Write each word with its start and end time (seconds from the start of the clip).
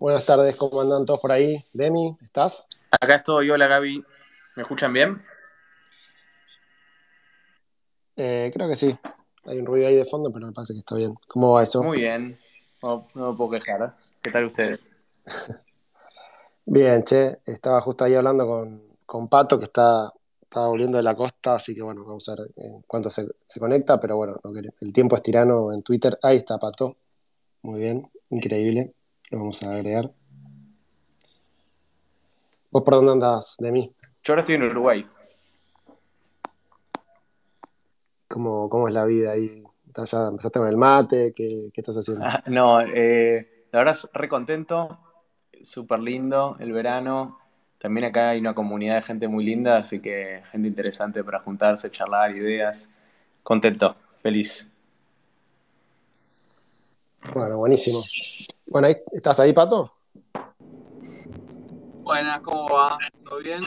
Buenas 0.00 0.24
tardes, 0.24 0.54
¿cómo 0.54 0.80
andan 0.80 1.04
todos 1.04 1.18
por 1.18 1.32
ahí? 1.32 1.64
Demi, 1.72 2.16
¿estás? 2.22 2.68
Acá 2.92 3.16
estoy, 3.16 3.50
hola 3.50 3.66
Gaby. 3.66 4.04
¿Me 4.54 4.62
escuchan 4.62 4.92
bien? 4.92 5.20
Eh, 8.14 8.52
creo 8.54 8.68
que 8.68 8.76
sí. 8.76 8.96
Hay 9.44 9.58
un 9.58 9.66
ruido 9.66 9.88
ahí 9.88 9.96
de 9.96 10.04
fondo, 10.04 10.30
pero 10.32 10.46
me 10.46 10.52
parece 10.52 10.74
que 10.74 10.78
está 10.78 10.94
bien. 10.94 11.16
¿Cómo 11.26 11.54
va 11.54 11.64
eso? 11.64 11.82
Muy 11.82 11.98
bien, 11.98 12.38
no, 12.80 13.08
no 13.12 13.32
me 13.32 13.36
puedo 13.36 13.50
quejar. 13.50 13.82
¿eh? 13.82 14.02
¿Qué 14.22 14.30
tal 14.30 14.44
ustedes? 14.44 14.84
Bien, 16.64 17.02
che, 17.02 17.38
estaba 17.44 17.80
justo 17.80 18.04
ahí 18.04 18.14
hablando 18.14 18.46
con, 18.46 18.80
con 19.04 19.26
Pato, 19.26 19.58
que 19.58 19.64
está, 19.64 20.12
estaba 20.40 20.68
volviendo 20.68 20.98
de 20.98 21.02
la 21.02 21.16
costa, 21.16 21.56
así 21.56 21.74
que 21.74 21.82
bueno, 21.82 22.04
vamos 22.04 22.28
a 22.28 22.36
ver 22.36 22.52
en 22.56 22.82
cuánto 22.82 23.10
se, 23.10 23.26
se 23.44 23.58
conecta, 23.58 23.98
pero 23.98 24.16
bueno, 24.16 24.38
el 24.80 24.92
tiempo 24.92 25.16
es 25.16 25.22
tirano 25.22 25.72
en 25.72 25.82
Twitter. 25.82 26.16
Ahí 26.22 26.36
está 26.36 26.56
Pato. 26.56 26.98
Muy 27.62 27.80
bien, 27.80 28.08
increíble. 28.30 28.94
Lo 29.30 29.38
vamos 29.38 29.62
a 29.62 29.72
agregar. 29.72 30.10
¿Vos 32.70 32.82
por 32.82 32.94
dónde 32.94 33.12
andás, 33.12 33.56
Demi? 33.58 33.92
Yo 34.22 34.32
ahora 34.32 34.40
estoy 34.40 34.56
en 34.56 34.62
Uruguay. 34.64 35.06
¿Cómo, 38.28 38.68
cómo 38.68 38.88
es 38.88 38.94
la 38.94 39.04
vida 39.04 39.32
ahí? 39.32 39.64
¿Estás 39.86 40.10
ya 40.10 40.28
empezaste 40.28 40.58
con 40.58 40.68
el 40.68 40.76
mate? 40.76 41.32
¿Qué, 41.34 41.70
qué 41.72 41.80
estás 41.80 41.96
haciendo? 41.96 42.24
Ah, 42.24 42.42
No, 42.46 42.80
eh, 42.80 43.66
la 43.72 43.78
verdad 43.80 43.94
es 43.94 44.08
re 44.12 44.28
contento, 44.28 44.98
súper 45.62 46.00
lindo 46.00 46.56
el 46.60 46.72
verano. 46.72 47.38
También 47.78 48.06
acá 48.06 48.30
hay 48.30 48.40
una 48.40 48.54
comunidad 48.54 48.96
de 48.96 49.02
gente 49.02 49.28
muy 49.28 49.44
linda, 49.44 49.78
así 49.78 50.00
que 50.00 50.42
gente 50.50 50.68
interesante 50.68 51.22
para 51.22 51.40
juntarse, 51.40 51.90
charlar, 51.90 52.36
ideas. 52.36 52.90
Contento, 53.42 53.96
feliz. 54.22 54.66
Bueno, 57.34 57.58
buenísimo. 57.58 58.00
Bueno, 58.70 58.88
ahí, 58.88 58.96
¿estás 59.12 59.40
ahí, 59.40 59.52
Pato? 59.52 59.92
Buenas, 62.02 62.40
¿cómo 62.42 62.68
va? 62.68 62.98
¿Todo 63.24 63.38
bien? 63.38 63.62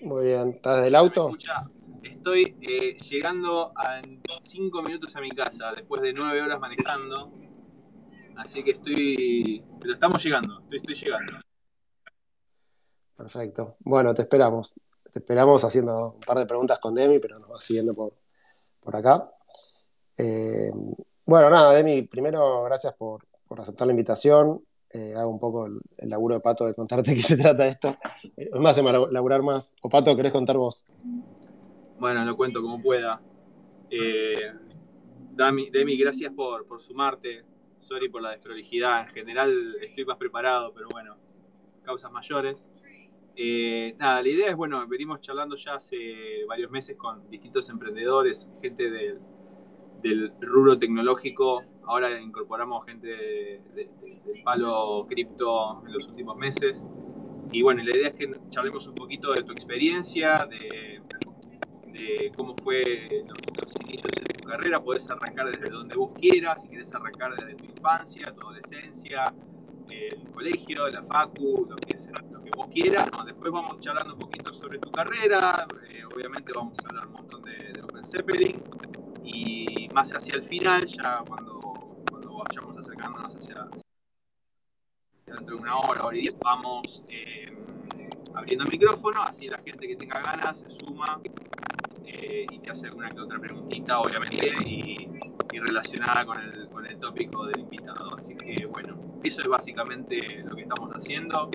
Muy 0.00 0.26
bien. 0.26 0.50
¿Estás 0.50 0.76
desde 0.76 0.88
el 0.88 0.94
auto? 0.94 1.28
Escucha, 1.28 1.70
estoy 2.02 2.56
eh, 2.62 2.96
llegando 2.98 3.72
a- 3.76 3.98
en 3.98 4.22
cinco 4.40 4.82
minutos 4.82 5.14
a 5.16 5.20
mi 5.20 5.30
casa 5.30 5.72
después 5.74 6.02
de 6.02 6.12
nueve 6.12 6.40
horas 6.42 6.58
manejando. 6.58 7.32
Así 8.36 8.64
que 8.64 8.72
estoy. 8.72 9.64
Pero 9.80 9.94
estamos 9.94 10.22
llegando, 10.24 10.60
estoy, 10.60 10.78
estoy 10.78 10.94
llegando. 10.94 11.32
Perfecto. 13.16 13.76
Bueno, 13.80 14.14
te 14.14 14.22
esperamos. 14.22 14.74
Te 15.12 15.18
esperamos 15.18 15.62
haciendo 15.62 16.12
un 16.14 16.20
par 16.20 16.38
de 16.38 16.46
preguntas 16.46 16.78
con 16.78 16.94
Demi, 16.94 17.18
pero 17.18 17.38
nos 17.38 17.50
vas 17.50 17.64
siguiendo 17.64 17.94
por, 17.94 18.14
por 18.80 18.96
acá. 18.96 19.30
Eh, 20.16 20.70
bueno, 21.26 21.50
nada, 21.50 21.72
Demi, 21.72 22.02
primero 22.02 22.64
gracias 22.64 22.94
por, 22.94 23.24
por 23.46 23.60
aceptar 23.60 23.86
la 23.86 23.92
invitación. 23.92 24.62
Eh, 24.94 25.14
hago 25.16 25.30
un 25.30 25.40
poco 25.40 25.66
el, 25.66 25.80
el 25.96 26.10
laburo 26.10 26.34
de 26.34 26.40
Pato 26.40 26.66
de 26.66 26.74
contarte 26.74 27.14
qué 27.14 27.22
se 27.22 27.36
trata 27.36 27.66
esto. 27.66 27.94
Eh, 28.36 28.50
me 28.58 28.68
hace 28.68 28.82
laburar 28.82 29.42
más. 29.42 29.74
O 29.80 29.88
Pato, 29.88 30.14
¿querés 30.14 30.32
contar 30.32 30.56
vos? 30.56 30.84
Bueno, 31.98 32.24
lo 32.24 32.36
cuento 32.36 32.60
como 32.60 32.82
pueda. 32.82 33.22
Eh, 33.88 34.52
Demi, 35.34 35.96
gracias 35.96 36.32
por, 36.34 36.66
por 36.66 36.80
sumarte. 36.80 37.44
Sorry 37.80 38.10
por 38.10 38.22
la 38.22 38.30
desprolijidad. 38.30 39.08
En 39.08 39.14
general 39.14 39.76
estoy 39.80 40.04
más 40.04 40.18
preparado, 40.18 40.72
pero 40.74 40.88
bueno, 40.90 41.16
causas 41.82 42.12
mayores. 42.12 42.66
Eh, 43.34 43.94
nada, 43.98 44.20
la 44.20 44.28
idea 44.28 44.50
es, 44.50 44.56
bueno, 44.56 44.86
venimos 44.86 45.20
charlando 45.20 45.56
ya 45.56 45.74
hace 45.74 46.44
varios 46.46 46.70
meses 46.70 46.96
con 46.96 47.30
distintos 47.30 47.68
emprendedores, 47.70 48.48
gente 48.60 48.90
del, 48.90 49.20
del 50.02 50.32
rubro 50.40 50.78
tecnológico. 50.78 51.62
Ahora 51.86 52.20
incorporamos 52.20 52.84
gente 52.86 53.06
de- 53.08 53.62
de- 53.74 53.90
de- 54.00 54.20
del 54.24 54.42
palo 54.42 55.06
cripto 55.08 55.82
en 55.86 55.92
los 55.92 56.06
últimos 56.08 56.36
meses. 56.36 56.86
Y 57.50 57.62
bueno, 57.62 57.82
la 57.82 57.94
idea 57.96 58.08
es 58.08 58.16
que 58.16 58.30
charlemos 58.50 58.86
un 58.86 58.94
poquito 58.94 59.32
de 59.32 59.42
tu 59.42 59.52
experiencia, 59.52 60.46
de, 60.46 61.02
de 61.92 62.32
cómo 62.36 62.54
fue 62.62 63.24
los, 63.26 63.36
los 63.60 63.72
inicios 63.84 64.10
de 64.12 64.34
tu 64.34 64.44
carrera. 64.48 64.82
Podés 64.82 65.08
arrancar 65.10 65.50
desde 65.50 65.68
donde 65.68 65.94
vos 65.96 66.12
quieras, 66.14 66.62
si 66.62 66.68
querés 66.68 66.92
arrancar 66.94 67.34
desde 67.36 67.54
tu 67.54 67.64
infancia, 67.64 68.32
tu 68.32 68.40
adolescencia, 68.40 69.24
el 69.90 70.30
colegio, 70.32 70.88
la 70.88 71.02
facu, 71.02 71.66
lo 71.68 71.76
que, 71.76 71.98
sea, 71.98 72.14
lo 72.30 72.40
que 72.40 72.50
vos 72.56 72.68
quieras. 72.68 73.06
¿no? 73.12 73.24
Después 73.24 73.52
vamos 73.52 73.78
charlando 73.80 74.14
un 74.14 74.20
poquito 74.20 74.52
sobre 74.52 74.78
tu 74.78 74.90
carrera. 74.90 75.66
eh, 75.90 76.02
obviamente 76.14 76.52
vamos 76.54 76.78
a 76.84 76.88
hablar 76.88 77.06
un 77.08 77.12
montón 77.12 77.42
de, 77.42 77.72
de 77.74 77.82
Open 77.82 78.06
Zeppelin. 78.06 78.62
Y 79.32 79.88
más 79.94 80.12
hacia 80.12 80.34
el 80.34 80.42
final, 80.42 80.84
ya 80.84 81.24
cuando, 81.26 81.58
cuando 82.10 82.44
vayamos 82.44 82.76
acercándonos 82.78 83.34
hacia, 83.34 83.66
dentro 85.26 85.56
de 85.56 85.62
una 85.62 85.76
hora, 85.78 86.04
hora 86.04 86.16
y 86.16 86.20
diez, 86.20 86.38
vamos 86.38 87.02
eh, 87.08 87.50
abriendo 88.34 88.64
el 88.64 88.70
micrófono, 88.70 89.22
así 89.22 89.48
la 89.48 89.58
gente 89.58 89.88
que 89.88 89.96
tenga 89.96 90.20
ganas 90.20 90.60
se 90.60 90.68
suma 90.68 91.20
eh, 92.04 92.46
y 92.50 92.58
te 92.58 92.70
hace 92.70 92.86
alguna 92.88 93.10
que 93.10 93.20
otra 93.20 93.38
preguntita, 93.38 94.00
obviamente, 94.00 94.52
y, 94.66 95.08
y 95.52 95.58
relacionada 95.58 96.26
con 96.26 96.38
el, 96.40 96.68
con 96.68 96.86
el 96.86 96.98
tópico 96.98 97.46
del 97.46 97.60
invitado. 97.60 98.16
Así 98.16 98.34
que 98.34 98.66
bueno, 98.66 98.96
eso 99.22 99.42
es 99.42 99.48
básicamente 99.48 100.42
lo 100.44 100.54
que 100.54 100.62
estamos 100.62 100.90
haciendo. 100.90 101.50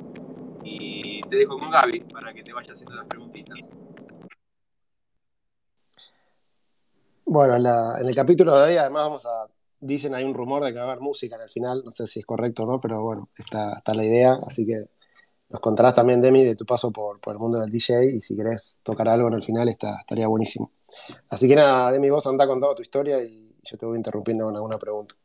Y 0.64 1.22
te 1.30 1.38
dejo 1.38 1.58
con 1.58 1.72
Gaby 1.72 2.02
para 2.12 2.34
que 2.34 2.44
te 2.44 2.52
vaya 2.52 2.74
haciendo 2.74 2.96
las 2.96 3.06
preguntitas. 3.06 3.58
Bueno, 7.28 7.56
en, 7.56 7.64
la- 7.64 7.98
en 8.00 8.08
el 8.08 8.16
capítulo 8.16 8.56
de 8.58 8.72
hoy, 8.72 8.78
además, 8.78 9.04
vamos 9.04 9.26
a. 9.26 9.48
Dicen 9.80 10.16
hay 10.16 10.24
un 10.24 10.34
rumor 10.34 10.64
de 10.64 10.72
que 10.74 10.80
va 10.80 10.86
a 10.86 10.88
haber 10.88 11.02
música 11.02 11.36
en 11.36 11.44
el 11.44 11.50
final. 11.50 11.84
No 11.86 11.92
sé 11.92 12.08
si 12.08 12.20
es 12.20 12.26
correcto 12.26 12.64
o 12.64 12.66
no, 12.66 12.82
pero 12.82 13.02
bueno, 13.04 13.30
está, 13.38 13.74
está 13.78 13.94
la 13.94 14.04
idea. 14.06 14.34
Así 14.48 14.66
que 14.66 14.86
nos 15.50 15.62
contarás 15.62 15.96
también, 15.96 16.22
Demi, 16.22 16.44
de 16.46 16.56
tu 16.56 16.66
paso 16.66 16.92
por, 16.92 17.20
por 17.22 17.34
el 17.36 17.40
mundo 17.40 17.60
del 17.60 17.72
DJ. 17.72 18.06
Y 18.06 18.22
si 18.22 18.36
querés 18.38 18.82
tocar 18.84 19.10
algo 19.10 19.28
en 19.30 19.36
el 19.36 19.44
final, 19.44 19.70
estaría 19.70 20.28
buenísimo. 20.28 20.72
Así 21.30 21.48
que 21.50 21.56
nada, 21.56 21.92
Demi, 21.92 22.10
vos 22.12 22.28
andá 22.28 22.48
contando 22.48 22.76
tu 22.76 22.84
historia 22.84 23.24
y 23.24 23.56
yo 23.64 23.78
te 23.78 23.86
voy 23.88 23.98
interrumpiendo 23.98 24.46
con 24.46 24.56
alguna 24.56 24.78
pregunta. 24.80 25.16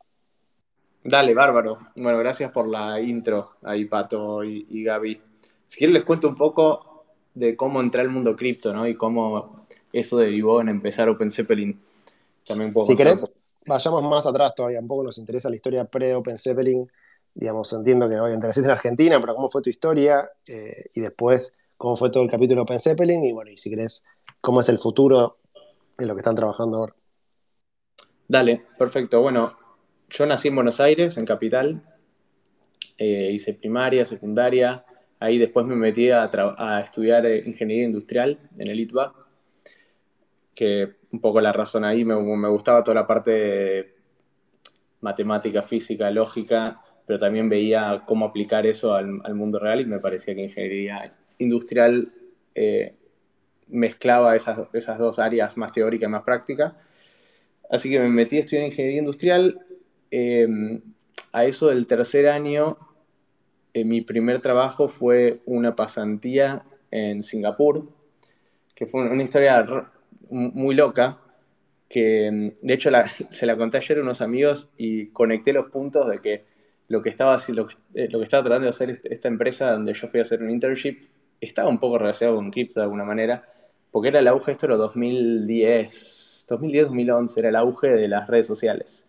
Dale, 1.05 1.35
bárbaro. 1.35 1.79
Bueno, 1.97 2.19
gracias 2.19 2.53
por 2.53 2.69
la 2.69 3.01
intro 3.01 3.53
ahí, 3.63 3.87
Pato 3.87 4.45
y, 4.45 4.67
y 4.71 4.85
Gaby. 4.85 5.21
Si 5.67 5.79
quieren 5.79 5.95
les 5.95 6.05
cuento 6.05 6.29
un 6.29 6.37
poco 6.37 7.05
de 7.35 7.57
cómo 7.57 7.81
entré 7.81 8.03
al 8.03 8.09
mundo 8.11 8.37
cripto, 8.37 8.73
¿no? 8.73 8.87
Y 8.87 8.95
cómo 8.97 9.57
eso 9.93 10.19
derivó 10.19 10.61
en 10.61 10.69
empezar 10.69 11.09
Open 11.09 11.31
Zeppelin. 11.31 11.81
También 12.47 12.73
Si 12.85 12.97
querés, 12.97 13.25
vayamos 13.67 14.03
más 14.03 14.27
atrás 14.27 14.55
todavía. 14.55 14.81
Un 14.81 14.89
poco 14.89 15.05
nos 15.05 15.19
interesa 15.19 15.49
la 15.49 15.57
historia 15.57 15.85
pre-Open 15.85 16.39
Zeppelin. 16.39 16.91
Digamos, 17.35 17.73
entiendo 17.73 18.09
que 18.09 18.19
obviamente 18.19 18.47
naciste 18.47 18.69
en 18.69 18.73
Argentina, 18.73 19.21
pero 19.21 19.35
cómo 19.35 19.49
fue 19.49 19.63
tu 19.63 19.71
historia 19.71 20.29
eh, 20.47 20.85
y 20.95 21.01
después 21.01 21.55
cómo 21.77 21.97
fue 21.97 22.11
todo 22.11 22.23
el 22.23 22.31
capítulo 22.31 22.63
Open 22.63 22.79
Zeppelin 22.79 23.25
y 23.25 23.33
bueno, 23.33 23.51
y 23.51 23.57
si 23.57 23.71
querés, 23.71 24.05
cómo 24.41 24.61
es 24.61 24.69
el 24.69 24.79
futuro 24.79 25.39
en 25.99 26.07
lo 26.09 26.15
que 26.15 26.21
están 26.21 26.37
trabajando 26.37 26.79
ahora. 26.79 26.95
Dale, 28.29 28.63
perfecto. 28.79 29.21
Bueno, 29.21 29.57
yo 30.09 30.27
nací 30.27 30.49
en 30.49 30.55
Buenos 30.55 30.81
Aires, 30.81 31.17
en 31.17 31.25
Capital. 31.25 31.83
Eh, 32.99 33.31
hice 33.33 33.55
primaria, 33.55 34.05
secundaria. 34.05 34.85
Ahí 35.19 35.39
después 35.39 35.67
me 35.67 35.75
metí 35.75 36.11
a, 36.11 36.31
a 36.57 36.81
estudiar 36.81 37.27
eh, 37.27 37.43
ingeniería 37.47 37.85
industrial 37.85 38.39
en 38.59 38.71
el 38.71 38.81
ITBA. 38.81 39.15
Que 40.55 41.02
un 41.13 41.21
poco 41.21 41.41
la 41.41 41.53
razón 41.53 41.85
ahí, 41.85 42.05
me, 42.05 42.15
gustaba 42.49 42.83
toda 42.83 42.97
la 42.97 43.07
parte 43.07 43.31
de 43.31 43.95
matemática, 45.01 45.63
física, 45.63 46.11
lógica, 46.11 46.81
pero 47.07 47.19
también 47.19 47.49
veía 47.49 48.03
cómo 48.07 48.25
aplicar 48.25 48.67
eso 48.67 48.95
al, 48.95 49.35
mundo 49.35 49.59
real 49.59 49.81
y 49.81 49.85
me 49.85 49.99
parecía 49.99 50.35
que 50.35 50.45
ingeniería 50.45 51.15
industrial 51.39 52.13
eh, 52.55 52.97
mezclaba 53.69 54.35
esas, 54.37 54.69
esas 54.73 54.99
dos 54.99 55.19
áreas, 55.19 55.57
más 55.57 55.73
teórica 55.73 56.07
y 56.07 56.09
más 56.09 56.23
práctica. 56.23 56.77
Así 57.71 57.91
que 57.91 57.99
me 58.01 58.09
metí 58.09 58.37
a 58.37 58.41
estudiar 58.41 58.67
ingeniería 58.67 59.01
industrial. 59.01 59.61
Eh, 60.11 60.47
a 61.33 61.45
eso 61.45 61.69
del 61.69 61.87
tercer 61.87 62.29
año, 62.29 62.77
eh, 63.75 63.85
mi 63.85 64.03
primer 64.03 64.41
trabajo 64.41 64.89
fue 64.89 65.41
una 65.47 65.75
pasantía 65.75 66.63
en 66.91 67.23
Singapur, 67.23 67.89
que 68.75 68.87
fue 68.87 69.03
una 69.03 69.23
historia 69.23 69.91
muy 70.33 70.75
loca, 70.75 71.19
que 71.89 72.31
mm, 72.31 72.67
de 72.67 72.75
hecho 72.75 72.91
se 73.31 73.47
la 73.47 73.57
conté 73.57 73.79
ayer 73.79 73.99
a 73.99 74.03
unos 74.03 74.21
amigos 74.21 74.71
y 74.77 75.09
conecté 75.09 75.53
los 75.53 75.71
puntos 75.71 76.09
de 76.09 76.19
que 76.19 76.45
lo 76.89 77.03
que 77.03 77.09
estaba, 77.11 77.37
eh, 77.95 78.09
lo 78.11 78.19
que 78.19 78.25
estaba 78.25 78.43
tratando 78.45 78.65
de 78.65 78.71
hacer 78.71 79.01
esta 79.05 79.29
empresa 79.29 79.73
donde 79.73 79.95
yo 79.95 80.09
fui 80.09 80.21
a 80.21 80.23
hacer 80.23 80.43
un 80.43 80.51
internship 80.51 80.99
estaba 81.41 81.69
un 81.69 81.81
poco 81.81 81.99
relacionado 81.99 82.37
con 82.37 82.51
cripto 82.53 82.79
de 82.81 82.85
alguna 82.85 83.05
manera, 83.05 83.49
porque 83.91 84.09
era 84.09 84.21
el 84.21 84.29
auge, 84.29 84.53
esto 84.53 84.67
era 84.67 84.77
2010, 84.77 86.47
2010-2011, 86.49 87.37
era 87.41 87.49
el 87.49 87.57
auge 87.57 87.89
de 87.89 88.09
las 88.09 88.29
redes 88.29 88.47
sociales. 88.47 89.09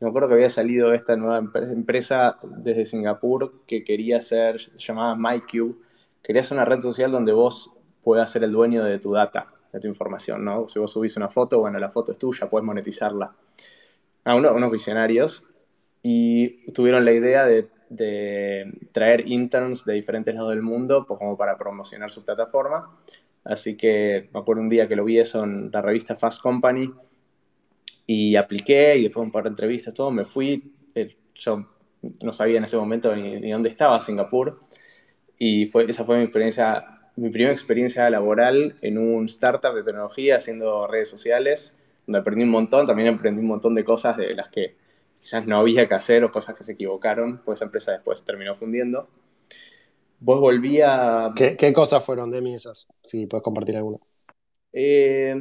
Me 0.00 0.08
acuerdo 0.08 0.28
que 0.28 0.34
había 0.34 0.50
salido 0.50 0.92
esta 0.92 1.16
nueva 1.16 1.40
empre- 1.40 1.72
empresa 1.72 2.38
desde 2.42 2.84
Singapur 2.84 3.64
que 3.66 3.84
quería 3.84 4.20
ser, 4.22 4.60
se 4.60 4.76
llamaba 4.78 5.16
MyCube, 5.16 5.76
quería 6.22 6.42
ser 6.42 6.56
una 6.56 6.64
red 6.64 6.80
social 6.80 7.10
donde 7.12 7.32
vos 7.32 7.72
puedas 8.02 8.30
ser 8.30 8.44
el 8.44 8.52
dueño 8.52 8.84
de 8.84 8.98
tu 8.98 9.12
data, 9.12 9.51
de 9.72 9.80
tu 9.80 9.88
información, 9.88 10.44
¿no? 10.44 10.68
Si 10.68 10.78
vos 10.78 10.92
subís 10.92 11.16
una 11.16 11.28
foto, 11.28 11.60
bueno, 11.60 11.78
la 11.78 11.90
foto 11.90 12.12
es 12.12 12.18
tuya, 12.18 12.48
puedes 12.48 12.64
monetizarla. 12.64 13.34
Ah, 14.24 14.36
uno- 14.36 14.52
unos 14.54 14.70
visionarios. 14.70 15.44
y 16.04 16.72
tuvieron 16.72 17.04
la 17.04 17.12
idea 17.12 17.46
de, 17.46 17.68
traer 18.92 19.28
interns 19.28 19.84
de 19.84 19.94
diferentes 19.94 20.34
lados 20.34 20.50
del 20.50 20.62
mundo 20.62 21.04
pues, 21.06 21.18
como 21.18 21.36
para 21.36 21.56
promocionar 21.56 22.10
su 22.10 22.24
plataforma. 22.24 22.98
Así 23.44 23.76
que 23.76 24.28
me 24.32 24.40
acuerdo 24.40 24.62
un 24.62 24.68
día 24.68 24.88
que 24.88 24.96
lo 24.96 25.04
vi 25.04 25.18
eso 25.18 25.44
en 25.44 25.70
la 25.72 25.82
revista 25.82 26.16
Fast 26.16 26.40
Company 26.42 26.90
y 28.06 28.36
apliqué 28.36 28.96
y 28.96 29.04
después 29.04 29.22
de 29.22 29.26
un 29.26 29.32
par 29.32 29.44
de 29.44 29.50
entrevistas, 29.50 29.94
todo, 29.94 30.10
me 30.10 30.24
fui. 30.24 30.72
Eh, 30.94 31.16
yo 31.34 31.66
no 32.22 32.32
sabía 32.32 32.58
en 32.58 32.64
ese 32.64 32.76
momento 32.76 33.14
ni, 33.14 33.50
dónde 33.50 33.68
estaba 33.68 34.00
Singapur 34.00 34.58
y 35.38 35.66
fue, 35.66 35.88
esa 35.88 36.04
fue 36.04 36.18
mi 36.18 36.24
experiencia, 36.24 36.91
mi 37.16 37.30
primera 37.30 37.52
experiencia 37.52 38.08
laboral 38.10 38.76
en 38.80 38.98
un 38.98 39.26
startup 39.26 39.74
de 39.74 39.82
tecnología 39.82 40.36
haciendo 40.36 40.86
redes 40.86 41.08
sociales, 41.08 41.76
donde 42.06 42.20
aprendí 42.20 42.44
un 42.44 42.50
montón, 42.50 42.86
también 42.86 43.14
aprendí 43.14 43.40
un 43.40 43.48
montón 43.48 43.74
de 43.74 43.84
cosas 43.84 44.16
de 44.16 44.34
las 44.34 44.48
que 44.48 44.76
quizás 45.20 45.46
no 45.46 45.58
había 45.58 45.86
que 45.86 45.94
hacer 45.94 46.24
o 46.24 46.32
cosas 46.32 46.56
que 46.56 46.64
se 46.64 46.72
equivocaron, 46.72 47.42
pues 47.44 47.58
esa 47.58 47.66
empresa 47.66 47.92
después 47.92 48.24
terminó 48.24 48.54
fundiendo. 48.54 49.08
Vos 50.18 50.40
volví 50.40 50.80
a... 50.80 51.32
¿Qué, 51.34 51.72
cosas 51.72 52.04
fueron 52.04 52.30
de 52.30 52.40
mí 52.40 52.54
esas? 52.54 52.88
Si 53.02 53.26
puedes 53.26 53.42
compartir 53.42 53.76
alguna. 53.76 53.98
Eh, 54.72 55.36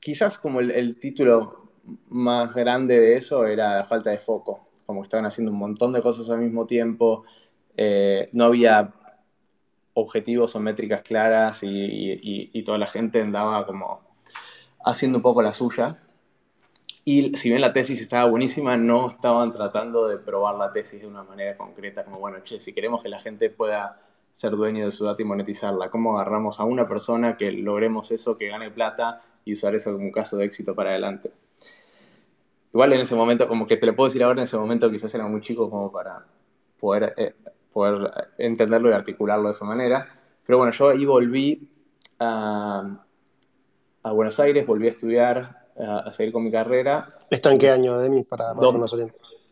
quizás 0.00 0.38
como 0.38 0.60
el, 0.60 0.98
título 0.98 1.70
más 2.08 2.54
grande 2.54 2.98
de 2.98 3.14
eso 3.14 3.46
era 3.46 3.76
la 3.76 3.84
falta 3.84 4.10
de 4.10 4.18
foco, 4.18 4.68
como 4.86 5.00
que 5.00 5.06
estaban 5.06 5.26
haciendo 5.26 5.52
un 5.52 5.58
montón 5.58 5.92
de 5.92 6.02
cosas 6.02 6.28
al 6.30 6.40
mismo 6.40 6.66
tiempo, 6.66 7.24
eh, 7.76 8.28
no 8.32 8.46
había 8.46 8.92
objetivos 9.94 10.54
o 10.56 10.60
métricas 10.60 11.02
claras 11.02 11.60
y 11.62 12.62
toda 12.64 12.78
la 12.78 12.86
gente 12.86 13.20
andaba 13.20 13.66
como 13.66 14.00
haciendo 14.84 15.18
un 15.18 15.22
poco 15.22 15.42
la 15.42 15.52
suya 15.52 15.98
y 17.04 17.34
si 17.36 17.48
bien 17.48 17.60
la 17.60 17.72
tesis 17.72 18.00
estaba 18.00 18.30
buenísima, 18.30 18.76
no 18.76 19.08
estaban 19.08 19.52
tratando 19.52 20.06
de 20.06 20.18
probar 20.18 20.54
la 20.54 20.72
tesis 20.72 21.00
de 21.00 21.08
una 21.08 21.24
manera 21.24 21.56
concreta, 21.56 22.04
como, 22.04 22.20
bueno, 22.20 22.38
che, 22.44 22.60
si 22.60 22.72
queremos 22.72 23.02
que 23.02 23.08
la 23.08 23.18
gente 23.18 23.50
pueda 23.50 24.00
ser 24.30 24.52
dueño 24.52 24.84
de 24.84 24.92
su 24.92 25.04
data 25.04 25.20
y 25.20 25.24
monetizarla, 25.24 25.90
¿cómo 25.90 26.16
agarramos 26.16 26.60
a 26.60 26.64
una 26.64 26.86
persona 26.86 27.36
que 27.36 27.50
logremos 27.50 28.12
eso, 28.12 28.38
que 28.38 28.46
gane 28.48 28.70
plata 28.70 29.20
y 29.44 29.54
usar 29.54 29.74
eso 29.74 29.92
como 29.92 30.04
un 30.04 30.12
caso 30.12 30.36
de 30.36 30.44
éxito 30.44 30.76
para 30.76 30.90
adelante? 30.90 31.32
Igual 32.72 32.92
en 32.92 33.00
ese 33.00 33.16
momento, 33.16 33.48
como 33.48 33.66
que 33.66 33.76
te 33.76 33.86
lo 33.86 33.96
puedo 33.96 34.06
decir 34.06 34.22
ahora, 34.22 34.40
en 34.40 34.44
ese 34.44 34.56
momento 34.56 34.88
quizás 34.88 35.12
era 35.12 35.26
muy 35.26 35.40
chico 35.40 35.68
como 35.68 35.90
para 35.90 36.24
poder, 36.78 37.14
eh, 37.16 37.34
poder 37.72 38.10
entenderlo 38.38 38.90
y 38.90 38.92
articularlo 38.92 39.46
de 39.48 39.52
esa 39.52 39.64
manera. 39.64 40.08
Pero 40.44 40.58
bueno, 40.58 40.72
yo 40.72 40.88
ahí 40.88 41.04
volví 41.04 41.68
a, 42.18 43.04
a 44.02 44.12
Buenos 44.12 44.38
Aires, 44.40 44.66
volví 44.66 44.86
a 44.86 44.90
estudiar 44.90 45.62
a, 45.78 46.12
seguir 46.12 46.32
con 46.32 46.44
mi 46.44 46.50
carrera. 46.50 47.08
¿Esto 47.30 47.50
en 47.50 47.58
qué 47.58 47.70
año, 47.70 47.98
Demi, 47.98 48.24
para 48.24 48.54
más 48.54 48.62
o 48.62 48.72
menos 48.72 48.94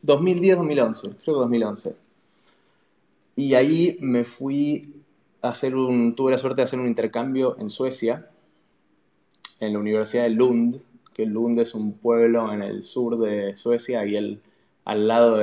2010-2011, 0.02 1.16
creo 1.22 1.36
que 1.36 1.40
2011. 1.40 1.96
Y 3.36 3.54
ahí 3.54 3.98
me 4.00 4.24
fui 4.24 5.02
a 5.42 5.48
hacer 5.48 5.74
un, 5.74 6.14
tuve 6.14 6.32
la 6.32 6.38
suerte 6.38 6.60
de 6.60 6.64
hacer 6.64 6.78
un 6.78 6.86
intercambio 6.86 7.56
en 7.58 7.68
Suecia, 7.68 8.30
en 9.60 9.72
la 9.72 9.78
Universidad 9.78 10.24
de 10.24 10.30
Lund, 10.30 10.80
que 11.14 11.26
Lund 11.26 11.58
es 11.58 11.74
un 11.74 11.92
pueblo 11.92 12.52
en 12.52 12.62
el 12.62 12.82
sur 12.82 13.18
de 13.18 13.56
Suecia 13.56 14.04
y 14.06 14.16
el, 14.16 14.42
al 14.84 15.06
lado 15.06 15.36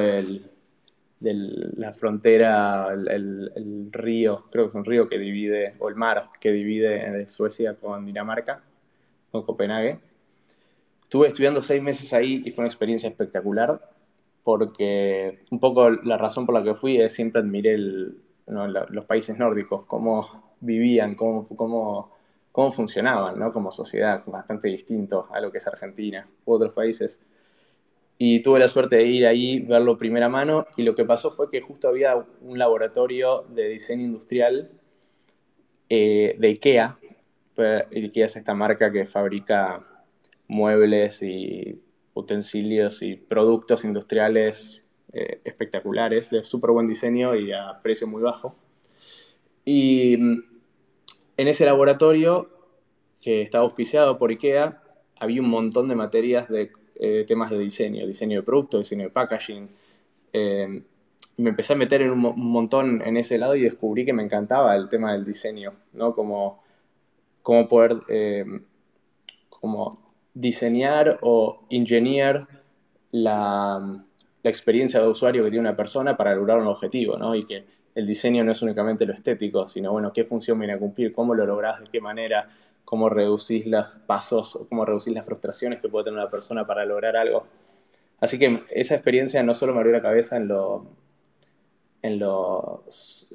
de 1.20 1.34
la 1.78 1.94
frontera, 1.94 2.90
el, 2.94 3.52
el, 3.56 3.90
río, 3.92 4.44
creo 4.52 4.66
que 4.66 4.70
es 4.70 4.76
un 4.76 4.86
río 4.86 5.10
que 5.10 5.18
divide, 5.18 5.76
o 5.80 5.90
el 5.90 5.96
mar 5.96 6.30
que 6.40 6.52
divide 6.52 7.28
Suecia 7.28 7.76
con 7.76 8.06
Dinamarca, 8.06 8.62
con 9.32 9.44
Copenhague. 9.44 10.00
Estuve 11.04 11.28
estudiando 11.28 11.62
seis 11.62 11.82
meses 11.82 12.14
ahí 12.14 12.44
y 12.46 12.52
fue 12.52 12.64
una 12.64 12.70
experiencia 12.70 13.10
espectacular 13.10 13.82
porque 14.44 15.40
un 15.52 15.60
poco 15.60 15.90
la 15.90 16.18
razón 16.18 16.46
por 16.46 16.56
la 16.56 16.64
que 16.64 16.74
fui 16.74 17.02
es 17.02 17.14
siempre 17.14 17.42
admiré 17.42 17.78
los 17.78 19.06
países 19.06 19.38
nórdicos, 19.38 19.86
cómo 19.88 20.56
vivían, 20.62 21.16
cómo, 21.16 21.48
cómo, 21.50 22.12
cómo 22.54 22.72
funcionaban 22.72 23.38
¿no? 23.38 23.52
como 23.52 23.72
sociedad, 23.72 24.24
bastante 24.26 24.70
distinto 24.70 25.28
a 25.32 25.42
lo 25.42 25.52
que 25.52 25.58
es 25.58 25.68
Argentina 25.68 26.28
u 26.46 26.54
otros 26.54 26.72
países. 26.74 27.20
Y 28.18 28.42
tuve 28.42 28.60
la 28.60 28.68
suerte 28.68 28.96
de 28.96 29.06
ir 29.06 29.28
ahí, 29.28 29.60
verlo 29.60 29.98
primera 29.98 30.28
mano, 30.28 30.66
y 30.76 30.82
lo 30.82 30.96
que 30.96 31.06
pasó 31.06 31.32
fue 31.32 31.52
que 31.52 31.62
justo 31.62 31.88
había 31.88 32.16
un 32.42 32.58
laboratorio 32.58 33.46
de 33.50 33.70
diseño 33.70 34.04
industrial 34.04 34.72
eh, 35.90 36.36
de 36.40 36.48
IKEA. 36.48 36.98
IKEA 37.56 38.26
es 38.26 38.36
esta 38.36 38.56
marca 38.56 38.92
que 38.92 39.06
fabrica 39.06 39.86
muebles 40.48 41.22
y 41.22 41.82
utensilios 42.14 43.04
y 43.04 43.16
productos 43.16 43.86
industriales 43.86 44.82
eh, 45.14 45.42
espectaculares, 45.44 46.30
de 46.32 46.44
súper 46.44 46.72
buen 46.72 46.88
diseño 46.88 47.36
y 47.36 47.52
a 47.52 47.80
precio 47.82 48.08
muy 48.08 48.22
bajo. 48.22 48.56
Y 49.64 50.18
mm, 50.18 50.44
en 51.38 51.48
ese 51.48 51.66
laboratorio, 51.66 52.50
que 53.22 53.42
estaba 53.42 53.64
auspiciado 53.64 54.18
por 54.18 54.32
IKEA, 54.32 54.82
había 55.20 55.42
un 55.42 55.50
montón 55.50 55.88
de 55.88 55.96
materias 55.96 56.50
de 56.50 56.72
eh, 57.00 57.26
temas 57.28 57.50
de 57.50 57.60
diseño, 57.60 58.06
diseño 58.06 58.40
de 58.40 58.44
producto, 58.44 58.80
diseño 58.80 59.06
de 59.06 59.10
packaging. 59.10 59.68
Eh, 60.34 60.84
me 61.38 61.50
empecé 61.50 61.74
a 61.74 61.76
meter 61.76 62.02
en 62.02 62.12
un, 62.12 62.20
montón 62.20 63.02
en 63.06 63.18
ese 63.18 63.38
lado 63.38 63.56
y 63.56 63.62
descubrí 63.62 64.06
que 64.06 64.14
me 64.14 64.24
encantaba 64.24 64.76
el 64.76 64.90
tema 64.90 65.14
del 65.14 65.24
diseño, 65.24 65.74
¿no? 65.94 66.16
Como, 66.16 66.64
como 67.44 67.68
poder 67.68 67.98
como 69.50 70.00
diseñar 70.34 71.20
o 71.22 71.66
ingeniar 71.70 72.48
la, 73.12 74.04
experiencia 74.44 75.02
de 75.02 75.10
usuario 75.10 75.44
que 75.44 75.50
tiene 75.50 75.68
una 75.68 75.76
persona 75.76 76.16
para 76.16 76.34
lograr 76.34 76.60
un 76.60 76.68
objetivo, 76.68 77.18
¿no? 77.18 77.36
Y 77.36 77.44
que 77.44 77.66
el 77.96 78.06
diseño 78.06 78.46
no 78.46 78.54
es 78.54 78.62
únicamente 78.62 79.06
lo 79.06 79.14
estético, 79.14 79.68
sino, 79.68 79.92
bueno, 79.92 80.14
qué 80.14 80.24
función 80.24 80.58
viene 80.58 80.76
a 80.76 80.80
cumplir, 80.80 81.12
cómo 81.12 81.36
lo 81.36 81.46
lográs, 81.46 81.82
de 81.82 81.88
qué 81.92 82.00
manera, 82.00 82.48
cómo 82.88 83.10
reducís 83.10 83.66
los 83.66 83.96
pasos, 84.08 84.66
cómo 84.70 84.86
reducís 84.86 85.14
las 85.14 85.26
frustraciones 85.26 85.82
que 85.82 85.90
puede 85.90 86.06
tener 86.06 86.22
una 86.22 86.30
persona 86.30 86.66
para 86.66 86.86
lograr 86.86 87.18
algo. 87.18 87.46
Así 88.22 88.40
que 88.40 88.64
esa 88.70 88.96
experiencia 88.96 89.44
no 89.44 89.54
solo 89.54 89.74
me 89.74 89.80
abrió 89.80 89.92
la 89.92 90.02
cabeza 90.02 90.38
en 90.38 90.48
lo, 90.48 90.86
en 92.02 92.18
lo 92.18 92.86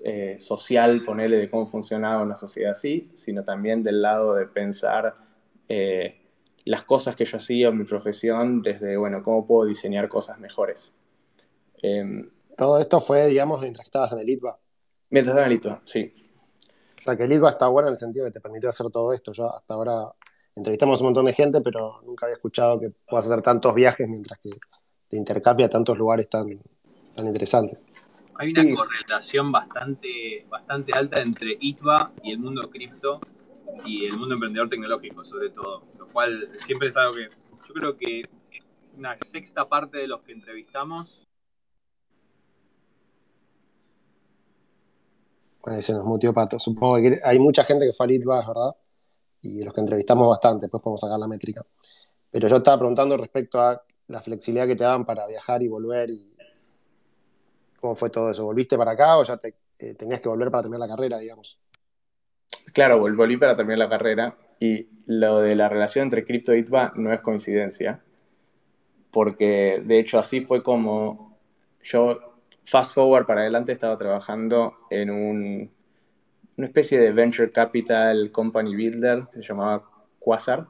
eh, 0.05 0.37
social, 0.39 1.05
ponerle 1.05 1.37
de 1.37 1.51
cómo 1.51 1.67
funcionaba 1.67 2.23
una 2.23 2.35
sociedad 2.35 2.71
así, 2.71 3.11
sino 3.13 3.45
también 3.45 3.83
del 3.83 4.01
lado 4.01 4.37
de 4.37 4.47
pensar 4.47 5.17
eh, 5.69 6.17
las 6.65 6.85
cosas 6.85 7.15
que 7.15 7.27
yo 7.27 7.37
hacía 7.37 7.69
en 7.69 7.77
mi 7.77 7.85
profesión, 7.85 8.63
desde, 8.63 8.97
bueno, 8.97 9.23
cómo 9.23 9.47
puedo 9.47 9.69
diseñar 9.69 10.09
cosas 10.09 10.39
mejores. 10.39 10.95
Em, 11.83 12.31
Todo 12.57 12.79
esto 12.79 13.01
fue, 13.01 13.27
digamos, 13.27 13.61
mientras 13.61 13.85
estabas 13.85 14.13
en 14.13 14.21
el 14.21 14.31
ITBA. 14.31 14.59
Mientras 15.11 15.35
estaba 15.35 15.47
en 15.47 15.53
el 15.53 15.59
ITBA, 15.59 15.81
sí. 15.85 16.15
O 17.03 17.05
sea, 17.05 17.17
que 17.17 17.25
el 17.25 17.33
ITBA 17.33 17.51
está 17.51 17.67
bueno 17.67 17.89
en 17.89 17.95
el 17.95 17.99
sentido 17.99 18.27
que 18.27 18.31
te 18.31 18.41
permitió 18.41 18.69
hacer 18.69 18.89
todo 18.93 19.13
esto. 19.13 19.33
Yo 19.33 19.53
hasta 19.53 19.75
ahora 19.75 20.13
entrevistamos 20.55 21.01
un 21.01 21.09
montón 21.09 21.27
de 21.27 21.33
gente, 21.33 21.61
pero 21.61 22.01
nunca 22.07 22.27
había 22.27 22.37
escuchado 22.37 22.79
que 22.79 22.91
puedas 23.09 23.27
hacer 23.27 23.43
tantos 23.43 23.75
viajes 23.75 24.09
mientras 24.09 24.39
que 24.39 24.51
te 25.09 25.17
intercambia 25.17 25.69
tantos 25.69 25.99
lugares 25.99 26.31
tan, 26.31 26.61
tan 27.17 27.27
interesantes. 27.27 27.85
Hay 28.37 28.53
una 28.53 28.73
correlación 28.77 29.51
bastante, 29.51 30.47
bastante 30.49 30.93
alta 30.93 31.21
entre 31.21 31.57
ITBA 31.59 32.13
y 32.23 32.31
el 32.31 32.39
mundo 32.39 32.71
cripto 32.71 33.21
y 33.85 34.07
el 34.07 34.17
mundo 34.17 34.35
emprendedor 34.35 34.69
tecnológico, 34.69 35.25
sobre 35.25 35.51
todo, 35.51 35.83
lo 35.99 36.07
cual 36.07 36.51
siempre 36.59 36.91
es 36.91 36.97
algo 36.97 37.15
que 37.15 37.31
yo 37.67 37.75
creo 37.75 37.97
que 37.97 38.23
una 38.97 39.17
sexta 39.19 39.69
parte 39.69 39.99
de 39.99 40.07
los 40.07 40.21
que 40.23 40.31
entrevistamos. 40.31 41.27
Bueno, 45.63 45.79
ese 45.79 45.93
nos 45.93 46.05
mutió 46.05 46.33
Pato. 46.33 46.59
Supongo 46.59 46.97
que 46.97 47.19
hay 47.25 47.39
mucha 47.39 47.65
gente 47.65 47.87
que 47.87 47.93
fue 47.93 48.13
ITBAS, 48.13 48.49
¿verdad? 48.49 48.77
Y 49.43 49.65
los 49.65 49.73
que 49.73 49.81
entrevistamos 49.81 50.29
bastante, 50.29 50.67
después 50.67 50.83
podemos 50.83 51.01
sacar 51.01 51.19
la 51.19 51.29
métrica. 51.29 51.65
Pero 52.31 52.49
yo 52.49 52.57
estaba 52.57 52.79
preguntando 52.79 53.17
respecto 53.17 53.61
a 53.61 53.83
la 54.09 54.21
flexibilidad 54.21 54.67
que 54.67 54.77
te 54.77 54.85
daban 54.85 55.05
para 55.05 55.27
viajar 55.27 55.63
y 55.63 55.69
volver 55.69 56.11
y 56.11 56.33
cómo 57.81 57.95
fue 57.95 58.11
todo 58.11 58.31
eso. 58.31 58.45
¿Volviste 58.45 58.77
para 58.77 58.93
acá 58.93 59.19
o 59.19 59.25
ya 59.25 59.37
te, 59.37 59.55
eh, 59.79 59.95
tenías 59.95 60.21
que 60.21 60.29
volver 60.29 60.51
para 60.51 60.63
terminar 60.63 60.89
la 60.89 60.95
carrera, 60.95 61.19
digamos? 61.19 61.59
Claro, 62.73 62.99
volví 62.99 63.37
para 63.37 63.57
terminar 63.57 63.79
la 63.79 63.89
carrera 63.89 64.37
y 64.61 64.89
lo 65.07 65.41
de 65.41 65.57
la 65.57 65.69
relación 65.69 66.05
entre 66.05 66.25
cripto 66.25 66.55
y 66.55 66.61
ITBA 66.61 66.93
no 66.97 67.13
es 67.13 67.21
coincidencia, 67.21 68.03
porque 69.11 69.83
de 69.85 69.99
hecho 69.99 70.19
así 70.19 70.41
fue 70.41 70.63
como 70.63 71.37
yo, 71.83 72.32
fast 72.65 72.95
forward 72.95 73.27
para 73.27 73.43
adelante, 73.43 73.73
estaba 73.73 73.97
trabajando 73.99 74.75
en 74.91 75.11
un, 75.11 75.71
una 76.57 76.67
especie 76.67 76.99
de 76.99 77.13
venture 77.13 77.51
capital 77.51 78.31
company 78.31 78.75
builder 78.75 79.25
que 79.33 79.43
se 79.43 79.49
llamaba 79.49 79.85
Quasar. 80.19 80.67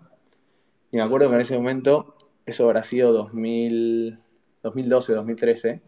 Y 0.91 0.97
me 0.97 1.03
acuerdo 1.03 1.29
que 1.29 1.35
en 1.35 1.41
ese 1.41 1.57
momento, 1.57 2.17
eso 2.47 2.65
habrá 2.65 2.83
sido 2.83 3.13
2000, 3.13 4.19
2012, 4.63 5.15
2013. 5.15 5.81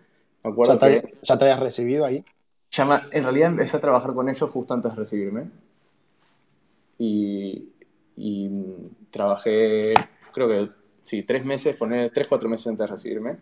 Me 0.42 0.50
acuerdo 0.50 0.74
¿Ya, 0.74 0.78
te, 0.78 1.14
¿Ya 1.22 1.38
te 1.38 1.44
habías 1.44 1.60
recibido 1.60 2.04
ahí? 2.04 2.24
en 2.76 3.22
realidad 3.22 3.50
empecé 3.50 3.76
a 3.76 3.80
trabajar 3.80 4.12
con 4.14 4.28
ellos 4.28 4.50
justo 4.50 4.74
antes 4.74 4.90
de 4.90 4.96
recibirme 4.98 5.48
y, 6.98 7.70
trabajé, 9.10 9.94
creo 10.32 10.48
que 10.48 10.70
sí, 11.02 11.22
tres 11.22 11.44
meses, 11.44 11.76
poner 11.76 12.10
tres, 12.12 12.26
cuatro 12.28 12.48
meses 12.48 12.66
antes 12.66 12.86
de 12.86 12.92
recibirme. 12.92 13.36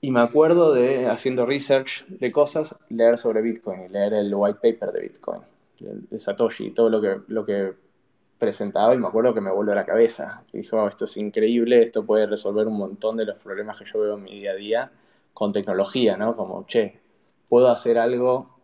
Y 0.00 0.10
me 0.10 0.20
acuerdo 0.20 0.72
de, 0.72 1.06
haciendo 1.06 1.44
research 1.44 2.06
de 2.06 2.32
cosas, 2.32 2.74
leer 2.88 3.18
sobre 3.18 3.42
Bitcoin 3.42 3.84
y 3.84 3.88
leer 3.88 4.14
el 4.14 4.34
white 4.34 4.58
paper 4.62 4.92
de 4.92 5.02
Bitcoin, 5.02 5.42
de 5.78 6.18
Satoshi, 6.18 6.70
todo 6.70 6.88
lo 6.88 7.00
que, 7.00 7.20
lo 7.28 7.44
que 7.44 7.74
presentaba 8.38 8.94
y 8.94 8.98
me 8.98 9.06
acuerdo 9.06 9.34
que 9.34 9.40
me 9.40 9.52
volvió 9.52 9.72
a 9.72 9.76
la 9.76 9.86
cabeza. 9.86 10.42
Y 10.52 10.58
dije, 10.58 10.76
esto 10.88 11.04
es 11.04 11.16
increíble, 11.16 11.82
esto 11.82 12.04
puede 12.04 12.26
resolver 12.26 12.66
un 12.66 12.78
montón 12.78 13.16
de 13.16 13.26
los 13.26 13.36
problemas 13.36 13.78
que 13.78 13.84
yo 13.84 14.00
veo 14.00 14.16
en 14.16 14.22
mi 14.24 14.40
día 14.40 14.52
a 14.52 14.54
día 14.54 14.92
con 15.34 15.52
tecnología, 15.52 16.16
¿no? 16.16 16.34
Como, 16.34 16.66
che, 16.66 16.98
puedo 17.48 17.70
hacer 17.70 17.98
algo 17.98 18.58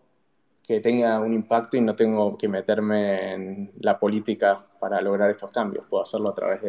que 0.66 0.80
tenga 0.80 1.20
un 1.20 1.32
impacto 1.32 1.76
y 1.76 1.80
no 1.80 1.94
tengo 1.94 2.36
que 2.36 2.48
meterme 2.48 3.34
en 3.34 3.72
la 3.80 4.00
política 4.00 4.66
para 4.80 5.00
lograr 5.00 5.30
estos 5.30 5.50
cambios. 5.50 5.86
Puedo 5.88 6.02
hacerlo 6.02 6.30
a 6.30 6.34
través 6.34 6.60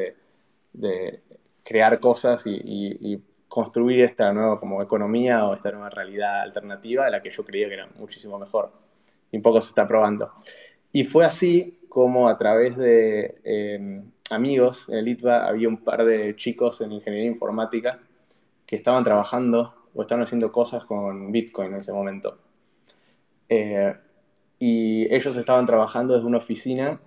de, 0.73 1.21
crear 1.63 1.99
cosas 1.99 2.43
y, 2.45 3.21
construir 3.47 4.01
esta 4.01 4.31
nueva 4.33 4.57
como 4.57 4.81
economía 4.81 5.45
o 5.45 5.53
esta 5.53 5.71
nueva 5.71 5.89
realidad 5.89 6.41
alternativa 6.41 7.05
de 7.05 7.11
la 7.11 7.21
que 7.21 7.29
yo 7.29 7.43
creía 7.43 7.67
que 7.67 7.75
era 7.75 7.87
muchísimo 7.97 8.37
mejor. 8.37 8.71
Y 9.31 9.37
un 9.37 9.43
poco 9.43 9.61
se 9.61 9.69
está 9.69 9.87
probando. 9.87 10.31
Y 10.91 11.03
fue 11.03 11.25
así 11.25 11.79
como 11.89 12.29
a 12.29 12.37
través 12.37 12.77
de 12.77 13.39
eh, 13.43 14.03
amigos 14.29 14.89
en 14.89 15.05
Litva 15.05 15.47
había 15.47 15.67
un 15.67 15.77
par 15.77 16.05
de 16.05 16.35
chicos 16.35 16.81
en 16.81 16.91
ingeniería 16.91 17.29
informática 17.29 17.99
que 18.65 18.75
estaban 18.75 19.03
trabajando 19.03 19.73
o 19.93 20.01
estaban 20.01 20.23
haciendo 20.23 20.51
cosas 20.51 20.85
con 20.85 21.31
Bitcoin 21.31 21.73
en 21.73 21.79
ese 21.79 21.93
momento. 21.93 22.37
Eh, 23.49 23.95
y 24.59 25.13
ellos 25.13 25.35
estaban 25.37 25.65
trabajando 25.65 26.15
desde 26.15 26.27
una 26.27 26.37
oficina 26.37 26.99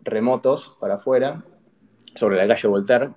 remotos 0.00 0.76
para 0.80 0.94
afuera, 0.94 1.44
sobre 2.14 2.36
la 2.36 2.46
calle 2.46 2.68
Voltaire, 2.68 3.10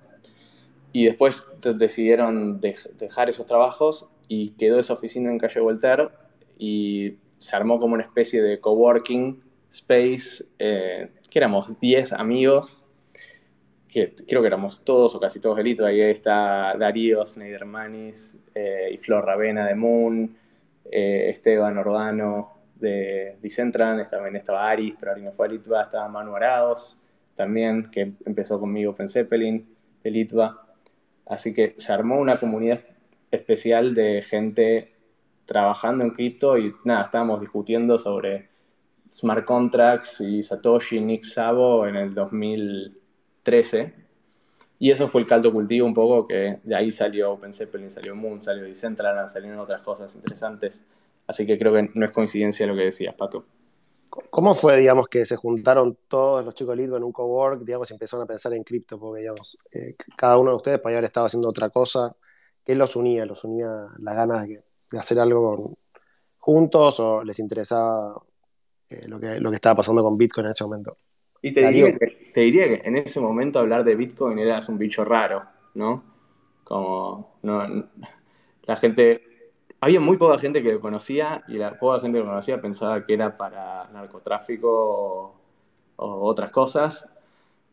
y 0.96 1.04
después 1.04 1.46
decidieron 1.74 2.58
dejar 2.58 3.28
esos 3.28 3.44
trabajos 3.44 4.08
y 4.28 4.52
quedó 4.52 4.78
esa 4.78 4.94
oficina 4.94 5.30
en 5.30 5.36
calle 5.38 5.60
Voltaire 5.60 6.08
y 6.58 7.18
se 7.36 7.54
armó 7.54 7.78
como 7.78 7.92
una 7.92 8.04
especie 8.04 8.40
de 8.40 8.60
coworking 8.60 9.38
space, 9.70 10.46
eh, 10.58 11.10
que 11.28 11.38
éramos 11.38 11.78
10 11.80 12.14
amigos, 12.14 12.82
que 13.86 14.10
creo 14.26 14.40
que 14.40 14.46
éramos 14.46 14.84
todos 14.84 15.14
o 15.14 15.20
casi 15.20 15.38
todos 15.38 15.58
delitos, 15.58 15.86
ahí 15.86 16.00
está 16.00 16.74
Darío 16.78 17.26
Sneidermanis 17.26 18.34
eh, 18.54 18.88
y 18.90 18.96
Flor 18.96 19.26
Ravena 19.26 19.66
de 19.66 19.74
Moon, 19.74 20.34
eh, 20.90 21.28
Esteban 21.28 21.76
Ordano 21.76 22.54
de 22.74 23.36
Dicentran, 23.42 24.08
también 24.08 24.36
estaba 24.36 24.70
Aris, 24.70 24.94
pero 24.98 25.12
Ari 25.12 25.20
no 25.24 25.32
fue 25.32 25.46
a 25.46 25.50
Litva, 25.50 25.82
estaba 25.82 26.08
Manu 26.08 26.34
Araos 26.34 27.02
también, 27.34 27.90
que 27.90 28.14
empezó 28.24 28.58
conmigo 28.58 28.96
en 28.98 29.66
de 30.02 30.10
Litva. 30.10 30.65
Así 31.26 31.52
que 31.52 31.74
se 31.76 31.92
armó 31.92 32.18
una 32.20 32.38
comunidad 32.38 32.80
especial 33.30 33.94
de 33.94 34.22
gente 34.22 34.92
trabajando 35.44 36.04
en 36.04 36.10
cripto 36.10 36.58
y 36.58 36.74
nada, 36.84 37.04
estábamos 37.04 37.40
discutiendo 37.40 37.98
sobre 37.98 38.48
smart 39.10 39.44
contracts 39.44 40.20
y 40.20 40.42
Satoshi, 40.42 41.00
Nick 41.00 41.24
Sabo 41.24 41.86
en 41.86 41.96
el 41.96 42.14
2013. 42.14 43.94
Y 44.78 44.90
eso 44.90 45.08
fue 45.08 45.22
el 45.22 45.26
caldo 45.26 45.52
cultivo 45.52 45.86
un 45.86 45.94
poco, 45.94 46.26
que 46.26 46.58
de 46.62 46.76
ahí 46.76 46.92
salió 46.92 47.32
Open 47.32 47.52
Zeppelin, 47.52 47.90
salió 47.90 48.14
Moon, 48.14 48.40
salió 48.40 48.64
Decentraland, 48.64 49.28
salieron 49.28 49.58
otras 49.58 49.80
cosas 49.80 50.14
interesantes. 50.14 50.84
Así 51.26 51.46
que 51.46 51.58
creo 51.58 51.72
que 51.72 51.90
no 51.94 52.04
es 52.04 52.12
coincidencia 52.12 52.66
lo 52.66 52.76
que 52.76 52.82
decías, 52.82 53.14
Pato. 53.14 53.44
¿Cómo 54.30 54.54
fue, 54.54 54.76
digamos, 54.76 55.08
que 55.08 55.24
se 55.24 55.36
juntaron 55.36 55.98
todos 56.08 56.44
los 56.44 56.54
chicos 56.54 56.76
de 56.76 56.82
Litvo 56.82 56.96
en 56.96 57.04
un 57.04 57.12
cowork, 57.12 57.60
digamos, 57.62 57.90
y 57.90 57.94
empezaron 57.94 58.24
a 58.24 58.26
pensar 58.26 58.52
en 58.54 58.64
cripto? 58.64 58.98
Porque, 58.98 59.20
digamos, 59.20 59.58
eh, 59.72 59.94
cada 60.16 60.38
uno 60.38 60.50
de 60.50 60.56
ustedes 60.56 60.80
podía 60.80 60.98
haber 60.98 61.06
estado 61.06 61.26
haciendo 61.26 61.48
otra 61.48 61.68
cosa. 61.68 62.14
¿Qué 62.64 62.74
los 62.74 62.96
unía? 62.96 63.26
¿Los 63.26 63.44
unía 63.44 63.68
las 63.98 64.16
ganas 64.16 64.46
de, 64.46 64.62
hacer 64.98 65.20
algo 65.20 65.76
juntos 66.38 67.00
o 67.00 67.24
les 67.24 67.38
interesaba 67.38 68.20
eh, 68.88 69.08
lo, 69.08 69.18
que, 69.18 69.40
lo 69.40 69.50
que 69.50 69.56
estaba 69.56 69.76
pasando 69.76 70.02
con 70.02 70.16
Bitcoin 70.16 70.46
en 70.46 70.50
ese 70.52 70.64
momento? 70.64 70.96
Y 71.42 71.52
te 71.52 71.66
diría, 71.66 71.96
que, 71.96 72.30
te 72.32 72.40
diría, 72.40 72.66
que, 72.68 72.88
en 72.88 72.96
ese 72.96 73.20
momento 73.20 73.58
hablar 73.58 73.84
de 73.84 73.94
Bitcoin 73.94 74.38
eras 74.38 74.68
un 74.68 74.78
bicho 74.78 75.04
raro, 75.04 75.44
¿no? 75.74 76.02
Como 76.64 77.38
no, 77.42 77.88
la 78.62 78.76
gente, 78.76 79.22
había 79.80 80.00
muy 80.00 80.16
poca 80.16 80.38
gente 80.38 80.62
que 80.62 80.72
lo 80.72 80.80
conocía 80.80 81.44
y 81.48 81.54
la 81.58 81.78
poca 81.78 82.00
gente 82.00 82.18
que 82.18 82.24
lo 82.24 82.30
conocía 82.30 82.60
pensaba 82.60 83.04
que 83.04 83.14
era 83.14 83.36
para 83.36 83.88
narcotráfico 83.92 85.34
o, 85.96 86.28
otras 86.28 86.50
cosas. 86.50 87.08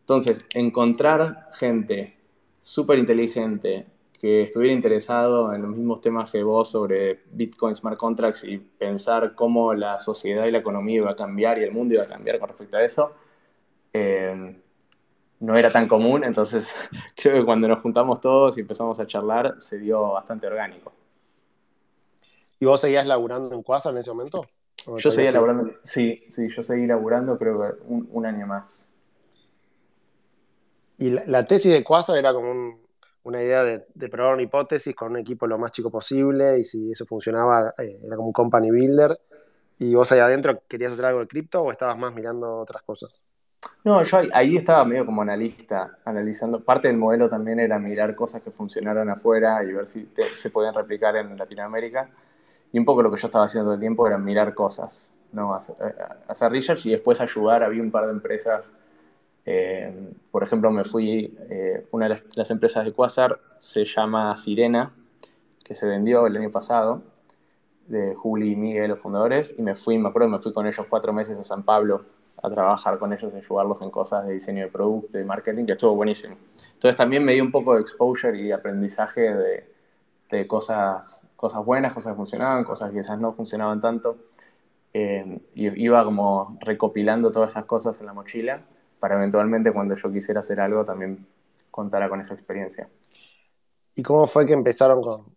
Entonces, 0.01 0.45
encontrar 0.53 1.49
gente 1.53 2.17
súper 2.59 2.99
inteligente 2.99 3.87
que 4.19 4.43
estuviera 4.43 4.73
interesado 4.73 5.53
en 5.53 5.61
los 5.63 5.71
mismos 5.71 6.01
temas 6.01 6.31
que 6.31 6.43
vos 6.43 6.69
sobre 6.69 7.23
Bitcoin, 7.31 7.75
smart 7.75 7.97
contracts 7.97 8.43
y 8.45 8.57
pensar 8.57 9.35
cómo 9.35 9.73
la 9.73 9.99
sociedad 9.99 10.45
y 10.45 10.51
la 10.51 10.59
economía 10.59 10.97
iba 10.97 11.11
a 11.11 11.15
cambiar 11.15 11.59
y 11.59 11.63
el 11.63 11.71
mundo 11.71 11.95
iba 11.95 12.03
a 12.03 12.07
cambiar 12.07 12.39
con 12.39 12.47
respecto 12.49 12.77
a 12.77 12.83
eso, 12.83 13.11
eh, 13.91 14.55
no 15.41 15.57
era 15.57 15.69
tan 15.69 15.87
común, 15.89 16.23
entonces 16.23 16.73
creo 17.15 17.39
que 17.39 17.45
cuando 17.45 17.67
nos 17.67 17.81
juntamos 17.81 18.21
todos 18.21 18.57
y 18.57 18.61
empezamos 18.61 18.99
a 18.99 19.07
charlar 19.07 19.59
se 19.59 19.77
dio 19.77 20.13
bastante 20.13 20.47
orgánico. 20.47 21.02
¿Y 22.63 22.65
vos 22.65 22.79
seguías 22.79 23.05
laburando 23.05 23.53
en 23.53 23.61
Quasar 23.61 23.91
en 23.91 23.97
ese 23.97 24.11
momento? 24.11 24.39
Yo 24.97 25.11
seguía 25.11 25.33
laburando, 25.33 25.73
sí, 25.83 26.23
sí, 26.29 26.47
yo 26.47 26.63
seguí 26.63 26.87
laburando 26.87 27.37
creo 27.37 27.59
que 27.59 27.83
un, 27.89 28.25
año 28.25 28.47
más. 28.47 28.89
Y 30.97 31.09
la, 31.09 31.45
tesis 31.45 31.73
de 31.73 31.83
Quasar 31.83 32.17
era 32.17 32.31
como 32.31 32.79
una 33.23 33.43
idea 33.43 33.65
de, 33.65 34.07
probar 34.09 34.35
una 34.35 34.43
hipótesis 34.43 34.95
con 34.95 35.11
un 35.11 35.17
equipo 35.17 35.45
lo 35.45 35.57
más 35.57 35.71
chico 35.73 35.91
posible 35.91 36.57
y 36.57 36.63
si 36.63 36.93
eso 36.93 37.05
funcionaba 37.05 37.73
eh, 37.79 37.99
era 38.01 38.15
como 38.15 38.29
un 38.29 38.33
company 38.33 38.71
builder. 38.71 39.19
¿Y 39.77 39.93
vos 39.95 40.09
ahí 40.13 40.19
adentro 40.19 40.63
querías 40.65 40.93
hacer 40.93 41.03
algo 41.03 41.19
de 41.19 41.27
cripto 41.27 41.63
o 41.63 41.69
estabas 41.69 41.97
más 41.97 42.13
mirando 42.13 42.59
otras 42.59 42.81
cosas? 42.83 43.25
No, 43.83 44.01
yo 44.03 44.19
ahí 44.33 44.55
estaba 44.55 44.85
medio 44.85 45.05
como 45.05 45.21
analista, 45.21 45.97
analizando. 46.05 46.63
Parte 46.63 46.87
del 46.87 46.95
modelo 46.95 47.27
también 47.27 47.59
era 47.59 47.77
mirar 47.77 48.15
cosas 48.15 48.41
que 48.41 48.51
funcionaron 48.51 49.09
afuera 49.09 49.61
y 49.65 49.73
ver 49.73 49.85
si 49.85 50.07
se 50.35 50.49
podían 50.49 50.73
replicar 50.73 51.17
en 51.17 51.37
Latinoamérica. 51.37 52.09
Y 52.73 52.79
un 52.79 52.85
poco 52.85 53.03
lo 53.03 53.11
que 53.11 53.21
yo 53.21 53.27
estaba 53.27 53.45
haciendo 53.45 53.67
todo 53.67 53.75
el 53.75 53.79
tiempo 53.79 54.05
era 54.07 54.17
mirar 54.17 54.53
cosas, 54.55 55.09
¿no? 55.31 55.53
hacer, 55.53 55.75
eh, 55.79 55.93
hacer 56.27 56.51
research 56.51 56.87
y 56.87 56.91
después 56.91 57.21
ayudar. 57.21 57.63
Había 57.63 57.83
un 57.83 57.91
par 57.91 58.07
de 58.07 58.11
empresas, 58.11 58.75
eh, 59.45 60.11
por 60.31 60.41
ejemplo, 60.43 60.71
me 60.71 60.83
fui, 60.83 61.37
eh, 61.49 61.87
una 61.91 62.09
de 62.09 62.21
las, 62.35 62.49
empresas 62.49 62.83
de 62.83 62.91
Quasar 62.91 63.39
se 63.57 63.85
llama 63.85 64.35
Sirena, 64.35 64.91
que 65.63 65.75
se 65.75 65.85
vendió 65.85 66.25
el 66.25 66.35
año 66.35 66.49
pasado, 66.49 67.03
de 67.87 68.15
Juli 68.15 68.53
y 68.53 68.55
Miguel, 68.55 68.89
los 68.89 68.99
fundadores, 68.99 69.53
y 69.55 69.61
me 69.61 69.75
fui, 69.75 69.99
me 69.99 70.09
acuerdo, 70.09 70.27
me 70.29 70.39
fui 70.39 70.51
con 70.51 70.65
ellos 70.65 70.85
cuatro 70.89 71.13
meses 71.13 71.37
a 71.37 71.43
San 71.43 71.61
Pablo 71.63 72.05
a 72.41 72.49
trabajar 72.49 72.97
con 72.97 73.13
ellos, 73.13 73.35
ayudarlos 73.35 73.83
en 73.83 73.91
cosas 73.91 74.25
de 74.25 74.33
diseño 74.33 74.63
de 74.63 74.71
producto 74.71 75.19
y 75.19 75.23
marketing, 75.23 75.65
que 75.65 75.73
estuvo 75.73 75.95
buenísimo. 75.95 76.35
Entonces 76.73 76.97
también 76.97 77.23
me 77.23 77.33
dio 77.33 77.43
un 77.43 77.51
poco 77.51 77.75
de 77.75 77.81
exposure 77.81 78.37
y 78.37 78.51
aprendizaje 78.51 79.21
de, 79.21 79.72
de 80.37 80.47
cosas, 80.47 81.25
cosas 81.35 81.63
buenas, 81.63 81.93
cosas 81.93 82.13
que 82.13 82.17
funcionaban, 82.17 82.63
cosas 82.63 82.91
que 82.91 82.99
quizás 82.99 83.19
no 83.19 83.31
funcionaban 83.31 83.79
tanto. 83.79 84.17
Eh, 84.93 85.39
y 85.55 85.83
iba 85.83 86.03
como 86.03 86.57
recopilando 86.61 87.31
todas 87.31 87.51
esas 87.51 87.65
cosas 87.65 87.99
en 87.99 88.05
la 88.05 88.13
mochila 88.13 88.63
para 88.99 89.15
eventualmente 89.15 89.71
cuando 89.73 89.95
yo 89.95 90.11
quisiera 90.11 90.39
hacer 90.39 90.59
algo 90.59 90.85
también 90.85 91.25
contara 91.71 92.07
con 92.07 92.19
esa 92.19 92.33
experiencia. 92.33 92.87
¿Y 93.95 94.03
cómo 94.03 94.27
fue 94.27 94.45
que 94.45 94.53
empezaron 94.53 95.01
con, 95.01 95.35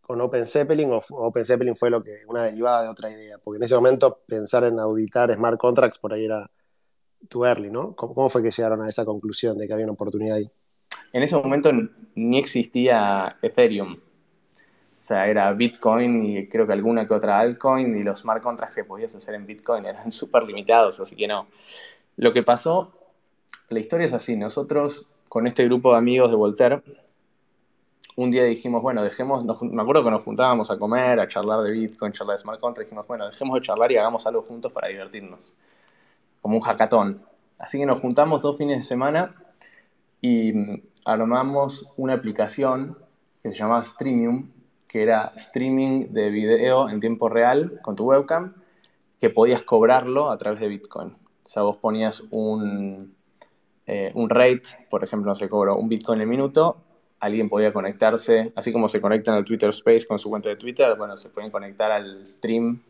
con 0.00 0.20
Open 0.20 0.46
Zeppelin 0.46 0.92
o 0.92 1.00
Open 1.10 1.44
Zeppelin 1.44 1.76
fue 1.76 1.90
lo 1.90 2.02
que 2.02 2.12
una 2.28 2.44
derivada 2.44 2.82
de 2.82 2.88
otra 2.88 3.10
idea? 3.10 3.36
Porque 3.42 3.58
en 3.58 3.64
ese 3.64 3.74
momento 3.74 4.20
pensar 4.26 4.64
en 4.64 4.78
auditar 4.78 5.32
smart 5.32 5.58
contracts 5.58 5.98
por 5.98 6.12
ahí 6.12 6.24
era 6.24 6.48
too 7.28 7.44
early, 7.44 7.70
¿no? 7.70 7.94
¿Cómo, 7.94 8.28
fue 8.28 8.42
que 8.42 8.50
llegaron 8.50 8.82
a 8.82 8.88
esa 8.88 9.04
conclusión 9.04 9.58
de 9.58 9.66
que 9.66 9.72
había 9.72 9.86
una 9.86 9.94
oportunidad 9.94 10.36
ahí? 10.36 10.50
En 11.12 11.22
ese 11.22 11.36
momento 11.36 11.70
ni 12.14 12.38
existía 12.38 13.36
Ethereum. 13.42 13.98
O 15.04 15.06
sea, 15.06 15.28
era 15.28 15.52
Bitcoin 15.52 16.24
y 16.24 16.48
creo 16.48 16.66
que 16.66 16.72
alguna 16.72 17.06
que 17.06 17.12
otra 17.12 17.38
altcoin 17.38 17.94
y 17.94 18.02
los 18.02 18.20
smart 18.20 18.42
contracts 18.42 18.76
que 18.76 18.84
podías 18.84 19.14
hacer 19.14 19.34
en 19.34 19.44
Bitcoin 19.44 19.84
eran 19.84 20.10
súper 20.10 20.44
limitados, 20.44 20.98
así 20.98 21.14
que 21.14 21.28
no. 21.28 21.46
Lo 22.16 22.32
que 22.32 22.42
pasó, 22.42 22.90
la 23.68 23.80
historia 23.80 24.06
es 24.06 24.14
así, 24.14 24.34
nosotros 24.34 25.06
con 25.28 25.46
este 25.46 25.62
grupo 25.64 25.92
de 25.92 25.98
amigos 25.98 26.30
de 26.30 26.36
Voltaire, 26.36 26.82
un 28.16 28.30
día 28.30 28.44
dijimos, 28.44 28.80
bueno, 28.80 29.02
dejemos, 29.02 29.44
me 29.44 29.82
acuerdo 29.82 30.04
que 30.04 30.10
nos 30.10 30.22
juntábamos 30.22 30.70
a 30.70 30.78
comer, 30.78 31.20
a 31.20 31.28
charlar 31.28 31.60
de 31.60 31.72
Bitcoin, 31.72 32.12
charlar 32.12 32.38
de 32.38 32.42
Smart 32.42 32.58
Contracts, 32.58 32.88
dijimos, 32.88 33.06
bueno, 33.06 33.26
dejemos 33.26 33.56
de 33.56 33.60
charlar 33.60 33.92
y 33.92 33.98
hagamos 33.98 34.26
algo 34.26 34.40
juntos 34.40 34.72
para 34.72 34.88
divertirnos, 34.88 35.54
como 36.40 36.56
un 36.56 36.62
hackathon. 36.62 37.20
Así 37.58 37.76
que 37.76 37.84
nos 37.84 38.00
juntamos 38.00 38.40
dos 38.40 38.56
fines 38.56 38.78
de 38.78 38.82
semana 38.82 39.34
y 40.22 40.54
mm, 40.54 40.82
armamos 41.04 41.90
una 41.98 42.14
aplicación 42.14 42.96
que 43.42 43.50
se 43.50 43.58
llamaba 43.58 43.84
Streamium, 43.84 44.53
que 44.94 45.02
era 45.02 45.32
streaming 45.34 46.04
de 46.10 46.30
video 46.30 46.88
en 46.88 47.00
tiempo 47.00 47.28
real 47.28 47.80
con 47.82 47.96
tu 47.96 48.04
webcam, 48.04 48.54
que 49.18 49.28
podías 49.28 49.64
cobrarlo 49.64 50.30
a 50.30 50.38
través 50.38 50.60
de 50.60 50.68
Bitcoin. 50.68 51.08
O 51.08 51.16
sea, 51.42 51.64
vos 51.64 51.78
ponías 51.78 52.22
un, 52.30 53.12
eh, 53.88 54.12
un 54.14 54.30
rate, 54.30 54.86
por 54.88 55.02
ejemplo, 55.02 55.32
no 55.32 55.34
se 55.34 55.48
cobró 55.48 55.76
un 55.76 55.88
Bitcoin 55.88 56.20
el 56.20 56.28
minuto, 56.28 56.76
alguien 57.18 57.48
podía 57.48 57.72
conectarse, 57.72 58.52
así 58.54 58.70
como 58.70 58.86
se 58.86 59.00
conectan 59.00 59.34
al 59.34 59.44
Twitter 59.44 59.70
Space 59.70 60.06
con 60.06 60.20
su 60.20 60.30
cuenta 60.30 60.48
de 60.48 60.54
Twitter, 60.54 60.94
bueno, 60.96 61.16
se 61.16 61.28
pueden 61.28 61.50
conectar 61.50 61.90
al 61.90 62.24
stream 62.24 62.80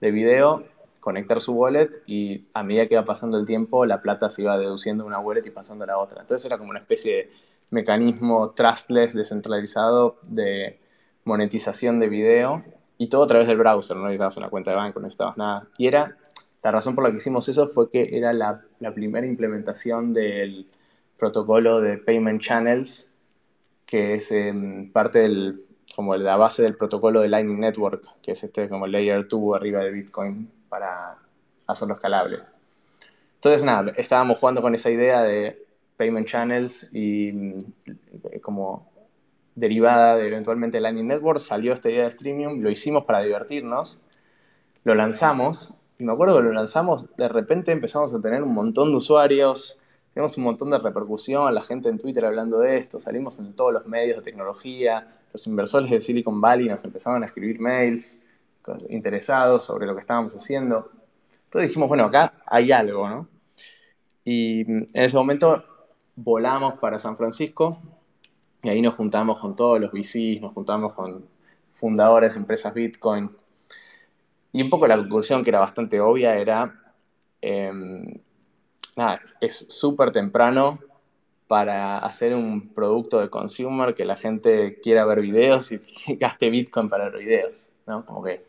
de 0.00 0.10
video, 0.10 0.64
conectar 0.98 1.38
su 1.38 1.52
wallet 1.52 2.02
y 2.08 2.46
a 2.52 2.64
medida 2.64 2.88
que 2.88 2.94
iba 2.94 3.04
pasando 3.04 3.38
el 3.38 3.46
tiempo, 3.46 3.86
la 3.86 4.02
plata 4.02 4.28
se 4.28 4.42
iba 4.42 4.58
deduciendo 4.58 5.04
de 5.04 5.06
una 5.06 5.20
wallet 5.20 5.46
y 5.46 5.50
pasando 5.50 5.84
a 5.84 5.86
la 5.86 5.98
otra. 5.98 6.20
Entonces 6.20 6.44
era 6.44 6.58
como 6.58 6.70
una 6.70 6.80
especie 6.80 7.14
de 7.14 7.30
mecanismo 7.70 8.50
trustless, 8.50 9.14
descentralizado 9.14 10.16
de 10.26 10.82
monetización 11.24 12.00
de 12.00 12.08
video 12.08 12.64
y 12.98 13.08
todo 13.08 13.24
a 13.24 13.26
través 13.26 13.48
del 13.48 13.56
browser, 13.56 13.96
no 13.96 14.04
necesitabas 14.04 14.36
una 14.36 14.50
cuenta 14.50 14.70
de 14.70 14.76
banco, 14.76 15.00
no 15.00 15.04
necesitabas 15.04 15.36
nada. 15.36 15.66
Y 15.78 15.86
era, 15.86 16.16
la 16.62 16.70
razón 16.70 16.94
por 16.94 17.04
la 17.04 17.10
que 17.10 17.16
hicimos 17.16 17.48
eso 17.48 17.66
fue 17.66 17.90
que 17.90 18.16
era 18.16 18.32
la, 18.32 18.62
primera 18.94 19.26
implementación 19.26 20.12
del 20.12 20.66
protocolo 21.18 21.80
de 21.80 21.98
Payment 21.98 22.40
Channels 22.40 23.08
que 23.86 24.14
es 24.14 24.32
em, 24.32 24.90
parte 24.90 25.20
del, 25.20 25.64
como 25.94 26.16
la 26.16 26.36
base 26.36 26.62
del 26.62 26.76
protocolo 26.76 27.20
de 27.20 27.28
Lightning 27.28 27.60
Network, 27.60 28.02
que 28.22 28.32
es 28.32 28.42
este 28.42 28.68
como 28.68 28.86
Layer 28.86 29.28
2 29.28 29.56
arriba 29.56 29.80
de 29.84 29.90
Bitcoin 29.90 30.50
para 30.68 31.16
hacerlo 31.66 31.94
escalable. 31.94 32.40
Entonces, 33.34 33.62
nada, 33.62 33.92
estábamos 33.96 34.38
jugando 34.38 34.62
con 34.62 34.74
esa 34.74 34.90
idea 34.90 35.22
de 35.22 35.64
payment 35.96 36.26
channels 36.26 36.88
y 36.92 37.30
mm, 37.32 37.58
como 38.40 38.90
derivada 39.54 40.16
de 40.16 40.26
eventualmente 40.28 40.80
Lightning 40.80 41.06
Network, 41.06 41.38
salió 41.38 41.72
esta 41.72 41.90
idea 41.90 42.04
de 42.04 42.10
Streamium, 42.10 42.60
lo 42.60 42.70
hicimos 42.70 43.04
para 43.04 43.20
divertirnos, 43.20 44.00
lo 44.84 44.94
lanzamos, 44.94 45.74
y 45.98 46.04
me 46.04 46.12
acuerdo 46.12 46.36
que 46.38 46.42
lo 46.42 46.52
lanzamos, 46.52 47.14
de 47.16 47.28
repente 47.28 47.72
empezamos 47.72 48.12
a 48.14 48.20
tener 48.20 48.42
un 48.42 48.52
montón 48.52 48.90
de 48.90 48.96
usuarios, 48.96 49.78
tenemos 50.12 50.36
un 50.38 50.44
montón 50.44 50.70
de 50.70 50.78
repercusión, 50.78 51.54
la 51.54 51.62
gente 51.62 51.88
en 51.88 51.98
Twitter 51.98 52.24
hablando 52.24 52.58
de 52.58 52.78
esto, 52.78 52.98
salimos 53.00 53.38
en 53.38 53.54
todos 53.54 53.72
los 53.72 53.86
medios 53.86 54.16
de 54.18 54.22
tecnología, 54.22 55.08
los 55.32 55.46
inversores 55.46 55.90
de 55.90 56.00
Silicon 56.00 56.40
Valley 56.40 56.68
nos 56.68 56.84
empezaron 56.84 57.22
a 57.22 57.26
escribir 57.26 57.60
mails 57.60 58.20
interesados 58.88 59.64
sobre 59.64 59.86
lo 59.86 59.94
que 59.94 60.00
estábamos 60.00 60.34
haciendo. 60.34 60.90
Entonces 61.44 61.68
dijimos, 61.68 61.88
bueno, 61.88 62.04
acá 62.04 62.34
hay 62.46 62.72
algo, 62.72 63.08
¿no? 63.08 63.28
Y 64.24 64.60
en 64.62 64.86
ese 64.94 65.16
momento 65.16 65.64
volamos 66.16 66.74
para 66.78 66.98
San 66.98 67.16
Francisco 67.16 67.78
y 68.64 68.68
ahí 68.70 68.80
nos 68.80 68.94
juntamos 68.94 69.38
con 69.38 69.54
todos 69.54 69.78
los 69.78 69.92
VCs, 69.92 70.40
nos 70.40 70.52
juntamos 70.54 70.94
con 70.94 71.26
fundadores 71.74 72.32
de 72.32 72.38
empresas 72.38 72.72
Bitcoin. 72.72 73.30
Y 74.52 74.62
un 74.62 74.70
poco 74.70 74.86
la 74.86 74.96
conclusión 74.96 75.44
que 75.44 75.50
era 75.50 75.60
bastante 75.60 76.00
obvia 76.00 76.36
era, 76.36 76.74
em, 77.42 78.06
nada, 78.96 79.20
es 79.40 79.66
súper 79.68 80.12
temprano 80.12 80.78
para 81.46 81.98
hacer 81.98 82.34
un 82.34 82.72
producto 82.72 83.20
de 83.20 83.28
consumer 83.28 83.94
que 83.94 84.06
la 84.06 84.16
gente 84.16 84.80
quiera 84.80 85.04
ver 85.04 85.20
videos 85.20 85.70
y 85.72 85.80
gaste 86.18 86.48
Bitcoin 86.48 86.88
para 86.88 87.10
ver 87.10 87.18
videos, 87.18 87.70
¿no? 87.86 88.06
Como 88.06 88.22
que 88.24 88.44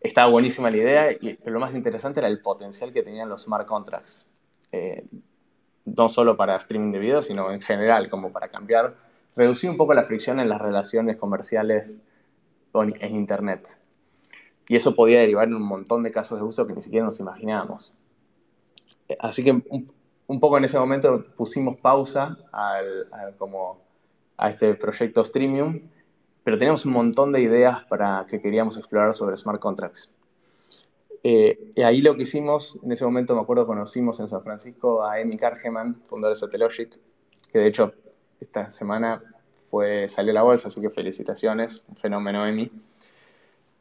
estaba 0.00 0.30
buenísima 0.30 0.70
la 0.70 0.76
idea, 0.76 1.18
pero 1.20 1.54
lo 1.54 1.60
más 1.60 1.74
interesante 1.74 2.20
era 2.20 2.28
el 2.28 2.40
potencial 2.40 2.92
que 2.92 3.02
tenían 3.02 3.28
los 3.28 3.42
smart 3.42 3.66
contracts. 3.66 4.28
Eh, 4.70 5.04
no 5.84 6.08
solo 6.08 6.36
para 6.36 6.54
streaming 6.56 6.92
de 6.92 6.98
videos, 7.00 7.26
sino 7.26 7.50
en 7.50 7.60
general, 7.60 8.08
como 8.08 8.30
para 8.30 8.48
cambiar, 8.48 8.94
reducir 9.38 9.70
un 9.70 9.76
poco 9.76 9.94
la 9.94 10.02
fricción 10.02 10.40
en 10.40 10.48
las 10.48 10.60
relaciones 10.60 11.16
comerciales 11.16 12.02
en 12.74 13.16
Internet. 13.16 13.80
Y 14.68 14.76
eso 14.76 14.94
podía 14.94 15.20
derivar 15.20 15.48
en 15.48 15.54
un 15.54 15.62
montón 15.62 16.02
de 16.02 16.10
casos 16.10 16.38
de 16.38 16.44
uso 16.44 16.66
que 16.66 16.74
ni 16.74 16.82
siquiera 16.82 17.06
nos 17.06 17.20
imaginábamos. 17.20 17.94
Así 19.20 19.44
que 19.44 19.62
un, 20.26 20.40
poco 20.40 20.58
en 20.58 20.64
ese 20.64 20.78
momento 20.78 21.24
pusimos 21.36 21.78
pausa 21.78 22.36
al, 22.52 23.36
como 23.38 23.80
a 24.36 24.50
este 24.50 24.74
proyecto 24.74 25.24
Streamium, 25.24 25.80
pero 26.42 26.58
teníamos 26.58 26.84
un 26.84 26.92
montón 26.92 27.30
de 27.30 27.40
ideas 27.40 27.84
para 27.84 28.26
que 28.28 28.40
queríamos 28.40 28.76
explorar 28.76 29.14
sobre 29.14 29.36
smart 29.36 29.60
contracts. 29.60 30.12
Eh, 31.22 31.72
y 31.74 31.82
ahí 31.82 32.00
lo 32.00 32.16
que 32.16 32.24
hicimos, 32.24 32.78
en 32.82 32.92
ese 32.92 33.04
momento 33.04 33.34
me 33.34 33.40
acuerdo 33.40 33.66
conocimos 33.66 34.18
en 34.20 34.28
San 34.28 34.42
Francisco 34.42 35.02
a 35.02 35.14
Amy 35.14 35.36
Kargeman, 35.36 36.02
fundadora 36.08 36.34
de 36.34 36.40
Satellogic, 36.40 36.98
que 37.52 37.58
de 37.58 37.68
hecho 37.68 37.92
esta 38.40 38.70
semana 38.70 39.22
fue, 39.70 40.08
salió 40.08 40.32
la 40.32 40.42
bolsa, 40.42 40.68
así 40.68 40.80
que 40.80 40.90
felicitaciones, 40.90 41.84
un 41.88 41.96
fenómeno 41.96 42.42
Amy. 42.44 42.70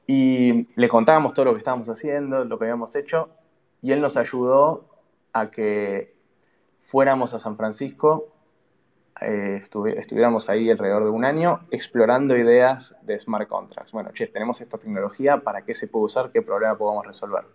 Y 0.05 0.67
le 0.75 0.87
contábamos 0.87 1.33
todo 1.33 1.45
lo 1.45 1.51
que 1.53 1.59
estábamos 1.59 1.89
haciendo, 1.89 2.45
lo 2.45 2.57
que 2.57 2.65
habíamos 2.65 2.95
hecho, 2.95 3.29
y 3.81 3.91
él 3.91 4.01
nos 4.01 4.17
ayudó 4.17 4.85
a 5.33 5.51
que 5.51 6.15
fuéramos 6.79 7.33
a 7.33 7.39
San 7.39 7.57
Francisco, 7.57 8.29
eh, 9.21 9.61
estuviéramos 9.61 10.47
ahí 10.49 10.69
alrededor 10.69 11.03
de 11.03 11.09
un 11.09 11.25
año 11.25 11.61
explorando 11.71 12.37
ideas 12.37 12.95
de 13.01 13.17
smart 13.17 13.47
contracts. 13.47 13.91
Bueno, 13.91 14.11
che, 14.13 14.27
tenemos 14.27 14.61
esta 14.61 14.77
tecnología, 14.77 15.37
¿para 15.37 15.63
qué 15.63 15.73
se 15.73 15.87
puede 15.87 16.05
usar? 16.05 16.31
¿Qué 16.31 16.41
problema 16.41 16.77
podemos 16.77 17.05
resolver? 17.05 17.45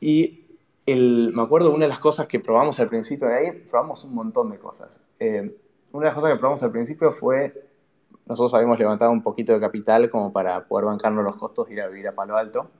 Y 0.00 0.42
el, 0.84 1.32
me 1.32 1.42
acuerdo 1.42 1.72
una 1.72 1.84
de 1.84 1.88
las 1.88 2.00
cosas 2.00 2.26
que 2.26 2.40
probamos 2.40 2.80
al 2.80 2.88
principio 2.88 3.28
de 3.28 3.34
ahí, 3.34 3.52
probamos 3.70 4.04
un 4.04 4.14
montón 4.14 4.48
de 4.48 4.58
cosas. 4.58 5.00
Eh, 5.20 5.56
una 5.92 6.04
de 6.04 6.06
las 6.06 6.14
cosas 6.14 6.30
que 6.30 6.36
probamos 6.36 6.62
al 6.62 6.72
principio 6.72 7.12
fue, 7.12 7.68
nosotros 8.26 8.54
habíamos 8.54 8.78
levantado 8.78 9.10
un 9.10 9.22
poquito 9.22 9.52
de 9.52 9.60
capital 9.60 10.10
como 10.10 10.32
para 10.32 10.66
poder 10.66 10.86
bancarnos 10.86 11.24
los 11.24 11.36
costos 11.36 11.68
de 11.68 11.74
ir 11.74 11.82
a 11.82 11.88
vivir 11.88 12.08
a 12.08 12.14
Palo 12.14 12.36
Alto. 12.36 12.70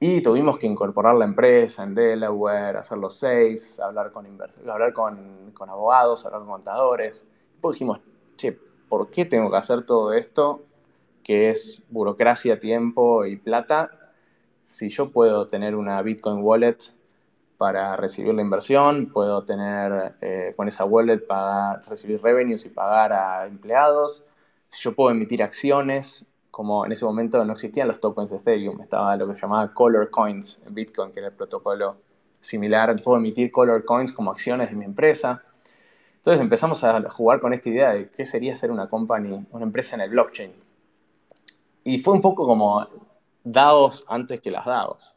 Y 0.00 0.22
tuvimos 0.22 0.58
que 0.58 0.66
incorporar 0.66 1.14
la 1.14 1.26
empresa 1.26 1.84
en 1.84 1.94
Delaware, 1.94 2.78
hacer 2.78 2.98
los 2.98 3.18
safes, 3.18 3.78
hablar 3.80 4.12
con, 4.12 4.26
hablar 4.66 4.92
con, 4.92 5.52
con 5.52 5.68
abogados, 5.68 6.24
hablar 6.24 6.40
con 6.40 6.50
contadores. 6.50 7.28
Después 7.52 7.74
dijimos, 7.74 8.00
che, 8.36 8.58
¿por 8.88 9.10
qué 9.10 9.26
tengo 9.26 9.50
que 9.50 9.58
hacer 9.58 9.84
todo 9.84 10.14
esto? 10.14 10.62
Que 11.22 11.50
es 11.50 11.82
burocracia, 11.90 12.58
tiempo 12.58 13.26
y 13.26 13.36
plata. 13.36 13.90
Si 14.62 14.88
yo 14.88 15.10
puedo 15.10 15.46
tener 15.46 15.76
una 15.76 16.00
Bitcoin 16.00 16.42
wallet 16.42 16.78
para 17.60 17.94
recibir 17.94 18.32
la 18.32 18.40
inversión, 18.40 19.10
puedo 19.12 19.44
tener 19.44 20.14
eh, 20.22 20.54
con 20.56 20.66
esa 20.66 20.86
wallet 20.86 21.18
para 21.18 21.76
recibir 21.82 22.18
revenues 22.22 22.64
y 22.64 22.70
pagar 22.70 23.12
a 23.12 23.46
empleados. 23.46 24.24
Si 24.66 24.80
yo 24.80 24.94
puedo 24.94 25.10
emitir 25.10 25.42
acciones 25.42 26.24
como 26.50 26.86
en 26.86 26.92
ese 26.92 27.04
momento 27.04 27.44
no 27.44 27.52
existían 27.52 27.86
los 27.86 28.00
tokens 28.00 28.30
de 28.30 28.38
Ethereum, 28.38 28.80
estaba 28.80 29.14
lo 29.16 29.28
que 29.28 29.38
llamaba 29.38 29.74
Color 29.74 30.08
Coins 30.08 30.62
en 30.66 30.74
Bitcoin, 30.74 31.12
que 31.12 31.18
era 31.18 31.28
el 31.28 31.34
protocolo 31.34 31.96
similar. 32.40 32.96
Puedo 33.04 33.18
emitir 33.18 33.52
Color 33.52 33.84
Coins 33.84 34.10
como 34.10 34.30
acciones 34.30 34.70
de 34.70 34.76
mi 34.76 34.86
empresa. 34.86 35.42
Entonces 36.16 36.40
empezamos 36.40 36.82
a 36.82 37.06
jugar 37.10 37.40
con 37.40 37.52
esta 37.52 37.68
idea 37.68 37.90
de 37.90 38.08
qué 38.08 38.24
sería 38.24 38.56
ser 38.56 38.70
una 38.70 38.88
company, 38.88 39.46
una 39.50 39.64
empresa 39.66 39.96
en 39.96 40.00
el 40.00 40.08
blockchain. 40.08 40.54
Y 41.84 41.98
fue 41.98 42.14
un 42.14 42.22
poco 42.22 42.46
como 42.46 42.86
DAOs 43.44 44.06
antes 44.08 44.40
que 44.40 44.50
las 44.50 44.64
DAOs. 44.64 45.14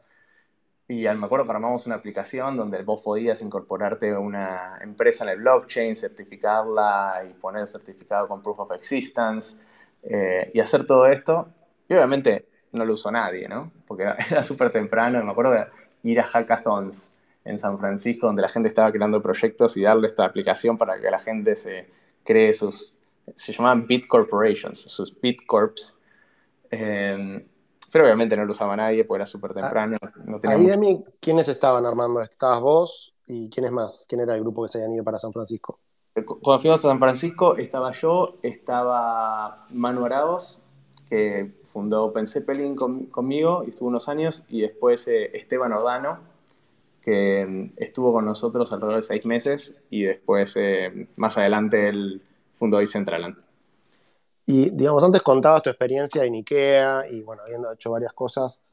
Y 0.86 1.04
me 1.04 1.24
acuerdo 1.24 1.46
que 1.46 1.86
una 1.86 1.94
aplicación 1.94 2.58
donde 2.58 2.82
vos 2.82 3.00
podías 3.00 3.40
incorporarte 3.40 4.14
una 4.14 4.78
empresa 4.82 5.24
en 5.24 5.30
el 5.30 5.38
blockchain, 5.38 5.96
certificarla 5.96 7.22
y 7.28 7.32
poner 7.32 7.62
el 7.62 7.66
certificado 7.66 8.28
con 8.28 8.42
proof 8.42 8.60
of 8.60 8.72
existence 8.72 9.58
eh, 10.02 10.50
y 10.52 10.60
hacer 10.60 10.86
todo 10.86 11.06
esto, 11.06 11.48
y 11.88 11.94
obviamente 11.94 12.48
no 12.72 12.84
lo 12.84 12.92
usó 12.92 13.10
nadie, 13.10 13.48
¿no? 13.48 13.72
Porque 13.86 14.02
era, 14.30 14.42
súper 14.42 14.70
temprano, 14.70 15.24
me 15.24 15.30
acuerdo 15.30 15.52
de 15.52 15.66
ir 16.02 16.20
a 16.20 16.24
hackathons 16.24 17.14
en 17.46 17.58
San 17.58 17.78
Francisco, 17.78 18.26
donde 18.26 18.42
la 18.42 18.48
gente 18.48 18.68
estaba 18.68 18.92
creando 18.92 19.22
proyectos 19.22 19.78
y 19.78 19.82
darle 19.82 20.06
esta 20.08 20.26
aplicación 20.26 20.76
para 20.76 21.00
que 21.00 21.10
la 21.10 21.18
gente 21.18 21.56
se 21.56 21.88
cree 22.24 22.52
sus, 22.52 22.94
se 23.34 23.54
llamaban 23.54 23.86
Bit 23.86 24.06
Corporations, 24.06 24.80
sus 24.80 25.18
Bit 25.18 25.46
Corps. 25.46 25.98
Eh, 26.70 27.46
pero 27.94 28.06
obviamente 28.06 28.36
no 28.36 28.44
lo 28.44 28.50
usaba 28.50 28.74
nadie 28.74 29.04
porque 29.04 29.18
era 29.18 29.26
súper 29.26 29.52
ah, 29.52 29.54
temprano. 29.54 29.96
ahí 30.48 30.66
de 30.66 30.76
mí, 30.76 31.04
¿quiénes 31.20 31.46
estaban 31.46 31.86
armando? 31.86 32.20
¿Estabas 32.22 32.60
vos 32.60 33.14
y 33.24 33.48
quiénes 33.50 33.70
más? 33.70 34.06
¿Quién 34.08 34.22
era 34.22 34.34
el 34.34 34.40
grupo 34.40 34.62
que 34.62 34.68
se 34.68 34.78
habían 34.78 34.94
ido 34.94 35.04
para 35.04 35.16
San 35.20 35.32
Francisco? 35.32 35.78
Cuando 36.12 36.58
fuimos 36.58 36.84
a 36.84 36.88
San 36.88 36.98
Francisco 36.98 37.56
estaba 37.56 37.92
yo, 37.92 38.34
estaba 38.42 39.68
Manu 39.70 40.04
Araos, 40.06 40.60
que 41.08 41.54
fundó 41.62 42.06
Open 42.06 42.26
Zeppelin 42.26 42.74
conmigo 42.74 43.62
y 43.64 43.70
estuvo 43.70 43.90
unos 43.90 44.08
años, 44.08 44.42
y 44.48 44.62
después 44.62 45.06
eh, 45.06 45.30
Esteban 45.32 45.72
Ordano, 45.72 46.18
que 47.00 47.46
mm, 47.46 47.80
estuvo 47.80 48.12
con 48.12 48.24
nosotros 48.24 48.72
alrededor 48.72 48.96
de 48.96 49.02
seis 49.02 49.24
meses, 49.24 49.72
y 49.88 50.02
después 50.02 50.56
eh, 50.56 51.06
más 51.14 51.38
adelante 51.38 51.90
él 51.90 52.22
fundó 52.54 52.78
Decentraland. 52.78 53.36
Y 54.46 54.70
digamos, 54.70 55.02
antes 55.02 55.22
contabas 55.22 55.62
tu 55.62 55.70
experiencia 55.70 56.24
en 56.24 56.34
IKEA 56.34 57.08
y 57.10 57.22
bueno, 57.22 57.42
habiendo 57.46 57.72
hecho 57.72 57.90
varias 57.90 58.12
cosas, 58.12 58.64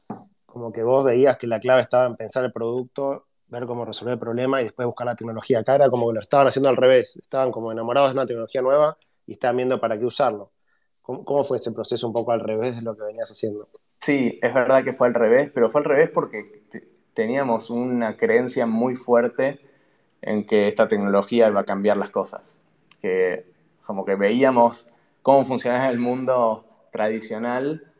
como 0.46 0.72
que 0.72 0.82
vos 0.82 1.04
veías 1.04 1.38
que 1.38 1.46
la 1.46 1.60
clave 1.60 1.80
estaba 1.80 2.06
en 2.06 2.16
pensar 2.16 2.44
el 2.44 2.52
producto 2.52 3.26
ver 3.52 3.66
cómo 3.66 3.84
resolver 3.84 4.14
el 4.14 4.18
problema 4.18 4.60
y 4.60 4.64
después 4.64 4.86
buscar 4.86 5.06
la 5.06 5.14
tecnología. 5.14 5.60
Acá 5.60 5.74
era 5.74 5.90
como 5.90 6.08
que 6.08 6.14
lo 6.14 6.20
estaban 6.20 6.46
haciendo 6.46 6.70
al 6.70 6.76
revés, 6.76 7.18
estaban 7.18 7.52
como 7.52 7.70
enamorados 7.70 8.10
de 8.10 8.18
una 8.18 8.26
tecnología 8.26 8.62
nueva 8.62 8.96
y 9.26 9.32
estaban 9.32 9.58
viendo 9.58 9.78
para 9.78 9.98
qué 9.98 10.06
usarlo. 10.06 10.50
¿Cómo, 11.02 11.44
fue 11.44 11.58
ese 11.58 11.72
proceso 11.72 12.06
un 12.06 12.12
poco 12.12 12.32
al 12.32 12.40
revés 12.40 12.76
de 12.76 12.82
lo 12.82 12.96
que 12.96 13.02
venías 13.02 13.30
haciendo? 13.30 13.68
Sí, 13.98 14.38
es 14.40 14.54
verdad 14.54 14.84
que 14.84 14.94
fue 14.94 15.08
al 15.08 15.14
revés, 15.14 15.50
pero 15.52 15.68
fue 15.68 15.80
al 15.80 15.84
revés 15.84 16.10
porque 16.14 16.40
teníamos 17.12 17.68
una 17.70 18.16
creencia 18.16 18.66
muy 18.66 18.94
fuerte 18.94 19.60
en 20.22 20.46
que 20.46 20.68
esta 20.68 20.88
tecnología 20.88 21.48
iba 21.48 21.60
a 21.60 21.64
cambiar 21.64 21.98
las 21.98 22.10
cosas. 22.10 22.58
Que 23.00 23.44
como 23.84 24.04
que 24.04 24.14
veíamos 24.14 24.86
cómo 25.22 25.44
funcionaba 25.44 25.88
el 25.88 25.98
mundo 25.98 26.64
tradicional 26.90 27.92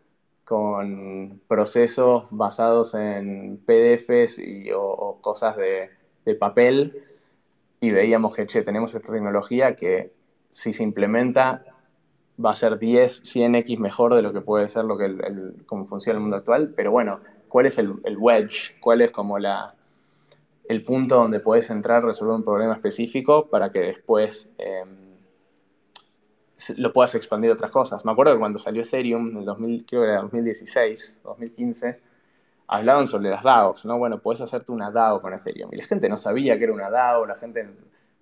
con 0.44 1.40
procesos 1.48 2.26
basados 2.30 2.94
en 2.94 3.58
PDFs 3.64 4.38
y, 4.38 4.70
o, 4.74 5.18
cosas 5.20 5.56
de, 5.56 5.90
papel 6.38 7.02
y 7.80 7.90
veíamos 7.90 8.35
que, 8.35 8.46
che, 8.46 8.62
tenemos 8.62 8.94
esta 8.94 9.12
tecnología 9.12 9.74
que 9.74 10.12
si 10.50 10.72
se 10.72 10.82
implementa 10.82 11.64
va 12.42 12.50
a 12.50 12.54
ser 12.54 12.78
10, 12.78 13.22
100x 13.22 13.78
mejor 13.78 14.14
de 14.14 14.22
lo 14.22 14.32
que 14.32 14.40
puede 14.40 14.68
ser 14.68 14.85
lo 14.85 14.96
que 14.96 15.06
el, 15.06 15.62
como 15.66 15.85
funciona 15.85 16.16
el 16.16 16.22
mundo 16.22 16.37
actual, 16.37 16.72
pero 16.76 16.90
bueno, 16.90 17.20
¿cuál 17.48 17.66
es 17.66 17.78
el, 17.78 17.94
el 18.04 18.16
wedge? 18.18 18.78
¿Cuál 18.80 19.02
es 19.02 19.11
como 19.11 19.38
la, 19.38 19.74
el 20.68 20.85
punto 20.85 21.16
donde 21.16 21.40
puedes 21.40 21.70
entrar, 21.70 22.04
resolver 22.04 22.37
un 22.37 22.44
problema 22.44 22.74
específico 22.74 23.48
para 23.48 23.70
que 23.70 23.80
después 23.80 24.48
eh, 24.58 24.85
lo 26.77 26.92
puedas 26.92 27.14
expandir 27.14 27.51
a 27.51 27.55
otras 27.55 27.70
cosas. 27.70 28.05
Me 28.05 28.12
acuerdo 28.12 28.33
que 28.33 28.38
cuando 28.38 28.59
salió 28.59 28.83
Ethereum, 28.83 29.31
en 29.31 29.37
el 29.38 29.44
2000, 29.44 29.87
creo 29.87 30.03
que 30.03 30.09
era 30.09 30.22
2016, 30.22 31.20
2015, 31.22 32.01
hablaban 32.66 33.07
sobre 33.07 33.31
las 33.31 33.42
DAOs, 33.42 33.85
¿no? 33.85 33.98
Bueno, 33.98 34.20
puedes 34.20 34.40
hacerte 34.40 34.72
una 34.72 34.90
DAO 34.90 35.20
con 35.20 35.35
Ethereum. 35.35 35.70
Y 35.72 35.77
la 35.77 35.85
gente 35.85 36.09
no 36.09 36.16
sabía 36.16 36.57
que 36.59 36.64
era 36.64 36.72
una 36.72 36.90
DAO, 36.90 37.27
la 37.27 37.37
gente 37.37 37.68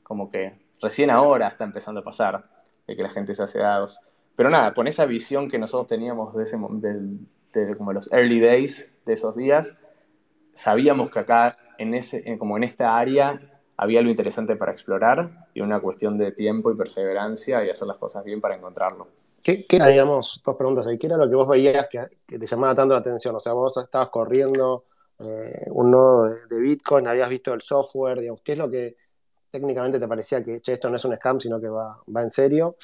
como 0.03 0.31
que 0.31 0.59
recién 0.83 1.11
ahora 1.11 1.49
está 1.49 1.65
empezando 1.65 2.01
a 2.01 2.05
pasar 2.05 2.45
de 2.87 2.97
que 2.97 3.03
la 3.03 3.11
gente 3.11 3.35
se 3.35 3.43
hace 3.43 3.59
DAOs. 3.59 4.01
Pero 4.37 4.51
nada, 4.51 4.75
con 4.75 4.87
esa 4.87 5.05
visión 5.05 5.51
que 5.51 5.59
nosotros 5.59 5.87
teníamos 5.87 6.35
de, 6.35 6.45
ese, 6.45 6.57
de, 6.59 7.77
como 7.77 7.93
los 7.93 8.11
early 8.13 8.41
days 8.41 8.91
de 9.05 9.13
esos 9.13 9.37
días, 9.37 9.77
sabíamos 10.53 11.11
que 11.11 11.19
acá, 11.19 11.59
en 11.79 11.95
ese, 11.95 12.39
como 12.39 12.57
en 12.57 12.65
esta 12.65 12.97
área, 12.97 13.41
había 13.81 14.01
algo 14.01 14.11
interesante 14.11 14.57
para 14.57 14.73
explorar 14.73 15.49
y 15.55 15.63
una 15.63 15.81
cuestión 15.81 16.19
de 16.19 16.33
tiempo 16.33 16.71
y 16.71 16.77
perseverancia 16.77 17.65
y 17.65 17.71
hacer 17.71 17.89
las 17.89 17.97
cosas 17.97 18.23
bien 18.23 18.39
para 18.39 18.55
encontrarlo. 18.55 19.09
¿Qué, 19.43 19.65
qué 19.65 19.83
digamos, 19.83 20.43
dos 20.45 20.55
preguntas 20.57 20.87
ahí, 20.87 20.99
qué 20.99 21.07
era 21.07 21.17
lo 21.17 21.27
que 21.31 21.35
vos 21.35 21.49
veías 21.49 21.89
que, 21.89 21.99
que 22.27 22.39
te 22.39 22.47
llamaba 22.47 22.75
tanto 22.75 22.93
la 22.93 23.01
atención? 23.01 23.35
O 23.35 23.41
sea, 23.41 23.55
vos 23.55 23.75
estabas 23.79 24.11
corriendo 24.11 24.85
eh, 25.19 25.65
un 25.71 25.91
nodo 25.91 26.29
de, 26.29 26.61
Bitcoin, 26.61 27.09
habías 27.09 27.31
visto 27.31 27.55
el 27.55 27.63
software, 27.63 28.21
digamos, 28.21 28.43
¿qué 28.45 28.53
es 28.53 28.59
lo 28.59 28.69
que 28.69 28.99
técnicamente 29.51 29.99
te 29.99 30.07
parecía 30.07 30.43
que 30.43 30.61
che, 30.61 30.75
esto 30.75 30.91
no 30.91 30.97
es 30.97 31.05
un 31.07 31.17
scam, 31.17 31.41
sino 31.41 31.59
que 31.59 31.71
va, 31.71 32.03
va 32.15 32.21
en 32.21 32.31
serio? 32.31 32.77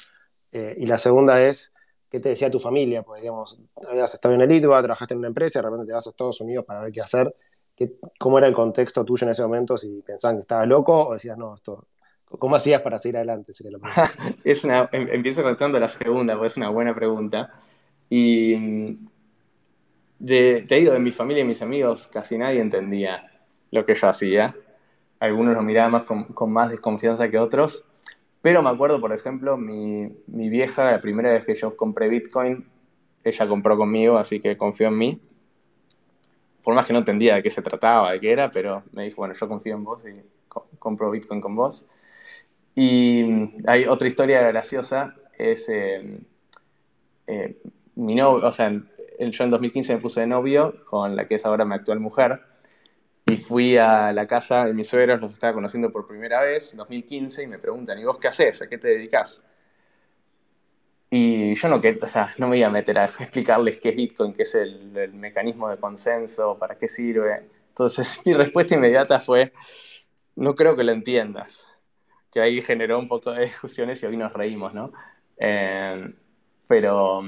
Eh, 0.51 0.73
y 0.79 0.87
la 0.87 0.97
segunda 0.97 1.39
es, 1.39 1.73
¿qué 2.09 2.19
te 2.19 2.29
decía 2.29 2.49
tu 2.49 2.59
familia? 2.59 3.03
Pues, 3.03 3.21
digamos, 3.21 3.55
habías 3.87 4.15
estado 4.15 4.33
en 4.33 4.41
el 4.41 4.51
ITBA, 4.51 4.81
trabajaste 4.81 5.13
en 5.13 5.19
una 5.19 5.27
empresa, 5.27 5.59
de 5.59 5.63
repente 5.67 5.85
te 5.85 5.93
vas 5.93 6.07
a 6.07 6.09
Estados 6.09 6.41
Unidos 6.41 6.65
para 6.65 6.81
ver 6.81 6.91
qué 6.91 7.01
hacer 7.01 7.35
¿Cómo 8.17 8.39
era 8.39 8.47
el 8.47 8.53
contexto 8.53 9.05
tuyo 9.05 9.25
en 9.25 9.31
ese 9.31 9.43
momento? 9.43 9.77
Si 9.77 10.01
pensaban 10.01 10.37
que 10.37 10.41
estaba 10.41 10.65
loco 10.65 11.09
o 11.09 11.13
decías, 11.13 11.37
no, 11.37 11.55
esto, 11.55 11.85
¿cómo 12.25 12.55
hacías 12.55 12.81
para 12.81 12.97
seguir 12.97 13.17
adelante? 13.17 13.53
es 14.43 14.63
una, 14.63 14.89
em, 14.91 15.07
empiezo 15.11 15.43
contando 15.43 15.79
la 15.79 15.87
segunda, 15.87 16.33
porque 16.33 16.47
es 16.47 16.57
una 16.57 16.69
buena 16.69 16.95
pregunta. 16.95 17.53
Y 18.09 18.97
de, 20.17 20.65
te 20.67 20.75
digo, 20.75 20.93
de 20.93 20.99
mi 20.99 21.11
familia 21.11 21.41
y 21.43 21.47
mis 21.47 21.61
amigos, 21.61 22.07
casi 22.07 22.37
nadie 22.37 22.61
entendía 22.61 23.31
lo 23.71 23.85
que 23.85 23.93
yo 23.93 24.07
hacía. 24.07 24.55
Algunos 25.19 25.53
lo 25.53 25.61
miraban 25.61 25.91
más 25.91 26.03
con, 26.03 26.51
más 26.51 26.71
desconfianza 26.71 27.29
que 27.29 27.37
otros. 27.37 27.83
Pero 28.41 28.63
me 28.63 28.69
acuerdo, 28.69 28.99
por 28.99 29.13
ejemplo, 29.13 29.57
mi, 29.57 30.11
mi 30.27 30.49
vieja, 30.49 30.91
la 30.91 31.01
primera 31.01 31.31
vez 31.31 31.45
que 31.45 31.53
yo 31.53 31.75
compré 31.75 32.07
Bitcoin, 32.07 32.65
ella 33.23 33.47
compró 33.47 33.77
conmigo, 33.77 34.17
así 34.17 34.39
que 34.39 34.57
confió 34.57 34.87
en 34.87 34.97
mí 34.97 35.21
por 36.67 36.75
más 36.75 36.85
que 36.85 36.91
no 36.91 36.99
entendía 36.99 37.35
de 37.35 37.43
qué 37.43 37.49
se 37.49 37.61
trataba, 37.61 38.11
de 38.11 38.19
qué 38.19 38.29
era, 38.29 38.51
pero 38.51 38.83
me 38.91 39.05
dijo, 39.05 39.15
bueno, 39.19 39.33
yo 39.33 39.47
confío 39.47 39.73
en 39.75 39.85
vos 39.85 40.05
y 40.05 40.21
compro 40.77 41.09
Bitcoin 41.09 41.39
con 41.39 41.55
vos. 41.55 41.85
Y 42.75 43.23
mm, 43.23 43.57
hay 43.67 43.85
otra 43.85 44.05
historia 44.05 44.41
graciosa, 44.41 45.15
es 45.37 45.69
eh, 45.69 46.19
eh, 47.25 47.61
mi 47.95 48.15
novio, 48.15 48.45
o 48.45 48.51
sea, 48.51 48.69
yo 48.69 49.43
en 49.45 49.49
2015 49.49 49.95
me 49.95 50.01
puse 50.01 50.19
de 50.19 50.27
novio 50.27 50.83
con 50.83 51.15
la 51.15 51.25
que 51.25 51.35
es 51.35 51.45
ahora 51.45 51.63
mi 51.63 51.73
actual 51.73 52.01
mujer, 52.01 52.41
y 53.25 53.37
fui 53.37 53.77
a 53.77 54.11
la 54.11 54.27
casa 54.27 54.65
de 54.65 54.73
mis 54.73 54.89
suegros, 54.89 55.21
los 55.21 55.31
estaba 55.31 55.53
conociendo 55.53 55.89
por 55.89 56.05
primera 56.05 56.41
vez, 56.41 56.73
en 56.73 56.79
2015, 56.79 57.43
y 57.43 57.47
me 57.47 57.59
preguntan, 57.59 57.97
¿y 57.97 58.03
vos 58.03 58.17
qué 58.17 58.27
haces? 58.27 58.61
¿A 58.61 58.67
qué 58.67 58.77
te 58.77 58.89
dedicas? 58.89 59.41
Y 61.09 61.55
yo 61.55 61.69
no, 61.69 61.81
o 62.01 62.07
sea, 62.07 62.33
no 62.37 62.47
me 62.49 62.57
iba 62.57 62.67
a 62.67 62.71
meter 62.71 62.97
a 62.99 63.05
explicarles 63.05 63.77
qué 63.77 63.89
es 63.89 63.95
Bitcoin, 63.95 64.33
qué 64.33 64.43
es 64.43 64.55
el, 64.55 65.13
mecanismo 65.13 65.69
de 65.69 65.77
consenso, 65.77 66.57
para 66.57 66.77
qué 66.77 66.87
sirve. 66.87 67.47
Entonces 67.69 68.19
mi 68.25 68.33
respuesta 68.33 68.75
inmediata 68.75 69.19
fue, 69.19 69.53
no 70.35 70.55
creo 70.55 70.75
que 70.75 70.83
lo 70.83 70.91
entiendas. 70.91 71.69
Que 72.31 72.41
ahí 72.41 72.61
generó 72.61 72.99
un 72.99 73.07
poco 73.07 73.31
de 73.31 73.45
discusiones 73.45 74.03
y 74.03 74.05
hoy 74.05 74.17
nos 74.17 74.33
reímos, 74.33 74.73
¿no? 74.73 74.91
Eh, 75.37 76.13
pero 76.67 77.21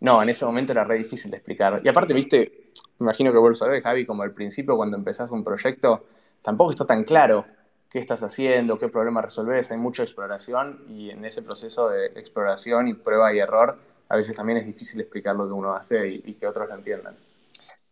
no, 0.00 0.22
en 0.22 0.28
ese 0.28 0.44
momento 0.44 0.72
era 0.72 0.84
re 0.84 0.98
difícil 0.98 1.30
de 1.30 1.38
explicar. 1.38 1.80
Y 1.84 1.88
aparte, 1.88 2.14
viste, 2.14 2.70
me 2.98 3.04
imagino 3.04 3.32
que 3.32 3.38
vos 3.38 3.48
lo 3.48 3.54
sabés, 3.56 3.82
Javi, 3.82 4.06
como 4.06 4.22
al 4.22 4.32
principio 4.32 4.76
cuando 4.76 4.96
empezás 4.96 5.32
un 5.32 5.42
proyecto, 5.42 6.06
tampoco 6.40 6.70
está 6.70 6.86
tan 6.86 7.02
claro 7.02 7.44
qué 7.88 7.98
estás 7.98 8.22
haciendo, 8.22 8.78
qué 8.78 8.88
problema 8.88 9.22
resolves, 9.22 9.70
hay 9.70 9.78
mucha 9.78 10.02
exploración 10.02 10.84
y 10.88 11.10
en 11.10 11.24
ese 11.24 11.42
proceso 11.42 11.88
de 11.88 12.06
exploración 12.06 12.88
y 12.88 12.94
prueba 12.94 13.32
y 13.32 13.38
error 13.38 13.78
a 14.08 14.16
veces 14.16 14.34
también 14.36 14.58
es 14.58 14.66
difícil 14.66 15.00
explicar 15.00 15.36
lo 15.36 15.46
que 15.48 15.54
uno 15.54 15.74
hace 15.74 16.08
y, 16.08 16.34
que 16.34 16.46
otros 16.46 16.68
lo 16.68 16.74
entiendan. 16.74 17.16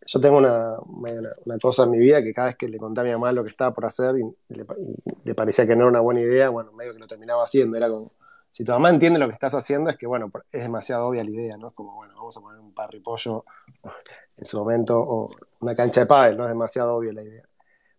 Yo 0.05 0.19
tengo 0.19 0.37
una, 0.37 0.77
una, 0.79 1.59
cosa 1.61 1.83
en 1.83 1.91
mi 1.91 1.99
vida 1.99 2.23
que 2.23 2.33
cada 2.33 2.47
vez 2.47 2.55
que 2.55 2.67
le 2.67 2.77
conté 2.77 3.01
a 3.01 3.03
mi 3.03 3.11
mamá 3.11 3.31
lo 3.33 3.43
que 3.43 3.49
estaba 3.49 3.73
por 3.73 3.85
hacer 3.85 4.15
y 4.17 4.53
le, 4.53 5.35
parecía 5.35 5.65
que 5.65 5.75
no 5.75 5.81
era 5.81 5.89
una 5.89 5.99
buena 5.99 6.21
idea, 6.21 6.49
bueno, 6.49 6.71
medio 6.71 6.93
que 6.93 6.99
lo 6.99 7.07
terminaba 7.07 7.43
haciendo, 7.43 7.77
era 7.77 7.89
como, 7.89 8.13
si 8.51 8.63
tu 8.63 8.71
mamá 8.71 8.89
entiende 8.89 9.19
lo 9.19 9.27
que 9.27 9.33
estás 9.33 9.53
haciendo 9.53 9.89
es 9.89 9.97
que, 9.97 10.07
bueno, 10.07 10.31
es 10.51 10.63
demasiado 10.63 11.07
obvia 11.07 11.23
la 11.23 11.29
idea, 11.29 11.57
¿no? 11.57 11.67
Es 11.67 11.73
como, 11.73 11.95
bueno, 11.95 12.15
vamos 12.15 12.35
a 12.37 12.41
poner 12.41 12.59
un 12.59 12.73
parripollo 12.73 13.43
en 14.37 14.45
su 14.45 14.57
momento 14.57 14.97
o 14.99 15.29
una 15.59 15.75
cancha 15.75 16.01
de 16.01 16.07
pádel, 16.07 16.37
¿no? 16.37 16.43
Es 16.45 16.49
demasiado 16.49 16.95
obvia 16.95 17.13
la 17.13 17.21
idea. 17.21 17.46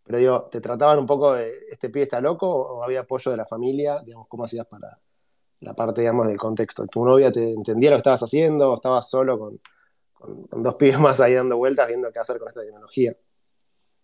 Pero 0.08 0.18
digo, 0.20 0.48
¿te 0.50 0.62
trataban 0.62 0.98
un 0.98 1.04
poco 1.04 1.34
de 1.34 1.52
este 1.70 1.90
pibe 1.90 2.04
está 2.04 2.18
loco 2.18 2.48
o 2.48 2.82
había 2.82 3.00
apoyo 3.00 3.30
de 3.30 3.36
la 3.36 3.44
familia? 3.44 3.98
Digamos, 4.02 4.26
¿cómo 4.26 4.44
hacías 4.44 4.64
para 4.64 4.98
la 5.60 5.74
parte, 5.74 6.00
digamos, 6.00 6.26
del 6.26 6.38
contexto? 6.38 6.86
¿Tu 6.86 7.04
novia 7.04 7.30
te 7.30 7.52
entendía 7.52 7.90
lo 7.90 7.96
que 7.96 7.98
estabas 7.98 8.22
haciendo 8.22 8.72
o 8.72 8.76
estabas 8.76 9.06
solo 9.06 9.38
con, 9.38 9.60
con, 10.14 10.62
dos 10.62 10.74
pibes 10.78 10.98
más 10.98 11.20
ahí 11.20 11.34
dando 11.34 11.58
vueltas 11.58 11.86
viendo 11.88 12.10
qué 12.10 12.20
hacer 12.20 12.38
con 12.38 12.48
esta 12.48 12.62
tecnología? 12.62 13.12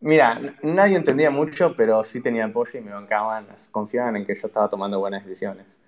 Mira, 0.00 0.58
nadie 0.62 0.96
entendía 0.96 1.30
mucho, 1.30 1.74
pero 1.74 2.04
sí 2.04 2.20
tenía 2.20 2.44
apoyo 2.44 2.78
y 2.78 2.82
me 2.82 2.92
bancaban, 2.92 3.46
confiaban 3.70 4.16
en 4.16 4.26
que 4.26 4.34
yo 4.34 4.46
estaba 4.46 4.68
tomando 4.68 4.98
buenas 5.00 5.24
decisiones. 5.24 5.80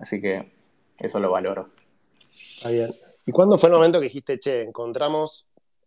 Así 0.00 0.22
que 0.22 0.54
eso 0.96 1.20
lo 1.20 1.32
valoro. 1.32 1.68
Está 2.30 2.70
bien. 2.70 2.94
¿Y 3.26 3.32
cuándo 3.32 3.58
fue 3.58 3.68
el 3.68 3.74
momento 3.74 3.98
que 3.98 4.04
dijiste, 4.04 4.38
che, 4.38 4.62
encontramos 4.62 5.46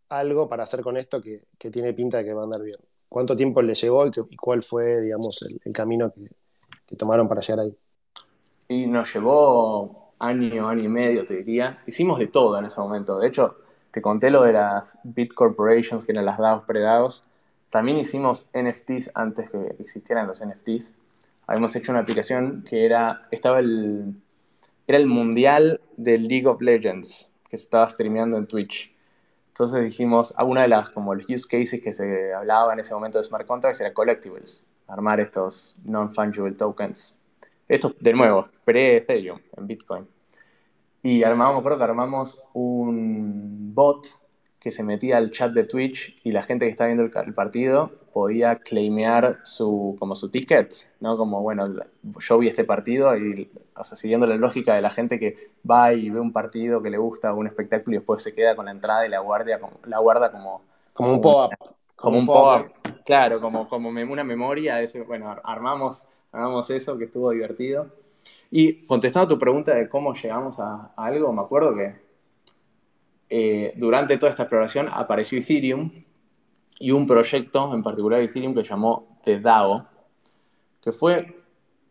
algo 0.09 0.47
para 0.47 0.61
hacer 0.61 0.81
con 0.81 0.95
esto 0.95 1.19
que, 1.23 1.39
que 1.57 1.71
tiene 1.71 1.93
pinta 1.93 2.17
de 2.17 2.25
que 2.25 2.33
va 2.35 2.41
a 2.41 2.43
andar 2.43 2.61
bien? 2.61 2.77
¿Cuánto 3.09 3.35
tiempo 3.35 3.61
le 3.61 3.73
llevó 3.73 4.05
y, 4.07 4.35
cuál 4.35 4.63
fue, 4.63 5.01
digamos, 5.01 5.39
el, 5.63 5.73
camino 5.73 6.11
que, 6.13 6.95
tomaron 6.95 7.27
para 7.27 7.41
llegar 7.41 7.61
ahí? 7.61 7.75
Y 8.67 8.87
nos 8.87 9.13
llevó 9.13 10.13
año, 10.19 10.67
año 10.67 10.83
y 10.83 10.87
medio, 10.89 11.25
te 11.25 11.37
diría. 11.37 11.81
Hicimos 11.87 12.19
de 12.19 12.27
todo 12.27 12.59
en 12.59 12.65
ese 12.65 12.79
momento. 12.79 13.17
De 13.19 13.27
hecho, 13.27 13.57
te 13.91 14.01
conté 14.01 14.29
lo 14.29 14.43
de 14.43 14.53
las 14.53 14.99
Bit 15.03 15.33
Corporations, 15.33 16.05
que 16.05 16.11
eran 16.11 16.25
las 16.25 16.37
DAOs 16.37 16.63
predados. 16.63 17.23
También 17.69 17.97
hicimos 17.97 18.47
NFTs 18.53 19.11
antes 19.13 19.49
que 19.49 19.75
existieran 19.79 20.27
los 20.27 20.45
NFTs. 20.45 20.95
Habíamos 21.47 21.75
hecho 21.75 21.93
una 21.93 22.01
aplicación 22.01 22.65
que 22.67 22.85
era, 22.85 23.27
estaba 23.31 23.59
el, 23.59 24.15
era 24.85 24.97
el 24.97 25.07
mundial 25.07 25.79
del 25.95 26.27
League 26.27 26.47
of 26.47 26.61
Legends, 26.61 27.31
que 27.49 27.57
se 27.57 27.63
estaba 27.63 27.89
streameando 27.89 28.37
en 28.37 28.47
Twitch. 28.47 28.93
Entonces 29.57 29.85
dijimos, 29.85 30.35
alguna 30.37 30.61
de 30.61 30.67
las 30.67 30.91
como 30.91 31.15
los 31.15 31.27
use 31.27 31.47
cases 31.47 31.81
que 31.81 31.91
se 31.91 32.31
hablaba 32.31 32.73
en 32.73 32.79
ese 32.79 32.93
momento 32.93 33.17
de 33.17 33.23
smart 33.23 33.47
contracts 33.47 33.81
era 33.81 33.91
collectibles, 33.91 34.67
armar 34.85 35.19
estos 35.19 35.75
non-fungible 35.83 36.53
tokens. 36.53 37.17
Esto, 37.67 37.95
de 37.99 38.13
nuevo, 38.13 38.49
pre-Ethereum, 38.65 39.39
en 39.57 39.65
Bitcoin. 39.65 40.07
Y 41.01 41.23
armamos, 41.23 41.63
creo 41.63 41.75
que 41.75 41.83
armamos 41.83 42.39
un 42.53 43.73
bot 43.73 44.05
que 44.59 44.69
se 44.69 44.83
metía 44.83 45.17
al 45.17 45.31
chat 45.31 45.51
de 45.51 45.63
Twitch 45.63 46.15
y 46.23 46.33
la 46.33 46.43
gente 46.43 46.65
que 46.65 46.69
estaba 46.69 46.89
viendo 46.93 47.09
el, 47.19 47.33
partido 47.33 47.93
podía 48.17 48.55
claimear 48.55 49.37
su, 49.43 49.95
como 49.99 50.15
su 50.15 50.31
ticket, 50.31 50.73
¿no? 51.01 51.17
Como, 51.17 51.43
bueno, 51.43 51.65
yo 52.19 52.39
vi 52.39 52.47
este 52.47 52.63
partido 52.63 53.15
y, 53.15 53.51
o 53.75 53.83
sea, 53.83 53.95
siguiendo 53.95 54.25
la 54.25 54.37
lógica 54.37 54.73
de 54.73 54.81
la 54.81 54.89
gente 54.89 55.19
que 55.19 55.51
va 55.69 55.93
y 55.93 56.09
ve 56.09 56.19
un 56.19 56.33
partido 56.33 56.81
que 56.81 56.89
le 56.89 56.97
gusta, 56.97 57.31
un 57.31 57.45
espectáculo 57.45 57.95
y 57.95 57.99
después 57.99 58.23
se 58.23 58.33
queda 58.33 58.55
con 58.55 58.65
la 58.65 58.71
entrada 58.71 59.05
y 59.05 59.09
la, 59.09 59.19
guardia, 59.19 59.59
la 59.85 59.99
guarda 59.99 60.31
como... 60.31 60.63
Como 60.93 61.13
un 61.13 61.21
pop-up. 61.21 61.75
Como, 61.95 62.17
un 62.17 62.25
pop-up, 62.25 62.71
claro, 63.05 63.39
como, 63.39 63.69
como 63.69 63.89
una 63.89 64.23
memoria. 64.23 64.79
Bueno, 65.05 65.35
armamos, 65.43 66.03
armamos 66.31 66.71
eso 66.71 66.97
que 66.97 67.03
estuvo 67.03 67.29
divertido. 67.29 67.85
Y 68.49 68.83
contestando 68.87 69.25
a 69.25 69.29
tu 69.29 69.37
pregunta 69.37 69.75
de 69.75 69.87
cómo 69.87 70.15
llegamos 70.15 70.59
a 70.59 70.91
algo, 70.97 71.31
me 71.31 71.43
acuerdo 71.43 71.75
que 71.75 71.93
eh, 73.29 73.73
durante 73.75 74.17
toda 74.17 74.31
esta 74.31 74.43
exploración 74.43 74.89
apareció 74.91 75.37
Ethereum 75.37 76.06
y 76.79 76.91
un 76.91 77.07
proyecto 77.07 77.73
en 77.73 77.83
particular 77.83 78.21
Ethereum 78.21 78.53
que 78.53 78.63
llamó 78.63 79.19
The 79.23 79.39
DAO, 79.39 79.87
que 80.81 80.91
fue 80.91 81.35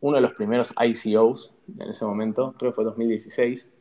uno 0.00 0.16
de 0.16 0.22
los 0.22 0.32
primeros 0.32 0.74
ICOs 0.78 1.54
en 1.78 1.90
ese 1.90 2.04
momento, 2.04 2.54
creo 2.58 2.70
que 2.70 2.76
fue 2.76 2.84
2016. 2.84 3.72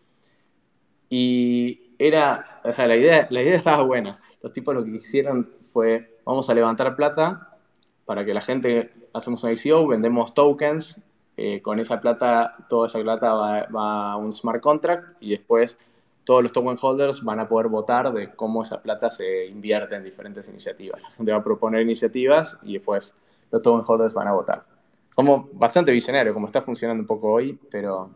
Y 1.10 1.94
era, 2.00 2.62
o 2.64 2.72
sea, 2.72 2.88
la 2.88 2.96
idea, 2.96 3.28
la 3.30 3.42
idea 3.42 3.56
estaba 3.58 3.84
buena. 3.84 4.20
Los 4.42 4.52
tipos 4.54 4.74
lo 4.74 4.84
que 4.84 4.92
hicieron 4.92 5.50
fue, 5.72 6.20
vamos 6.26 6.50
a 6.50 6.54
levantar 6.54 6.96
plata 6.96 7.58
para 8.06 8.26
que 8.26 8.34
la 8.34 8.42
gente, 8.42 8.94
hacemos 9.14 9.44
un 9.44 9.52
ICO, 9.52 9.88
vendemos 9.88 10.34
tokens, 10.34 11.02
eh, 11.38 11.62
con 11.62 11.80
esa 11.80 12.00
plata, 12.00 12.56
toda 12.70 12.88
esa 12.88 13.00
plata 13.02 13.34
va, 13.34 13.68
va, 13.68 14.14
a 14.14 14.18
un 14.18 14.32
smart 14.32 14.62
contract 14.62 15.18
y 15.20 15.32
después 15.32 15.78
todos 16.26 16.42
los 16.42 16.52
token 16.52 16.76
holders 16.82 17.24
van 17.24 17.40
a 17.40 17.48
poder 17.48 17.68
votar 17.68 18.12
de 18.12 18.34
cómo 18.36 18.64
esa 18.64 18.82
plata 18.82 19.10
se 19.12 19.46
invierte 19.46 19.96
en 19.96 20.04
diferentes 20.04 20.50
iniciativas. 20.50 21.02
La 21.02 21.12
gente 21.12 21.32
va 21.32 21.38
a 21.38 21.44
proponer 21.44 21.82
iniciativas 21.82 22.58
y 22.64 22.74
después 22.74 23.14
los 23.52 23.62
token 23.62 23.86
holders 23.88 24.14
van 24.14 24.28
a 24.28 24.34
votar. 24.34 24.66
Como 25.14 25.50
bastante 25.54 25.92
visionario, 25.92 26.34
como 26.34 26.48
está 26.48 26.64
funcionando 26.64 27.02
un 27.02 27.08
poco 27.08 27.32
hoy, 27.32 27.58
pero, 27.70 28.10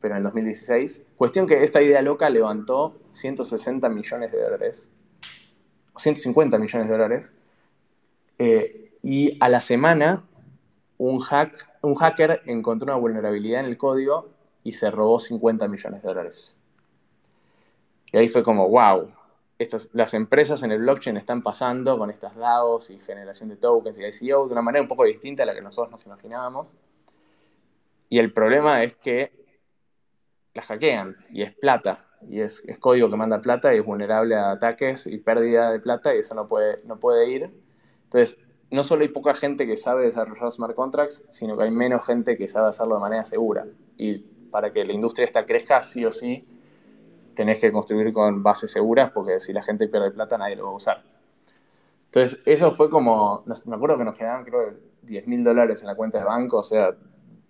pero 0.00 0.14
en 0.14 0.18
el 0.18 0.22
2016. 0.22 1.04
Cuestión 1.16 1.46
que 1.46 1.64
esta 1.64 1.82
idea 1.82 2.00
loca 2.02 2.30
levantó 2.30 2.96
160 3.10 3.88
millones 3.88 4.30
de 4.30 4.40
dólares, 4.40 4.88
o 5.92 5.98
150 5.98 6.56
millones 6.58 6.88
de 6.88 6.92
dólares, 6.92 7.34
eh, 8.38 8.92
y 9.02 9.36
a 9.40 9.48
la 9.48 9.60
semana 9.60 10.24
un, 10.98 11.18
hack, 11.18 11.68
un 11.82 11.94
hacker 11.96 12.42
encontró 12.46 12.86
una 12.86 12.96
vulnerabilidad 12.96 13.60
en 13.60 13.66
el 13.66 13.76
código 13.76 14.30
y 14.62 14.72
se 14.72 14.90
robó 14.90 15.18
50 15.18 15.66
millones 15.68 16.02
de 16.02 16.08
dólares. 16.08 16.56
Y 18.14 18.16
ahí 18.16 18.28
fue 18.28 18.44
como, 18.44 18.68
wow, 18.68 19.10
estas, 19.58 19.90
las 19.92 20.14
empresas 20.14 20.62
en 20.62 20.70
el 20.70 20.78
blockchain 20.78 21.16
están 21.16 21.42
pasando 21.42 21.98
con 21.98 22.10
estas 22.10 22.36
DAOs 22.36 22.90
y 22.90 23.00
generación 23.00 23.48
de 23.48 23.56
tokens 23.56 23.98
y 23.98 24.04
ICO 24.04 24.46
de 24.46 24.52
una 24.52 24.62
manera 24.62 24.82
un 24.82 24.86
poco 24.86 25.02
distinta 25.02 25.42
a 25.42 25.46
la 25.46 25.52
que 25.52 25.60
nosotros 25.60 25.90
nos 25.90 26.06
imaginábamos. 26.06 26.76
Y 28.08 28.20
el 28.20 28.32
problema 28.32 28.84
es 28.84 28.94
que 28.94 29.32
la 30.54 30.62
hackean 30.62 31.16
y 31.28 31.42
es 31.42 31.56
plata, 31.56 32.06
y 32.28 32.40
es, 32.40 32.62
es, 32.68 32.78
código 32.78 33.10
que 33.10 33.16
manda 33.16 33.42
plata 33.42 33.74
y 33.74 33.78
es 33.78 33.84
vulnerable 33.84 34.36
a 34.36 34.52
ataques 34.52 35.08
y 35.08 35.18
pérdida 35.18 35.72
de 35.72 35.80
plata 35.80 36.14
y 36.14 36.20
eso 36.20 36.36
no 36.36 36.46
puede, 36.46 36.76
no 36.84 37.00
puede 37.00 37.28
ir. 37.28 37.50
Entonces, 38.04 38.38
no 38.70 38.84
solo 38.84 39.02
hay 39.02 39.08
poca 39.08 39.34
gente 39.34 39.66
que 39.66 39.76
sabe 39.76 40.04
desarrollar 40.04 40.52
smart 40.52 40.76
contracts, 40.76 41.24
sino 41.30 41.56
que 41.56 41.64
hay 41.64 41.72
menos 41.72 42.06
gente 42.06 42.36
que 42.36 42.46
sabe 42.46 42.68
hacerlo 42.68 42.94
de 42.94 43.00
manera 43.00 43.24
segura. 43.24 43.66
Y 43.96 44.20
para 44.52 44.72
que 44.72 44.84
la 44.84 44.92
industria 44.92 45.24
esta 45.24 45.44
crezca, 45.44 45.82
sí 45.82 46.04
o 46.04 46.12
sí, 46.12 46.46
tenés 47.34 47.60
que 47.60 47.72
construir 47.72 48.12
con 48.12 48.42
bases 48.42 48.70
seguras 48.70 49.10
porque 49.12 49.40
si 49.40 49.52
la 49.52 49.62
gente 49.62 49.88
pierde 49.88 50.10
plata 50.10 50.36
nadie 50.36 50.56
lo 50.56 50.64
va 50.64 50.70
a 50.70 50.74
usar. 50.74 51.02
Entonces, 52.06 52.40
eso 52.46 52.70
fue 52.70 52.88
como, 52.90 53.44
me 53.66 53.74
acuerdo 53.74 53.98
que 53.98 54.04
nos 54.04 54.16
quedaban 54.16 54.44
creo 54.44 54.74
10 55.02 55.26
mil 55.26 55.42
dólares 55.42 55.80
en 55.80 55.88
la 55.88 55.96
cuenta 55.96 56.18
de 56.18 56.24
banco, 56.24 56.58
o 56.58 56.62
sea, 56.62 56.94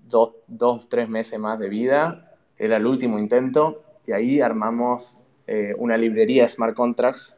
dos, 0.09 0.33
dos, 0.47 0.89
tres 0.89 1.09
meses 1.09 1.39
más 1.39 1.59
de 1.59 1.69
vida, 1.69 2.33
era 2.57 2.79
el 2.79 2.87
último 2.87 3.19
intento 3.19 3.83
y 4.07 4.13
ahí 4.13 4.41
armamos 4.41 5.19
eh, 5.47 5.75
una 5.77 5.97
librería 5.97 6.45
de 6.45 6.49
smart 6.49 6.75
contracts 6.75 7.37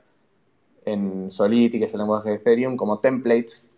en 0.84 1.30
Solidity, 1.30 1.80
que 1.80 1.86
es 1.86 1.92
el 1.94 1.98
lenguaje 1.98 2.30
de 2.30 2.36
Ethereum, 2.36 2.76
como 2.76 3.00
templates, 3.00 3.68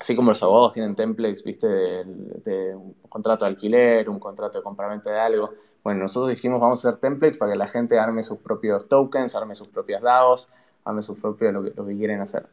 así 0.00 0.16
como 0.16 0.30
los 0.30 0.42
abogados 0.42 0.72
tienen 0.72 0.96
templates, 0.96 1.44
viste, 1.44 1.66
de, 1.66 2.04
de 2.04 2.74
un 2.74 2.94
contrato 3.08 3.44
de 3.44 3.50
alquiler, 3.50 4.08
un 4.08 4.18
contrato 4.18 4.58
de 4.58 4.64
compraventa 4.64 5.12
de 5.12 5.20
algo, 5.20 5.50
bueno, 5.82 6.00
nosotros 6.00 6.30
dijimos 6.30 6.60
vamos 6.60 6.84
a 6.84 6.88
hacer 6.88 7.00
templates 7.00 7.38
para 7.38 7.52
que 7.52 7.58
la 7.58 7.68
gente 7.68 7.98
arme 7.98 8.22
sus 8.22 8.38
propios 8.38 8.88
tokens, 8.88 9.34
arme 9.34 9.54
sus 9.54 9.68
propias 9.68 10.02
DAOs, 10.02 10.48
arme 10.84 11.02
sus 11.02 11.18
propios 11.18 11.52
lo 11.52 11.62
que, 11.62 11.72
lo 11.74 11.86
que 11.86 11.96
quieren 11.96 12.20
hacer. 12.20 12.46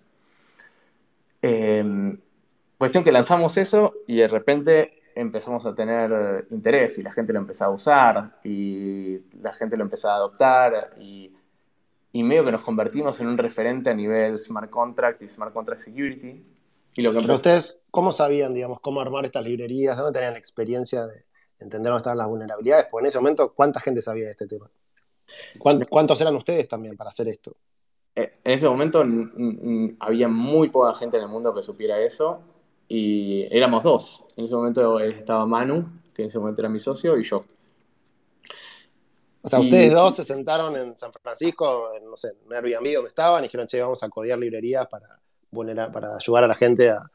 Eh, 1.41 2.17
cuestión 2.77 3.03
que 3.03 3.11
lanzamos 3.11 3.57
eso 3.57 3.93
y 4.07 4.17
de 4.17 4.27
repente 4.27 5.01
empezamos 5.15 5.65
a 5.65 5.73
tener 5.73 6.47
interés 6.51 6.97
y 6.99 7.03
la 7.03 7.11
gente 7.11 7.33
lo 7.33 7.39
empezó 7.39 7.65
a 7.65 7.69
usar 7.69 8.39
y 8.43 9.19
la 9.41 9.51
gente 9.51 9.75
lo 9.75 9.83
empezó 9.83 10.09
a 10.09 10.15
adoptar 10.15 10.91
y, 10.99 11.33
y 12.11 12.23
medio 12.23 12.45
que 12.45 12.51
nos 12.51 12.61
convertimos 12.61 13.19
en 13.19 13.27
un 13.27 13.37
referente 13.37 13.89
a 13.89 13.93
nivel 13.93 14.37
smart 14.37 14.69
contract 14.69 15.21
y 15.21 15.27
smart 15.27 15.53
contract 15.53 15.81
security. 15.81 16.43
Y 16.95 17.01
lo 17.01 17.13
que 17.13 17.19
Pero 17.19 17.35
ustedes, 17.35 17.83
¿cómo 17.91 18.11
sabían, 18.11 18.53
digamos, 18.53 18.79
cómo 18.79 19.01
armar 19.01 19.25
estas 19.25 19.45
librerías? 19.45 19.97
¿Dónde 19.97 20.13
tenían 20.13 20.33
la 20.33 20.39
experiencia 20.39 21.05
de, 21.05 21.26
entender 21.59 21.89
dónde 21.89 21.97
estaban 21.97 22.17
las 22.17 22.27
vulnerabilidades, 22.27 22.87
porque 22.89 23.05
en 23.05 23.07
ese 23.09 23.19
momento, 23.19 23.53
¿cuánta 23.53 23.79
gente 23.79 24.01
sabía 24.01 24.25
de 24.25 24.31
este 24.31 24.47
tema? 24.47 24.69
¿Cuántos 25.89 26.21
eran 26.21 26.35
ustedes 26.35 26.67
también 26.67 26.95
para 26.95 27.09
hacer 27.09 27.27
esto? 27.27 27.55
Eh, 28.15 28.39
en 28.43 28.53
ese 28.53 28.67
momento 28.67 29.03
había 29.99 30.27
muy 30.27 30.69
poca 30.69 30.93
gente 30.93 31.17
en 31.17 31.23
el 31.23 31.29
mundo 31.29 31.53
que 31.53 31.61
supiera 31.61 31.99
eso 31.99 32.41
y 32.87 33.47
éramos 33.55 33.83
dos. 33.83 34.23
En 34.35 34.45
ese 34.45 34.55
momento 34.55 34.99
estaba 34.99 35.45
Manu, 35.45 35.93
que 36.13 36.23
en 36.23 36.27
ese 36.27 36.39
momento 36.39 36.61
era 36.61 36.69
mi 36.69 36.79
socio, 36.79 37.17
y 37.17 37.23
yo. 37.23 37.41
O 39.41 39.47
sea, 39.49 39.59
ustedes 39.59 39.93
dos 39.93 40.15
se 40.15 40.23
sentaron 40.23 40.75
en 40.75 40.95
San 40.95 41.11
Francisco, 41.21 41.91
en, 41.95 42.09
no 42.09 42.17
sé, 42.17 42.33
en 42.45 42.53
Airbnb 42.53 42.93
donde 42.93 43.09
estaban, 43.09 43.43
y 43.43 43.47
dijeron, 43.47 43.67
che, 43.67 43.81
vamos 43.81 44.01
a 44.03 44.09
codear 44.09 44.39
librerías 44.39 44.87
para, 44.87 45.19
para 45.91 46.15
ayudar 46.15 46.43
a 46.43 46.47
la 46.47 46.55
gente 46.55 46.89
a, 46.89 47.09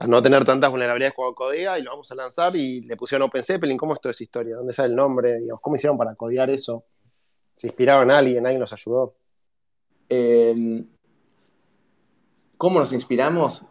a 0.00 0.06
no 0.06 0.22
tener 0.22 0.46
tantas 0.46 0.70
vulnerabilidades 0.70 1.14
como 1.14 1.34
Codea 1.34 1.78
y 1.78 1.82
lo 1.82 1.90
vamos 1.90 2.10
a 2.10 2.14
lanzar 2.14 2.56
y 2.56 2.80
le 2.80 2.96
pusieron 2.96 3.28
Open 3.28 3.44
Zeppelin. 3.44 3.76
¿Cómo 3.76 3.92
es 3.92 4.00
toda 4.00 4.12
esa 4.12 4.24
historia? 4.24 4.56
¿Dónde 4.56 4.72
sale 4.72 4.88
el 4.88 4.96
nombre? 4.96 5.40
¿Cómo 5.60 5.76
hicieron 5.76 5.98
para 5.98 6.14
codear 6.14 6.48
eso? 6.48 6.84
¿Se 7.54 7.66
inspiraron 7.66 8.04
en 8.04 8.16
alguien? 8.16 8.46
¿Alguien 8.46 8.60
nos 8.60 8.72
ayudó? 8.72 9.14
Eh, 10.08 10.84
¿Cómo 12.56 12.78
nos 12.78 12.94
inspiramos? 12.94 13.66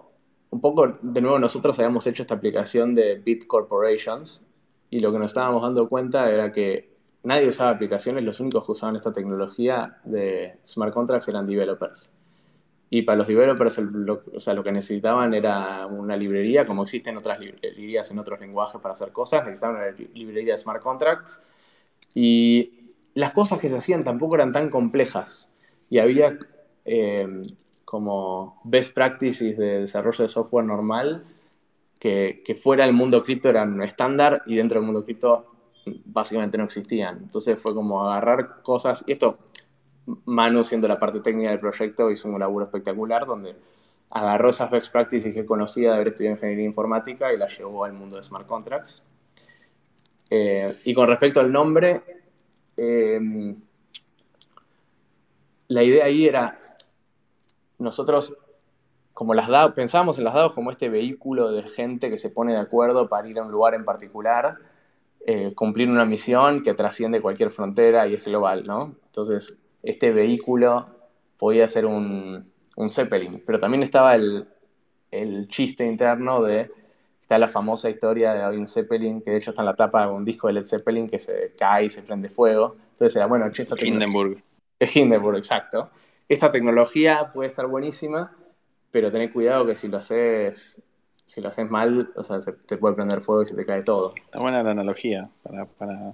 Un 0.51 0.61
poco, 0.61 0.99
de 1.01 1.19
nuevo, 1.19 1.39
nosotros 1.39 1.79
habíamos 1.79 2.05
hecho 2.05 2.21
esta 2.21 2.35
aplicación 2.35 2.93
de 2.93 3.15
Bit 3.15 3.47
Corporations 3.47 4.45
y 4.91 4.99
lo 4.99 5.11
que 5.11 5.17
nos 5.17 5.31
estábamos 5.31 5.63
dando 5.63 5.89
cuenta 5.89 6.29
era 6.29 6.51
que 6.51 6.95
nadie 7.23 7.47
usaba 7.47 7.71
aplicaciones, 7.71 8.23
los 8.23 8.39
únicos 8.39 8.67
que 8.67 8.71
usaban 8.71 8.95
esta 8.95 9.11
tecnología 9.11 9.99
de 10.03 10.59
smart 10.63 10.93
contracts 10.93 11.27
eran 11.27 11.47
developers. 11.47 12.13
Y 12.89 13.03
para 13.03 13.17
los 13.17 13.27
developers, 13.27 13.77
lo, 13.77 14.23
o 14.33 14.39
sea, 14.39 14.53
lo 14.53 14.63
que 14.63 14.71
necesitaban 14.71 15.33
era 15.33 15.85
una 15.85 16.17
librería, 16.17 16.65
como 16.65 16.83
existen 16.83 17.17
otras 17.17 17.39
librerías 17.39 18.09
en 18.09 18.19
otros 18.19 18.39
lenguajes 18.39 18.81
para 18.81 18.93
hacer 18.93 19.11
cosas, 19.11 19.45
necesitaban 19.45 19.77
una 19.77 19.91
librería 20.13 20.53
de 20.53 20.57
smart 20.57 20.81
contracts. 20.81 21.43
Y 22.15 22.93
las 23.13 23.31
cosas 23.31 23.59
que 23.59 23.69
se 23.69 23.77
hacían 23.77 24.03
tampoco 24.03 24.35
eran 24.35 24.51
tan 24.51 24.69
complejas. 24.69 25.51
Y 25.89 25.99
había 25.99 26.37
eh, 26.85 27.41
como 27.85 28.59
best 28.63 28.93
practices 28.93 29.57
de 29.57 29.81
desarrollo 29.81 30.23
de 30.23 30.27
software 30.27 30.65
normal 30.65 31.23
que, 31.99 32.41
que 32.43 32.55
fuera 32.55 32.85
del 32.85 32.93
mundo 32.93 33.23
cripto 33.23 33.49
eran 33.49 33.81
estándar 33.83 34.41
y 34.47 34.55
dentro 34.55 34.79
del 34.79 34.85
mundo 34.85 35.03
cripto 35.03 35.49
básicamente 36.05 36.57
no 36.57 36.63
existían. 36.63 37.17
Entonces 37.23 37.61
fue 37.61 37.73
como 37.73 38.07
agarrar 38.07 38.61
cosas, 38.61 39.03
y 39.07 39.11
esto 39.11 39.37
Manu, 40.25 40.63
siendo 40.63 40.87
la 40.87 40.99
parte 40.99 41.19
técnica 41.19 41.49
del 41.49 41.59
proyecto, 41.59 42.09
hizo 42.11 42.27
un 42.27 42.39
laburo 42.39 42.65
espectacular 42.65 43.25
donde 43.25 43.55
agarró 44.09 44.49
esas 44.49 44.71
best 44.71 44.91
practices 44.91 45.33
que 45.33 45.45
conocía 45.45 45.89
de 45.89 45.95
haber 45.95 46.07
estudiado 46.09 46.35
ingeniería 46.35 46.65
informática 46.65 47.31
y 47.33 47.37
las 47.37 47.57
llevó 47.57 47.85
al 47.85 47.93
mundo 47.93 48.17
de 48.17 48.23
smart 48.23 48.47
contracts. 48.47 49.03
Eh, 50.29 50.75
y 50.85 50.93
con 50.93 51.07
respecto 51.07 51.39
al 51.39 51.51
nombre, 51.51 52.01
eh, 52.77 53.55
la 55.67 55.83
idea 55.83 56.05
ahí 56.05 56.27
era, 56.27 56.75
nosotros 57.77 58.35
como 59.19 59.33
las 59.33 59.49
DAO, 59.49 59.73
pensábamos 59.73 60.17
en 60.17 60.23
las 60.23 60.33
DAO 60.33 60.53
como 60.53 60.71
este 60.71 60.87
vehículo 60.87 61.51
de 61.51 61.63
gente 61.63 62.09
que 62.09 62.17
se 62.17 62.29
pone 62.29 62.53
de 62.53 62.59
acuerdo 62.59 63.09
para 63.09 63.27
ir 63.27 63.37
a 63.37 63.43
un 63.43 63.51
lugar 63.51 63.73
en 63.73 63.83
particular, 63.83 64.57
eh, 65.25 65.53
cumplir 65.53 65.89
una 65.89 66.05
misión 66.05 66.63
que 66.63 66.73
trasciende 66.73 67.19
cualquier 67.19 67.51
frontera 67.51 68.07
y 68.07 68.13
es 68.13 68.23
global, 68.23 68.63
¿no? 68.65 68.95
Entonces, 69.07 69.57
este 69.83 70.11
vehículo 70.11 70.87
podía 71.37 71.67
ser 71.67 71.85
un, 71.85 72.51
un 72.75 72.89
Zeppelin, 72.89 73.43
pero 73.45 73.59
también 73.59 73.83
estaba 73.83 74.15
el, 74.15 74.47
el, 75.11 75.47
chiste 75.47 75.85
interno 75.85 76.41
de, 76.43 76.71
está 77.19 77.39
la 77.39 77.47
famosa 77.47 77.89
historia 77.89 78.33
de 78.33 78.57
un 78.57 78.67
Zeppelin, 78.67 79.21
que 79.21 79.31
de 79.31 79.37
hecho 79.37 79.51
está 79.51 79.61
en 79.61 79.67
la 79.67 79.75
tapa 79.75 80.05
de 80.05 80.11
un 80.11 80.25
disco 80.25 80.47
de 80.47 80.53
Led 80.53 80.65
Zeppelin 80.65 81.07
que 81.07 81.19
se 81.19 81.53
cae 81.57 81.85
y 81.85 81.89
se 81.89 82.01
prende 82.01 82.29
fuego. 82.29 82.75
Entonces 82.93 83.15
era, 83.15 83.27
bueno, 83.27 83.45
esta 83.47 83.75
Hindenburg. 83.79 84.41
Es 84.77 84.95
Hindenburg, 84.95 85.37
exacto. 85.37 85.89
Esta 86.27 86.51
tecnología 86.51 87.31
puede 87.33 87.49
estar 87.49 87.67
buenísima, 87.67 88.35
pero 88.91 89.11
ten 89.11 89.31
cuidado 89.31 89.65
que 89.65 89.75
si 89.75 89.87
lo 89.87 89.97
haces 89.97 90.81
si 91.29 91.41
lo 91.41 91.49
haces 91.49 91.69
mal, 91.69 92.11
o 92.15 92.23
sea, 92.23 92.39
se 92.39 92.53
te 92.53 92.77
puede 92.77 92.95
prender 92.95 93.21
fuego 93.21 93.43
y 93.43 93.45
se 93.45 93.55
te 93.55 93.63
cae 93.63 93.83
todo. 93.83 94.15
Está 94.15 94.39
buena 94.39 94.63
la 94.63 94.71
analogía 94.71 95.29
para, 95.43 95.65
para 95.65 96.13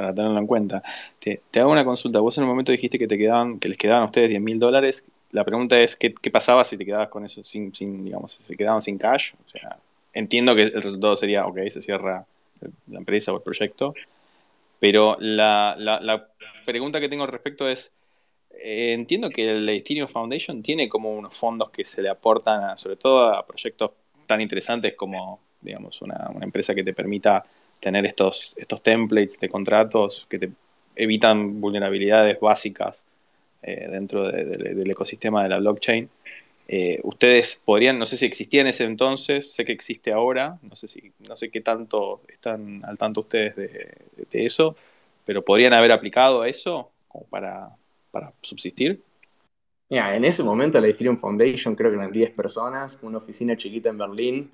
para 0.00 0.14
tenerlo 0.14 0.38
en 0.38 0.46
cuenta. 0.46 0.82
Te, 1.18 1.42
hago 1.60 1.70
una 1.70 1.84
consulta. 1.84 2.20
Vos 2.20 2.38
en 2.38 2.44
un 2.44 2.48
momento 2.48 2.72
dijiste 2.72 2.98
que 2.98 3.06
te 3.06 3.18
quedaban, 3.18 3.58
que 3.58 3.68
les 3.68 3.76
quedaban 3.76 4.04
a 4.04 4.06
ustedes 4.06 4.30
10 4.30 4.40
mil 4.40 4.58
dólares. 4.58 5.04
La 5.30 5.44
pregunta 5.44 5.78
es, 5.78 5.94
¿qué, 5.94 6.10
pasaba 6.30 6.64
si 6.64 6.78
te 6.78 6.86
quedabas 6.86 7.10
con 7.10 7.22
eso 7.22 7.44
sin, 7.44 7.74
sin, 7.74 8.06
digamos, 8.06 8.32
se 8.32 8.56
quedaban 8.56 8.80
sin 8.80 8.96
cash? 8.96 9.34
O 9.46 9.50
sea, 9.50 9.76
entiendo 10.14 10.54
que 10.54 10.62
el 10.62 10.80
resultado 10.80 11.14
sería, 11.16 11.44
ok, 11.44 11.58
se 11.68 11.82
cierra 11.82 12.24
la 12.88 12.98
empresa 12.98 13.30
o 13.30 13.36
el 13.36 13.42
proyecto. 13.42 13.92
Pero 14.78 15.18
la, 15.20 15.76
la, 15.78 16.28
pregunta 16.64 16.98
que 16.98 17.10
tengo 17.10 17.24
al 17.24 17.30
respecto 17.30 17.68
es, 17.68 17.92
eh, 18.52 18.94
entiendo 18.94 19.28
que 19.28 19.42
el 19.42 19.68
Ethereum 19.68 20.08
Foundation 20.08 20.62
tiene 20.62 20.88
como 20.88 21.12
unos 21.12 21.36
fondos 21.36 21.68
que 21.68 21.84
se 21.84 22.00
le 22.00 22.08
aportan, 22.08 22.78
sobre 22.78 22.96
todo 22.96 23.28
a 23.28 23.46
proyectos 23.46 23.90
tan 24.26 24.40
interesantes 24.40 24.94
como 24.94 25.40
digamos, 25.60 26.00
una, 26.02 26.30
empresa 26.40 26.74
que 26.74 26.84
te 26.84 26.94
permita 26.94 27.44
tener 27.80 28.06
estos, 28.06 28.54
estos 28.56 28.82
templates 28.82 29.40
de 29.40 29.48
contratos 29.48 30.26
que 30.28 30.38
te 30.38 30.50
evitan 30.94 31.60
vulnerabilidades 31.60 32.38
básicas 32.38 33.04
eh, 33.62 33.88
dentro 33.90 34.30
del 34.30 34.90
ecosistema 34.90 35.42
de 35.42 35.48
la 35.48 35.58
blockchain. 35.58 36.08
Eh, 36.72 37.00
ustedes 37.02 37.60
podrían, 37.64 37.98
no 37.98 38.06
sé 38.06 38.16
si 38.16 38.26
existía 38.26 38.60
en 38.60 38.68
ese 38.68 38.84
entonces, 38.84 39.52
sé 39.52 39.64
que 39.64 39.72
existe 39.72 40.12
ahora, 40.12 40.58
no 40.62 40.76
sé 40.76 40.86
si, 40.86 41.12
no 41.28 41.36
sé 41.36 41.50
qué 41.50 41.60
tanto 41.60 42.20
están 42.28 42.84
al 42.84 42.96
tanto 42.96 43.22
ustedes 43.22 43.56
de, 43.56 43.96
eso, 44.30 44.76
pero 45.24 45.44
podrían 45.44 45.72
haber 45.72 45.90
aplicado 45.90 46.44
eso 46.44 46.92
como 47.08 47.24
para, 47.24 47.70
para 48.12 48.32
subsistir. 48.40 49.02
Mira, 49.88 50.14
en 50.14 50.24
ese 50.24 50.44
momento 50.44 50.80
la 50.80 50.86
Ethereum 50.86 51.16
Foundation 51.18 51.74
creo 51.74 51.90
que 51.90 51.96
eran 51.96 52.12
10 52.12 52.30
personas, 52.30 53.00
una 53.02 53.18
oficina 53.18 53.56
chiquita 53.56 53.88
en 53.88 53.98
Berlín, 53.98 54.50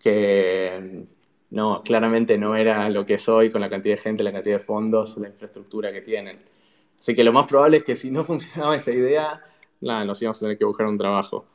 que 0.00 1.04
no, 1.50 1.82
claramente 1.82 2.38
no 2.38 2.56
era 2.56 2.88
lo 2.90 3.04
que 3.04 3.14
es 3.14 3.28
hoy 3.28 3.50
con 3.50 3.60
la 3.60 3.70
cantidad 3.70 3.96
de 3.96 4.02
gente, 4.02 4.24
la 4.24 4.32
cantidad 4.32 4.56
de 4.56 4.62
fondos, 4.62 5.16
la 5.18 5.28
infraestructura 5.28 5.92
que 5.92 6.00
tienen. 6.00 6.40
Así 6.98 7.14
que 7.14 7.24
lo 7.24 7.32
más 7.32 7.46
probable 7.46 7.78
es 7.78 7.84
que 7.84 7.96
si 7.96 8.10
no 8.10 8.24
funcionaba 8.26 8.76
esa 8.76 8.92
idea, 8.92 9.42
nada, 9.80 10.04
nos 10.04 10.20
íbamos 10.22 10.38
a 10.38 10.40
tener 10.40 10.58
que 10.58 10.64
buscar 10.64 10.86
un 10.86 10.98
trabajo. 10.98 11.46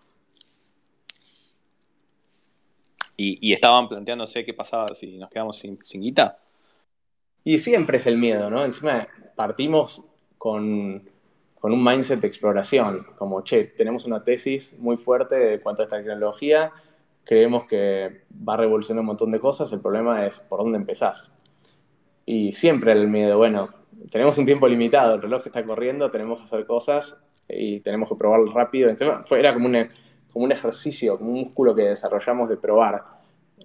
¿Y, 3.24 3.54
estaban 3.54 3.88
planteándose 3.88 4.44
qué 4.44 4.52
pasaba 4.52 4.96
si 4.96 5.18
nos 5.18 5.30
quedamos 5.30 5.60
sin, 5.60 5.78
sin 5.84 6.02
guita? 6.02 6.40
Y 7.44 7.60
siempre 7.60 7.98
es 7.98 8.08
el 8.08 8.18
miedo, 8.18 8.50
¿no? 8.50 8.66
Encima 8.66 9.08
partimos 9.36 10.04
con 10.40 11.04
con 11.62 11.72
un 11.72 11.84
mindset 11.84 12.20
de 12.20 12.28
exploración, 12.28 13.06
como, 13.18 13.44
che, 13.44 13.66
tenemos 13.66 14.06
una 14.06 14.24
tesis 14.24 14.76
muy 14.80 14.98
fuerte 14.98 15.36
de 15.36 15.60
cuanto 15.60 15.84
a 15.84 15.86
esta 15.86 15.98
tecnología, 15.98 16.74
creemos 17.24 17.66
que 17.66 18.24
va 18.48 18.54
a 18.54 18.58
revolucionar 18.58 19.02
un 19.02 19.08
montón 19.08 19.32
de 19.32 19.40
cosas, 19.40 19.72
el 19.74 19.80
problema 19.80 20.26
es 20.26 20.40
por 20.40 20.60
dónde 20.60 20.78
empezás. 20.78 21.34
Y 22.26 22.54
siempre 22.54 22.92
el 22.92 23.08
miedo, 23.08 23.38
bueno, 23.38 23.70
tenemos 24.10 24.38
un 24.38 24.46
tiempo 24.46 24.68
limitado, 24.68 25.16
el 25.16 25.22
reloj 25.22 25.46
está 25.46 25.64
corriendo, 25.64 26.10
tenemos 26.10 26.40
que 26.40 26.46
hacer 26.46 26.66
cosas 26.66 27.18
y 27.48 27.80
tenemos 27.82 28.10
que 28.10 28.16
probarlo 28.16 28.52
rápido. 28.52 28.90
Entonces, 28.90 29.32
era 29.38 29.54
como 29.54 29.68
un, 29.68 29.88
como 30.32 30.46
un 30.46 30.52
ejercicio, 30.52 31.18
como 31.18 31.32
un 31.32 31.40
músculo 31.42 31.76
que 31.76 31.84
desarrollamos 31.84 32.50
de 32.50 32.58
probar, 32.58 33.04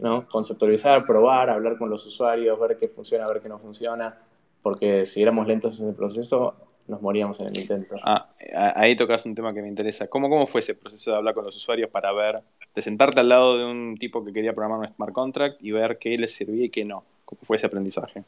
¿no? 0.00 0.26
Conceptualizar, 0.28 1.06
probar, 1.06 1.50
hablar 1.50 1.78
con 1.78 1.88
los 1.88 2.04
usuarios, 2.06 2.58
ver 2.58 2.76
qué 2.76 2.88
funciona, 2.88 3.26
ver 3.28 3.40
qué 3.40 3.48
no 3.48 3.58
funciona, 3.58 4.18
porque 4.62 5.06
si 5.06 5.22
éramos 5.22 5.46
lentos 5.46 5.80
en 5.80 5.88
el 5.88 5.94
proceso, 5.94 6.54
nos 6.88 7.02
moríamos 7.02 7.40
en 7.40 7.46
el 7.46 7.58
intento. 7.58 7.96
Ah, 8.02 8.30
ahí 8.74 8.94
tocas 8.96 9.24
un 9.26 9.34
tema 9.34 9.52
que 9.52 9.62
me 9.62 9.68
interesa. 9.68 10.06
¿Cómo, 10.08 10.28
¿Cómo 10.28 10.46
fue 10.46 10.60
ese 10.60 10.74
proceso 10.74 11.10
de 11.10 11.16
hablar 11.16 11.34
con 11.34 11.44
los 11.44 11.56
usuarios 11.56 11.90
para 11.90 12.12
ver, 12.12 12.42
de 12.76 12.82
sentarte 12.82 13.20
al 13.20 13.30
lado 13.30 13.58
de 13.58 13.64
un 13.64 13.96
tipo 13.96 14.24
que 14.24 14.32
quería 14.32 14.52
programar 14.52 14.88
un 14.88 14.94
smart 14.94 15.12
contract 15.12 15.56
y 15.60 15.72
ver 15.72 15.98
qué 15.98 16.10
les 16.16 16.36
servía 16.36 16.66
y 16.66 16.70
qué 16.70 16.84
no? 16.84 17.02
¿Cómo 17.24 17.40
fue 17.42 17.56
ese 17.56 17.66
aprendizaje? 17.66 18.22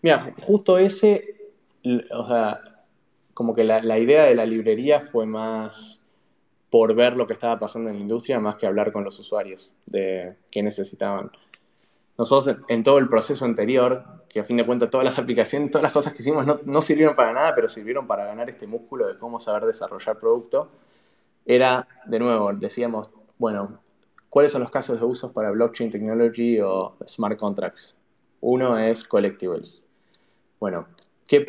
Mira, 0.00 0.32
justo 0.40 0.78
ese, 0.78 1.52
o 2.12 2.26
sea, 2.26 2.60
como 3.34 3.54
que 3.54 3.64
la, 3.64 3.82
la 3.82 3.98
idea 3.98 4.24
de 4.24 4.34
la 4.34 4.46
librería 4.46 5.00
fue 5.00 5.26
más 5.26 6.00
por 6.70 6.94
ver 6.94 7.16
lo 7.16 7.26
que 7.26 7.34
estaba 7.34 7.58
pasando 7.58 7.90
en 7.90 7.96
la 7.96 8.02
industria 8.02 8.40
más 8.40 8.56
que 8.56 8.66
hablar 8.66 8.92
con 8.92 9.04
los 9.04 9.18
usuarios 9.18 9.74
de 9.84 10.36
qué 10.50 10.62
necesitaban. 10.62 11.30
Nosotros 12.16 12.56
en 12.68 12.82
todo 12.82 12.98
el 12.98 13.08
proceso 13.08 13.44
anterior, 13.44 14.04
que 14.28 14.40
a 14.40 14.44
fin 14.44 14.56
de 14.56 14.64
cuentas 14.64 14.88
todas 14.88 15.04
las 15.04 15.18
aplicaciones, 15.18 15.70
todas 15.70 15.82
las 15.82 15.92
cosas 15.92 16.12
que 16.12 16.22
hicimos 16.22 16.46
no, 16.64 16.82
sirvieron 16.82 17.14
para 17.14 17.32
nada, 17.32 17.54
pero 17.54 17.68
sirvieron 17.68 18.06
para 18.06 18.24
ganar 18.24 18.48
este 18.48 18.66
músculo 18.66 19.08
de 19.08 19.18
cómo 19.18 19.40
saber 19.40 19.64
desarrollar 19.64 20.18
producto, 20.18 20.70
era, 21.44 21.88
de 22.06 22.18
nuevo, 22.20 22.52
decíamos, 22.52 23.10
bueno, 23.42 23.80
¿cuáles 24.28 24.52
son 24.52 24.62
los 24.62 24.70
casos 24.70 25.00
de 25.00 25.04
usos 25.04 25.32
para 25.32 25.50
blockchain 25.50 25.90
technology 25.90 26.60
o 26.60 26.94
smart 27.08 27.36
contracts? 27.36 27.96
Uno 28.40 28.78
es 28.78 29.02
collectibles. 29.02 29.88
Bueno, 30.60 30.86
¿qué, 31.26 31.40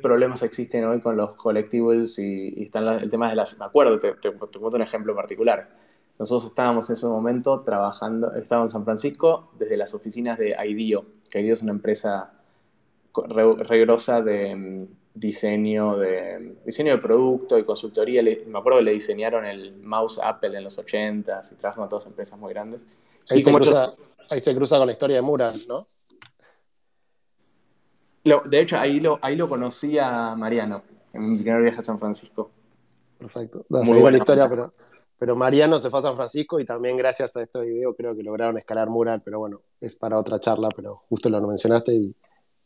problemas 0.00 0.42
existen 0.42 0.86
hoy 0.86 1.02
con 1.02 1.18
los 1.18 1.36
collectibles 1.36 2.18
y, 2.18 2.62
están 2.62 2.88
el 2.88 3.10
tema 3.10 3.28
de 3.28 3.36
las... 3.36 3.58
Me 3.58 3.66
acuerdo, 3.66 4.00
te, 4.00 4.14
te, 4.14 4.32
cuento 4.32 4.76
un 4.76 4.80
ejemplo 4.80 5.14
particular 5.14 5.68
nosotros 6.18 6.46
estábamos 6.46 6.88
en 6.88 6.94
ese 6.94 7.08
momento 7.08 7.60
trabajando, 7.60 8.32
estábamos 8.36 8.70
en 8.70 8.72
San 8.72 8.84
Francisco 8.84 9.50
desde 9.58 9.76
las 9.76 9.92
oficinas 9.92 10.38
de 10.38 10.56
IDEO, 10.64 11.04
que 11.28 11.40
IDEO 11.40 11.52
es 11.52 11.62
una 11.62 11.72
empresa 11.72 12.32
regrosa 13.68 14.22
de 14.22 14.56
mm, 14.56 14.86
diseño 15.14 15.96
de 15.96 16.56
diseño 16.66 16.92
de 16.92 16.98
producto 16.98 17.56
y 17.58 17.64
consultoría. 17.64 18.22
me 18.22 18.58
acuerdo 18.58 18.78
que 18.78 18.84
le 18.84 18.92
diseñaron 18.92 19.46
el 19.46 19.76
mouse 19.76 20.20
Apple 20.22 20.56
en 20.58 20.64
los 20.64 20.78
80s 20.78 21.52
y 21.52 21.54
trabajan 21.54 21.82
con 21.82 21.88
todas 21.88 22.06
empresas 22.06 22.38
muy 22.38 22.52
grandes. 22.52 22.86
Ahí, 23.30 23.40
se 23.40 23.52
cruza, 23.52 23.94
ahí 24.28 24.40
se 24.40 24.54
cruza 24.54 24.76
con 24.78 24.86
la 24.86 24.92
historia 24.92 25.16
de 25.16 25.22
Mural, 25.22 25.54
¿no? 25.68 25.86
de 28.46 28.60
hecho, 28.60 28.78
ahí 28.78 29.00
lo, 29.00 29.18
ahí 29.20 29.36
lo 29.36 29.48
conocí 29.50 29.98
a 29.98 30.34
Mariano 30.34 30.82
en 31.12 31.30
mi 31.30 31.38
primer 31.42 31.62
viaje 31.62 31.80
a 31.80 31.82
San 31.82 31.98
Francisco. 31.98 32.50
Perfecto. 33.18 33.66
muy 33.68 34.00
buena 34.00 34.16
historia, 34.16 34.48
pero 34.48 34.72
pero 35.18 35.36
Mariano 35.36 35.78
se 35.78 35.90
fue 35.90 36.00
a 36.00 36.02
San 36.02 36.16
Francisco 36.16 36.58
y 36.58 36.64
también 36.64 36.96
gracias 36.96 37.36
a 37.36 37.42
este 37.42 37.60
video 37.60 37.94
creo 37.94 38.14
que 38.16 38.22
lograron 38.22 38.58
escalar 38.58 38.90
Mural, 38.90 39.22
pero 39.24 39.38
bueno, 39.38 39.62
es 39.80 39.94
para 39.94 40.18
otra 40.18 40.40
charla, 40.40 40.68
pero 40.74 41.02
justo 41.08 41.30
lo 41.30 41.40
mencionaste 41.46 41.94
y, 41.94 42.16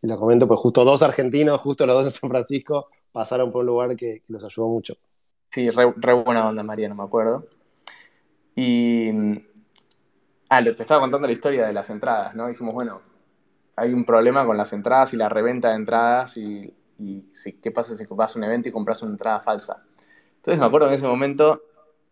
lo 0.02 0.18
comento, 0.18 0.46
pues 0.46 0.60
justo 0.60 0.84
dos 0.84 1.02
argentinos, 1.02 1.60
justo 1.60 1.86
los 1.86 1.96
dos 1.96 2.06
en 2.06 2.12
San 2.12 2.30
Francisco, 2.30 2.88
pasaron 3.12 3.50
por 3.50 3.60
un 3.60 3.66
lugar 3.66 3.96
que, 3.96 4.22
los 4.28 4.44
ayudó 4.44 4.68
mucho. 4.68 4.94
Sí, 5.50 5.70
re, 5.70 5.86
buena 6.12 6.48
onda 6.48 6.62
Mariano, 6.62 6.94
me 6.94 7.04
acuerdo. 7.04 7.46
Y... 8.54 9.10
Ah, 10.50 10.64
te 10.64 10.70
estaba 10.70 11.00
contando 11.00 11.26
la 11.26 11.32
historia 11.32 11.66
de 11.66 11.74
las 11.74 11.90
entradas, 11.90 12.34
¿no? 12.34 12.48
Dijimos, 12.48 12.72
bueno, 12.72 13.02
hay 13.76 13.92
un 13.92 14.04
problema 14.04 14.44
con 14.44 14.56
las 14.56 14.72
entradas 14.72 15.12
y 15.12 15.16
la 15.16 15.28
reventa 15.28 15.68
de 15.68 15.76
entradas 15.76 16.36
y, 16.36 16.74
qué 17.62 17.70
pasa 17.70 17.96
si 17.96 18.04
vas 18.10 18.34
a 18.34 18.38
un 18.38 18.44
evento 18.44 18.68
y 18.68 18.72
compras 18.72 19.02
una 19.02 19.12
entrada 19.12 19.40
falsa. 19.40 19.84
Entonces 20.36 20.58
me 20.58 20.66
acuerdo 20.66 20.88
en 20.88 20.94
ese 20.94 21.06
momento 21.06 21.62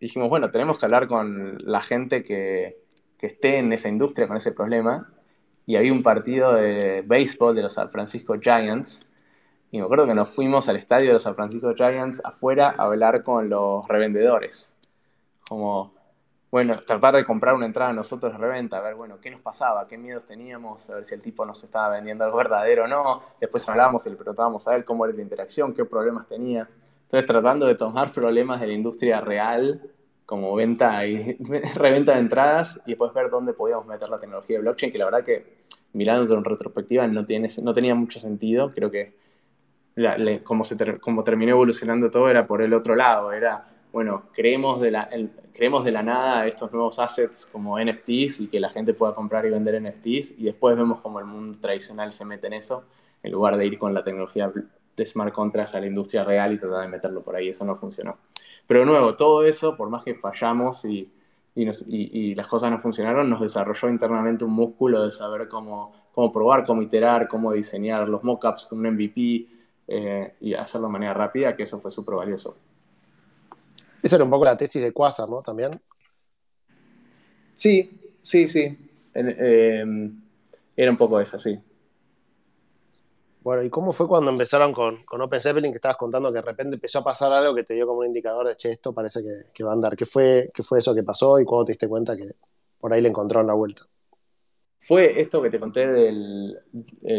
dijimos, 0.00 0.28
bueno, 0.28 0.50
tenemos 0.50 0.78
que 0.78 0.86
hablar 0.86 1.08
con 1.08 1.56
la 1.64 1.80
gente 1.80 2.22
que, 2.22 2.84
esté 3.20 3.58
en 3.58 3.72
esa 3.72 3.88
industria 3.88 4.28
con 4.28 4.36
ese 4.36 4.52
problema. 4.52 5.12
Y 5.66 5.76
había 5.76 5.92
un 5.92 6.02
partido 6.02 6.54
de 6.54 7.02
béisbol 7.04 7.56
de 7.56 7.62
los 7.62 7.72
San 7.72 7.90
Francisco 7.90 8.36
Giants. 8.40 9.10
Y 9.72 9.78
me 9.78 9.84
acuerdo 9.84 10.06
que 10.06 10.14
nos 10.14 10.30
fuimos 10.30 10.68
al 10.68 10.76
estadio 10.76 11.08
de 11.08 11.12
los 11.14 11.22
San 11.22 11.34
Francisco 11.34 11.74
Giants 11.74 12.22
afuera 12.24 12.74
a 12.78 12.84
hablar 12.84 13.24
con 13.24 13.48
los 13.48 13.86
revendedores. 13.88 14.76
Como, 15.48 15.92
bueno, 16.52 16.76
tratar 16.86 17.16
de 17.16 17.24
comprar 17.24 17.54
una 17.54 17.66
entrada 17.66 17.92
nosotros 17.92 18.32
de 18.32 18.38
reventa, 18.38 18.78
a 18.78 18.80
ver, 18.80 18.94
bueno, 18.94 19.18
qué 19.20 19.30
nos 19.30 19.40
pasaba, 19.40 19.86
qué 19.88 19.98
miedos 19.98 20.24
teníamos, 20.24 20.88
a 20.88 20.94
ver 20.96 21.04
si 21.04 21.14
el 21.14 21.20
tipo 21.20 21.44
nos 21.44 21.62
estaba 21.64 21.90
vendiendo 21.90 22.24
algo 22.24 22.38
verdadero 22.38 22.84
o 22.84 22.86
no. 22.86 23.22
Después 23.40 23.68
hablábamos 23.68 24.06
y 24.06 24.10
le 24.10 24.16
preguntábamos 24.16 24.66
a 24.68 24.70
ver 24.70 24.84
cómo 24.84 25.04
era 25.04 25.14
la 25.14 25.22
interacción, 25.22 25.74
qué 25.74 25.84
problemas 25.84 26.28
tenía. 26.28 26.68
Entonces, 27.02 27.26
tratando 27.26 27.66
de 27.66 27.74
tomar 27.74 28.12
problemas 28.12 28.60
de 28.60 28.68
la 28.68 28.72
industria 28.72 29.20
real, 29.20 29.80
como 30.26 30.54
venta 30.54 31.06
y 31.06 31.38
reventa 31.74 32.14
de 32.14 32.20
entradas, 32.20 32.80
y 32.84 32.90
después 32.90 33.14
ver 33.14 33.30
dónde 33.30 33.54
podíamos 33.54 33.86
meter 33.86 34.08
la 34.08 34.18
tecnología 34.18 34.56
de 34.56 34.62
blockchain, 34.62 34.92
que 34.92 34.98
la 34.98 35.04
verdad 35.06 35.24
que 35.24 35.64
mirando 35.92 36.34
en 36.34 36.44
retrospectiva 36.44 37.06
no, 37.06 37.24
tiene, 37.24 37.48
no 37.62 37.72
tenía 37.72 37.94
mucho 37.94 38.20
sentido. 38.20 38.70
Creo 38.72 38.90
que 38.90 39.14
como, 40.44 40.64
se 40.64 40.98
como 40.98 41.24
terminó 41.24 41.52
evolucionando 41.52 42.10
todo 42.10 42.28
era 42.28 42.46
por 42.46 42.60
el 42.60 42.74
otro 42.74 42.94
lado. 42.94 43.32
Era, 43.32 43.66
bueno, 43.92 44.24
creemos 44.32 44.80
de, 44.80 44.90
la, 44.90 45.08
creemos 45.54 45.84
de 45.84 45.92
la 45.92 46.02
nada 46.02 46.46
estos 46.46 46.70
nuevos 46.72 46.98
assets 46.98 47.46
como 47.46 47.78
NFTs 47.82 48.40
y 48.40 48.48
que 48.48 48.60
la 48.60 48.68
gente 48.68 48.92
pueda 48.92 49.14
comprar 49.14 49.46
y 49.46 49.50
vender 49.50 49.80
NFTs, 49.80 50.38
y 50.38 50.44
después 50.44 50.76
vemos 50.76 51.00
como 51.00 51.18
el 51.18 51.24
mundo 51.24 51.54
tradicional 51.60 52.12
se 52.12 52.24
mete 52.24 52.46
en 52.48 52.54
eso, 52.54 52.84
en 53.22 53.32
lugar 53.32 53.56
de 53.56 53.66
ir 53.66 53.78
con 53.78 53.94
la 53.94 54.04
tecnología 54.04 54.52
smart 55.04 55.32
contracts 55.32 55.74
a 55.74 55.80
la 55.80 55.86
industria 55.86 56.24
real 56.24 56.52
y 56.52 56.58
tratar 56.58 56.82
de 56.82 56.88
meterlo 56.88 57.22
por 57.22 57.36
ahí. 57.36 57.48
Eso 57.48 57.64
no 57.64 57.74
funcionó. 57.74 58.18
Pero 58.66 58.80
de 58.80 58.86
nuevo, 58.86 59.16
todo 59.16 59.44
eso, 59.44 59.76
por 59.76 59.90
más 59.90 60.02
que 60.02 60.14
fallamos 60.14 60.84
y, 60.84 61.12
las 61.54 62.48
cosas 62.48 62.70
no 62.70 62.78
funcionaron, 62.78 63.30
nos 63.30 63.40
desarrolló 63.40 63.88
internamente 63.88 64.44
un 64.44 64.52
músculo 64.52 65.02
de 65.02 65.10
saber 65.10 65.48
cómo, 65.48 65.92
cómo 66.12 66.30
probar, 66.30 66.64
cómo 66.64 66.82
iterar, 66.82 67.28
cómo 67.28 67.52
diseñar 67.52 68.08
los 68.08 68.22
mockups 68.22 68.66
con 68.66 68.78
un 68.80 68.94
MVP 68.94 69.46
eh, 69.88 70.34
y 70.40 70.54
hacerlo 70.54 70.88
de 70.88 70.92
manera 70.92 71.14
rápida, 71.14 71.56
que 71.56 71.62
eso 71.62 71.78
fue 71.78 71.90
súper 71.90 72.16
valioso. 72.16 72.56
Esa 74.02 74.16
era 74.16 74.24
un 74.24 74.30
poco 74.30 74.44
la 74.44 74.56
tesis 74.56 74.82
de 74.82 74.92
Quasar, 74.92 75.28
¿no? 75.28 75.40
También. 75.40 75.70
Sí, 77.54 78.00
sí, 78.20 78.48
sí. 78.48 78.90
Eh, 79.14 80.10
era 80.76 80.90
un 80.90 80.96
poco 80.96 81.18
esa, 81.18 81.38
sí. 81.38 81.58
Bueno, 83.46 83.62
¿y 83.62 83.70
cómo 83.70 83.92
fue 83.92 84.08
cuando 84.08 84.32
empezaron 84.32 84.72
con, 84.72 85.04
con 85.04 85.22
Open 85.22 85.40
Zeppelin, 85.40 85.70
que 85.70 85.76
estabas 85.76 85.96
contando 85.96 86.32
que 86.32 86.40
de 86.40 86.46
repente 86.46 86.74
empezó 86.74 86.98
a 86.98 87.04
pasar 87.04 87.32
algo 87.32 87.54
que 87.54 87.62
te 87.62 87.74
dio 87.74 87.86
como 87.86 88.00
un 88.00 88.06
indicador 88.06 88.44
de, 88.48 88.56
che, 88.56 88.72
esto 88.72 88.92
parece 88.92 89.20
que, 89.54 89.62
va 89.62 89.70
a 89.70 89.74
andar? 89.74 89.94
¿Qué 89.94 90.04
fue, 90.04 90.50
¿Qué 90.52 90.64
fue 90.64 90.80
eso 90.80 90.92
que 90.92 91.04
pasó 91.04 91.38
y 91.38 91.44
cuándo 91.44 91.66
te 91.66 91.74
diste 91.74 91.86
cuenta 91.86 92.16
que 92.16 92.24
por 92.80 92.92
ahí 92.92 93.00
le 93.00 93.08
encontraron 93.08 93.46
la 93.46 93.54
vuelta? 93.54 93.82
Fue 94.80 95.20
esto 95.20 95.40
que 95.40 95.50
te 95.50 95.60
conté 95.60 95.86
del 95.86 96.58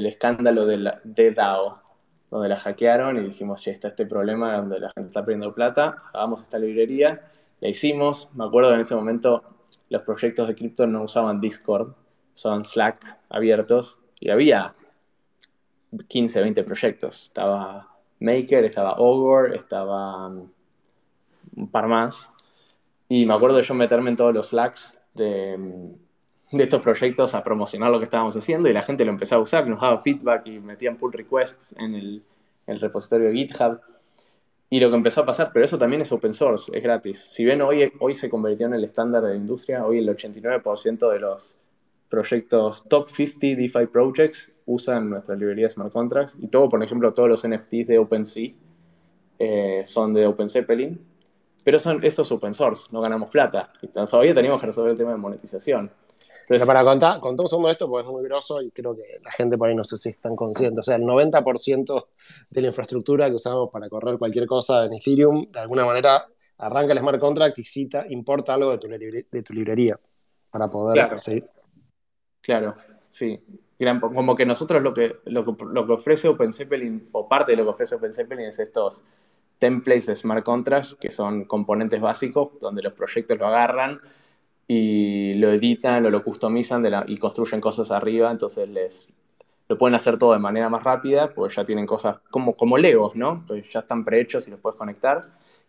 escándalo 0.06 0.66
de, 0.66 1.32
DAO, 1.32 1.82
donde 2.30 2.50
la 2.50 2.58
hackearon 2.58 3.16
y 3.16 3.24
dijimos, 3.24 3.62
che, 3.62 3.72
está 3.72 3.88
este 3.88 4.06
problema 4.06 4.58
donde 4.58 4.82
la 4.82 4.92
gente 4.94 5.08
está 5.08 5.22
perdiendo 5.22 5.56
plata, 5.56 6.04
hagamos 6.14 6.42
esta 6.42 6.60
librería, 6.60 7.32
la 7.62 7.70
hicimos, 7.70 8.30
me 8.34 8.44
acuerdo 8.44 8.74
en 8.74 8.82
ese 8.82 8.96
momento 8.96 9.44
los 9.88 10.02
proyectos 10.02 10.50
de 10.50 10.56
cripto 10.56 10.88
no 10.88 11.04
usaban 11.04 11.40
Discord, 11.40 11.94
usaban 12.36 12.66
Slack 12.66 13.18
abiertos 13.30 14.00
y 14.20 14.30
había 14.30 14.76
15, 16.08 16.42
20 16.42 16.64
proyectos. 16.64 17.24
Estaba 17.24 17.98
Maker, 18.20 18.66
estaba 18.66 18.96
Ogre, 18.98 19.56
estaba 19.56 20.28
um, 20.28 20.50
un 21.56 21.68
par 21.70 21.88
más. 21.88 22.32
Y 23.10 23.26
me 23.26 23.34
acuerdo 23.34 23.58
de 23.58 23.64
yo 23.64 23.74
meterme 23.74 24.10
en 24.10 24.16
todos 24.16 24.34
los 24.34 24.50
Slacks 24.50 25.00
de, 25.14 25.56
um, 25.56 25.96
de 26.58 26.64
estos 26.64 26.82
proyectos 26.82 27.34
a 27.34 27.44
promocionar 27.44 27.92
lo 27.92 28.00
que 28.00 28.06
estábamos 28.06 28.36
haciendo 28.36 28.70
y 28.70 28.74
la 28.74 28.84
gente 28.84 29.06
lo 29.06 29.12
empezó 29.12 29.36
a 29.36 29.40
usar, 29.40 29.68
nos 29.68 29.82
daba 29.82 30.00
feedback 30.00 30.48
y 30.48 30.60
metían 30.60 30.98
pull 30.98 31.14
requests 31.14 31.76
en 31.78 31.96
el, 31.96 32.24
el 32.66 32.80
repositorio 32.80 33.32
GitHub. 33.32 33.80
Y 34.70 34.82
lo 34.82 34.90
que 34.90 34.98
empezó 34.98 35.22
a 35.22 35.26
pasar, 35.26 35.52
pero 35.54 35.64
eso 35.64 35.78
también 35.78 36.02
es 36.02 36.12
open 36.12 36.34
source, 36.34 36.70
es 36.76 36.84
gratis. 36.84 37.20
Si 37.20 37.46
bien 37.46 37.62
hoy, 37.62 37.90
hoy 38.02 38.14
se 38.14 38.30
convirtió 38.30 38.68
en 38.68 38.74
el 38.74 38.84
estándar 38.84 39.24
de 39.24 39.30
la 39.30 39.36
industria, 39.36 39.86
hoy 39.86 40.00
el 40.00 40.10
89% 40.10 41.10
de 41.10 41.20
los 41.20 41.58
proyectos 42.10 42.84
top 42.88 43.08
50 43.10 43.60
DeFi 43.62 43.88
projects 43.92 44.52
usan 44.66 45.10
nuestra 45.10 45.36
librería 45.36 45.66
de 45.68 45.72
smart 45.72 45.92
contracts 45.92 46.38
y 46.42 46.48
todo, 46.48 46.70
por 46.70 46.84
ejemplo, 46.84 47.12
todos 47.14 47.30
los 47.30 47.48
NFTs 47.48 47.88
de 47.88 47.98
OpenSea 48.00 48.52
eh, 49.40 49.84
son 49.86 50.14
de 50.14 50.26
OpenZeppelin, 50.26 51.00
pero 51.64 51.80
son 51.80 52.04
estos 52.04 52.32
open 52.32 52.54
source, 52.54 52.88
no 52.92 53.02
ganamos 53.02 53.30
plata. 53.30 53.72
Y 53.82 53.88
todavía 53.88 54.34
tenemos 54.34 54.60
que 54.60 54.68
resolver 54.68 54.92
el 54.92 54.98
tema 54.98 55.12
de 55.12 55.18
monetización. 55.18 55.92
Entonces, 56.42 56.66
para 56.66 56.82
contar, 56.82 57.20
contá 57.20 57.44
un 57.44 57.50
segundo 57.50 57.70
esto 57.70 57.90
porque 57.90 58.08
es 58.08 58.12
muy 58.12 58.24
grosso 58.24 58.62
y 58.62 58.72
creo 58.72 58.96
que 58.96 59.04
la 59.22 59.32
gente 59.32 59.58
por 59.58 59.68
ahí 59.68 59.76
no 59.76 59.84
sé 59.84 59.98
si 59.98 60.10
están 60.10 60.34
conscientes. 60.36 60.80
O 60.80 60.84
sea, 60.84 60.96
el 60.96 61.04
90% 61.04 62.08
de 62.50 62.62
la 62.62 62.68
infraestructura 62.68 63.28
que 63.28 63.36
usamos 63.36 63.70
para 63.70 63.90
correr 63.90 64.18
cualquier 64.18 64.48
cosa 64.48 64.86
en 64.86 64.94
Ethereum, 64.94 65.52
de 65.52 65.60
alguna 65.60 65.86
manera 65.86 66.26
arranca 66.58 66.94
el 66.94 67.00
smart 67.00 67.20
contract 67.20 67.60
y 67.60 67.64
cita, 67.66 68.06
importa 68.10 68.54
algo 68.54 68.72
de 68.72 68.78
tu, 68.78 68.88
de 68.88 69.44
tu 69.44 69.54
librería 69.54 70.00
para 70.50 70.70
poder 70.70 70.96
Claro. 70.96 71.18
seguir. 71.18 71.50
Claro, 72.48 72.76
sí. 73.10 73.42
Como 74.00 74.38
que 74.38 74.46
nosotros 74.46 74.82
lo 74.82 74.94
que, 74.94 75.18
lo 75.26 75.44
lo 75.44 75.86
que 75.86 75.92
ofrece 75.92 76.30
OpenZeppelin, 76.30 77.10
o 77.12 77.28
parte 77.28 77.52
de 77.52 77.58
lo 77.58 77.66
que 77.66 77.72
ofrece 77.72 77.96
OpenZeppelin 77.96 78.46
es 78.46 78.58
estos 78.60 79.04
templates 79.60 80.06
de 80.06 80.16
smart 80.16 80.46
contracts, 80.46 80.96
que 80.96 81.12
son 81.12 81.44
componentes 81.44 82.00
básicos, 82.00 82.52
donde 82.62 82.82
los 82.82 82.94
proyectos 82.94 83.38
lo 83.38 83.48
agarran 83.48 84.00
y 84.66 85.34
lo 85.34 85.50
editan 85.52 86.06
o 86.06 86.10
lo 86.10 86.24
customizan 86.24 86.86
y 87.08 87.18
construyen 87.18 87.60
cosas 87.60 87.92
arriba, 87.92 88.32
entonces 88.32 88.70
les 88.70 89.10
lo 89.68 89.78
pueden 89.78 89.96
hacer 89.96 90.18
todo 90.18 90.32
de 90.32 90.40
manera 90.40 90.70
más 90.70 90.86
rápida, 90.86 91.34
porque 91.34 91.54
ya 91.56 91.66
tienen 91.66 91.86
cosas 91.86 92.20
como, 92.32 92.56
como 92.56 92.78
Legos, 92.78 93.18
¿no? 93.18 93.34
Entonces 93.42 93.70
ya 93.74 93.82
están 93.82 94.06
prehechos 94.06 94.48
y 94.48 94.52
los 94.52 94.62
puedes 94.62 94.78
conectar. 94.78 95.20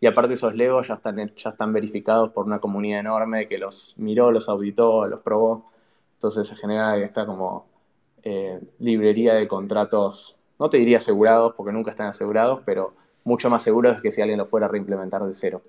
Y 0.00 0.06
aparte 0.06 0.34
esos 0.34 0.54
Legos 0.54 0.86
ya 0.86 0.94
están, 0.94 1.16
ya 1.34 1.50
están 1.50 1.72
verificados 1.72 2.30
por 2.30 2.46
una 2.46 2.60
comunidad 2.60 3.00
enorme 3.00 3.48
que 3.48 3.58
los 3.58 3.94
miró, 3.96 4.30
los 4.30 4.48
auditó, 4.48 5.08
los 5.08 5.20
probó. 5.22 5.72
Entonces 6.18 6.48
se 6.48 6.56
genera 6.56 6.96
esta 6.96 7.24
como 7.26 7.66
eh, 8.24 8.58
librería 8.80 9.34
de 9.34 9.46
contratos, 9.46 10.36
no 10.58 10.68
te 10.68 10.76
diría 10.76 10.98
asegurados, 10.98 11.54
porque 11.54 11.72
nunca 11.72 11.92
están 11.92 12.08
asegurados, 12.08 12.60
pero 12.66 12.92
mucho 13.22 13.48
más 13.48 13.62
seguros 13.62 14.02
que 14.02 14.10
si 14.10 14.20
alguien 14.20 14.38
lo 14.38 14.44
fuera 14.44 14.66
a 14.66 14.68
reimplementar 14.68 15.22
de 15.22 15.32
cero. 15.32 15.62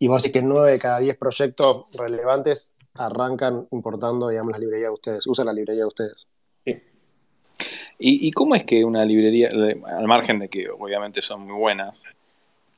Y 0.00 0.08
vos 0.08 0.20
decís 0.20 0.32
que 0.32 0.42
9 0.42 0.72
de 0.72 0.78
cada 0.80 0.98
10 0.98 1.16
proyectos 1.16 1.96
relevantes 1.96 2.74
arrancan 2.94 3.68
importando, 3.70 4.28
digamos, 4.28 4.50
la 4.50 4.58
librería 4.58 4.88
de 4.88 4.94
ustedes, 4.94 5.24
usan 5.28 5.46
la 5.46 5.52
librería 5.52 5.84
de 5.84 5.88
ustedes. 5.88 6.28
¿Y, 6.66 8.26
y 8.26 8.32
cómo 8.32 8.56
es 8.56 8.64
que 8.64 8.84
una 8.84 9.04
librería, 9.04 9.48
al 9.86 10.08
margen 10.08 10.40
de 10.40 10.48
que 10.48 10.68
obviamente 10.68 11.20
son 11.20 11.42
muy 11.42 11.56
buenas, 11.56 12.02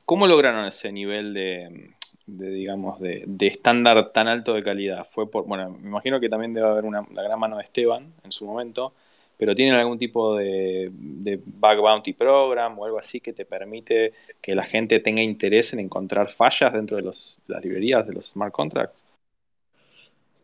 cómo 0.05 0.27
lograron 0.27 0.65
ese 0.65 0.91
nivel 0.91 1.33
de, 1.33 1.96
de, 2.27 2.49
digamos, 2.49 2.99
de, 2.99 3.23
de 3.25 3.47
estándar 3.47 4.11
tan 4.11 4.27
alto 4.27 4.53
de 4.53 4.63
calidad? 4.63 5.07
Fue 5.09 5.29
por, 5.29 5.45
bueno, 5.45 5.71
me 5.71 5.87
imagino 5.89 6.19
que 6.19 6.29
también 6.29 6.53
debe 6.53 6.67
haber 6.67 6.85
una, 6.85 7.05
la 7.13 7.23
gran 7.23 7.39
mano 7.39 7.57
de 7.57 7.63
Esteban 7.63 8.13
en 8.23 8.31
su 8.31 8.45
momento, 8.45 8.93
pero 9.37 9.55
¿tienen 9.55 9.75
algún 9.75 9.97
tipo 9.97 10.35
de, 10.35 10.91
de 10.91 11.37
bug 11.43 11.77
bounty 11.77 12.13
program 12.13 12.77
o 12.77 12.85
algo 12.85 12.99
así 12.99 13.19
que 13.19 13.33
te 13.33 13.45
permite 13.45 14.13
que 14.41 14.55
la 14.55 14.65
gente 14.65 14.99
tenga 14.99 15.21
interés 15.21 15.73
en 15.73 15.79
encontrar 15.79 16.29
fallas 16.29 16.73
dentro 16.73 16.97
de 16.97 17.03
los, 17.03 17.39
las 17.47 17.63
librerías 17.63 18.05
de 18.05 18.13
los 18.13 18.27
smart 18.27 18.51
contracts? 18.53 19.03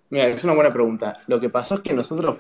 Mira, 0.10 0.28
es 0.28 0.44
una 0.44 0.54
buena 0.54 0.72
pregunta. 0.72 1.20
Lo 1.28 1.40
que 1.40 1.50
pasó 1.50 1.76
es 1.76 1.82
que 1.82 1.94
nosotros 1.94 2.38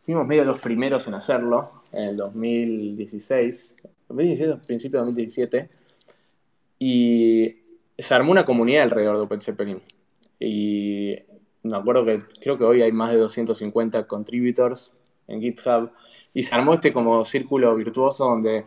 fuimos 0.00 0.26
medio 0.26 0.44
los 0.44 0.60
primeros 0.60 1.06
en 1.08 1.14
hacerlo 1.14 1.82
en 1.90 2.02
el 2.10 2.16
2016, 2.16 3.76
2017, 4.08 4.66
principio 4.66 5.00
de 5.00 5.04
2017, 5.06 5.70
y 6.78 7.63
se 7.96 8.14
armó 8.14 8.32
una 8.32 8.44
comunidad 8.44 8.84
alrededor 8.84 9.16
de 9.16 9.22
OpenZeppelin. 9.22 9.82
Y 10.38 11.16
me 11.62 11.76
acuerdo 11.76 12.04
que 12.04 12.20
creo 12.40 12.58
que 12.58 12.64
hoy 12.64 12.82
hay 12.82 12.92
más 12.92 13.12
de 13.12 13.18
250 13.18 14.06
contributors 14.06 14.92
en 15.26 15.40
GitHub, 15.40 15.90
y 16.32 16.42
se 16.42 16.54
armó 16.54 16.74
este 16.74 16.92
como 16.92 17.24
círculo 17.24 17.74
virtuoso 17.76 18.24
donde 18.26 18.66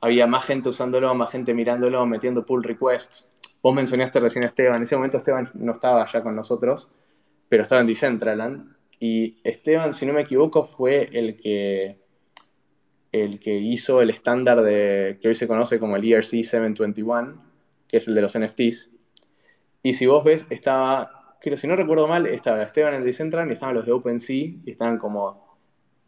había 0.00 0.26
más 0.26 0.44
gente 0.44 0.68
usándolo, 0.68 1.14
más 1.14 1.30
gente 1.30 1.54
mirándolo, 1.54 2.04
metiendo 2.06 2.44
pull 2.44 2.62
requests. 2.62 3.30
Vos 3.62 3.74
mencionaste 3.74 4.20
recién 4.20 4.44
a 4.44 4.48
Esteban, 4.48 4.76
en 4.76 4.82
ese 4.82 4.96
momento 4.96 5.16
Esteban 5.16 5.50
no 5.54 5.72
estaba 5.72 6.04
ya 6.06 6.22
con 6.22 6.36
nosotros, 6.36 6.88
pero 7.48 7.62
estaba 7.62 7.80
en 7.80 7.86
Decentraland. 7.86 8.76
Y 9.00 9.38
Esteban, 9.44 9.92
si 9.92 10.06
no 10.06 10.12
me 10.12 10.22
equivoco, 10.22 10.62
fue 10.62 11.08
el 11.12 11.36
que, 11.36 11.98
el 13.12 13.40
que 13.40 13.56
hizo 13.56 14.00
el 14.02 14.10
estándar 14.10 14.62
de, 14.62 15.18
que 15.20 15.28
hoy 15.28 15.34
se 15.34 15.48
conoce 15.48 15.78
como 15.78 15.96
el 15.96 16.04
ERC 16.04 16.42
721, 16.42 17.42
que 17.88 17.98
es 17.98 18.08
el 18.08 18.14
de 18.14 18.22
los 18.22 18.38
NFTs. 18.38 18.90
Y 19.82 19.94
si 19.94 20.06
vos 20.06 20.24
ves, 20.24 20.46
estaba, 20.50 21.36
creo, 21.40 21.56
si 21.56 21.66
no 21.66 21.76
recuerdo 21.76 22.06
mal, 22.06 22.26
estaba 22.26 22.62
Esteban 22.62 22.94
en 22.94 23.04
Decentraland 23.04 23.50
y 23.50 23.54
estaban 23.54 23.74
los 23.74 23.86
de 23.86 23.92
OpenSea 23.92 24.36
y 24.36 24.70
estaban 24.70 24.98
como 24.98 25.46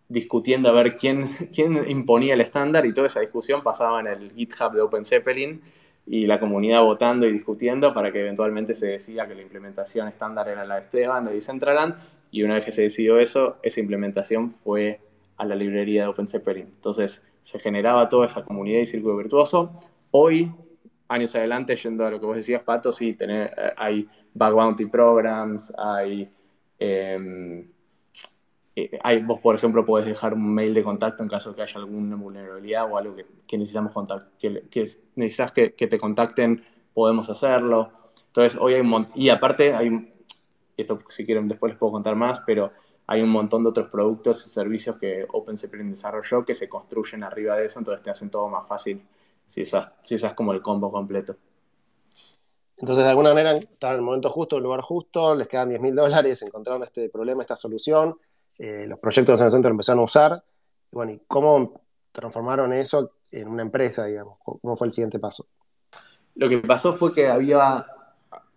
discutiendo 0.09 0.69
a 0.69 0.73
ver 0.73 0.95
quién, 0.95 1.27
quién 1.55 1.89
imponía 1.89 2.35
el 2.35 2.41
estándar 2.41 2.87
y 2.87 2.93
toda 2.93 3.07
esa 3.07 3.21
discusión 3.21 3.63
pasaba 3.63 4.01
en 4.01 4.07
el 4.09 4.33
GitHub 4.33 4.73
de 4.73 4.81
OpenZeppelin 4.81 5.61
y 6.07 6.27
la 6.27 6.39
comunidad 6.39 6.83
votando 6.83 7.27
y 7.27 7.33
discutiendo 7.33 7.93
para 7.93 8.11
que 8.11 8.21
eventualmente 8.21 8.75
se 8.75 8.87
decida 8.87 9.29
que 9.29 9.35
la 9.35 9.43
implementación 9.43 10.09
estándar 10.09 10.49
era 10.49 10.65
la 10.65 10.77
de 10.77 10.81
Esteban 10.83 11.27
de 11.27 11.33
Decentraland 11.33 11.97
y 12.31 12.43
una 12.43 12.55
vez 12.55 12.65
que 12.65 12.73
se 12.73 12.83
decidió 12.83 13.19
eso, 13.19 13.57
esa 13.63 13.81
implementación 13.81 14.51
fue 14.51 15.01
a 15.37 15.45
la 15.45 15.55
librería 15.55 16.03
de 16.03 16.09
OpenZeppelin. 16.09 16.67
Entonces 16.67 17.23
se 17.43 17.59
generaba 17.59 18.09
toda 18.09 18.27
esa 18.27 18.45
comunidad 18.45 18.81
y 18.81 18.87
círculo 18.87 19.17
virtuoso. 19.17 19.79
Hoy, 20.11 20.51
años 21.09 21.35
adelante, 21.35 21.75
yendo 21.77 22.07
a 22.07 22.11
lo 22.11 22.21
que 22.21 22.27
vos 22.27 22.37
decías, 22.37 22.63
Pato, 22.63 22.93
sí, 22.93 23.15
tener, 23.15 23.53
eh, 23.57 23.73
hay 23.77 24.09
bug 24.35 24.53
bounty 24.53 24.87
programs, 24.87 25.73
hay... 25.77 26.31
em, 26.79 27.67
eh, 28.77 28.99
hay, 29.03 29.23
vos, 29.23 29.41
por 29.41 29.57
ejemplo, 29.57 29.85
podés 29.85 30.07
dejar 30.07 30.35
un 30.35 30.55
mail 30.55 30.73
de 30.73 30.85
contacto 30.85 31.25
en 31.25 31.29
caso 31.29 31.51
de 31.51 31.57
que 31.57 31.63
haya 31.63 31.81
alguna 31.81 32.15
vulnerabilidad 32.15 32.91
o 32.91 32.97
algo 32.97 33.17
que, 33.17 33.59
necesitamos 33.59 33.93
que, 34.39 34.69
que 34.71 34.85
necesitas 35.17 35.51
que, 35.51 35.71
te 35.71 35.99
contacten, 35.99 36.63
podemos 36.95 37.29
hacerlo. 37.29 37.91
Entonces, 38.27 38.57
hoy 38.61 38.75
hay 38.75 38.81
un 38.81 39.09
y 39.17 39.31
aparte 39.31 39.75
hay, 39.75 40.13
esto 40.77 41.01
si 41.09 41.27
quieren 41.27 41.49
después 41.49 41.73
les 41.73 41.79
puedo 41.79 41.93
contar 41.93 42.15
más, 42.15 42.41
pero 42.47 42.71
hay 43.09 43.21
un 43.21 43.31
montón 43.31 43.65
de 43.65 43.71
otros 43.71 43.89
productos 43.89 44.47
y 44.47 44.49
servicios 44.49 44.97
que 44.99 45.27
OpenZeppelin 45.29 45.91
desarrolló 45.91 46.45
que 46.45 46.55
se 46.55 46.69
construyen 46.69 47.25
arriba 47.25 47.57
de 47.57 47.65
eso, 47.65 47.81
entonces 47.81 48.03
te 48.03 48.11
hacen 48.11 48.31
todo 48.31 48.49
más 48.49 48.69
fácil 48.69 49.03
si 49.49 49.63
usas, 49.63 49.93
si 50.03 50.17
usas 50.17 50.35
como 50.35 50.53
el 50.55 50.63
combo 50.63 50.93
completo. 50.93 51.37
Entonces, 52.79 53.05
de 53.05 53.11
alguna 53.11 53.35
manera, 53.35 53.53
estaban 53.59 53.97
en 53.97 54.01
el 54.01 54.05
momento 54.07 54.31
justo, 54.31 54.57
en 54.57 54.61
el 54.61 54.65
lugar 54.65 54.83
justo, 54.83 55.35
les 55.35 55.49
quedan 55.49 55.69
10 55.69 55.81
mil 55.81 55.95
dólares, 55.97 56.43
encontraron 56.43 56.83
este 56.85 57.11
problema, 57.11 57.43
esta 57.43 57.57
solución, 57.57 58.17
eh, 58.59 58.87
los 58.89 59.01
proyectos 59.01 59.41
en 59.41 59.47
el 59.47 59.53
centro 59.53 59.71
empezaron 59.73 60.01
a 60.03 60.05
usar. 60.05 60.45
Y 60.93 60.97
bueno, 60.97 61.13
¿y 61.13 61.21
cómo 61.29 61.83
transformaron 62.13 62.73
eso 62.75 63.13
en 63.33 63.49
una 63.49 63.63
empresa, 63.63 64.07
digamos? 64.07 64.39
¿Cómo 64.45 64.77
fue 64.77 64.89
el 64.89 64.93
siguiente 64.93 65.21
paso? 65.21 65.47
Lo 66.37 66.49
que 66.49 66.59
pasó 66.59 66.95
fue 66.95 67.13
que 67.15 67.29
había. 67.29 67.87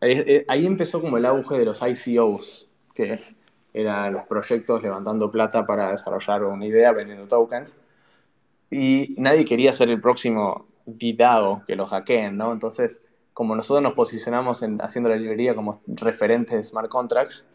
eh, 0.02 0.24
eh, 0.28 0.46
Ahí 0.50 0.66
empezó 0.66 1.02
como 1.02 1.18
el 1.18 1.26
auge 1.26 1.58
de 1.60 1.66
los 1.66 1.82
ICOs, 1.82 2.70
que 2.94 3.20
eran 3.74 4.14
los 4.14 4.28
proyectos 4.28 4.84
levantando 4.84 5.32
plata 5.32 5.66
para 5.66 5.92
desarrollar 5.92 6.44
una 6.46 6.66
idea 6.66 6.94
vendiendo 6.94 7.28
tokens. 7.28 7.80
Y 8.72 9.16
nadie 9.18 9.46
quería 9.46 9.74
ser 9.74 9.90
el 9.90 10.02
próximo 10.02 10.68
DDAO 10.98 11.64
que 11.66 11.76
lo 11.76 11.88
hackeen, 11.88 12.38
¿no? 12.38 12.52
Entonces, 12.52 13.04
como 13.34 13.56
nosotros 13.56 13.84
nos 13.84 13.94
posicionamos 13.94 14.62
en, 14.64 14.82
haciendo 14.82 15.10
la 15.10 15.16
librería 15.16 15.56
como 15.56 15.82
referentes 15.88 16.56
de 16.56 16.64
smart 16.64 16.90
contracts, 16.90 17.46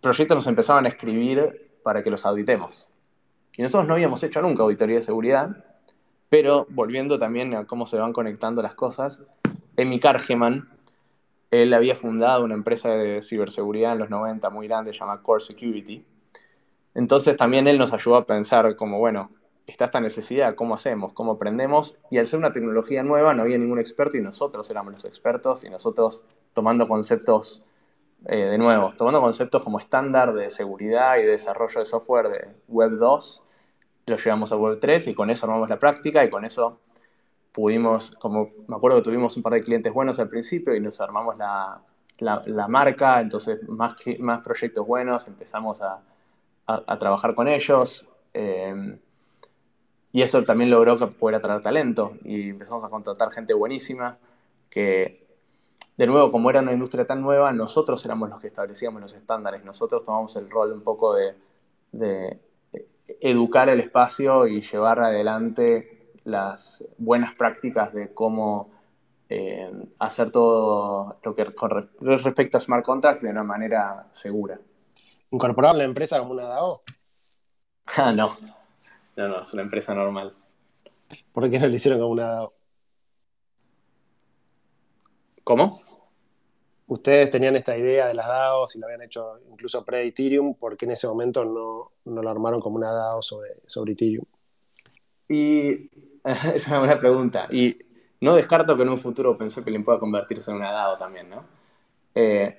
proyectos 0.00 0.36
nos 0.36 0.46
empezaban 0.46 0.86
a 0.86 0.88
escribir 0.88 1.70
para 1.82 2.02
que 2.02 2.10
los 2.10 2.24
auditemos. 2.26 2.88
Y 3.56 3.62
nosotros 3.62 3.88
no 3.88 3.94
habíamos 3.94 4.22
hecho 4.22 4.40
nunca 4.42 4.62
auditoría 4.62 4.96
de 4.96 5.02
seguridad, 5.02 5.64
pero 6.28 6.66
volviendo 6.70 7.18
también 7.18 7.54
a 7.54 7.66
cómo 7.66 7.86
se 7.86 7.96
van 7.96 8.12
conectando 8.12 8.62
las 8.62 8.74
cosas, 8.74 9.24
Emi 9.76 9.98
Kargeman, 9.98 10.68
él 11.50 11.72
había 11.72 11.94
fundado 11.94 12.44
una 12.44 12.54
empresa 12.54 12.90
de 12.90 13.22
ciberseguridad 13.22 13.92
en 13.92 13.98
los 14.00 14.10
90 14.10 14.50
muy 14.50 14.68
grande, 14.68 14.92
llamada 14.92 15.22
Core 15.22 15.40
Security. 15.40 16.04
Entonces 16.94 17.36
también 17.36 17.66
él 17.68 17.78
nos 17.78 17.92
ayudó 17.92 18.16
a 18.16 18.26
pensar 18.26 18.76
como, 18.76 18.98
bueno, 18.98 19.30
está 19.72 19.86
esta 19.86 20.00
necesidad, 20.00 20.54
¿cómo 20.54 20.74
hacemos? 20.74 21.12
¿Cómo 21.12 21.32
aprendemos? 21.32 21.98
Y 22.10 22.18
al 22.18 22.26
ser 22.26 22.38
una 22.38 22.52
tecnología 22.52 23.02
nueva 23.02 23.34
no 23.34 23.42
había 23.42 23.58
ningún 23.58 23.78
experto 23.78 24.16
y 24.16 24.22
nosotros 24.22 24.70
éramos 24.70 24.94
los 24.94 25.04
expertos 25.04 25.64
y 25.64 25.70
nosotros 25.70 26.24
tomando 26.54 26.88
conceptos 26.88 27.62
eh, 28.26 28.36
de 28.36 28.58
nuevo, 28.58 28.94
tomando 28.96 29.20
conceptos 29.20 29.62
como 29.62 29.78
estándar 29.78 30.32
de 30.34 30.50
seguridad 30.50 31.18
y 31.18 31.22
de 31.22 31.32
desarrollo 31.32 31.80
de 31.80 31.84
software 31.84 32.28
de 32.28 32.48
Web 32.66 32.92
2, 32.98 33.44
lo 34.06 34.16
llevamos 34.16 34.52
a 34.52 34.56
Web 34.56 34.78
3 34.80 35.08
y 35.08 35.14
con 35.14 35.30
eso 35.30 35.44
armamos 35.44 35.68
la 35.68 35.78
práctica 35.78 36.24
y 36.24 36.30
con 36.30 36.44
eso 36.44 36.80
pudimos, 37.52 38.12
como 38.12 38.48
me 38.66 38.76
acuerdo 38.76 38.98
que 38.98 39.04
tuvimos 39.04 39.36
un 39.36 39.42
par 39.42 39.52
de 39.52 39.60
clientes 39.60 39.92
buenos 39.92 40.18
al 40.18 40.28
principio 40.30 40.74
y 40.74 40.80
nos 40.80 41.00
armamos 41.00 41.36
la, 41.36 42.68
marca, 42.68 43.20
entonces 43.20 43.68
más, 43.68 43.94
más 44.18 44.40
proyectos 44.40 44.86
buenos, 44.86 45.28
empezamos 45.28 45.82
a, 45.82 46.00
trabajar 46.98 47.34
con 47.34 47.48
ellos. 47.48 48.06
Eh, 48.34 48.98
y 50.12 50.22
eso 50.22 50.42
también 50.44 50.70
logró 50.70 50.96
poder 51.12 51.36
atraer 51.36 51.62
talento 51.62 52.14
y 52.24 52.50
empezamos 52.50 52.84
a 52.84 52.88
contratar 52.88 53.30
gente 53.30 53.54
buenísima 53.54 54.18
que, 54.70 55.26
de 55.96 56.06
nuevo, 56.06 56.30
como 56.30 56.50
era 56.50 56.60
una 56.60 56.72
industria 56.72 57.06
tan 57.06 57.20
nueva, 57.20 57.52
nosotros 57.52 58.04
éramos 58.04 58.30
los 58.30 58.40
que 58.40 58.48
establecíamos 58.48 59.00
los 59.00 59.14
estándares, 59.14 59.64
nosotros 59.64 60.04
tomamos 60.04 60.34
el 60.36 60.50
rol 60.50 60.72
un 60.72 60.82
poco 60.82 61.14
de, 61.14 61.34
de 61.92 62.40
educar 63.20 63.68
el 63.68 63.80
espacio 63.80 64.46
y 64.46 64.60
llevar 64.60 65.00
adelante 65.00 66.12
las 66.24 66.84
buenas 66.98 67.34
prácticas 67.34 67.92
de 67.92 68.12
cómo 68.12 68.70
eh, 69.28 69.70
hacer 69.98 70.30
todo 70.30 71.18
lo 71.22 71.34
que 71.34 71.44
respecta 72.00 72.58
a 72.58 72.60
smart 72.60 72.84
contracts 72.84 73.22
de 73.22 73.30
una 73.30 73.42
manera 73.42 74.06
segura. 74.10 74.58
¿Incorporar 75.30 75.74
la 75.74 75.84
empresa 75.84 76.18
como 76.18 76.32
una 76.32 76.44
DAO? 76.44 76.80
Ah, 77.96 78.12
no. 78.12 78.36
No, 79.18 79.26
no, 79.26 79.42
es 79.42 79.52
una 79.52 79.62
empresa 79.62 79.92
normal. 79.96 80.32
¿Por 81.32 81.50
qué 81.50 81.58
no 81.58 81.66
lo 81.66 81.74
hicieron 81.74 81.98
como 81.98 82.12
una 82.12 82.28
DAO? 82.28 82.54
¿Cómo? 85.42 85.80
Ustedes 86.86 87.28
tenían 87.28 87.56
esta 87.56 87.76
idea 87.76 88.06
de 88.06 88.14
las 88.14 88.28
DAOs 88.28 88.76
y 88.76 88.78
lo 88.78 88.86
habían 88.86 89.02
hecho 89.02 89.40
incluso 89.50 89.84
pre-Ethereum, 89.84 90.54
¿por 90.54 90.76
qué 90.76 90.84
en 90.84 90.92
ese 90.92 91.08
momento 91.08 91.44
no, 91.44 92.22
lo 92.22 92.30
armaron 92.30 92.60
como 92.60 92.76
una 92.76 92.92
DAO 92.92 93.20
sobre, 93.20 93.56
sobre 93.66 93.94
Ethereum? 93.94 94.24
Y 95.28 95.90
es 96.54 96.68
una 96.68 96.78
buena 96.78 97.00
pregunta. 97.00 97.48
Y 97.50 97.76
no 98.20 98.36
descarto 98.36 98.76
que 98.76 98.84
en 98.84 98.90
un 98.90 98.98
futuro 98.98 99.36
pensé 99.36 99.64
que 99.64 99.72
le 99.72 99.80
pueda 99.80 99.98
convertirse 99.98 100.52
en 100.52 100.58
una 100.58 100.70
DAO 100.70 100.96
también, 100.96 101.28
¿no? 101.28 101.44
Eh, 102.14 102.56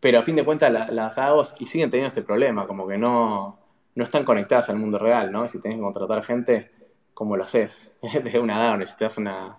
pero 0.00 0.20
a 0.20 0.22
fin 0.22 0.36
de 0.36 0.44
cuentas 0.46 0.72
las 0.72 1.14
DAOs 1.14 1.54
y 1.58 1.66
siguen 1.66 1.90
teniendo 1.90 2.08
este 2.08 2.22
problema, 2.22 2.66
como 2.66 2.88
que 2.88 2.96
no, 2.96 3.61
no 3.94 4.04
están 4.04 4.24
conectadas 4.24 4.70
al 4.70 4.76
mundo 4.76 4.98
real, 4.98 5.32
¿no? 5.32 5.48
Si 5.48 5.60
tenés 5.60 5.78
que 5.78 5.82
contratar 5.82 6.24
gente, 6.24 6.70
¿cómo 7.14 7.36
lo 7.36 7.44
haces? 7.44 7.96
Desde 8.02 8.38
una 8.38 8.58
DAO 8.58 8.76
necesitas 8.76 9.18
una, 9.18 9.58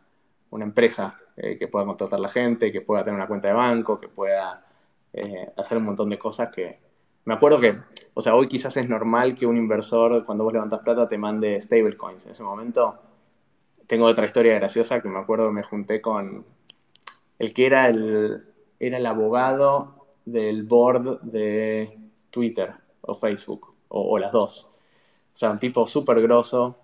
una 0.50 0.66
empresa 0.66 1.20
eh, 1.38 1.58
que 1.58 1.68
pueda 1.68 1.86
contratar 1.86 2.20
la 2.20 2.30
gente, 2.30 2.72
que 2.72 2.82
pueda 2.82 3.04
tener 3.04 3.18
una 3.18 3.28
cuenta 3.28 3.48
de 3.48 3.54
banco, 3.54 4.00
que 4.00 4.08
pueda 4.08 4.66
eh, 5.14 5.52
hacer 5.58 5.78
un 5.78 5.86
montón 5.86 6.10
de 6.10 6.18
cosas 6.18 6.50
que... 6.50 6.80
Me 7.26 7.34
acuerdo 7.34 7.60
que, 7.60 7.78
o 8.14 8.22
sea, 8.22 8.36
hoy 8.36 8.48
quizás 8.48 8.76
es 8.76 8.90
normal 8.90 9.34
que 9.34 9.46
un 9.46 9.56
inversor, 9.56 10.26
cuando 10.26 10.44
vos 10.44 10.52
levantas 10.52 10.82
plata, 10.82 11.08
te 11.08 11.18
mande 11.18 11.62
stablecoins. 11.62 12.26
En 12.26 12.32
ese 12.32 12.44
momento 12.44 13.00
tengo 13.88 14.06
otra 14.06 14.26
historia 14.26 14.56
graciosa 14.56 15.02
que 15.02 15.08
me 15.08 15.20
acuerdo 15.20 15.48
que 15.48 15.54
me 15.54 15.64
junté 15.64 16.02
con 16.02 16.46
el 17.40 17.54
que 17.54 17.66
era 17.66 17.88
el, 17.88 18.44
era 18.80 18.98
el 18.98 19.06
abogado 19.06 20.08
del 20.26 20.64
board 20.64 21.22
de 21.22 21.98
Twitter 22.30 22.74
o 23.02 23.14
Facebook, 23.14 23.73
o, 23.96 24.18
las 24.18 24.32
dos. 24.32 24.70
O 24.72 25.36
sea, 25.36 25.52
un 25.52 25.60
tipo 25.60 25.86
súper 25.88 26.22
grosso 26.22 26.78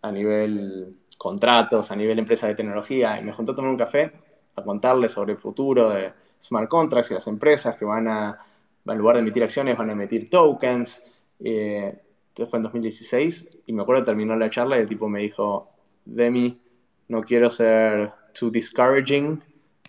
a 0.00 0.10
nivel 0.10 0.96
contratos, 1.18 1.90
a 1.90 1.96
nivel 1.96 2.18
empresa 2.18 2.46
de 2.46 2.54
tecnología, 2.54 3.18
y 3.18 3.24
me 3.24 3.32
junté 3.32 3.52
a 3.52 3.54
tomar 3.54 3.70
un 3.70 3.76
café 3.76 4.12
a 4.54 4.62
contarle 4.62 5.08
sobre 5.08 5.32
el 5.32 5.38
futuro 5.38 5.90
de 5.90 6.12
smart 6.40 6.68
contracts 6.68 7.10
y 7.10 7.14
las 7.14 7.26
empresas 7.26 7.76
que 7.76 7.84
van 7.84 8.08
a, 8.08 8.38
en 8.86 8.98
lugar 8.98 9.16
de 9.16 9.22
emitir 9.22 9.42
acciones, 9.42 9.76
van 9.76 9.90
a 9.90 9.92
emitir 9.92 10.28
tokens. 10.28 11.02
Eh, 11.40 11.98
esto 12.28 12.46
fue 12.46 12.58
en 12.58 12.62
2016, 12.64 13.58
y 13.66 13.72
me 13.72 13.82
acuerdo 13.82 14.04
terminó 14.04 14.36
la 14.36 14.48
charla 14.48 14.78
y 14.78 14.80
el 14.80 14.88
tipo 14.88 15.08
me 15.08 15.20
dijo, 15.20 15.68
Demi, 16.04 16.60
no 17.08 17.22
quiero 17.22 17.50
ser 17.50 18.12
too 18.38 18.50
discouraging, 18.50 19.42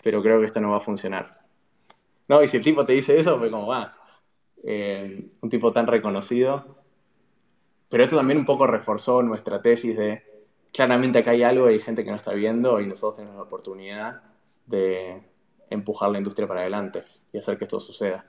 pero 0.04 0.22
creo 0.22 0.40
que 0.40 0.48
esto 0.48 0.60
no 0.60 0.72
va 0.72 0.78
a 0.78 0.82
funcionar. 0.82 1.30
No, 2.28 2.42
y 2.42 2.48
si 2.48 2.58
el 2.58 2.64
tipo 2.64 2.86
te 2.86 2.94
dice 2.94 3.18
eso, 3.18 3.38
fue 3.38 3.50
como, 3.50 3.68
va, 3.68 3.96
eh, 4.64 5.30
un 5.42 5.50
tipo 5.50 5.72
tan 5.72 5.88
reconocido. 5.88 6.78
Pero 7.90 8.04
esto 8.04 8.16
también 8.16 8.40
un 8.40 8.46
poco 8.46 8.66
reforzó 8.66 9.22
nuestra 9.22 9.62
tesis 9.62 9.96
de, 9.96 10.24
claramente 10.72 11.20
acá 11.20 11.32
hay 11.32 11.44
algo, 11.44 11.68
hay 11.68 11.80
gente 11.80 12.04
que 12.04 12.10
no 12.10 12.16
está 12.16 12.34
viendo 12.34 12.80
y 12.82 12.88
nosotros 12.88 13.18
tenemos 13.18 13.36
la 13.38 13.44
oportunidad 13.44 14.24
de 14.66 15.22
empujar 15.70 16.10
la 16.10 16.18
industria 16.18 16.48
para 16.48 16.62
adelante 16.62 17.04
y 17.32 17.38
hacer 17.38 17.58
que 17.58 17.66
esto 17.66 17.80
suceda. 17.80 18.26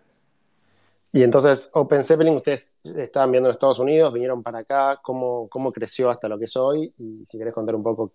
Y 1.13 1.23
entonces, 1.23 1.71
Open 1.75 2.03
Zeppelin, 2.03 2.35
ustedes 2.35 2.77
estaban 2.83 3.31
viendo 3.31 3.49
en 3.49 3.53
Estados 3.53 3.79
Unidos, 3.79 4.13
vinieron 4.13 4.43
para 4.43 4.59
acá, 4.59 4.99
¿cómo, 5.01 5.49
cómo 5.49 5.73
creció 5.73 6.11
hasta 6.11 6.29
lo 6.29 6.39
que 6.39 6.47
es 6.47 6.57
hoy? 6.57 6.93
Y 6.99 7.25
si 7.25 7.39
querés 7.39 7.55
contar 7.55 7.77
un 7.77 7.85
poco 7.85 8.13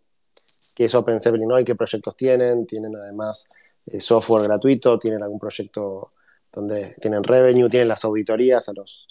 qué 0.75 0.85
es 0.85 0.93
Open 0.93 1.21
Zeppelin 1.21 1.51
hoy, 1.51 1.63
qué 1.63 1.75
proyectos 1.75 2.15
tienen, 2.17 2.67
tienen 2.67 2.93
además 2.95 3.49
eh, 3.85 4.01
software 4.01 4.43
gratuito, 4.43 4.99
tienen 4.99 5.23
algún 5.23 5.39
proyecto 5.39 6.11
donde 6.51 6.95
tienen 7.01 7.23
revenue, 7.23 7.69
tienen 7.69 7.87
las 7.87 8.03
auditorías 8.05 8.67
a 8.69 8.73
los, 8.73 9.07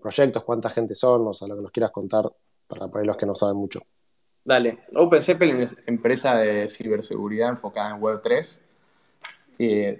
proyectos, 0.00 0.44
cuánta 0.44 0.68
gente 0.70 0.94
son, 0.94 1.26
o 1.26 1.32
sea, 1.32 1.48
lo 1.48 1.56
que 1.56 1.62
nos 1.62 1.70
quieras 1.70 1.90
contar 1.90 2.30
para, 2.66 2.88
para 2.88 3.04
los 3.04 3.16
que 3.16 3.26
no 3.26 3.34
saben 3.34 3.56
mucho. 3.56 3.80
Dale, 4.44 4.80
Open 4.94 5.22
Zeppelin 5.22 5.60
es 5.60 5.76
empresa 5.86 6.34
de 6.36 6.68
ciberseguridad 6.68 7.50
enfocada 7.50 7.94
en 7.94 8.00
Web3 8.00 8.60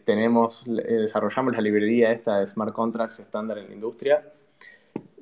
tenemos, 0.05 0.66
eh, 0.66 0.95
desarrollamos 0.95 1.55
la 1.55 1.62
librería 1.62 2.12
esta 2.12 2.39
de 2.39 2.47
Smart 2.47 2.72
Contracts 2.72 3.20
estándar 3.20 3.59
en 3.59 3.68
la 3.68 3.74
industria. 3.74 4.33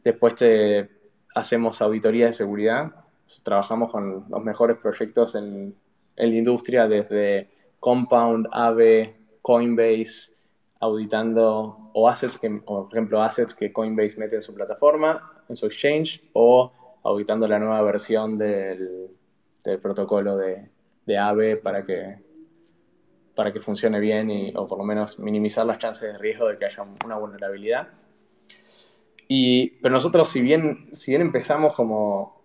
Después 0.03 0.35
te, 0.35 0.91
hacemos 1.35 1.81
auditoría 1.81 2.27
de 2.27 2.33
seguridad. 2.33 2.93
Trabajamos 3.43 3.91
con 3.91 4.27
los 4.29 4.45
mejores 4.45 4.77
proyectos 4.77 5.35
en, 5.35 5.75
en 6.17 6.31
la 6.31 6.37
industria, 6.37 6.89
desde 6.89 7.49
Compound, 7.81 8.49
Aave, 8.53 9.17
Coinbase, 9.41 10.33
auditando 10.85 11.91
o 11.93 12.09
assets, 12.09 12.39
que, 12.39 12.51
por 12.51 12.89
ejemplo, 12.93 13.23
assets 13.23 13.55
que 13.55 13.73
Coinbase 13.73 14.19
mete 14.19 14.37
en 14.37 14.43
su 14.43 14.55
plataforma, 14.55 15.45
en 15.49 15.57
su 15.57 15.67
exchange, 15.67 16.23
o 16.33 16.73
auditando 17.03 17.49
la 17.49 17.59
nueva 17.59 17.83
versión 17.83 18.39
del, 18.39 19.09
del 19.65 19.79
protocolo 19.79 20.37
de, 20.37 20.69
de 21.07 21.19
AVE 21.19 21.57
para 21.57 21.85
que 21.85 22.23
para 23.35 23.53
que 23.53 23.59
funcione 23.59 23.99
bien 23.99 24.31
y, 24.31 24.53
o 24.55 24.69
por 24.69 24.79
lo 24.79 24.85
menos 24.85 25.19
minimizar 25.19 25.67
las 25.67 25.79
chances 25.79 26.13
de 26.13 26.19
riesgo 26.19 26.47
de 26.47 26.57
que 26.57 26.67
haya 26.67 26.85
una 27.05 27.17
vulnerabilidad. 27.19 27.89
Y, 29.27 29.71
pero 29.83 29.93
nosotros, 29.93 30.29
si 30.29 30.41
bien, 30.41 30.87
si 30.93 31.11
bien 31.11 31.21
empezamos 31.21 31.75
como 31.75 32.45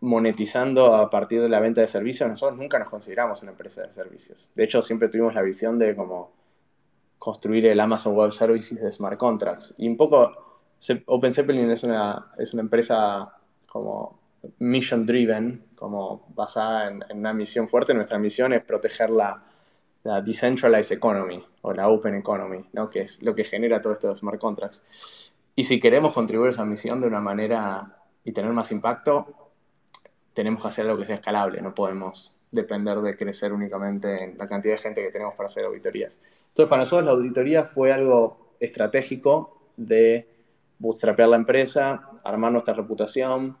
monetizando 0.00 0.96
a 0.96 1.08
partir 1.08 1.40
de 1.40 1.48
la 1.48 1.60
venta 1.60 1.82
de 1.82 1.86
servicios, 1.86 2.28
nosotros 2.28 2.58
nunca 2.58 2.80
nos 2.80 2.90
consideramos 2.90 3.42
una 3.42 3.52
empresa 3.52 3.82
de 3.82 3.92
servicios. 3.92 4.50
De 4.56 4.64
hecho, 4.64 4.82
siempre 4.82 5.08
tuvimos 5.08 5.34
la 5.34 5.42
visión 5.42 5.78
de 5.78 5.94
como 5.94 6.32
construir 7.18 7.66
el 7.66 7.80
Amazon 7.80 8.14
Web 8.14 8.32
Services 8.32 8.80
de 8.80 8.92
Smart 8.92 9.18
Contracts. 9.18 9.74
Y 9.78 9.88
un 9.88 9.96
poco, 9.96 10.60
Open 11.06 11.32
Zeppelin 11.32 11.70
es 11.70 11.82
una, 11.82 12.32
es 12.38 12.52
una 12.54 12.62
empresa 12.62 13.34
como 13.66 14.20
mission 14.58 15.04
driven, 15.06 15.64
como 15.74 16.26
basada 16.34 16.88
en, 16.88 17.04
una 17.18 17.32
misión 17.32 17.68
fuerte. 17.68 17.94
Nuestra 17.94 18.18
misión 18.18 18.52
es 18.52 18.62
proteger 18.62 19.10
la, 19.10 19.42
la 20.04 20.20
decentralized 20.20 20.96
economy 20.96 21.44
o 21.62 21.72
la 21.72 21.88
open 21.88 22.14
economy, 22.14 22.64
¿no? 22.72 22.88
que 22.88 23.00
es 23.00 23.22
lo 23.22 23.34
que 23.34 23.44
genera 23.44 23.80
todo 23.80 23.92
esto 23.92 24.08
de 24.08 24.16
smart 24.16 24.38
contracts. 24.38 24.84
Y 25.54 25.64
si 25.64 25.80
queremos 25.80 26.12
contribuir 26.14 26.48
a 26.48 26.50
esa 26.50 26.64
misión 26.64 27.00
de 27.00 27.06
una 27.06 27.20
manera 27.20 27.96
y 28.24 28.32
tener 28.32 28.52
más 28.52 28.70
impacto, 28.72 29.50
tenemos 30.34 30.60
que 30.60 30.68
hacer 30.68 30.84
algo 30.84 30.98
que 30.98 31.06
sea 31.06 31.14
escalable, 31.16 31.62
no 31.62 31.74
podemos 31.74 32.35
depender 32.50 32.98
de 32.98 33.16
crecer 33.16 33.52
únicamente 33.52 34.24
en 34.24 34.38
la 34.38 34.48
cantidad 34.48 34.74
de 34.74 34.78
gente 34.78 35.02
que 35.02 35.10
tenemos 35.10 35.34
para 35.34 35.46
hacer 35.46 35.64
auditorías. 35.64 36.20
Entonces, 36.48 36.68
para 36.68 36.80
nosotros 36.80 37.06
la 37.06 37.12
auditoría 37.12 37.64
fue 37.64 37.92
algo 37.92 38.54
estratégico 38.60 39.72
de 39.76 40.28
bootstrapear 40.78 41.28
la 41.28 41.36
empresa, 41.36 42.10
armar 42.24 42.52
nuestra 42.52 42.74
reputación, 42.74 43.56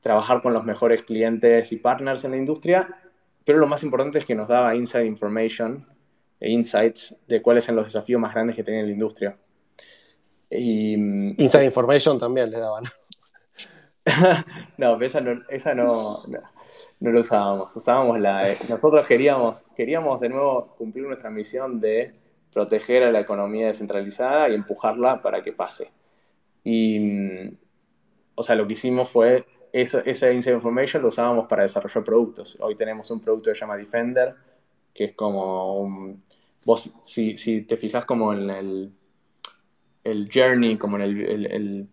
trabajar 0.00 0.40
con 0.40 0.52
los 0.52 0.64
mejores 0.64 1.02
clientes 1.02 1.72
y 1.72 1.76
partners 1.76 2.24
en 2.24 2.32
la 2.32 2.36
industria 2.36 2.96
pero 3.44 3.58
lo 3.58 3.66
más 3.66 3.82
importante 3.82 4.18
es 4.18 4.24
que 4.24 4.34
nos 4.34 4.48
daba 4.48 4.74
inside 4.74 5.06
information 5.06 5.86
e 6.38 6.50
insights 6.50 7.16
de 7.26 7.42
cuáles 7.42 7.64
son 7.64 7.76
los 7.76 7.84
desafíos 7.86 8.20
más 8.20 8.32
grandes 8.32 8.56
que 8.56 8.64
tiene 8.64 8.82
la 8.82 8.90
industria. 8.90 9.36
Y, 10.48 10.96
mm, 10.96 11.34
inside 11.38 11.64
information 11.64 12.18
también 12.18 12.50
le 12.50 12.58
daban. 12.58 12.84
no, 14.78 15.00
esa 15.00 15.20
no, 15.20 15.42
esa 15.48 15.74
no, 15.74 15.84
no, 15.84 16.38
lo 17.00 17.20
usábamos. 17.20 17.74
Usábamos 17.74 18.20
la. 18.20 18.40
Nosotros 18.68 19.06
queríamos, 19.06 19.62
queríamos 19.74 20.20
de 20.20 20.28
nuevo 20.28 20.74
cumplir 20.76 21.06
nuestra 21.06 21.30
misión 21.30 21.80
de 21.80 22.12
proteger 22.52 23.04
a 23.04 23.10
la 23.10 23.20
economía 23.20 23.68
descentralizada 23.68 24.48
y 24.48 24.54
empujarla 24.54 25.22
para 25.22 25.42
que 25.42 25.52
pase. 25.52 25.90
Y, 26.62 26.98
mm, 26.98 27.56
o 28.34 28.42
sea, 28.42 28.54
lo 28.56 28.66
que 28.66 28.74
hicimos 28.74 29.08
fue 29.08 29.46
esa, 29.72 30.00
esa 30.00 30.30
inside 30.32 30.54
information 30.54 31.02
lo 31.02 31.08
usábamos 31.08 31.46
para 31.48 31.62
desarrollar 31.62 32.04
productos. 32.04 32.58
Hoy 32.60 32.74
tenemos 32.74 33.10
un 33.10 33.20
producto 33.20 33.50
que 33.50 33.54
se 33.54 33.60
llama 33.60 33.76
Defender, 33.76 34.34
que 34.92 35.04
es 35.04 35.12
como 35.12 36.16
vos, 36.64 36.92
si, 37.02 37.36
si 37.36 37.62
te 37.62 37.76
fijas 37.76 38.04
como 38.04 38.32
en 38.32 38.50
el, 38.50 38.92
el 40.04 40.30
journey, 40.32 40.76
como 40.76 40.96
en 40.96 41.02
el, 41.02 41.88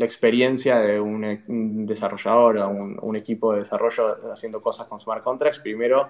la 0.00 0.06
experiencia 0.06 0.78
de 0.78 0.98
un, 0.98 1.84
desarrollador 1.84 2.56
o 2.56 2.70
un, 2.70 3.16
equipo 3.16 3.52
de 3.52 3.58
desarrollo 3.58 4.32
haciendo 4.32 4.62
cosas 4.62 4.86
con 4.86 4.98
smart 4.98 5.22
contracts, 5.22 5.60
primero 5.60 6.08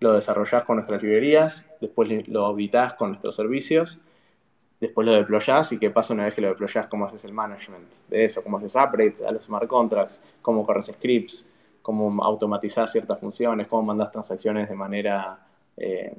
lo 0.00 0.14
desarrollás 0.14 0.64
con 0.64 0.76
nuestras 0.76 1.02
librerías, 1.02 1.66
después 1.78 2.26
lo 2.26 2.46
auditas 2.46 2.94
con 2.94 3.10
nuestros 3.10 3.36
servicios, 3.36 4.00
después 4.80 5.06
lo 5.06 5.12
deployás 5.12 5.70
y 5.72 5.78
qué 5.78 5.90
pasa 5.90 6.14
una 6.14 6.24
vez 6.24 6.34
que 6.36 6.40
lo 6.40 6.48
deployás, 6.48 6.86
cómo 6.86 7.04
haces 7.04 7.22
el 7.26 7.34
management 7.34 7.96
de 8.08 8.22
eso, 8.22 8.42
cómo 8.42 8.56
haces 8.56 8.74
upgrades 8.74 9.20
a 9.20 9.30
los 9.30 9.44
smart 9.44 9.66
contracts, 9.66 10.22
cómo 10.40 10.64
corres 10.64 10.86
scripts, 10.86 11.50
cómo 11.82 12.24
automatizar 12.24 12.88
ciertas 12.88 13.20
funciones, 13.20 13.68
cómo 13.68 13.82
mandas 13.82 14.10
transacciones 14.10 14.70
de 14.70 14.74
manera 14.74 15.38
eh, 15.76 16.16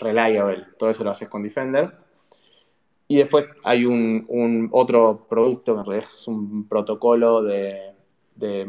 reliable. 0.00 0.66
Todo 0.76 0.90
eso 0.90 1.04
lo 1.04 1.10
haces 1.10 1.28
con 1.28 1.44
Defender. 1.44 1.92
Y 3.10 3.16
después 3.16 3.46
hay 3.64 3.86
un, 3.86 4.68
otro 4.70 5.26
producto 5.28 5.82
que 5.82 5.98
es 5.98 6.28
un 6.28 6.68
protocolo 6.68 7.42
de, 7.42 7.92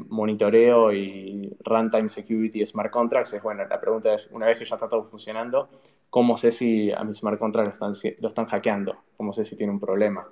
monitoreo 0.09 0.91
y 0.91 1.55
runtime 1.63 2.09
security 2.09 2.65
smart 2.65 2.89
contracts. 2.89 3.33
Es 3.33 3.43
bueno, 3.43 3.63
la 3.67 3.79
pregunta 3.79 4.11
es, 4.15 4.31
una 4.31 4.47
vez 4.47 4.57
que 4.57 4.65
ya 4.65 4.77
está 4.77 4.89
todo 4.89 5.03
funcionando, 5.03 5.69
¿cómo 6.09 6.37
sé 6.37 6.51
si 6.51 6.91
a 6.91 7.03
mi 7.03 7.13
smart 7.13 7.37
contract 7.37 7.67
lo 7.67 7.73
están, 7.73 8.15
lo 8.19 8.27
están 8.29 8.47
hackeando? 8.47 8.95
¿Cómo 9.15 9.31
sé 9.31 9.45
si 9.45 9.55
tiene 9.55 9.73
un 9.73 9.79
problema? 9.79 10.27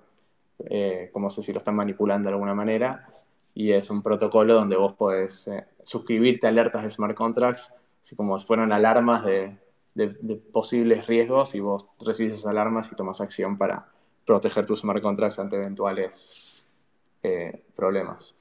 Eh, 0.57 1.11
¿Cómo 1.13 1.29
sé 1.29 1.43
si 1.43 1.53
lo 1.53 1.59
están 1.59 1.75
manipulando 1.75 2.29
de 2.29 2.33
alguna 2.33 2.55
manera? 2.55 3.07
Y 3.53 3.73
es 3.73 3.91
un 3.91 4.01
protocolo 4.01 4.55
donde 4.55 4.75
vos 4.75 4.95
podés 4.95 5.47
eh, 5.49 5.65
suscribirte 5.83 6.47
alertas 6.47 6.81
de 6.81 6.89
smart 6.89 7.13
contracts, 7.13 7.71
así 8.01 8.15
como 8.15 8.39
si 8.39 8.51
alarmas 8.55 9.23
de, 9.23 9.55
de, 9.93 10.35
posibles 10.51 11.05
riesgos 11.05 11.53
y 11.53 11.59
vos 11.59 11.85
recibís 11.99 12.33
esas 12.33 12.47
alarmas 12.47 12.91
y 12.91 12.95
tomas 12.95 13.21
acción 13.21 13.55
para 13.55 13.85
proteger 14.29 14.63
tus 14.63 14.81
smart 14.81 15.01
contracts 15.01 15.39
ante 15.39 15.55
eventuales 15.55 16.63
eh, 17.23 17.63
problemas. 17.75 18.35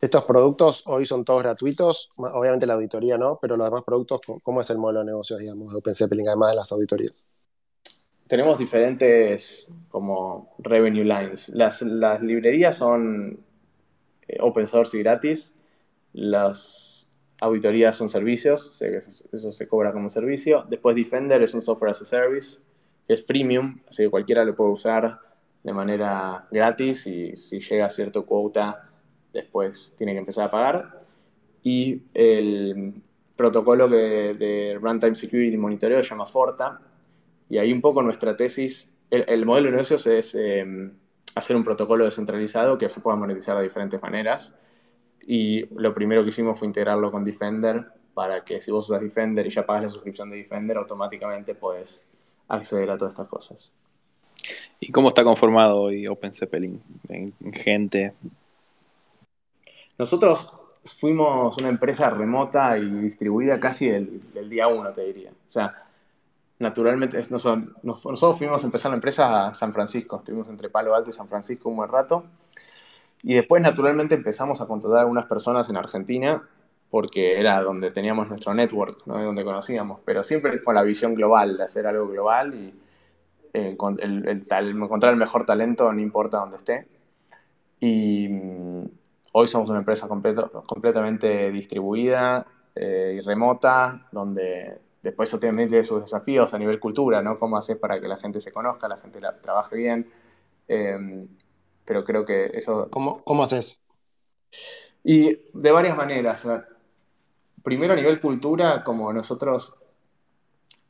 Estos 0.00 0.24
productos 0.24 0.82
hoy 0.86 1.06
son 1.06 1.24
todos 1.24 1.44
gratuitos, 1.44 2.10
obviamente 2.18 2.66
la 2.66 2.74
auditoría 2.74 3.16
no, 3.16 3.38
pero 3.40 3.56
los 3.56 3.64
demás 3.68 3.84
productos, 3.84 4.20
¿cómo 4.42 4.60
es 4.60 4.68
el 4.70 4.78
modelo 4.78 5.00
de 5.00 5.06
negocios, 5.06 5.38
digamos, 5.38 5.72
de 5.72 5.78
OpenZeppelin, 5.78 6.26
además 6.26 6.50
de 6.50 6.56
las 6.56 6.72
auditorías? 6.72 7.24
Tenemos 8.26 8.58
diferentes 8.58 9.70
como 9.88 10.56
revenue 10.58 11.04
lines. 11.04 11.48
Las, 11.50 11.80
las 11.82 12.20
librerías 12.20 12.76
son 12.76 13.38
eh, 14.26 14.38
open 14.40 14.66
source 14.66 14.96
y 14.98 15.02
gratis. 15.04 15.52
Las 16.12 17.08
auditorías 17.40 17.94
son 17.94 18.08
servicios, 18.08 18.82
eso 18.82 19.52
se 19.52 19.68
cobra 19.68 19.92
como 19.92 20.10
servicio. 20.10 20.64
Después 20.68 20.96
Defender 20.96 21.40
es 21.40 21.54
un 21.54 21.62
software 21.62 21.92
as 21.92 22.02
a 22.02 22.04
service, 22.04 22.58
es 23.08 23.24
freemium, 23.24 23.80
así 23.88 24.04
que 24.04 24.10
cualquiera 24.10 24.44
lo 24.44 24.54
puede 24.54 24.70
usar 24.70 25.18
de 25.62 25.72
manera 25.72 26.46
gratis 26.50 27.06
y 27.06 27.34
si 27.36 27.60
llega 27.60 27.86
a 27.86 27.90
cierto 27.90 28.24
cuota, 28.24 28.88
después 29.32 29.94
tiene 29.96 30.12
que 30.12 30.18
empezar 30.18 30.46
a 30.46 30.50
pagar. 30.50 31.00
Y 31.62 32.02
el 32.14 32.94
protocolo 33.36 33.88
de 33.88 34.78
Runtime 34.80 35.14
Security 35.14 35.56
Monitoreo 35.56 36.02
se 36.02 36.10
llama 36.10 36.26
Forta, 36.26 36.80
y 37.48 37.58
ahí 37.58 37.72
un 37.72 37.80
poco 37.80 38.02
nuestra 38.02 38.36
tesis, 38.36 38.90
el, 39.10 39.46
modelo 39.46 39.66
de 39.66 39.72
negocios 39.72 40.06
es 40.06 40.34
em, 40.34 40.92
hacer 41.34 41.54
un 41.54 41.64
protocolo 41.64 42.04
descentralizado 42.04 42.76
que 42.76 42.88
se 42.88 43.00
pueda 43.00 43.16
monetizar 43.16 43.56
de 43.56 43.62
diferentes 43.62 44.02
maneras 44.02 44.54
y 45.26 45.66
lo 45.74 45.94
primero 45.94 46.24
que 46.24 46.30
hicimos 46.30 46.58
fue 46.58 46.66
integrarlo 46.66 47.10
con 47.12 47.24
Defender 47.24 47.86
para 48.14 48.44
que 48.44 48.60
si 48.60 48.70
vos 48.70 48.88
usas 48.90 49.00
Defender 49.00 49.46
y 49.46 49.50
ya 49.50 49.64
pagas 49.64 49.82
la 49.84 49.88
suscripción 49.90 50.30
de 50.30 50.38
Defender, 50.38 50.76
automáticamente 50.76 51.54
puedes 51.54 52.06
acceder 52.48 52.90
a 52.90 52.96
todas 52.96 53.12
estas 53.12 53.26
cosas. 53.26 53.72
¿Y 54.78 54.92
cómo 54.92 55.08
está 55.08 55.24
conformado 55.24 55.80
hoy 55.80 56.06
Open 56.06 56.32
Zeppelin 56.32 56.82
en 57.08 57.32
gente? 57.52 58.14
Nosotros 59.98 60.50
fuimos 60.94 61.56
una 61.58 61.68
empresa 61.68 62.10
remota 62.10 62.78
y 62.78 62.88
distribuida 62.88 63.58
casi 63.58 63.88
del, 63.88 64.48
día 64.48 64.68
uno, 64.68 64.90
te 64.92 65.02
diría. 65.02 65.30
O 65.30 65.50
sea, 65.50 65.86
naturalmente, 66.58 67.18
nosotros, 67.30 67.74
nosotros 67.82 68.38
fuimos 68.38 68.62
a 68.62 68.66
empezar 68.66 68.90
la 68.90 68.96
empresa 68.96 69.48
a 69.48 69.54
San 69.54 69.72
Francisco. 69.72 70.16
Estuvimos 70.18 70.48
entre 70.48 70.68
Palo 70.68 70.94
Alto 70.94 71.10
y 71.10 71.12
San 71.12 71.28
Francisco 71.28 71.68
un 71.68 71.76
buen 71.76 71.90
rato. 71.90 72.24
Y 73.22 73.34
después, 73.34 73.62
naturalmente, 73.62 74.14
empezamos 74.14 74.60
a 74.60 74.66
contratar 74.66 74.98
a 74.98 75.02
algunas 75.02 75.26
personas 75.26 75.68
en 75.70 75.76
Argentina 75.76 76.42
porque 76.90 77.38
era 77.38 77.60
donde 77.62 77.90
teníamos 77.90 78.28
nuestro 78.28 78.54
network, 78.54 79.06
¿no? 79.06 79.22
donde 79.22 79.44
conocíamos, 79.44 80.00
pero 80.04 80.22
siempre 80.22 80.62
con 80.62 80.74
la 80.74 80.82
visión 80.82 81.14
global, 81.14 81.56
de 81.56 81.64
hacer 81.64 81.86
algo 81.86 82.08
global 82.08 82.54
y 82.54 82.74
eh, 83.52 83.76
el, 83.98 84.28
encontrar 84.28 85.12
el 85.12 85.18
mejor 85.18 85.46
talento 85.46 85.92
no 85.92 86.00
importa 86.00 86.38
dónde 86.38 86.58
esté. 86.58 86.88
Y 87.80 88.28
mm, 88.28 88.84
hoy 89.32 89.46
somos 89.46 89.68
una 89.70 89.80
empresa 89.80 90.08
completamente 90.08 91.50
distribuida 91.50 92.46
eh, 92.74 93.16
y 93.18 93.20
remota, 93.20 94.08
donde 94.12 94.78
después 95.02 95.32
obviamente 95.34 95.82
sus 95.82 96.02
desafíos 96.02 96.52
a 96.52 96.58
nivel 96.58 96.80
cultura, 96.80 97.22
¿no? 97.22 97.38
Cómo 97.38 97.56
hacer 97.56 97.78
para 97.80 98.00
que 98.00 98.08
la 98.08 98.16
gente 98.16 98.40
se 98.40 98.52
conozca, 98.52 98.88
la 98.88 98.96
gente 98.96 99.20
trabaje 99.40 99.76
bien. 99.76 100.10
Eh, 100.68 101.26
pero 101.84 102.04
creo 102.04 102.24
que 102.24 102.50
eso... 102.52 102.88
¿Cómo, 102.90 103.22
cómo 103.22 103.44
haces? 103.44 103.80
Y 105.02 105.38
de 105.54 105.70
varias 105.70 105.96
maneras. 105.96 106.46
Primero 107.66 107.94
a 107.94 107.96
nivel 107.96 108.20
cultura, 108.20 108.84
como 108.84 109.12
nosotros 109.12 109.74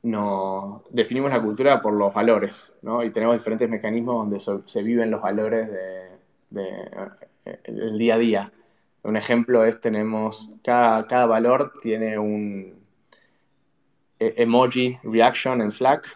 no, 0.02 0.84
definimos 0.90 1.30
la 1.30 1.40
cultura 1.40 1.80
por 1.80 1.94
los 1.94 2.12
valores, 2.12 2.70
¿no? 2.82 3.02
Y 3.02 3.08
tenemos 3.08 3.34
diferentes 3.34 3.66
mecanismos 3.66 4.28
donde 4.28 4.62
se 4.68 4.82
viven 4.82 5.10
los 5.10 5.22
valores 5.22 5.70
de, 5.70 6.82
del 7.66 7.96
día 7.96 8.16
a 8.16 8.18
día. 8.18 8.52
Un 9.04 9.16
ejemplo 9.16 9.64
es, 9.64 9.80
tenemos, 9.80 10.50
cada, 10.62 11.06
cada 11.06 11.24
valor 11.24 11.72
tiene 11.80 12.18
un 12.18 12.74
e, 14.18 14.34
emoji 14.36 14.98
reaction 15.02 15.62
en 15.62 15.70
Slack. 15.70 16.06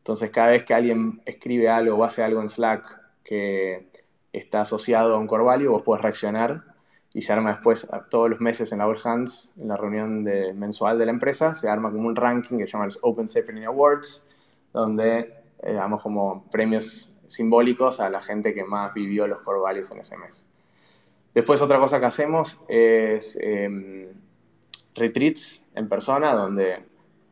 Entonces, 0.00 0.30
cada 0.30 0.50
vez 0.50 0.64
que 0.64 0.74
alguien 0.74 1.22
escribe 1.24 1.70
algo 1.70 1.96
o 1.96 2.04
hace 2.04 2.22
algo 2.22 2.42
en 2.42 2.50
Slack 2.50 2.84
que 3.24 3.88
está 4.34 4.60
asociado 4.60 5.14
a 5.14 5.18
un 5.18 5.26
core 5.26 5.44
value, 5.44 5.70
vos 5.70 5.82
puedes 5.82 6.02
reaccionar 6.02 6.69
y 7.12 7.22
se 7.22 7.32
arma 7.32 7.52
después 7.52 7.88
todos 8.08 8.30
los 8.30 8.40
meses 8.40 8.70
en 8.72 8.78
la 8.78 8.86
All 8.86 8.98
Hands, 9.02 9.52
en 9.58 9.68
la 9.68 9.76
reunión 9.76 10.24
de, 10.24 10.52
mensual 10.52 10.98
de 10.98 11.06
la 11.06 11.12
empresa, 11.12 11.54
se 11.54 11.68
arma 11.68 11.90
como 11.90 12.06
un 12.06 12.16
ranking 12.16 12.58
que 12.58 12.66
se 12.66 12.72
llama 12.72 12.84
los 12.84 12.98
Open 13.02 13.26
Zeppelin 13.26 13.64
Awards, 13.64 14.24
donde 14.72 15.34
eh, 15.62 15.72
damos 15.72 16.02
como 16.02 16.44
premios 16.50 17.12
simbólicos 17.26 18.00
a 18.00 18.08
la 18.10 18.20
gente 18.20 18.54
que 18.54 18.64
más 18.64 18.94
vivió 18.94 19.26
los 19.26 19.40
core 19.40 19.60
values 19.60 19.90
en 19.90 19.98
ese 20.00 20.16
mes. 20.16 20.46
Después 21.34 21.60
otra 21.62 21.78
cosa 21.78 22.00
que 22.00 22.06
hacemos 22.06 22.60
es 22.68 23.36
em, 23.40 24.08
retreats 24.94 25.64
en 25.74 25.88
persona, 25.88 26.34
donde 26.34 26.84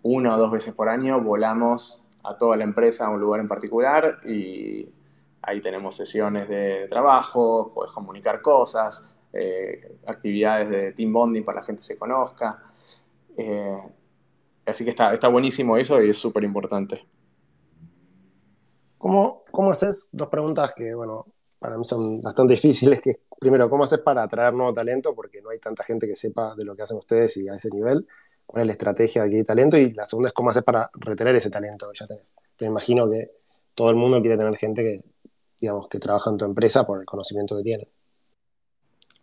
una 0.03 0.37
o 0.37 0.39
dos 0.39 0.51
veces 0.51 0.75
por 0.75 0.89
año 0.89 1.21
volamos 1.21 2.03
a 2.23 2.37
toda 2.37 2.57
la 2.57 2.65
empresa 2.65 3.07
a 3.07 3.11
un 3.11 3.21
lugar 3.21 3.41
en 3.41 3.49
particular 3.49 4.21
y 4.25 4.89
Ahí 5.49 5.63
tenemos 5.63 5.97
sesiones 5.97 6.49
de 6.49 6.89
trabajo, 6.91 7.73
puedes 7.75 7.93
comunicar 7.93 8.43
cosas, 8.43 9.05
eh, 9.33 9.99
actividades 10.07 10.71
de 10.71 10.93
team 10.93 11.13
bonding 11.13 11.45
para 11.45 11.57
que 11.57 11.63
la 11.63 11.67
gente 11.67 11.83
se 11.83 11.97
conozca. 11.97 12.63
Eh, 13.37 13.79
así 14.67 14.85
que 14.85 14.91
está, 14.91 15.13
está 15.13 15.29
buenísimo 15.29 15.77
eso 15.77 16.03
y 16.03 16.11
es 16.11 16.17
súper 16.17 16.45
importante. 16.45 17.07
¿Cómo, 18.97 19.45
¿Cómo 19.51 19.71
haces? 19.71 20.09
Dos 20.13 20.29
preguntas 20.29 20.73
que, 20.75 20.93
bueno, 20.95 21.27
para 21.59 21.77
mí 21.77 21.85
son 21.85 22.21
bastante 22.21 22.55
difíciles. 22.55 23.01
Que, 23.01 23.21
primero, 23.39 23.71
¿cómo 23.71 23.85
haces 23.85 24.01
para 24.01 24.23
atraer 24.23 24.53
nuevo 24.55 24.75
talento? 24.75 25.15
Porque 25.15 25.41
no 25.41 25.51
hay 25.51 25.59
tanta 25.59 25.85
gente 25.85 26.07
que 26.07 26.17
sepa 26.17 26.55
de 26.57 26.65
lo 26.65 26.75
que 26.75 26.83
hacen 26.83 26.97
ustedes 26.97 27.37
y 27.37 27.49
a 27.49 27.53
ese 27.53 27.71
nivel. 27.71 28.07
¿Cuál 28.47 28.63
es 28.63 28.67
la 28.67 28.73
estrategia 28.73 29.23
de 29.23 29.29
adquirir 29.29 29.45
talento? 29.45 29.77
Y 29.77 29.93
la 29.93 30.05
segunda 30.05 30.29
es 30.29 30.33
cómo 30.33 30.51
haces 30.51 30.65
para 30.65 30.91
retener 30.95 31.37
ese 31.37 31.51
talento 31.51 31.89
que 31.93 31.99
ya 31.99 32.07
tenés. 32.07 32.35
Te 32.57 32.65
imagino 32.65 33.09
que 33.09 33.33
todo 33.75 33.91
el 33.91 33.97
mundo 33.97 34.21
quiere 34.21 34.37
tener 34.37 34.57
gente 34.57 34.83
que 34.83 35.05
digamos, 35.61 35.89
que 35.89 35.99
trabaja 35.99 36.31
en 36.31 36.37
tu 36.37 36.45
empresa 36.45 36.87
por 36.87 37.01
el 37.01 37.05
conocimiento 37.05 37.57
que 37.57 37.63
tiene. 37.63 37.89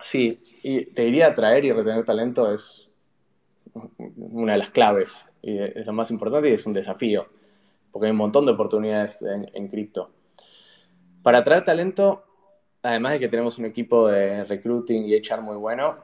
Sí, 0.06 0.40
y 0.62 0.86
te 0.86 1.06
diría 1.06 1.30
atraer 1.30 1.66
y 1.66 1.72
retener 1.72 2.06
talento 2.06 2.54
es 2.54 2.88
una 4.16 4.52
de 4.52 4.60
las 4.60 4.70
claves, 4.70 5.26
y 5.42 5.58
es 5.58 5.84
lo 5.84 5.94
más 5.94 6.12
importante 6.12 6.48
y 6.48 6.54
es 6.54 6.64
un 6.68 6.74
desafío, 6.74 7.28
porque 7.92 8.06
hay 8.06 8.12
un 8.12 8.18
montón 8.18 8.46
de 8.46 8.52
oportunidades 8.52 9.24
en, 9.24 9.68
cripto. 9.68 10.12
Para 11.24 11.40
atraer 11.40 11.64
talento, 11.64 12.24
además 12.84 13.14
de 13.14 13.20
que 13.20 13.30
tenemos 13.30 13.58
un 13.58 13.66
equipo 13.66 14.08
de 14.08 14.44
recruiting 14.44 15.08
y 15.08 15.16
HR 15.16 15.42
muy 15.42 15.58
bueno, 15.58 15.98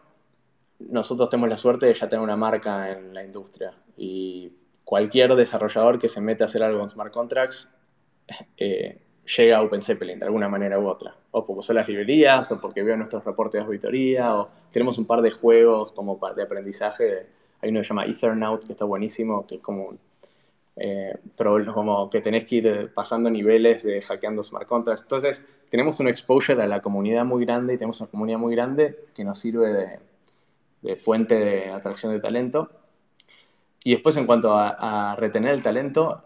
nosotros 0.80 1.30
tenemos 1.30 1.52
la 1.52 1.58
suerte 1.58 1.86
de 1.86 1.94
ya 1.94 2.10
tener 2.10 2.24
una 2.24 2.36
marca 2.36 2.90
en 2.90 3.14
la 3.14 3.24
industria 3.24 3.76
y 3.98 4.52
cualquier 4.84 5.36
desarrollador 5.36 6.00
que 6.00 6.10
se 6.10 6.22
mete 6.22 6.42
a 6.42 6.48
hacer 6.48 6.64
algo 6.64 6.80
con 6.80 6.90
smart 6.90 7.14
contracts 7.14 7.70
eh, 8.58 9.00
llega 9.26 9.58
a 9.58 9.62
Open 9.62 9.82
Zeppelin 9.82 10.20
de 10.20 10.26
alguna 10.26 10.50
manera 10.50 10.80
u 10.80 10.88
otra. 10.88 11.16
O 11.32 11.46
porque 11.46 11.64
son 11.64 11.78
las 11.78 11.88
librerías, 11.88 12.52
o 12.52 12.60
porque 12.60 12.84
veo 12.84 12.98
nuestros 12.98 13.24
reportes 13.24 13.62
de 13.62 13.66
auditoría, 13.66 14.36
o 14.36 14.50
tenemos 14.72 14.98
un 14.98 15.06
par 15.06 15.22
de 15.22 15.32
juegos 15.32 15.92
como 15.92 16.20
de 16.36 16.44
aprendizaje. 16.44 17.28
Hay 17.62 17.70
uno 17.70 17.80
que 17.80 17.84
se 17.84 17.90
llama 17.90 18.06
Ethernaut, 18.06 18.66
que 18.66 18.74
está 18.74 18.86
buenísimo, 18.86 19.46
que 19.46 19.56
es 19.56 19.62
como 19.62 19.98
eh, 20.76 21.20
como 21.74 22.10
que 22.10 22.22
tenés 22.22 22.46
que 22.46 22.56
ir 22.56 22.92
pasando 22.94 23.30
niveles 23.30 23.84
de 23.84 24.02
hackeando 24.02 24.42
smart 24.42 24.68
contracts. 24.68 25.04
Entonces, 25.04 25.46
tenemos 25.70 26.00
un 26.00 26.08
exposure 26.08 26.62
a 26.62 26.68
la 26.68 26.82
comunidad 26.82 27.26
muy 27.26 27.46
grande 27.46 27.74
y 27.74 27.78
tenemos 27.78 28.00
una 28.02 28.10
comunidad 28.10 28.40
muy 28.40 28.56
grande 28.56 29.06
que 29.14 29.24
nos 29.24 29.40
sirve 29.40 30.00
de, 30.82 30.96
fuente 30.96 31.36
de 31.36 31.70
atracción 31.70 32.14
de 32.14 32.20
talento. 32.20 32.70
Y 33.84 33.92
después, 33.92 34.16
en 34.18 34.26
cuanto 34.26 34.54
a, 34.56 35.16
retener 35.18 35.54
el 35.54 35.64
talento, 35.64 36.24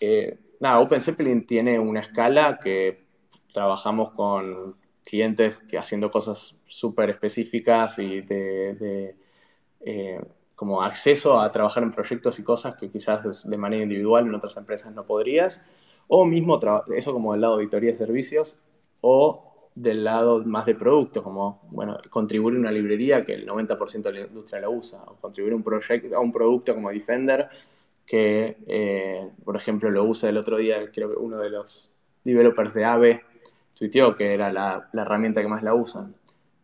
eh, 0.00 0.38
nada, 0.60 0.80
Open 0.80 1.00
Zeppelin 1.00 1.46
tiene 1.46 1.78
una 1.78 2.00
escala 2.00 2.58
que 2.58 3.06
trabajamos 3.52 4.12
con 4.12 4.76
clientes 5.04 5.60
que 5.60 5.78
haciendo 5.78 6.10
cosas 6.10 6.56
súper 6.64 7.10
específicas 7.10 7.98
y 7.98 8.22
de, 8.22 9.16
eh, 9.80 10.20
como 10.54 10.82
acceso 10.82 11.40
a 11.40 11.50
trabajar 11.50 11.82
en 11.82 11.92
proyectos 11.92 12.38
y 12.38 12.42
cosas 12.42 12.74
que 12.76 12.90
quizás 12.90 13.48
de 13.48 13.56
manera 13.56 13.84
individual 13.84 14.26
en 14.26 14.34
otras 14.34 14.56
empresas 14.56 14.92
no 14.92 15.04
podrías, 15.04 15.62
o 16.08 16.24
mismo 16.24 16.58
eso 16.94 17.12
como 17.12 17.32
del 17.32 17.42
lado 17.42 17.56
de 17.56 17.62
auditoría 17.62 17.90
de 17.90 17.96
servicios, 17.96 18.58
o 19.00 19.46
del 19.76 20.04
lado 20.04 20.42
más 20.44 20.64
de 20.64 20.74
producto, 20.74 21.22
como, 21.22 21.60
bueno, 21.70 21.98
contribuir 22.08 22.56
a 22.56 22.60
una 22.60 22.72
librería 22.72 23.24
que 23.24 23.34
el 23.34 23.46
90% 23.46 24.02
de 24.02 24.12
la 24.12 24.26
industria 24.26 24.62
la 24.62 24.70
usa, 24.70 25.02
o 25.04 25.16
contribuir 25.16 25.54
un 25.54 25.64
a 26.14 26.18
un 26.18 26.32
producto 26.32 26.74
como 26.74 26.90
Defender, 26.90 27.48
que, 28.06 28.56
eh, 28.66 29.28
por 29.44 29.56
ejemplo, 29.56 29.90
lo 29.90 30.04
usa 30.04 30.30
el 30.30 30.36
otro 30.36 30.58
día, 30.58 30.90
creo 30.92 31.10
que 31.10 31.18
uno 31.18 31.38
de 31.38 31.50
los 31.50 31.90
developers 32.24 32.74
de 32.74 32.84
AVE 32.84 33.24
tuiteó 33.74 34.16
que 34.16 34.32
era 34.32 34.52
la, 34.52 34.88
la 34.92 35.02
herramienta 35.02 35.42
que 35.42 35.48
más 35.48 35.62
la 35.62 35.74
usan. 35.74 36.14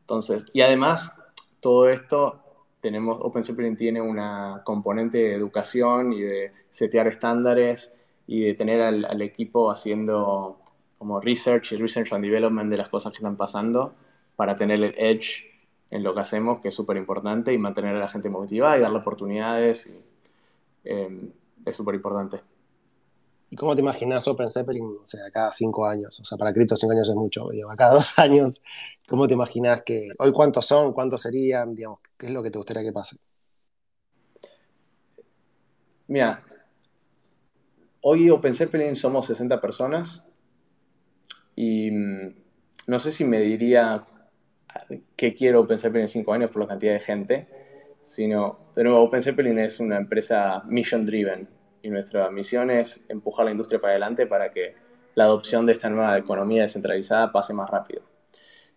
Entonces, 0.01 0.45
y 0.53 0.61
además, 0.61 1.12
todo 1.61 1.88
esto 1.88 2.43
tenemos, 2.82 3.18
tiene 3.78 4.03
una 4.03 4.61
componente 4.64 5.18
de 5.18 5.34
educación 5.34 6.12
y 6.12 6.20
de 6.20 6.53
setear 6.68 7.07
estándares 7.07 7.95
y 8.26 8.43
de 8.43 8.55
tener 8.55 8.82
al, 8.82 9.22
equipo 9.22 9.70
haciendo 9.70 10.59
como 10.99 11.20
research 11.20 11.72
y 11.72 11.76
research 11.76 12.12
and 12.12 12.24
development 12.24 12.70
de 12.70 12.76
las 12.76 12.88
cosas 12.88 13.12
que 13.12 13.18
están 13.18 13.36
pasando 13.36 13.95
para 14.34 14.57
tener 14.57 14.82
el 14.82 14.95
edge 14.99 15.45
en 15.90 16.03
lo 16.03 16.12
que 16.12 16.20
hacemos, 16.20 16.61
que 16.61 16.68
es 16.68 16.74
súper 16.74 16.97
importante, 16.97 17.53
y 17.53 17.59
mantener 17.59 17.95
a 17.95 18.01
la 18.01 18.09
gente 18.09 18.28
motivada 18.28 18.76
y 18.76 18.80
darle 18.80 18.99
oportunidades. 18.99 19.86
Em, 20.85 21.33
es 21.64 21.76
súper 21.76 21.95
importante. 21.95 22.41
¿Y 23.51 23.57
cómo 23.57 23.74
te 23.76 23.83
imaginas 23.83 24.26
Open 24.28 24.49
Zeppelin, 24.49 24.97
o 25.01 25.05
sea, 25.05 25.30
cada 25.30 25.53
cinco 25.53 25.85
años? 25.87 26.18
O 26.18 26.24
sea, 26.24 26.39
para 26.39 26.53
Cripto 26.55 26.74
cinco 26.74 26.93
años 26.93 27.09
es 27.09 27.14
mucho, 27.14 27.51
digamos, 27.51 27.76
cada 27.76 27.93
dos 27.95 28.18
años, 28.18 28.62
¿cómo 29.07 29.28
te 29.28 29.35
imaginas 29.35 29.83
que, 29.83 30.09
hoy 30.18 30.33
cuántos 30.33 30.66
son, 30.66 30.93
cuántos 30.93 31.20
serían, 31.20 31.74
digamos, 31.74 32.01
qué 32.16 32.26
es 32.26 32.33
lo 32.33 32.43
que 32.43 32.51
te 32.51 32.59
gustaría 32.59 32.83
que 32.83 32.93
pase? 32.93 33.16
Mira, 36.09 36.43
hoy 38.01 38.30
Open 38.30 38.55
Zeppelin 38.55 38.97
somos 38.97 39.26
60 39.26 39.61
personas 39.61 40.24
y 41.55 41.91
mm, 41.91 42.35
no 42.87 42.99
sé 42.99 43.11
si 43.11 43.24
me 43.24 43.39
diría 43.41 44.03
qué 45.14 45.35
quiero 45.35 45.61
Open 45.61 45.78
Zeppelin 45.78 46.03
en 46.03 46.09
cinco 46.09 46.33
años 46.33 46.51
por 46.51 46.62
la 46.62 46.68
cantidad 46.68 46.95
de 46.95 47.01
gente, 47.01 47.49
sino, 48.03 48.59
de 48.75 48.85
nuevo, 48.85 49.01
Open 49.01 49.21
Zeppelin 49.21 49.59
es 49.59 49.81
una 49.81 49.97
empresa 49.97 50.63
mission 50.67 51.05
driven 51.05 51.49
y 51.83 51.91
nuestra 51.91 52.31
misión 52.31 52.71
es 52.71 53.01
empujar 53.09 53.47
la 53.47 53.53
industria 53.53 53.81
para 53.81 53.93
adelante 53.93 54.27
para 54.27 54.51
que 54.51 54.75
la 55.15 55.25
adopción 55.25 55.67
de 55.67 55.73
esta 55.73 55.91
nueva 55.91 56.17
economía 56.17 56.63
descentralizada 56.63 57.33
pase 57.33 57.53
más 57.55 57.69
rápido. 57.71 58.03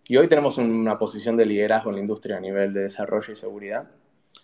Y 0.07 0.17
hoy 0.17 0.27
tenemos 0.27 0.57
una 0.57 0.99
posición 0.99 1.37
de 1.37 1.45
liderazgo 1.45 1.89
en 1.89 1.95
la 1.95 2.01
industria 2.01 2.37
a 2.37 2.39
nivel 2.39 2.73
de 2.73 2.81
desarrollo 2.81 3.31
y 3.31 3.35
seguridad. 3.35 3.89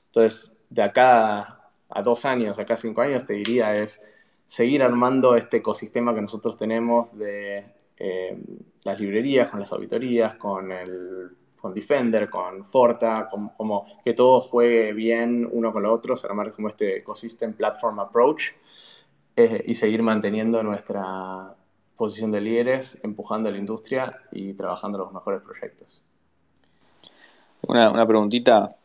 Entonces, 0.05 0.51
de 0.69 0.81
acá 0.81 1.61
a 1.89 2.01
dos 2.01 2.25
años, 2.25 2.57
acá 2.57 2.75
a 2.75 2.77
cinco 2.77 3.01
años, 3.01 3.25
te 3.25 3.33
diría 3.33 3.75
es 3.75 4.01
seguir 4.45 4.81
armando 4.81 5.35
este 5.35 5.57
ecosistema 5.57 6.15
que 6.15 6.21
nosotros 6.21 6.57
tenemos 6.57 7.17
de 7.17 7.65
eh, 7.97 8.37
las 8.83 8.99
librerías, 8.99 9.49
con 9.49 9.59
las 9.59 9.71
auditorías, 9.71 10.35
con 10.35 10.71
el 10.71 11.29
con 11.61 11.73
Defender, 11.73 12.29
con 12.29 12.65
Forta, 12.65 13.29
como, 13.29 13.85
que 14.03 14.13
todo 14.13 14.41
juegue 14.41 14.93
bien 14.93 15.47
uno 15.51 15.71
con 15.71 15.83
lo 15.83 15.93
otro, 15.93 16.15
armar 16.23 16.51
como 16.51 16.69
este 16.69 16.97
ecosystem 16.97 17.53
platform 17.53 17.99
approach 17.99 18.49
eh, 19.35 19.63
y 19.67 19.75
seguir 19.75 20.01
manteniendo 20.01 20.63
nuestra 20.63 21.55
posición 21.95 22.31
de 22.31 22.41
líderes, 22.41 22.97
empujando 23.03 23.49
a 23.49 23.51
la 23.51 23.59
industria 23.59 24.17
y 24.31 24.53
trabajando 24.53 24.97
los 24.97 25.13
mejores 25.13 25.41
proyectos. 25.41 26.03
Una, 27.61 27.91
una 27.91 28.07
preguntita, 28.07 28.75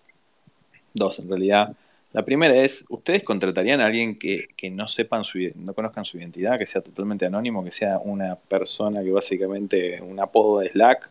dos 0.92 1.18
en 1.18 1.28
realidad. 1.28 1.74
La 2.12 2.24
primera 2.24 2.54
es, 2.56 2.84
¿ustedes 2.90 3.22
contratarían 3.24 3.80
a 3.80 3.86
alguien 3.86 4.18
que, 4.18 4.48
que, 4.54 4.70
no 4.70 4.86
sepan 4.86 5.24
su 5.24 5.38
no 5.56 5.72
conozcan 5.72 6.04
su 6.04 6.18
identidad, 6.18 6.58
que 6.58 6.66
sea 6.66 6.82
totalmente 6.82 7.24
anónimo, 7.26 7.64
que 7.64 7.70
sea 7.70 7.98
una 7.98 8.36
persona 8.36 9.02
que 9.02 9.12
básicamente 9.12 10.00
un 10.02 10.20
apodo 10.20 10.60
de 10.60 10.70
Slack 10.70 11.10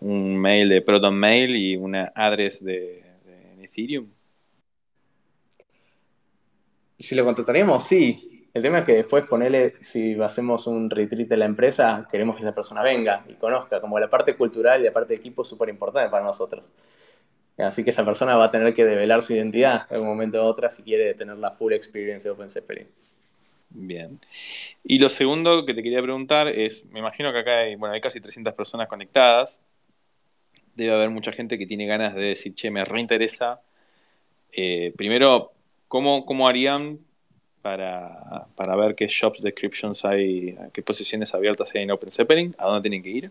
un 0.00 0.36
mail 0.36 0.68
de 0.68 0.82
Proton 0.82 1.14
Mail 1.14 1.56
y 1.56 1.76
una 1.76 2.12
address 2.14 2.64
de, 2.64 3.04
Ethereum? 3.62 4.08
Si 6.98 7.14
lo 7.14 7.24
contrataríamos, 7.24 7.84
sí. 7.84 8.48
El 8.52 8.62
tema 8.62 8.80
es 8.80 8.84
que 8.84 8.94
después 8.94 9.24
ponerle, 9.26 9.74
si 9.80 10.20
hacemos 10.20 10.66
un 10.66 10.90
retreat 10.90 11.28
de 11.28 11.36
la 11.36 11.44
empresa, 11.44 12.06
queremos 12.10 12.34
que 12.34 12.42
esa 12.42 12.54
persona 12.54 12.82
venga 12.82 13.24
y 13.28 13.34
conozca, 13.34 13.80
como 13.80 14.00
la 14.00 14.10
parte 14.10 14.34
cultural 14.34 14.80
y 14.80 14.84
la 14.84 14.92
parte 14.92 15.10
de 15.10 15.16
equipo 15.16 15.42
es 15.42 15.48
súper 15.48 15.68
importante 15.68 16.10
para 16.10 16.24
nosotros. 16.24 16.72
Así 17.56 17.84
que 17.84 17.90
esa 17.90 18.04
persona 18.04 18.36
va 18.36 18.46
a 18.46 18.50
tener 18.50 18.72
que 18.72 18.84
develar 18.84 19.22
su 19.22 19.34
identidad 19.34 19.86
en 19.90 20.00
un 20.00 20.06
momento 20.06 20.42
u 20.42 20.46
otro 20.46 20.68
si 20.70 20.82
quiere 20.82 21.14
tener 21.14 21.36
la 21.36 21.52
full 21.52 21.72
experience 21.72 22.26
de 22.26 22.32
OpenZeppelin. 22.32 22.88
Bien. 23.70 24.18
Y 24.82 24.98
lo 24.98 25.08
segundo 25.08 25.64
que 25.64 25.74
te 25.74 25.82
quería 25.82 26.02
preguntar 26.02 26.48
es, 26.48 26.86
me 26.86 26.98
imagino 26.98 27.32
que 27.32 27.38
acá 27.38 27.58
hay, 27.58 27.76
bueno, 27.76 27.94
hay 27.94 28.00
casi 28.00 28.20
300 28.20 28.52
personas 28.54 28.88
conectadas 28.88 29.60
debe 30.84 30.96
haber 30.96 31.10
mucha 31.10 31.32
gente 31.32 31.58
que 31.58 31.66
tiene 31.66 31.86
ganas 31.86 32.14
de 32.14 32.22
decir, 32.22 32.54
che, 32.54 32.70
me 32.70 32.84
reinteresa. 32.84 33.60
Eh, 34.52 34.92
primero, 34.96 35.52
¿cómo, 35.88 36.26
¿cómo, 36.26 36.48
harían 36.48 36.98
para, 37.62 38.46
ver 38.76 38.94
qué 38.94 39.06
shops 39.08 39.42
descriptions 39.42 40.04
hay, 40.04 40.56
qué 40.72 40.82
posiciones 40.82 41.34
abiertas 41.34 41.74
hay 41.74 41.82
en 41.82 41.90
Open 41.90 42.10
Zeppelin, 42.10 42.54
a 42.58 42.66
dónde 42.66 42.82
tienen 42.82 43.02
que 43.02 43.10
ir? 43.10 43.30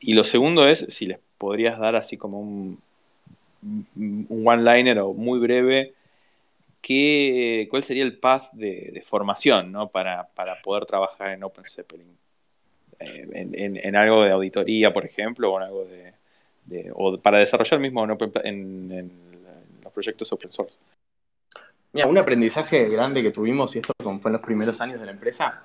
Y 0.00 0.12
lo 0.14 0.24
segundo 0.24 0.66
es 0.66 0.86
si 0.88 1.06
les 1.06 1.18
podrías 1.38 1.78
dar 1.78 1.96
así 1.96 2.16
como 2.16 2.40
un, 2.40 2.78
one-liner 4.46 4.98
o 5.00 5.14
muy 5.14 5.38
breve, 5.38 5.94
¿qué, 6.82 7.66
¿cuál 7.70 7.82
sería 7.82 8.04
el 8.04 8.18
path 8.18 8.52
de, 8.52 9.02
formación 9.04 9.72
¿no? 9.72 9.88
para, 9.90 10.28
poder 10.62 10.84
trabajar 10.86 11.30
en 11.30 11.42
Open 11.42 11.64
Zeppelin? 11.64 12.16
Eh, 13.00 13.26
en, 13.82 13.96
algo 13.96 14.22
de 14.24 14.30
auditoría, 14.30 14.92
por 14.92 15.04
ejemplo, 15.04 15.52
o 15.52 15.58
en 15.58 15.64
algo 15.64 15.84
de, 15.84 16.13
o 16.94 17.18
para 17.18 17.38
desarrollar 17.38 17.80
mismo 17.80 18.06
en, 18.44 19.10
los 19.82 19.92
proyectos 19.92 20.32
open 20.32 20.50
source. 20.50 20.78
Mira, 21.92 22.06
un 22.08 22.18
aprendizaje 22.18 22.88
grande 22.88 23.22
que 23.22 23.30
tuvimos, 23.30 23.74
y 23.76 23.78
esto 23.78 23.92
fue 23.98 24.28
en 24.28 24.32
los 24.32 24.42
primeros 24.42 24.80
años 24.80 24.98
de 24.98 25.06
la 25.06 25.12
empresa, 25.12 25.62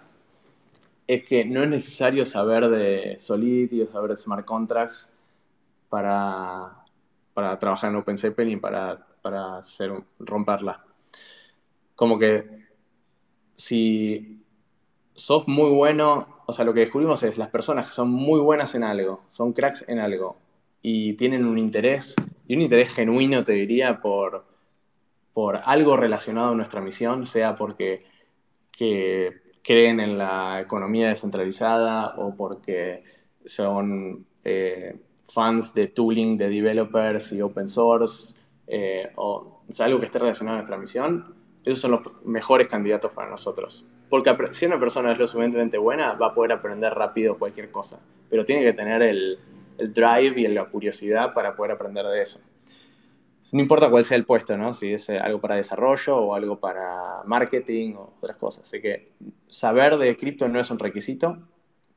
es 1.08 1.24
que 1.24 1.44
no 1.44 1.64
es 1.64 1.70
necesario 1.70 2.24
saber 2.24 2.70
de 2.70 3.16
Solidity 3.18 3.82
o 3.82 3.88
saber 3.88 4.12
de 4.12 4.16
smart 4.16 4.46
contracts 4.46 5.12
para, 5.90 6.84
para 7.34 7.58
trabajar 7.58 7.90
en 7.90 7.96
OpenZeppelin 7.96 8.58
y 8.58 8.62
para, 8.62 9.08
para 9.22 9.58
hacer, 9.58 9.92
romperla. 10.20 10.84
Como 11.96 12.20
que 12.20 12.68
si 13.56 14.44
sos 15.16 15.48
muy 15.48 15.72
bueno, 15.72 16.44
o 16.46 16.54
sea, 16.54 16.64
lo 16.64 16.74
que 16.74 16.82
descubrimos 16.82 17.24
es 17.24 17.38
las 17.38 17.50
personas 17.50 17.88
que 17.88 17.94
son 17.94 18.10
muy 18.10 18.40
buenas 18.40 18.76
en 18.76 18.84
algo, 18.84 19.24
son 19.28 19.54
cracks 19.54 19.86
en 19.88 20.00
algo, 20.00 20.38
y 20.82 21.14
tienen 21.14 21.46
un 21.46 21.58
interés, 21.58 22.16
y 22.48 22.56
un 22.56 22.62
interés 22.62 22.94
genuino, 22.94 23.44
te 23.44 23.54
diría, 23.54 24.00
por, 24.02 24.46
por 25.34 25.60
algo 25.64 25.98
relacionado 25.98 26.52
a 26.52 26.56
nuestra 26.56 26.82
misión, 26.82 27.26
sea 27.26 27.56
porque 27.56 28.04
creen 29.62 30.00
en 30.00 30.18
la 30.18 30.62
economía 30.62 31.10
descentralizada 31.10 32.16
o 32.18 32.36
porque 32.36 33.04
son 33.46 34.26
eh, 34.44 34.96
fans 35.26 35.74
de 35.74 35.88
tooling 35.88 36.38
de 36.38 36.50
developers 36.50 37.32
y 37.34 37.42
open 37.42 37.68
source, 37.68 38.36
eh, 38.68 39.12
o 39.16 39.64
sea, 39.70 39.86
algo 39.86 40.00
que 40.00 40.06
esté 40.06 40.20
relacionado 40.20 40.56
a 40.56 40.60
nuestra 40.60 40.78
misión, 40.78 41.36
esos 41.64 41.80
son 41.80 41.92
los 41.92 42.02
mejores 42.26 42.68
candidatos 42.68 43.12
para 43.12 43.30
nosotros. 43.30 43.86
Porque 44.10 44.34
si 44.52 44.66
una 44.66 44.80
persona 44.80 45.12
es 45.12 45.20
lo 45.20 45.28
suficientemente 45.28 45.78
buena, 45.78 46.14
va 46.14 46.28
a 46.28 46.34
poder 46.34 46.54
aprender 46.54 46.94
rápido 46.94 47.38
cualquier 47.38 47.70
cosa, 47.70 48.00
pero 48.30 48.46
tiene 48.46 48.64
que 48.64 48.74
tener 48.74 49.02
el, 49.04 49.38
el 49.80 49.94
drive 49.94 50.40
y 50.42 50.48
la 50.48 50.66
curiosidad 50.66 51.34
para 51.34 51.56
poder 51.56 51.72
aprender 51.74 52.06
de 52.06 52.22
eso. 52.22 52.40
No 53.52 53.62
importa 53.62 53.90
cuál 53.90 54.04
sea 54.04 54.18
el 54.18 54.26
puesto, 54.26 54.56
¿no? 54.58 54.74
Si 54.74 54.94
es 54.94 55.10
eh, 55.10 55.18
algo 55.18 55.42
para 55.42 55.56
desarrollo 55.56 56.18
o 56.18 56.36
algo 56.36 56.60
para 56.60 57.24
marketing 57.26 57.96
o 57.96 58.14
otras 58.18 58.38
cosas. 58.38 58.68
Así 58.68 58.82
que 58.82 59.12
saber 59.48 59.98
de 59.98 60.16
cripto 60.16 60.48
no 60.48 60.60
es 60.60 60.70
un 60.70 60.78
requisito, 60.78 61.40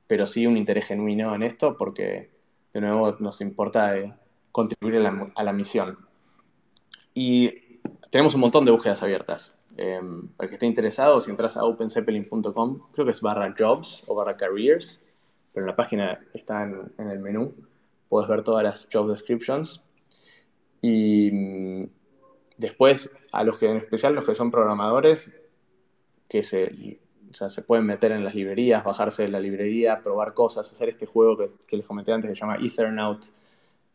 pero 0.06 0.26
sí 0.26 0.46
un 0.46 0.56
interés 0.56 0.86
genuino 0.86 1.34
en 1.34 1.42
esto 1.42 1.76
porque, 1.76 2.30
de 2.72 2.80
nuevo, 2.80 3.16
nos 3.18 3.40
importa 3.42 3.98
eh, 3.98 4.14
contribuir 4.50 5.06
a 5.34 5.42
la, 5.42 5.52
misión. 5.52 5.98
Y 7.12 7.80
tenemos 8.10 8.34
un 8.34 8.40
montón 8.40 8.64
de 8.64 8.72
búsquedas 8.72 9.02
abiertas. 9.02 9.54
Em, 9.76 10.28
para 10.28 10.46
el 10.46 10.48
que 10.48 10.56
esté 10.56 10.66
interesado, 10.66 11.20
si 11.20 11.30
entras 11.30 11.56
a 11.56 11.64
openzeppelin.com, 11.64 12.80
creo 12.92 13.04
que 13.04 13.10
es 13.10 13.20
barra 13.20 13.54
jobs 13.58 14.04
o 14.06 14.14
barra 14.14 14.36
careers, 14.36 15.02
pero 15.52 15.64
en 15.64 15.70
la 15.70 15.76
página 15.76 16.20
está 16.34 16.64
en, 16.64 17.10
el 17.10 17.18
menú, 17.18 17.54
puedes 18.12 18.28
ver 18.28 18.42
todas 18.44 18.62
las 18.62 18.88
job 18.92 19.08
descriptions. 19.10 19.82
Y 20.82 21.30
mm, 21.32 21.86
después, 22.58 23.10
a 23.32 23.42
los 23.42 23.56
que 23.56 23.70
en 23.70 23.78
especial 23.78 24.14
los 24.14 24.26
que 24.26 24.34
son 24.34 24.50
programadores, 24.50 25.32
que 26.28 26.42
se, 26.42 26.98
se 27.30 27.62
pueden 27.62 27.86
meter 27.86 28.12
en 28.12 28.22
las 28.22 28.34
librerías, 28.34 28.84
bajarse 28.84 29.22
de 29.22 29.28
la 29.30 29.40
librería, 29.40 30.02
probar 30.02 30.34
cosas, 30.34 30.70
hacer 30.70 30.90
este 30.90 31.06
juego 31.06 31.38
que, 31.66 31.74
les 31.78 31.86
comenté 31.86 32.12
antes 32.12 32.30
que 32.30 32.34
se 32.34 32.40
llama 32.42 32.56
Ethernaut, 32.56 33.24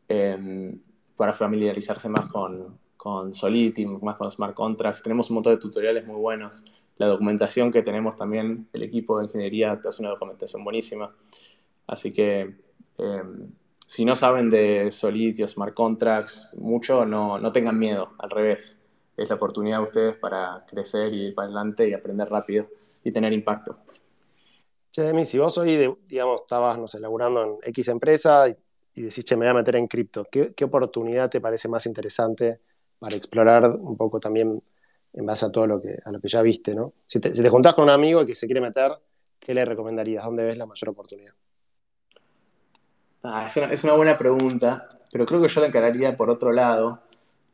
em, 0.07 0.81
para 1.15 1.31
familiarizarse 1.31 2.09
más 2.09 2.25
con, 2.25 2.75
con 2.97 3.35
Solidity, 3.35 3.85
más 3.85 4.17
con 4.17 4.31
Smart 4.31 4.55
Contracts. 4.55 5.03
Tenemos 5.03 5.29
un 5.29 5.35
montón 5.35 5.53
de 5.53 5.59
tutoriales 5.59 6.07
muy 6.07 6.19
buenos. 6.19 6.65
La 6.97 7.05
documentación 7.05 7.69
que 7.71 7.83
tenemos 7.83 8.15
también, 8.15 8.67
el 8.73 8.81
equipo 8.81 9.19
de 9.19 9.25
ingeniería 9.25 9.79
hace 9.87 10.01
una 10.01 10.09
documentación 10.09 10.63
buenísima. 10.63 11.15
Así 11.85 12.11
que 12.11 12.55
em, 12.97 13.51
si 13.87 14.03
no 14.03 14.17
saben 14.17 14.49
de 14.49 14.91
Solidity 14.91 15.47
Smart 15.47 15.73
Contracts 15.73 16.53
mucho, 16.57 17.05
no, 17.05 17.37
no 17.39 17.51
tengan 17.53 17.79
miedo, 17.79 18.11
al 18.19 18.29
revés. 18.29 18.77
Es 19.15 19.29
la 19.29 19.35
oportunidad 19.35 19.77
de 19.77 19.83
ustedes 19.83 20.15
para 20.17 20.65
crecer 20.67 21.13
y 21.13 21.27
ir 21.27 21.33
para 21.33 21.45
adelante 21.45 21.87
y 21.87 21.93
aprender 21.93 22.27
rápido 22.29 22.67
y 23.01 23.13
tener 23.13 23.31
impacto. 23.31 23.77
Che, 24.91 25.01
Demi, 25.03 25.23
si 25.23 25.39
vos 25.39 25.57
hoy, 25.57 25.95
digamos, 26.05 26.41
estabas, 26.41 26.77
no 26.77 26.89
sé, 26.89 26.99
laburando 26.99 27.43
en 27.43 27.57
X 27.63 27.87
empresa 27.87 28.49
y, 28.49 29.01
decís, 29.01 29.23
che, 29.23 29.37
me 29.37 29.45
voy 29.45 29.51
a 29.51 29.53
meter 29.53 29.77
en 29.77 29.87
cripto, 29.87 30.25
¿qué, 30.29 30.53
¿qué, 30.53 30.65
oportunidad 30.65 31.29
te 31.29 31.39
parece 31.39 31.69
más 31.69 31.85
interesante 31.85 32.59
para 32.99 33.15
explorar 33.15 33.71
un 33.71 33.95
poco 33.95 34.19
también 34.19 34.61
en 35.13 35.25
base 35.25 35.45
a 35.45 35.49
todo 35.49 35.65
lo 35.65 35.81
que, 35.81 35.97
a 36.03 36.11
lo 36.11 36.19
que 36.19 36.27
ya 36.27 36.41
viste, 36.41 36.75
¿no? 36.75 36.93
Si 37.05 37.21
te, 37.21 37.33
si 37.33 37.41
te 37.41 37.49
juntás 37.49 37.73
con 37.73 37.85
un 37.85 37.91
amigo 37.91 38.25
que 38.25 38.35
se 38.35 38.47
quiere 38.47 38.59
meter, 38.59 38.91
¿qué 39.39 39.53
le 39.53 39.63
recomendarías? 39.63 40.25
¿Dónde 40.25 40.43
ves 40.43 40.57
la 40.57 40.65
mayor 40.65 40.89
oportunidad? 40.89 41.33
Ah, 43.23 43.45
es, 43.45 43.83
una, 43.83 43.93
buena 43.93 44.17
pregunta, 44.17 44.87
pero 45.11 45.25
creo 45.25 45.41
que 45.41 45.47
yo 45.47 45.61
la 45.61 45.67
encararía 45.67 46.15
por 46.15 46.29
otro 46.29 46.51
lado, 46.51 47.01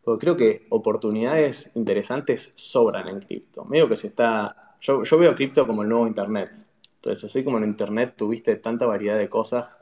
porque 0.03 0.21
creo 0.21 0.37
que 0.37 0.67
oportunidades 0.69 1.71
interesantes 1.75 2.51
sobran 2.55 3.07
en 3.07 3.19
cripto. 3.19 3.65
Medio 3.65 3.87
que 3.87 3.95
se 3.95 4.07
está. 4.07 4.75
Yo, 4.81 5.03
yo 5.03 5.17
veo 5.17 5.33
cripto 5.35 5.65
como 5.65 5.83
el 5.83 5.89
nuevo 5.89 6.07
Internet. 6.07 6.51
Entonces, 6.95 7.23
así 7.25 7.43
como 7.43 7.57
en 7.57 7.65
Internet 7.65 8.13
tuviste 8.17 8.55
tanta 8.57 8.85
variedad 8.85 9.17
de 9.17 9.29
cosas 9.29 9.79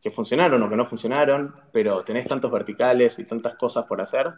que 0.00 0.10
funcionaron 0.10 0.62
o 0.62 0.68
que 0.68 0.76
no 0.76 0.84
funcionaron, 0.84 1.54
pero 1.72 2.04
tenés 2.04 2.26
tantos 2.26 2.50
verticales 2.50 3.18
y 3.18 3.24
tantas 3.24 3.56
cosas 3.56 3.84
por 3.86 4.00
hacer, 4.00 4.32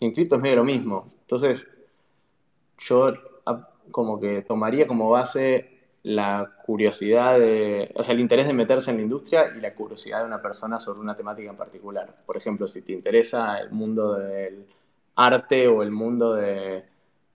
en 0.00 0.12
cripto 0.12 0.36
es 0.36 0.42
medio 0.42 0.56
lo 0.56 0.64
mismo. 0.64 1.12
Entonces, 1.20 1.68
yo 2.78 3.12
como 3.90 4.20
que 4.20 4.42
tomaría 4.42 4.86
como 4.86 5.10
base 5.10 5.77
la 6.08 6.56
curiosidad 6.64 7.38
de, 7.38 7.92
o 7.94 8.02
sea, 8.02 8.14
el 8.14 8.20
interés 8.20 8.46
de 8.46 8.54
meterse 8.54 8.90
en 8.90 8.96
la 8.96 9.02
industria 9.02 9.52
y 9.54 9.60
la 9.60 9.74
curiosidad 9.74 10.20
de 10.20 10.26
una 10.26 10.40
persona 10.40 10.80
sobre 10.80 11.00
una 11.00 11.14
temática 11.14 11.50
en 11.50 11.56
particular. 11.56 12.14
Por 12.24 12.34
ejemplo, 12.34 12.66
si 12.66 12.80
te 12.80 12.92
interesa 12.92 13.58
el 13.58 13.70
mundo 13.70 14.14
del 14.14 14.64
arte 15.16 15.68
o 15.68 15.82
el 15.82 15.90
mundo 15.90 16.32
de, 16.32 16.82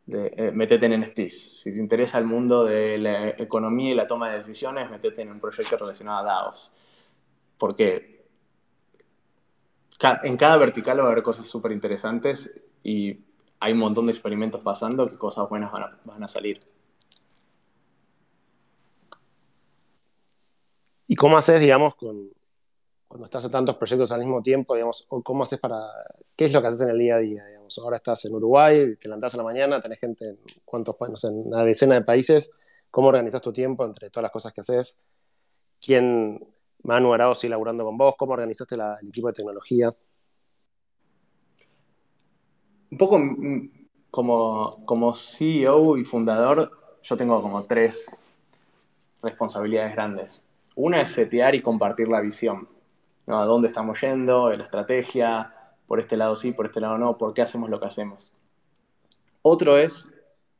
eh, 0.07 0.51
metete 0.55 0.88
en 0.88 1.01
NFTs. 1.01 1.61
Si 1.61 1.71
te 1.71 1.80
interesa 1.80 2.17
el 2.17 2.26
mundo 2.26 2.65
de 2.65 2.97
la 2.97 3.30
economía 3.30 3.91
y 3.91 3.95
la 3.95 4.07
toma 4.07 4.30
de 4.30 4.36
decisiones, 4.36 4.89
metete 4.89 5.21
en 5.21 5.30
un 5.30 5.39
proyecto 5.39 5.78
relacionado 5.78 6.19
a 6.19 6.24
DAOs. 6.24 7.11
Porque 7.59 8.26
en 10.24 10.36
cada 10.36 10.57
vertical 10.57 10.99
va 10.99 11.03
a 11.03 11.11
haber 11.11 11.21
cosas 11.21 11.45
súper 11.45 11.71
interesantes 11.71 12.51
y 12.82 13.19
hay 13.59 13.74
un 13.74 13.80
montón 13.80 14.07
de 14.07 14.13
experimentos 14.13 14.63
pasando 14.63 15.07
que 15.07 15.15
cosas 15.15 15.47
buenas 15.47 15.71
van 15.71 16.24
a, 16.24 16.28
salir. 16.28 16.57
¿Y 21.08 21.16
cómo 21.16 21.38
haces, 21.38 21.60
digamos, 21.60 21.95
cuando 21.95 23.26
estás 23.26 23.45
en 23.45 23.51
tantos 23.51 23.76
proyectos 23.78 24.12
al 24.12 24.20
mismo 24.20 24.41
tiempo, 24.41 24.74
digamos, 24.74 25.06
cómo 25.24 25.43
haces 25.43 25.60
para, 25.60 25.78
qué 26.36 26.45
es 26.45 26.54
lo 26.54 26.62
que 26.62 26.68
haces 26.68 26.82
en 26.82 26.89
el 26.89 26.99
día 26.99 27.16
a 27.16 27.20
día, 27.20 27.45
digamos? 27.45 27.78
Ahora 27.78 27.97
estás 27.97 28.26
en 28.26 28.34
Uruguay, 28.34 28.95
te 28.95 29.08
levantás 29.08 29.34
a 29.34 29.38
la 29.38 29.43
mañana, 29.43 29.82
tenés 29.82 29.99
gente 29.99 30.30
en 30.30 30.39
cuántos, 30.66 30.95
no 31.10 31.18
sé, 31.18 31.28
en 31.28 31.47
una 31.47 31.64
decena 31.64 31.95
de 31.95 32.01
países, 32.04 32.51
¿cómo 32.89 33.10
organizas 33.10 33.41
tu 33.41 33.51
tiempo 33.51 33.86
entre 33.86 34.10
todas 34.10 34.24
las 34.24 34.32
cosas 34.32 34.54
que 34.54 34.62
haces? 34.62 34.99
¿Quién, 35.82 36.45
Manu 36.84 37.14
Arao 37.14 37.36
sigue 37.36 37.51
laburando 37.51 37.84
con 37.84 37.97
vos, 37.97 38.16
¿cómo 38.18 38.34
organizaste 38.34 38.76
el 38.76 39.10
equipo 39.10 39.28
de 39.28 39.34
tecnología? 39.34 39.89
Un 42.91 42.97
poco 42.97 43.18
mm, 43.20 43.70
como, 44.12 44.86
como 44.86 45.16
CEO 45.16 45.97
y 45.97 46.04
fundador, 46.04 46.72
yo 47.01 47.18
tengo 47.18 47.41
como 47.41 47.64
tres 47.64 48.16
responsabilidades 49.24 49.93
grandes. 49.93 50.43
Una 50.76 51.01
es 51.01 51.09
setear 51.09 51.55
y 51.55 51.59
compartir 51.59 52.07
la 52.07 52.21
visión. 52.21 52.67
¿no? 53.28 53.39
¿A 53.39 53.45
dónde 53.45 53.67
estamos 53.67 53.99
yendo? 54.01 54.49
La 54.51 54.63
estrategia, 54.63 55.53
por 55.88 55.99
este 55.99 56.17
lado 56.17 56.36
sí, 56.36 56.51
por 56.51 56.65
este 56.65 56.80
lado 56.80 56.97
no, 56.97 57.17
por 57.17 57.34
qué 57.34 57.41
hacemos 57.41 57.69
lo 57.69 57.80
que 57.80 57.86
hacemos. 57.86 58.34
Otro 59.41 59.78
es 59.78 60.07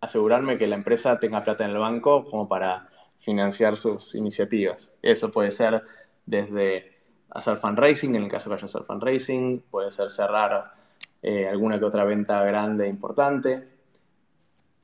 asegurarme 0.02 0.58
que 0.58 0.68
la 0.68 0.76
empresa 0.76 1.18
tenga 1.20 1.44
plata 1.44 1.64
en 1.64 1.72
el 1.72 1.78
banco 1.78 2.26
como 2.26 2.48
para 2.48 2.90
financiar 3.18 3.78
sus 3.78 4.16
iniciativas. 4.16 4.94
Eso 5.02 5.32
puede 5.32 5.52
ser 5.52 5.82
desde 6.26 6.92
hacer 7.30 7.58
fundraising, 7.58 8.16
en 8.16 8.24
el 8.24 8.30
caso 8.30 8.50
que 8.50 8.56
haya 8.56 8.66
hacer 8.66 8.84
fundraising, 8.84 9.64
puede 9.72 9.90
ser 9.92 10.10
cerrar 10.10 10.74
eh, 11.22 11.48
alguna 11.48 11.80
que 11.80 11.86
otra 11.86 12.04
venta 12.04 12.44
grande 12.44 12.86
e 12.86 12.90
importante. 12.90 13.68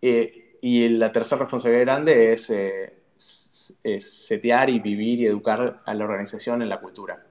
Eh, 0.02 0.58
y 0.62 0.90
la 0.90 1.12
tercera 1.12 1.42
responsabilidad 1.42 1.86
grande 1.86 2.34
es, 2.34 2.50
eh, 2.50 2.99
setear 3.20 4.70
y 4.70 4.80
vivir 4.80 5.20
y 5.20 5.26
educar 5.26 5.82
a 5.86 5.94
la 5.94 6.06
organización 6.06 6.62
en 6.62 6.70
la 6.70 6.80
cultura 6.80 7.26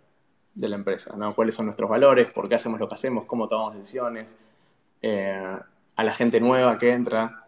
de 0.54 0.68
la 0.68 0.76
empresa, 0.76 1.16
¿no? 1.16 1.34
cuáles 1.34 1.54
son 1.54 1.66
nuestros 1.66 1.88
valores, 1.88 2.30
por 2.30 2.48
qué 2.48 2.56
hacemos 2.56 2.78
lo 2.78 2.88
que 2.88 2.94
hacemos, 2.94 3.24
cómo 3.24 3.48
tomamos 3.48 3.74
decisiones, 3.74 4.36
a 5.02 6.04
la 6.04 6.12
gente 6.12 6.40
nueva 6.40 6.76
que 6.76 6.92
entra, 6.92 7.46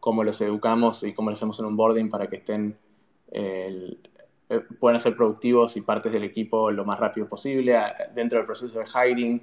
cómo 0.00 0.24
los 0.24 0.40
educamos 0.40 1.02
y 1.02 1.12
cómo 1.12 1.30
les 1.30 1.38
hacemos 1.38 1.58
un 1.58 1.66
onboarding 1.66 2.08
para 2.08 2.28
que 2.28 2.36
estén 2.36 2.76
eh, 3.30 4.68
puedan 4.78 5.00
ser 5.00 5.16
productivos 5.16 5.76
y 5.76 5.80
partes 5.80 6.12
del 6.12 6.24
equipo 6.24 6.70
lo 6.70 6.84
más 6.84 6.98
rápido 6.98 7.28
posible, 7.28 7.78
dentro 8.14 8.38
del 8.38 8.46
proceso 8.46 8.78
de 8.78 8.84
hiring, 8.84 9.40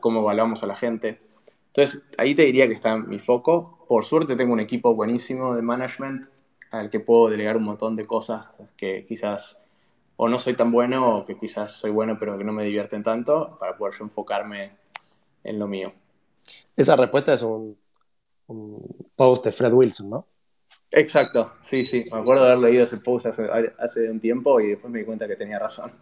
cómo 0.00 0.20
evaluamos 0.20 0.62
a 0.62 0.66
la 0.66 0.74
gente. 0.74 1.20
Entonces, 1.66 2.02
ahí 2.16 2.34
te 2.34 2.42
diría 2.42 2.66
que 2.66 2.74
está 2.74 2.96
mi 2.96 3.18
foco. 3.18 3.84
Por 3.86 4.04
suerte 4.04 4.36
tengo 4.36 4.52
un 4.52 4.60
equipo 4.60 4.94
buenísimo 4.94 5.54
de 5.54 5.62
management 5.62 6.26
al 6.70 6.90
que 6.90 7.00
puedo 7.00 7.28
delegar 7.28 7.56
un 7.56 7.64
montón 7.64 7.96
de 7.96 8.06
cosas 8.06 8.46
que 8.76 9.06
quizás 9.06 9.58
o 10.16 10.28
no 10.28 10.38
soy 10.38 10.56
tan 10.56 10.72
bueno 10.72 11.18
o 11.18 11.26
que 11.26 11.36
quizás 11.36 11.72
soy 11.72 11.90
bueno 11.90 12.16
pero 12.18 12.36
que 12.36 12.44
no 12.44 12.52
me 12.52 12.64
divierten 12.64 13.02
tanto 13.02 13.56
para 13.58 13.76
poder 13.76 13.94
yo 13.98 14.04
enfocarme 14.04 14.76
en 15.44 15.58
lo 15.58 15.66
mío. 15.66 15.92
Esa 16.76 16.96
respuesta 16.96 17.34
es 17.34 17.42
un, 17.42 17.76
un 18.48 19.10
post 19.14 19.44
de 19.44 19.52
Fred 19.52 19.72
Wilson, 19.72 20.10
¿no? 20.10 20.26
Exacto, 20.90 21.52
sí, 21.60 21.84
sí. 21.84 22.04
Me 22.10 22.18
acuerdo 22.18 22.44
de 22.44 22.52
haber 22.52 22.64
leído 22.64 22.84
ese 22.84 22.96
post 22.96 23.26
hace, 23.26 24.10
un 24.10 24.20
tiempo 24.20 24.60
y 24.60 24.70
después 24.70 24.90
me 24.92 25.00
di 25.00 25.04
cuenta 25.04 25.26
que 25.26 25.36
tenía 25.36 25.58
razón. 25.58 25.92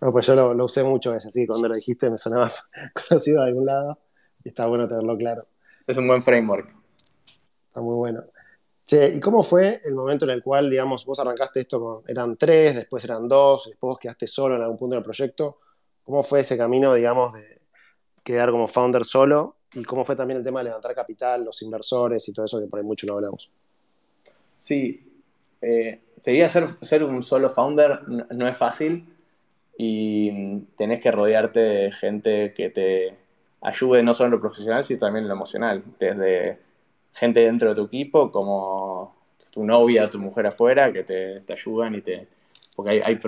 No, 0.00 0.12
pues 0.12 0.26
yo 0.26 0.34
lo, 0.34 0.64
usé 0.64 0.84
mucho 0.84 1.14
ese, 1.14 1.30
sí, 1.30 1.46
cuando 1.46 1.68
lo 1.68 1.74
dijiste 1.74 2.10
me 2.10 2.18
sonaba 2.18 2.50
conocido 3.08 3.42
de 3.42 3.48
algún 3.48 3.66
lado 3.66 3.98
y 4.44 4.48
está 4.50 4.66
bueno 4.66 4.88
tenerlo 4.88 5.16
claro. 5.16 5.46
Es 5.86 5.96
un 5.96 6.06
buen 6.06 6.22
framework. 6.22 6.68
Está 7.68 7.80
muy 7.80 7.94
bueno. 7.94 8.24
Che, 8.86 9.16
¿y 9.16 9.20
cómo 9.20 9.42
fue 9.42 9.80
el 9.84 9.96
momento 9.96 10.26
en 10.26 10.30
el 10.30 10.42
cual, 10.44 10.70
digamos, 10.70 11.04
vos 11.04 11.18
arrancaste 11.18 11.60
esto 11.60 11.80
con, 11.80 12.02
eran 12.06 12.36
tres, 12.36 12.76
después 12.76 13.04
eran 13.04 13.26
dos, 13.26 13.64
después 13.66 13.88
vos 13.90 13.98
quedaste 13.98 14.28
solo 14.28 14.54
en 14.54 14.62
algún 14.62 14.78
punto 14.78 14.94
del 14.94 15.02
proyecto? 15.02 15.58
¿Cómo 16.04 16.22
fue 16.22 16.40
ese 16.40 16.56
camino, 16.56 16.94
digamos, 16.94 17.34
de 17.34 17.58
quedar 18.22 18.52
como 18.52 18.68
founder 18.68 19.04
solo? 19.04 19.56
¿Y 19.74 19.82
cómo 19.82 20.04
fue 20.04 20.14
también 20.14 20.38
el 20.38 20.44
tema 20.44 20.60
de 20.60 20.66
levantar 20.66 20.94
capital, 20.94 21.44
los 21.44 21.60
inversores 21.62 22.28
y 22.28 22.32
todo 22.32 22.46
eso 22.46 22.60
que 22.60 22.66
por 22.66 22.78
ahí 22.78 22.84
mucho 22.84 23.08
no 23.08 23.14
hablamos? 23.14 23.48
Sí, 24.56 25.04
eh, 25.60 26.00
te 26.22 26.30
diría 26.30 26.48
ser, 26.48 26.76
ser 26.80 27.02
un 27.02 27.24
solo 27.24 27.50
founder 27.50 28.02
no, 28.08 28.48
es 28.48 28.56
fácil 28.56 29.04
y 29.76 30.60
tenés 30.76 31.00
que 31.00 31.10
rodearte 31.10 31.58
de 31.58 31.92
gente 31.92 32.54
que 32.54 32.70
te 32.70 33.16
ayude 33.62 34.04
no 34.04 34.14
solo 34.14 34.26
en 34.26 34.32
lo 34.32 34.40
profesional, 34.40 34.84
sino 34.84 35.00
también 35.00 35.24
en 35.24 35.28
lo 35.28 35.34
emocional. 35.34 35.82
Desde 35.98 36.65
gente 37.16 37.40
dentro 37.40 37.70
de 37.70 37.74
tu 37.74 37.84
equipo, 37.84 38.30
como 38.30 39.16
tu 39.50 39.64
novia, 39.64 40.10
tu 40.10 40.18
mujer 40.18 40.46
afuera, 40.46 40.92
que 40.92 41.02
te, 41.02 41.52
ayudan 41.52 41.94
y 41.94 42.02
te... 42.02 42.28
Porque 42.74 43.02
hay, 43.02 43.18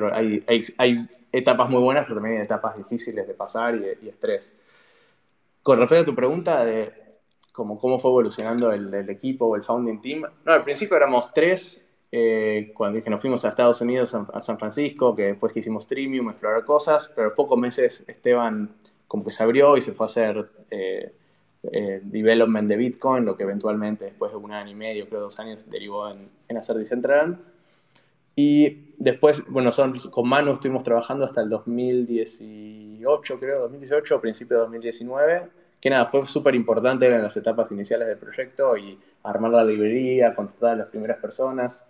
hay, 0.47 0.65
hay, 0.77 0.97
etapas 1.33 1.71
muy 1.71 1.81
buenas, 1.81 2.05
pero 2.05 2.17
también 2.17 2.37
hay 2.37 2.43
etapas 2.43 2.77
difíciles 2.77 3.27
de 3.27 3.33
pasar 3.33 3.77
y, 3.77 4.09
estrés. 4.09 4.55
Con 5.63 5.79
respecto 5.79 6.03
a 6.03 6.05
tu 6.05 6.15
pregunta 6.15 6.65
de 6.67 6.93
como 7.53 7.79
cómo 7.79 7.99
fue 7.99 8.11
evolucionando 8.11 8.71
el, 8.71 9.09
equipo 9.09 9.47
o 9.47 9.57
el 9.57 9.65
founding 9.65 10.01
team. 10.03 10.23
No, 10.45 10.53
al 10.53 10.63
principio 10.65 10.97
éramos 10.97 11.33
tres, 11.33 11.91
eh, 12.13 12.73
cuando 12.75 12.99
dije 12.99 13.09
nos 13.09 13.23
fuimos 13.23 13.45
a 13.47 13.49
Estados 13.49 13.81
Unidos, 13.81 14.15
a 14.15 14.41
San 14.41 14.59
Francisco, 14.59 15.17
que 15.17 15.23
después 15.23 15.53
que 15.55 15.61
hicimos 15.61 15.85
Streamium, 15.85 16.29
explorar 16.29 16.65
cosas, 16.65 17.11
pero 17.17 17.35
pocos 17.35 17.59
meses 17.59 18.05
Esteban 18.07 18.71
como 19.09 19.25
que 19.25 19.31
se 19.31 19.43
abrió 19.43 19.79
y 19.79 19.81
se 19.81 19.93
fue 19.93 20.05
a 20.05 20.09
hacer 20.09 20.51
eh, 20.71 21.13
eh, 21.65 22.01
development 22.03 22.69
de 22.69 22.77
Bitcoin, 22.77 23.25
lo 23.25 23.37
que 23.37 23.43
eventualmente 23.43 24.07
después 24.07 24.31
de 24.31 24.39
un 24.39 24.53
año 24.53 24.71
y 24.71 24.75
medio, 24.75 25.09
creo 25.09 25.23
dos 25.23 25.39
años, 25.41 25.69
derivó 25.69 26.09
en, 26.11 26.23
en 26.49 26.57
hacer 26.57 26.77
Decentraland. 26.77 27.39
Y 28.37 28.95
después, 28.99 29.43
bueno, 29.49 29.73
son, 29.73 29.99
con 30.11 30.29
Manu 30.29 30.53
estuvimos 30.53 30.85
trabajando 30.85 31.25
hasta 31.25 31.41
el 31.41 31.49
2018, 31.49 33.41
creo, 33.41 33.63
2018, 33.63 34.21
principio 34.21 34.59
de 34.59 34.63
2019, 34.63 35.49
que 35.81 35.91
nada, 35.91 36.07
fue 36.07 36.25
súper 36.25 36.55
importante 36.55 37.07
en 37.07 37.21
las 37.21 37.37
etapas 37.37 37.73
iniciales 37.73 38.07
del 38.07 38.19
proyecto 38.19 38.77
y 38.77 38.97
armar 39.25 39.51
la 39.51 39.65
librería, 39.65 40.33
contratar 40.35 40.75
a 40.75 40.77
las 40.77 40.87
primeras 40.87 41.19
personas. 41.19 41.85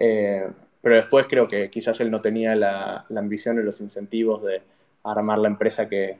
Eh, 0.00 0.48
pero 0.82 0.96
después 0.96 1.26
creo 1.28 1.46
que 1.46 1.70
quizás 1.70 2.00
él 2.00 2.10
no 2.10 2.18
tenía 2.18 2.56
la, 2.56 3.04
la 3.08 3.20
ambición 3.20 3.60
y 3.60 3.62
los 3.62 3.80
incentivos 3.80 4.42
de 4.42 4.62
armar 5.04 5.38
la 5.38 5.48
empresa 5.48 5.88
que, 5.88 6.18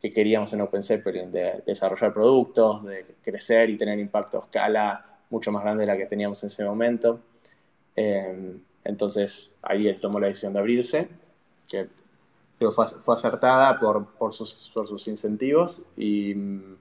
que 0.00 0.12
queríamos 0.12 0.52
en 0.52 0.62
Open 0.62 0.82
Zeppelin, 0.82 1.30
de, 1.30 1.62
desarrollar 1.66 2.12
productos, 2.12 2.84
de 2.84 3.04
crecer 3.22 3.70
y 3.70 3.76
tener 3.76 3.98
impacto 3.98 4.38
a 4.38 4.40
escala 4.40 5.18
mucho 5.28 5.52
más 5.52 5.62
grande 5.62 5.82
de 5.82 5.86
la 5.86 5.96
que 5.96 6.06
teníamos 6.06 6.42
en 6.42 6.48
ese 6.48 6.64
momento. 6.64 7.20
Eh, 7.96 8.56
entonces 8.84 9.50
ahí 9.62 9.86
él 9.86 10.00
tomó 10.00 10.18
la 10.18 10.28
decisión 10.28 10.52
de 10.52 10.58
abrirse, 10.58 11.08
que 11.68 11.88
creo 12.58 12.72
fue, 12.72 12.86
fue 12.86 13.14
acertada 13.14 13.78
por, 13.78 14.06
por, 14.14 14.32
sus, 14.32 14.70
por 14.72 14.88
sus 14.88 15.06
incentivos. 15.08 15.82
Y 15.96 16.34
mm, 16.34 16.76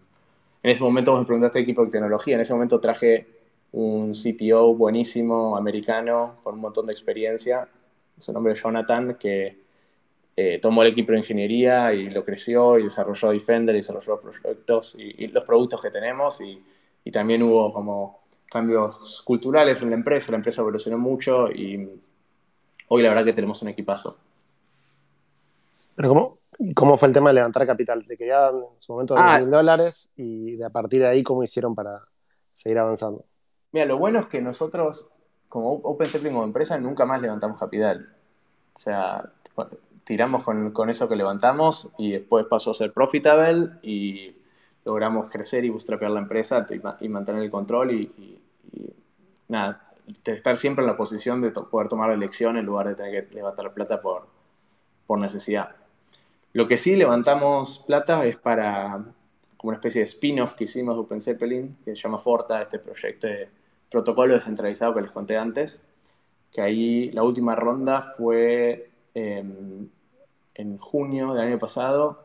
en 0.63 0.70
ese 0.72 0.84
momento 0.84 1.11
vos 1.11 1.20
me 1.20 1.26
preguntaste 1.26 1.59
equipo 1.59 1.86
de 1.86 1.91
tecnología, 1.91 2.36
en 2.36 2.41
ese 2.41 2.53
momento 2.53 2.80
traje 2.80 3.28
un 3.72 4.13
CTO 4.13 4.74
buenísimo, 4.76 5.55
americano, 5.55 6.38
con 6.43 6.55
un 6.55 6.61
montón 6.61 6.88
de 6.88 6.93
experiencia, 6.93 7.67
su 8.17 8.34
nombre 8.34 8.53
es 8.53 8.61
Jonathan, 8.61 9.15
que 9.15 9.57
eh, 10.42 10.58
tomó 10.62 10.84
el 10.84 10.88
equipo 10.88 11.12
de 11.12 11.18
ingeniería 11.18 11.92
y 11.92 12.10
lo 12.10 12.24
creció 12.24 12.80
y 12.80 12.84
desarrolló 12.84 13.32
Defender 13.32 13.76
y 13.76 13.80
desarrolló 13.80 14.22
proyectos 14.22 14.96
y, 14.98 15.26
y 15.26 15.28
los 15.28 15.44
productos 15.44 15.82
que 15.82 15.92
tenemos 15.92 16.40
y, 16.40 16.64
y, 17.04 17.12
también 17.12 17.44
hubo 17.44 17.74
como 17.74 18.22
cambios 18.50 19.22
culturales 19.26 19.82
en 19.82 19.90
la 19.90 19.98
empresa, 19.98 20.32
la 20.32 20.38
empresa 20.38 20.62
evolucionó 20.62 20.98
mucho 20.98 21.52
y 21.52 22.02
hoy 22.88 23.04
la 23.04 23.10
verdad 23.10 23.26
que 23.26 23.34
tenemos 23.34 23.62
un 23.64 23.68
equipazo. 23.68 24.18
Pero 25.96 26.08
¿cómo, 26.08 26.38
cómo 26.74 26.96
fue 26.96 27.10
el 27.10 27.14
tema 27.14 27.32
de 27.32 27.36
levantar 27.36 27.68
capital? 27.68 28.02
Te 28.08 28.16
querían 28.16 28.56
en 28.56 28.80
su 28.80 28.94
momento 28.94 29.16
de 29.16 29.22
ah, 29.22 29.40
mil 29.40 29.52
dólares 29.52 30.10
y 30.16 30.56
de 30.56 30.64
a 30.64 30.70
partir 30.70 31.02
de 31.02 31.08
ahí, 31.08 31.22
¿cómo 31.22 31.44
hicieron 31.44 31.76
para 31.76 32.00
seguir 32.50 32.78
avanzando? 32.78 33.26
Mira, 33.74 33.86
lo 33.86 33.98
bueno 33.98 34.20
es 34.20 34.28
que 34.28 34.40
nosotros, 34.40 35.06
como 35.50 35.74
OpenZeppelin 35.74 36.32
como 36.32 36.46
empresa, 36.46 36.78
nunca 36.78 37.06
más 37.06 37.22
levantamos 37.22 37.60
capital. 37.60 38.16
O 38.74 38.80
sea, 38.80 39.34
tiramos 40.04 40.43
con, 40.43 40.72
con, 40.72 40.89
eso 40.89 41.08
que 41.08 41.16
levantamos 41.16 41.89
y 41.97 42.12
después 42.12 42.45
pasó 42.45 42.72
a 42.72 42.74
ser 42.74 42.93
profitable 42.93 43.70
y 43.82 44.36
logramos 44.86 45.30
crecer 45.30 45.66
y 45.66 45.70
bootstrapear 45.70 46.12
la 46.12 46.20
empresa 46.20 46.66
y, 46.70 47.06
y 47.06 47.10
mantener 47.10 47.43
el 47.43 47.52
control 47.52 47.91
y, 47.91 48.02
y, 48.18 48.41
y, 48.74 48.93
nada, 49.47 49.91
estar 50.26 50.58
siempre 50.58 50.84
en 50.84 50.88
la 50.88 50.97
posición 50.97 51.41
de 51.41 51.52
to 51.52 51.70
poder 51.70 51.88
tomar 51.88 52.10
la 52.10 52.16
elección 52.16 52.58
en 52.58 52.66
lugar 52.66 52.88
de 52.88 52.95
tener 52.95 53.28
que 53.28 53.36
levantar 53.36 53.74
plata 53.74 54.02
por, 54.02 54.28
por 55.06 55.20
necesidad. 55.20 55.76
Lo 56.54 56.68
que 56.68 56.78
sí 56.78 56.95
levantamos 56.95 57.84
plata 57.86 58.26
es 58.26 58.38
para 58.38 59.04
como 59.60 59.70
una 59.72 59.76
especie 59.76 60.00
de 60.00 60.06
spin-off 60.06 60.54
que 60.54 60.64
hicimos 60.64 60.95
de 60.95 61.02
Open 61.02 61.20
Zeppelin, 61.20 61.78
que 61.84 61.93
se 61.93 62.02
llama 62.02 62.18
Forta, 62.18 62.62
este 62.62 62.80
proyecto 62.80 63.28
de 63.28 63.50
protocolo 63.91 64.34
descentralizado 64.34 64.93
que 64.93 65.02
les 65.02 65.12
conté 65.12 65.36
antes, 65.36 65.86
que 66.50 66.62
ahí 66.62 67.12
la 67.12 67.24
última 67.24 67.56
ronda 67.56 68.02
fue 68.02 68.89
eh, 69.14 69.43
en 70.55 70.78
junio 70.78 71.34
del 71.34 71.47
año 71.47 71.60
pasado, 71.60 72.24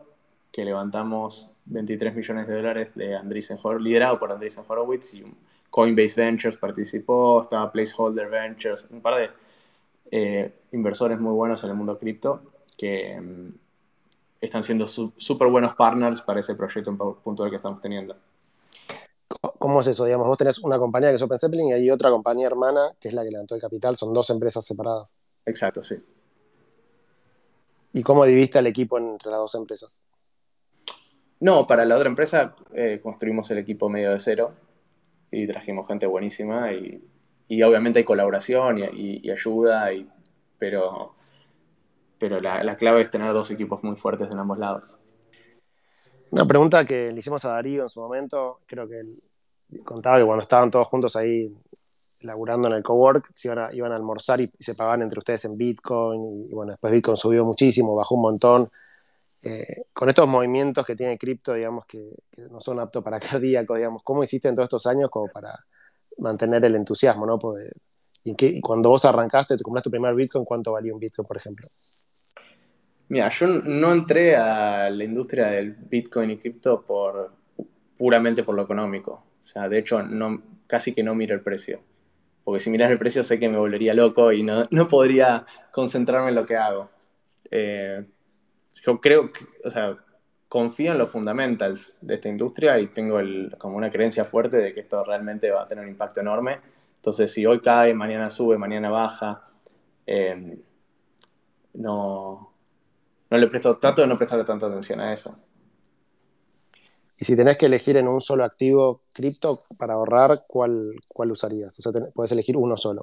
que 0.51 0.65
levantamos 0.65 1.51
23 1.67 2.15
millones 2.15 2.49
de 2.49 2.55
dólares 2.55 2.89
de 2.95 3.17
Andreessen 3.17 3.59
Horowitz, 3.63 3.85
liderado 3.85 4.19
por 4.19 4.33
Andreessen 4.33 4.65
Horowitz 4.67 5.15
y 5.15 5.25
Coinbase 5.71 6.21
Ventures 6.21 6.57
participó, 6.57 7.43
estaba 7.43 7.73
Placeholder 7.73 8.29
Ventures, 8.29 8.87
un 8.91 9.01
par 9.01 9.17
de 9.17 9.31
eh, 10.11 10.53
inversores 10.73 11.19
muy 11.19 11.33
buenos 11.33 11.65
en 11.65 11.71
el 11.71 11.77
mundo 11.77 11.99
cripto 11.99 12.43
que 12.77 13.17
um, 13.19 13.53
están 14.41 14.63
siendo 14.63 14.87
súper 14.87 15.49
buenos 15.49 15.75
partners 15.75 16.21
para 16.21 16.41
ese 16.41 16.55
proyecto 16.55 16.91
en 16.91 16.99
puntual 16.99 17.51
que 17.51 17.57
estamos 17.57 17.81
teniendo. 17.81 18.15
¿Cómo 19.59 19.81
es 19.81 19.87
eso? 19.87 20.05
Digamos, 20.05 20.29
vos 20.29 20.37
tenés 20.37 20.59
una 20.59 20.79
compañía 20.79 21.09
que 21.09 21.17
es 21.17 21.23
Open 21.23 21.39
Zeppelin 21.39 21.69
y 21.69 21.73
hay 21.73 21.91
otra 21.91 22.11
compañía 22.11 22.47
hermana 22.47 22.93
que 23.01 23.09
es 23.09 23.15
la 23.15 23.25
que 23.25 23.31
levantó 23.31 23.55
el 23.55 23.61
capital, 23.61 23.97
son 23.97 24.13
dos 24.13 24.31
empresas 24.31 24.65
separadas. 24.65 25.17
Exacto, 25.47 25.83
sí. 25.83 25.97
¿Y 27.95 28.03
cómo 28.03 28.25
diviste 28.25 28.59
el 28.59 28.67
equipo 28.67 28.99
entre 28.99 29.31
las 29.31 29.39
dos 29.39 29.55
empresas? 29.55 30.03
No, 31.39 31.65
para 31.67 31.85
la 31.85 31.95
otra 31.95 32.09
empresa 32.09 32.57
eh, 32.75 32.99
construimos 33.01 33.49
el 33.53 33.59
equipo 33.59 33.89
medio 33.89 34.11
de 34.11 34.19
cero 34.19 34.53
y 35.31 35.47
trajimos 35.47 35.87
gente 35.87 36.07
buenísima 36.07 36.73
y, 36.73 37.01
y 37.47 37.63
obviamente 37.63 38.01
hay 38.01 38.05
colaboración 38.05 38.79
y, 38.79 38.83
y, 38.83 39.21
y 39.23 39.31
ayuda, 39.31 39.91
pero, 40.59 41.15
pero 42.19 42.41
la, 42.41 42.65
la, 42.65 42.75
clave 42.75 43.03
es 43.03 43.11
tener 43.11 43.33
dos 43.33 43.53
equipos 43.53 43.85
muy 43.85 43.95
fuertes 43.95 44.29
en 44.29 44.41
ambos 44.41 44.59
lados. 44.59 45.01
Una 46.33 46.47
pregunta 46.47 46.85
que 46.85 47.13
le 47.13 47.21
hicimos 47.21 47.45
a 47.45 47.51
Darío 47.51 47.85
en 47.85 47.91
su 47.91 48.01
momento, 48.01 48.59
creo 48.67 48.89
que 48.89 48.99
él 48.99 49.21
contaba 49.85 50.19
que 50.19 50.25
cuando 50.25 50.43
estaban 50.43 50.69
todos 50.69 50.89
juntos 50.89 51.15
ahí 51.15 51.57
laburando 52.25 52.69
en 52.69 52.75
el 52.75 52.83
cowork, 52.83 53.31
se 53.35 53.49
iban 53.49 53.59
a, 53.59 53.73
iban 53.73 53.93
a 53.93 53.97
almorzar 53.97 54.41
y, 54.41 54.51
se 54.59 54.75
pagaban 54.75 55.03
entre 55.03 55.19
ustedes 55.19 55.45
en 55.45 55.57
Bitcoin 55.57 56.25
y, 56.25 56.53
bueno, 56.53 56.73
después 56.73 56.93
Bitcoin 56.93 57.17
subió 57.17 57.45
muchísimo, 57.45 57.95
bajó 57.95 58.17
un 58.17 58.23
montón. 58.23 58.71
Eh, 59.43 59.85
con 59.93 60.09
estos 60.09 60.27
movimientos 60.27 60.87
que 60.87 60.97
tiene 60.97 61.19
cripto, 61.19 61.53
digamos, 61.53 61.85
que, 61.87 62.15
no 62.51 62.61
son 62.61 62.81
aptos 62.81 63.05
para 63.05 63.21
cardíacos, 63.21 63.77
digamos, 63.77 64.03
¿cómo 64.03 64.23
hiciste 64.23 64.49
en 64.49 64.55
todos 64.55 64.67
estos 64.67 64.87
años 64.87 65.11
como 65.11 65.29
para 65.29 65.55
mantener 66.19 66.65
el 66.65 66.75
entusiasmo, 66.77 67.27
¿no? 67.27 67.39
Y, 68.25 68.35
que, 68.35 68.61
cuando 68.61 68.89
vos 68.89 69.05
arrancaste, 69.05 69.57
te 69.57 69.63
compraste 69.63 69.89
tu 69.89 69.93
primer 69.93 70.15
Bitcoin, 70.15 70.45
¿cuánto 70.45 70.73
valía 70.73 70.95
un 70.95 71.01
Bitcoin, 71.01 71.27
por 71.27 71.37
ejemplo? 71.37 71.69
Mira, 73.09 73.29
yo 73.29 73.47
no 73.47 73.93
entré 73.93 74.35
a 74.35 74.89
la 74.89 75.05
industria 75.05 75.49
del 75.49 75.73
Bitcoin 75.73 76.31
y 76.31 76.39
cripto 76.39 76.83
por 76.83 77.33
puramente 77.99 78.43
por 78.43 78.55
lo 78.55 78.63
económico. 78.63 79.13
O 79.13 79.45
sea, 79.45 79.69
de 79.69 79.79
hecho, 79.79 80.03
no, 80.03 80.43
casi 80.67 80.95
que 80.95 81.03
no 81.03 81.15
miro 81.15 81.35
el 81.35 81.43
precio. 81.43 81.81
Porque 82.45 82.61
si 82.61 82.71
miras 82.71 82.91
el 82.91 82.99
precio 82.99 83.23
sé 83.23 83.39
que 83.39 83.49
me 83.49 83.57
volvería 83.57 83.95
loco 83.95 84.31
y 84.31 84.43
no, 84.43 84.65
no 84.71 84.87
podría 84.87 85.47
concentrarme 85.73 86.29
en 86.29 86.35
lo 86.35 86.47
que 86.47 86.57
hago. 86.57 86.91
Eh, 87.51 88.05
yo 88.85 89.01
creo, 89.01 89.33
que, 89.33 89.47
o 89.65 89.71
sea, 89.71 89.97
confío 90.49 90.93
en 90.93 90.99
los 90.99 91.11
fundamentals 91.11 91.97
de 92.01 92.15
esta 92.15 92.29
industria 92.29 92.79
y 92.79 92.89
tengo 92.89 93.19
el, 93.19 93.55
como 93.59 93.77
una 93.77 93.91
creencia 93.91 94.25
fuerte 94.25 94.59
de 94.59 94.75
que 94.75 94.81
esto 94.81 95.03
realmente 95.05 95.51
va 95.51 95.63
a 95.63 95.69
tener 95.69 95.85
un 95.85 95.91
impacto 95.91 96.21
enorme. 96.21 96.61
Entonces, 96.97 97.33
si 97.33 97.47
hoy 97.47 97.61
cae, 97.61 97.95
mañana 97.95 98.31
sube, 98.31 98.59
mañana 98.59 98.91
baja, 98.91 99.49
eh, 100.07 100.59
no, 101.75 102.53
no 103.31 103.39
le 103.39 103.47
presto, 103.49 103.77
trato 103.79 104.03
de 104.03 104.09
no 104.09 104.17
prestarle 104.17 104.45
tanta 104.45 104.67
atención 104.67 105.01
a 105.01 105.13
eso. 105.13 105.37
Y 107.19 107.25
si 107.25 107.37
tenés 107.37 107.57
que 107.57 107.67
elegir 107.67 107.97
en 107.97 108.09
un 108.09 108.21
solo 108.21 108.45
activo 108.45 109.03
cripto 109.13 109.61
para 109.79 109.95
ahorrar, 109.95 110.45
¿cuál, 110.49 110.95
cuál 111.09 111.31
usarías? 111.31 111.79
O 111.79 111.83
sea, 111.83 111.93
tenés, 111.93 112.13
puedes 112.13 112.33
elegir 112.33 112.57
uno 112.57 112.77
solo. 112.77 113.03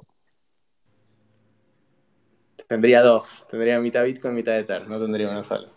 Tendría 2.68 3.02
dos. 3.02 3.46
Tendría 3.50 3.78
mitad 3.80 4.04
Bitcoin 4.04 4.34
mitad 4.34 4.58
Ether. 4.58 4.88
No 4.88 4.98
tendría 4.98 5.28
uno 5.28 5.42
solo. 5.42 5.68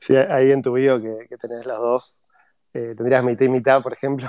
Sí, 0.00 0.16
ahí 0.16 0.50
en 0.50 0.62
tu 0.62 0.72
video 0.72 1.00
que, 1.00 1.26
que 1.28 1.36
tenés 1.36 1.66
las 1.66 1.78
dos. 1.78 2.20
Eh, 2.74 2.94
¿Tendrías 2.96 3.24
mitad 3.24 3.44
y 3.44 3.48
mitad, 3.48 3.82
por 3.82 3.92
ejemplo? 3.92 4.28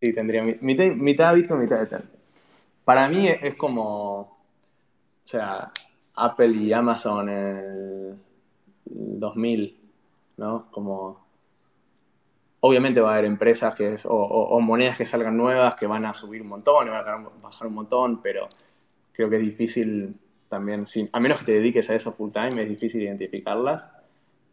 Sí, 0.00 0.12
tendría 0.12 0.42
mitad, 0.42 0.86
mitad 0.86 1.34
Bitcoin 1.34 1.60
mitad 1.60 1.82
Ether. 1.82 2.04
Para 2.84 3.08
mí 3.08 3.28
es 3.28 3.54
como... 3.56 4.20
O 4.20 4.36
sea, 5.24 5.72
Apple 6.14 6.56
y 6.56 6.72
Amazon 6.72 7.28
en 7.28 7.56
el 7.56 8.18
2000, 8.84 9.80
¿no? 10.36 10.70
Como... 10.70 11.29
Obviamente 12.60 13.00
va 13.00 13.10
a 13.10 13.12
haber 13.14 13.24
empresas 13.24 13.74
que 13.74 13.94
es, 13.94 14.04
o, 14.04 14.12
o, 14.12 14.56
o, 14.56 14.60
monedas 14.60 14.98
que 14.98 15.06
salgan 15.06 15.36
nuevas 15.36 15.74
que 15.74 15.86
van 15.86 16.04
a 16.04 16.12
subir 16.12 16.42
un 16.42 16.48
montón 16.48 16.86
y 16.86 16.90
van 16.90 17.08
a 17.08 17.28
bajar 17.42 17.66
un 17.66 17.74
montón, 17.74 18.20
pero 18.20 18.48
creo 19.12 19.30
que 19.30 19.36
es 19.36 19.42
difícil 19.42 20.14
también, 20.48 20.84
sin, 20.84 21.08
a 21.12 21.20
menos 21.20 21.38
que 21.38 21.46
te 21.46 21.52
dediques 21.52 21.88
a 21.88 21.94
eso 21.94 22.12
full 22.12 22.30
time, 22.32 22.62
es 22.62 22.68
difícil 22.68 23.02
identificarlas. 23.02 23.90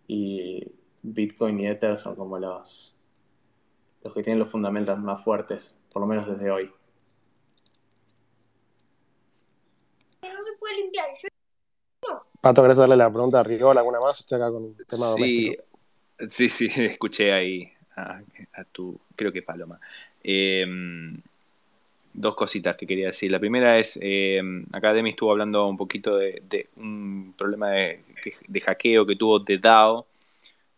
Y 0.07 0.63
Bitcoin 1.01 1.59
y 1.59 1.67
Ether 1.67 1.97
son 1.97 2.15
como 2.15 2.37
los, 2.37 2.95
los 4.03 4.13
que 4.13 4.23
tienen 4.23 4.39
los 4.39 4.49
fundamentos 4.49 4.97
más 4.99 5.21
fuertes, 5.21 5.77
por 5.91 6.01
lo 6.01 6.07
menos 6.07 6.27
desde 6.27 6.51
hoy. 6.51 6.71
Pato, 12.39 12.61
¿querés 12.61 12.77
darle 12.77 12.95
la 12.95 13.11
pregunta 13.11 13.39
a 13.39 13.43
Rigol 13.43 13.77
alguna 13.77 13.99
más? 13.99 14.19
Estoy 14.19 14.37
acá 14.37 14.51
con 14.51 14.75
el 14.77 14.85
tema 14.85 15.07
sí, 15.07 15.11
doméstico. 15.11 15.63
Sí, 16.29 16.49
sí, 16.49 16.69
escuché 16.85 17.33
ahí 17.33 17.76
a, 17.97 18.63
tu, 18.71 18.99
creo 19.15 19.31
que 19.31 19.41
Paloma. 19.41 19.79
Eh, 20.23 20.65
dos 22.17 22.35
cositas 22.35 22.75
que 22.75 22.87
quería 22.87 23.07
decir. 23.07 23.31
La 23.31 23.39
primera 23.39 23.77
es, 23.77 23.97
eh, 24.01 24.41
acá 24.73 24.91
Demi 24.91 25.11
estuvo 25.11 25.31
hablando 25.31 25.67
un 25.67 25.77
poquito 25.77 26.17
de, 26.17 26.41
de 26.49 26.67
un 26.77 27.33
problema 27.37 27.69
de, 27.69 28.01
de, 28.47 28.59
hackeo 28.59 29.05
que 29.05 29.15
tuvo 29.15 29.39
de 29.39 29.59
DAO. 29.59 30.07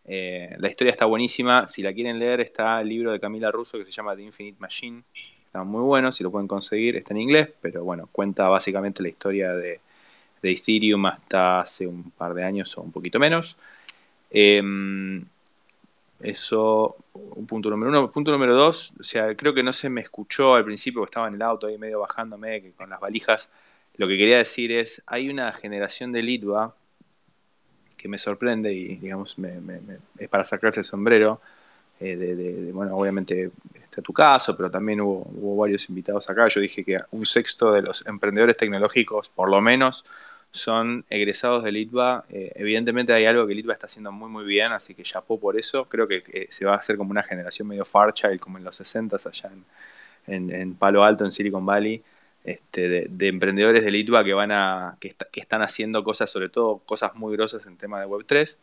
Eh, 0.06 0.56
la 0.60 0.68
historia 0.68 0.92
está 0.92 1.06
buenísima. 1.06 1.68
Si 1.68 1.82
la 1.82 1.94
quieren 1.94 2.20
leer, 2.20 2.42
está 2.42 2.82
el 2.82 2.90
libro 2.90 3.12
de 3.12 3.20
Camila 3.20 3.52
Russo 3.52 3.78
que 3.78 3.86
se 3.86 3.92
llama 3.92 4.16
The 4.16 4.24
Infinite 4.24 4.58
Machine. 4.60 5.04
Está 5.46 5.64
muy 5.64 5.82
bueno, 5.82 6.12
si 6.12 6.24
lo 6.24 6.32
pueden 6.32 6.48
conseguir. 6.48 6.98
Está 6.98 7.14
en 7.14 7.22
inglés, 7.22 7.50
pero 7.62 7.84
bueno, 7.86 8.10
cuenta 8.12 8.50
básicamente 8.50 9.02
la 9.02 9.10
historia 9.10 9.54
de, 9.54 9.80
Ethereum 10.44 11.06
hasta 11.06 11.62
hace 11.62 11.86
un 11.88 12.12
par 12.12 12.34
de 12.34 12.44
años 12.44 12.78
o 12.78 12.82
un 12.82 12.92
poquito 12.92 13.20
menos. 13.20 13.58
Em, 14.30 15.26
eso, 16.20 16.98
un 17.36 17.46
punto 17.46 17.70
número 17.70 17.90
uno. 17.90 18.12
Punto 18.12 18.32
número 18.32 18.56
dos, 18.56 18.94
o 19.00 19.04
sea, 19.04 19.36
creo 19.36 19.54
que 19.54 19.64
no 19.64 19.74
se 19.74 19.90
me 19.90 20.02
escuchó 20.02 20.56
al 20.56 20.66
principio, 20.66 21.04
estaba 21.04 21.28
en 21.28 21.36
el 21.36 21.42
auto 21.42 21.68
ahí 21.68 21.78
medio 21.78 22.00
bajándome, 22.00 22.72
con 22.78 22.90
las 22.90 23.00
valijas. 23.00 23.50
Lo 23.98 24.08
que 24.08 24.18
quería 24.18 24.38
decir 24.38 24.72
es, 24.72 25.02
hay 25.06 25.30
una 25.30 25.52
generación 25.54 26.12
de 26.12 26.24
Litva 26.24 26.74
que 27.98 28.08
me 28.08 28.18
sorprende 28.18 28.72
y, 28.74 28.96
digamos, 28.96 29.36
es 30.18 30.30
para 30.30 30.46
sacarse 30.46 30.80
el 30.80 30.86
sombrero. 30.86 31.42
Eh, 32.00 32.16
de, 32.16 32.72
bueno, 32.72 32.96
obviamente 32.96 33.52
está 33.84 34.02
tu 34.02 34.14
caso, 34.14 34.56
pero 34.56 34.72
también 34.72 35.02
hubo, 35.02 35.30
hubo 35.36 35.58
varios 35.58 35.90
invitados 35.90 36.30
acá. 36.30 36.48
Yo 36.48 36.62
dije 36.62 36.86
que 36.86 36.98
un 37.12 37.26
sexto 37.26 37.74
de 37.74 37.82
los 37.82 38.06
emprendedores 38.08 38.56
tecnológicos, 38.56 39.28
por 39.28 39.50
lo 39.50 39.60
menos, 39.60 40.06
son 40.52 41.06
egresados 41.10 41.64
de 41.64 41.72
Litva. 41.72 42.26
Eh, 42.30 42.52
evidentemente 42.56 43.14
hay 43.14 43.26
algo 43.26 43.46
que 43.48 43.54
Litva 43.54 43.74
está 43.74 43.86
haciendo 43.86 44.12
muy 44.12 44.30
muy 44.30 44.46
bien, 44.46 44.72
así 44.72 44.96
que 44.96 45.04
chapó 45.04 45.40
por 45.40 45.58
eso. 45.58 45.86
Creo 45.86 46.08
que 46.08 46.48
se 46.50 46.66
va 46.66 46.74
a 46.74 46.78
hacer 46.78 46.98
como 46.98 47.12
una 47.12 47.24
generación 47.24 47.68
medio 47.68 47.86
Farchild, 47.86 48.40
como 48.40 48.58
en 48.58 48.64
los 48.64 48.76
60 48.76 49.18
allá 49.26 49.52
en, 50.28 50.76
Palo 50.76 51.04
Alto, 51.04 51.26
en 51.26 51.32
Silicon 51.32 51.66
Valley, 51.66 52.04
este, 52.44 53.08
de, 53.10 53.28
emprendedores 53.28 53.84
de 53.84 53.92
Litva 53.92 54.24
que, 54.24 54.34
van 54.34 54.52
a, 54.52 54.98
que, 55.00 55.16
están 55.34 55.62
haciendo 55.62 56.04
cosas, 56.04 56.30
sobre 56.30 56.50
todo 56.50 56.80
cosas 56.80 57.16
muy 57.16 57.36
grosas 57.36 57.66
en 57.66 57.78
tema 57.78 58.00
de 58.00 58.08
Web3. 58.08 58.58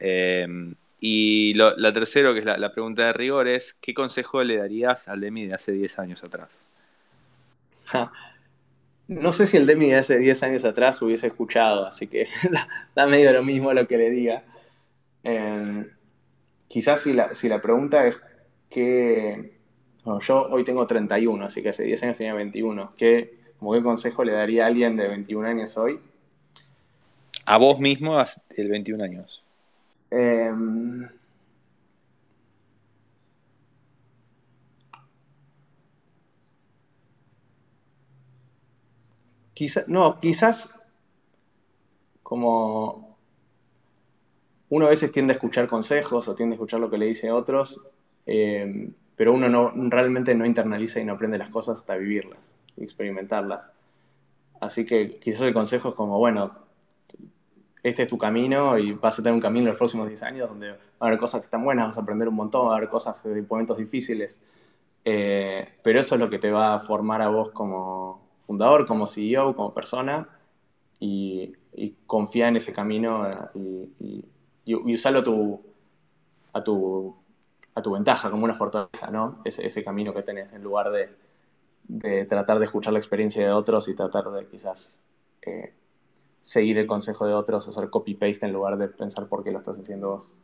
Eh, 0.00 0.74
y 1.00 1.52
la 1.54 1.92
tercera, 1.92 2.32
que 2.32 2.38
es 2.38 2.44
la, 2.46 2.72
pregunta 2.72 3.04
de 3.04 3.12
rigor, 3.12 3.46
es 3.46 3.74
¿qué 3.74 3.92
consejo 3.92 4.42
le 4.42 4.56
darías 4.56 5.06
al 5.08 5.20
Demi 5.20 5.46
de 5.46 5.54
hace 5.54 5.72
10 5.72 5.98
años 5.98 6.24
atrás? 6.24 6.48
No 9.06 9.32
sé 9.32 9.46
si 9.46 9.56
el 9.56 9.66
Demi 9.66 9.90
de 9.90 9.96
hace 9.96 10.18
10 10.18 10.42
años 10.44 10.64
atrás 10.64 11.00
hubiese 11.02 11.26
escuchado, 11.26 11.86
así 11.86 12.06
que 12.06 12.26
da, 12.94 13.06
medio 13.06 13.32
lo 13.32 13.42
mismo 13.42 13.72
lo 13.72 13.86
que 13.86 13.98
le 13.98 14.10
diga. 14.10 14.44
Em, 15.22 15.90
quizás 16.68 17.02
si 17.02 17.12
la, 17.12 17.34
si 17.34 17.48
la 17.48 17.60
pregunta 17.60 18.06
es 18.06 18.16
que... 18.70 19.58
yo 20.20 20.42
hoy 20.50 20.64
tengo 20.64 20.86
31, 20.86 21.44
así 21.44 21.62
que 21.62 21.70
hace 21.70 21.84
10 21.84 22.02
años 22.04 22.18
tenía 22.18 22.34
21. 22.34 22.94
¿Qué, 22.96 23.38
como 23.58 23.72
qué 23.72 23.82
consejo 23.82 24.24
le 24.24 24.32
daría 24.32 24.64
a 24.64 24.66
alguien 24.68 24.96
de 24.96 25.08
21 25.08 25.48
años 25.48 25.76
hoy? 25.76 26.00
A 27.46 27.58
vos 27.58 27.78
mismo 27.78 28.16
de 28.56 28.68
21 28.68 29.04
años. 29.04 29.44
Em, 39.56 39.68
no, 39.86 40.20
quizás 40.20 40.70
como 42.22 43.16
uno 44.70 44.86
a 44.86 44.88
veces 44.88 45.12
tiende 45.12 45.32
a 45.32 45.36
escuchar 45.36 45.68
consejos 45.68 46.26
o 46.26 46.34
tiende 46.34 46.54
a 46.54 46.56
escuchar 46.56 46.80
lo 46.80 46.90
que 46.90 46.98
le 46.98 47.06
dicen 47.06 47.30
otros, 47.30 47.80
eh, 48.26 48.90
pero 49.16 49.32
uno 49.32 49.48
no, 49.48 49.72
realmente 49.90 50.34
no 50.34 50.46
internaliza 50.46 51.00
y 51.00 51.04
no 51.04 51.12
aprende 51.12 51.38
las 51.38 51.50
cosas 51.50 51.78
hasta 51.78 51.96
vivirlas 51.96 52.56
y 52.76 52.82
experimentarlas. 52.82 53.72
Así 54.60 54.84
que 54.84 55.18
quizás 55.20 55.42
el 55.42 55.54
consejo 55.54 55.90
es 55.90 55.94
como, 55.94 56.18
bueno, 56.18 56.52
este 57.82 58.02
es 58.02 58.08
tu 58.08 58.18
camino 58.18 58.78
y 58.78 58.92
vas 58.92 59.18
a 59.18 59.22
tener 59.22 59.34
un 59.34 59.40
camino 59.40 59.66
en 59.66 59.72
los 59.72 59.78
próximos 59.78 60.08
10 60.08 60.22
años 60.22 60.48
donde 60.48 60.70
va 60.70 60.76
a 61.00 61.06
haber 61.06 61.18
cosas 61.18 61.42
que 61.42 61.44
están 61.44 61.62
buenas, 61.62 61.86
vas 61.86 61.98
a 61.98 62.00
aprender 62.00 62.28
un 62.28 62.34
montón, 62.34 62.68
va 62.68 62.72
a 62.72 62.76
haber 62.78 62.88
cosas 62.88 63.22
de 63.22 63.42
momentos 63.42 63.76
difíciles, 63.76 64.40
eh, 65.04 65.68
pero 65.82 66.00
eso 66.00 66.14
es 66.14 66.20
lo 66.20 66.30
que 66.30 66.38
te 66.38 66.50
va 66.50 66.74
a 66.74 66.80
formar 66.80 67.20
a 67.20 67.28
vos 67.28 67.50
como, 67.50 68.23
fundador, 68.46 68.86
como 68.86 69.06
CEO, 69.06 69.54
como 69.56 69.74
persona, 69.74 70.28
y, 71.00 71.54
confía 72.06 72.48
en 72.48 72.56
ese 72.56 72.72
camino 72.72 73.28
eh, 73.54 73.88
y, 74.64 74.74
usarlo 74.74 75.20
a 75.20 75.22
tu, 75.22 75.60
a, 76.52 76.64
tu, 76.64 77.16
a 77.74 77.82
tu 77.82 77.92
ventaja, 77.92 78.30
como 78.30 78.44
una 78.44 78.54
fortaleza, 78.54 79.10
¿no? 79.10 79.40
Ese, 79.44 79.66
ese 79.66 79.82
camino 79.82 80.14
que 80.14 80.22
tenés, 80.22 80.52
en 80.52 80.62
lugar 80.62 80.90
de, 80.90 81.10
de, 81.88 82.24
tratar 82.26 82.58
de 82.58 82.66
escuchar 82.66 82.92
la 82.92 82.98
experiencia 82.98 83.44
de 83.44 83.52
otros 83.52 83.88
y 83.88 83.94
tratar 83.94 84.30
de 84.30 84.46
quizás 84.46 85.00
eh, 85.42 85.72
seguir 86.40 86.78
el 86.78 86.86
consejo 86.86 87.26
de 87.26 87.34
otros, 87.34 87.68
hacer 87.68 87.90
copy-paste 87.90 88.46
en 88.46 88.52
lugar 88.52 88.78
de 88.78 88.88
pensar 88.88 89.26
por 89.26 89.42
qué 89.42 89.50
lo 89.50 89.58
estás 89.58 89.78
haciendo 89.78 90.10
vos. 90.10 90.34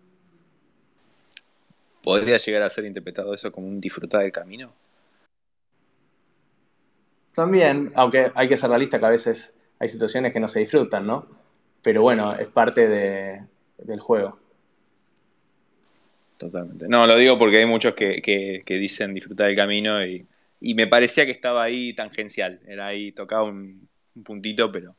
¿Podría 2.02 2.38
llegar 2.38 2.62
a 2.62 2.70
ser 2.70 2.86
interpretado 2.86 3.34
eso 3.34 3.52
como 3.52 3.68
un 3.68 3.80
disfrutar 3.80 4.22
del 4.22 4.32
camino? 4.32 4.72
También, 7.40 7.90
aunque 7.94 8.30
hay 8.34 8.48
que 8.48 8.56
ser 8.58 8.68
realista 8.68 8.98
que 8.98 9.06
a 9.06 9.08
veces 9.08 9.54
hay 9.78 9.88
situaciones 9.88 10.30
que 10.30 10.40
no 10.40 10.46
se 10.46 10.60
disfrutan, 10.60 11.06
¿no? 11.06 11.26
Pero 11.80 12.02
bueno, 12.02 12.34
es 12.34 12.48
parte 12.48 12.86
del 12.86 14.00
juego. 14.00 14.38
Totalmente. 16.38 16.86
No, 16.86 17.06
lo 17.06 17.16
digo 17.16 17.38
porque 17.38 17.56
hay 17.56 17.64
muchos 17.64 17.94
que, 17.94 18.62
dicen 18.66 19.14
disfrutar 19.14 19.46
del 19.46 19.56
camino 19.56 20.04
y, 20.04 20.26
me 20.74 20.86
parecía 20.86 21.24
que 21.24 21.32
estaba 21.32 21.62
ahí 21.62 21.94
tangencial. 21.94 22.60
Era 22.66 22.88
ahí, 22.88 23.12
tocaba 23.12 23.44
un, 23.44 23.88
puntito, 24.22 24.70
pero. 24.70 24.94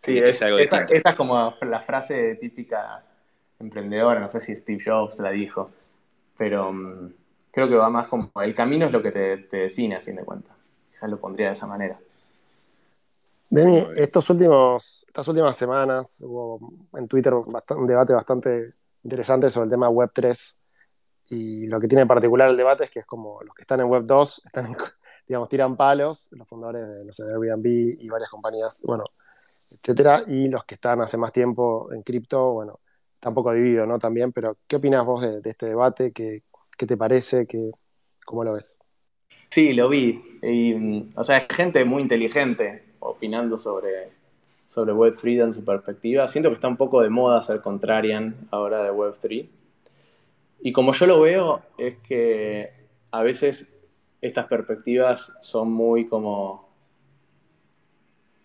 Sí, 0.00 0.18
es, 0.18 0.42
algo 0.42 0.58
esa, 0.58 0.84
esa, 0.84 1.08
es 1.08 1.16
como 1.16 1.54
la 1.62 1.80
frase 1.80 2.34
típica 2.34 3.02
emprendedora, 3.58 4.20
no 4.20 4.28
sé 4.28 4.42
si 4.42 4.54
Steve 4.54 4.82
Jobs 4.84 5.18
la 5.20 5.30
dijo, 5.30 5.70
pero 6.36 6.74
mm, 6.74 7.14
creo 7.50 7.70
que 7.70 7.74
va 7.74 7.88
más 7.88 8.06
como 8.06 8.30
el 8.42 8.54
camino 8.54 8.84
es 8.84 8.92
lo 8.92 9.02
que 9.02 9.12
te, 9.12 9.38
te 9.38 9.56
define 9.56 9.96
a 9.96 10.02
fin 10.02 10.16
de 10.16 10.24
cuentas. 10.24 10.59
Quizás 10.90 11.08
lo 11.08 11.18
pondría 11.18 11.46
de 11.46 11.52
esa 11.52 11.66
manera. 11.66 11.98
Demi, 13.48 13.84
estos 13.96 14.30
últimos, 14.30 15.04
estas 15.06 15.26
últimas 15.26 15.56
semanas 15.56 16.22
hubo 16.24 16.72
en 16.94 17.08
Twitter 17.08 17.34
un 17.34 17.86
debate 17.86 18.12
bastante 18.12 18.70
interesante 19.02 19.50
sobre 19.50 19.64
el 19.64 19.70
tema 19.70 19.88
Web 19.88 20.10
3. 20.12 20.56
Y 21.30 21.66
lo 21.66 21.80
que 21.80 21.88
tiene 21.88 22.02
en 22.02 22.08
particular 22.08 22.50
el 22.50 22.56
debate 22.56 22.84
es 22.84 22.90
que 22.90 23.00
es 23.00 23.06
como 23.06 23.40
los 23.42 23.54
que 23.54 23.62
están 23.62 23.80
en 23.80 23.86
Web 23.86 24.04
2, 24.04 24.42
están, 24.46 24.76
digamos, 25.26 25.48
tiran 25.48 25.76
palos, 25.76 26.28
los 26.32 26.46
fundadores 26.48 26.86
de, 26.86 27.04
no 27.04 27.12
sé, 27.12 27.24
de 27.24 27.32
Airbnb 27.32 27.66
y 27.66 28.08
varias 28.08 28.30
compañías, 28.30 28.82
bueno, 28.84 29.04
etcétera, 29.70 30.24
y 30.26 30.48
los 30.48 30.64
que 30.64 30.74
están 30.74 31.00
hace 31.00 31.16
más 31.16 31.32
tiempo 31.32 31.92
en 31.92 32.02
cripto, 32.02 32.52
bueno, 32.52 32.80
tampoco 33.20 33.52
dividido, 33.52 33.86
¿no? 33.86 33.98
También, 33.98 34.32
pero 34.32 34.58
¿qué 34.66 34.76
opinas 34.76 35.04
vos 35.04 35.22
de, 35.22 35.40
este 35.44 35.66
debate? 35.66 36.12
¿Qué, 36.12 36.42
¿Qué, 36.76 36.86
te 36.86 36.96
parece? 36.96 37.46
¿Qué, 37.46 37.70
¿Cómo 38.24 38.44
lo 38.44 38.52
ves? 38.54 38.76
Sí, 39.50 39.72
lo 39.72 39.88
vi. 39.88 40.38
Y, 40.42 41.08
o 41.16 41.24
sea, 41.24 41.38
es 41.38 41.46
gente 41.48 41.84
muy 41.84 42.02
inteligente 42.02 42.84
opinando 43.00 43.58
sobre, 43.58 44.06
sobre 44.66 44.92
Web3 44.92 45.44
en 45.44 45.52
su 45.52 45.64
perspectiva. 45.64 46.28
Siento 46.28 46.50
que 46.50 46.54
está 46.54 46.68
un 46.68 46.76
poco 46.76 47.02
de 47.02 47.10
moda 47.10 47.42
ser 47.42 47.60
contrarian 47.60 48.36
ahora 48.52 48.84
de 48.84 48.92
Web3. 48.92 49.48
Y 50.62 50.72
como 50.72 50.92
yo 50.92 51.06
lo 51.06 51.20
veo, 51.20 51.62
es 51.78 51.96
que 51.96 52.70
a 53.10 53.22
veces 53.22 53.66
estas 54.20 54.46
perspectivas 54.46 55.32
son 55.40 55.72
muy 55.72 56.06
como 56.06 56.68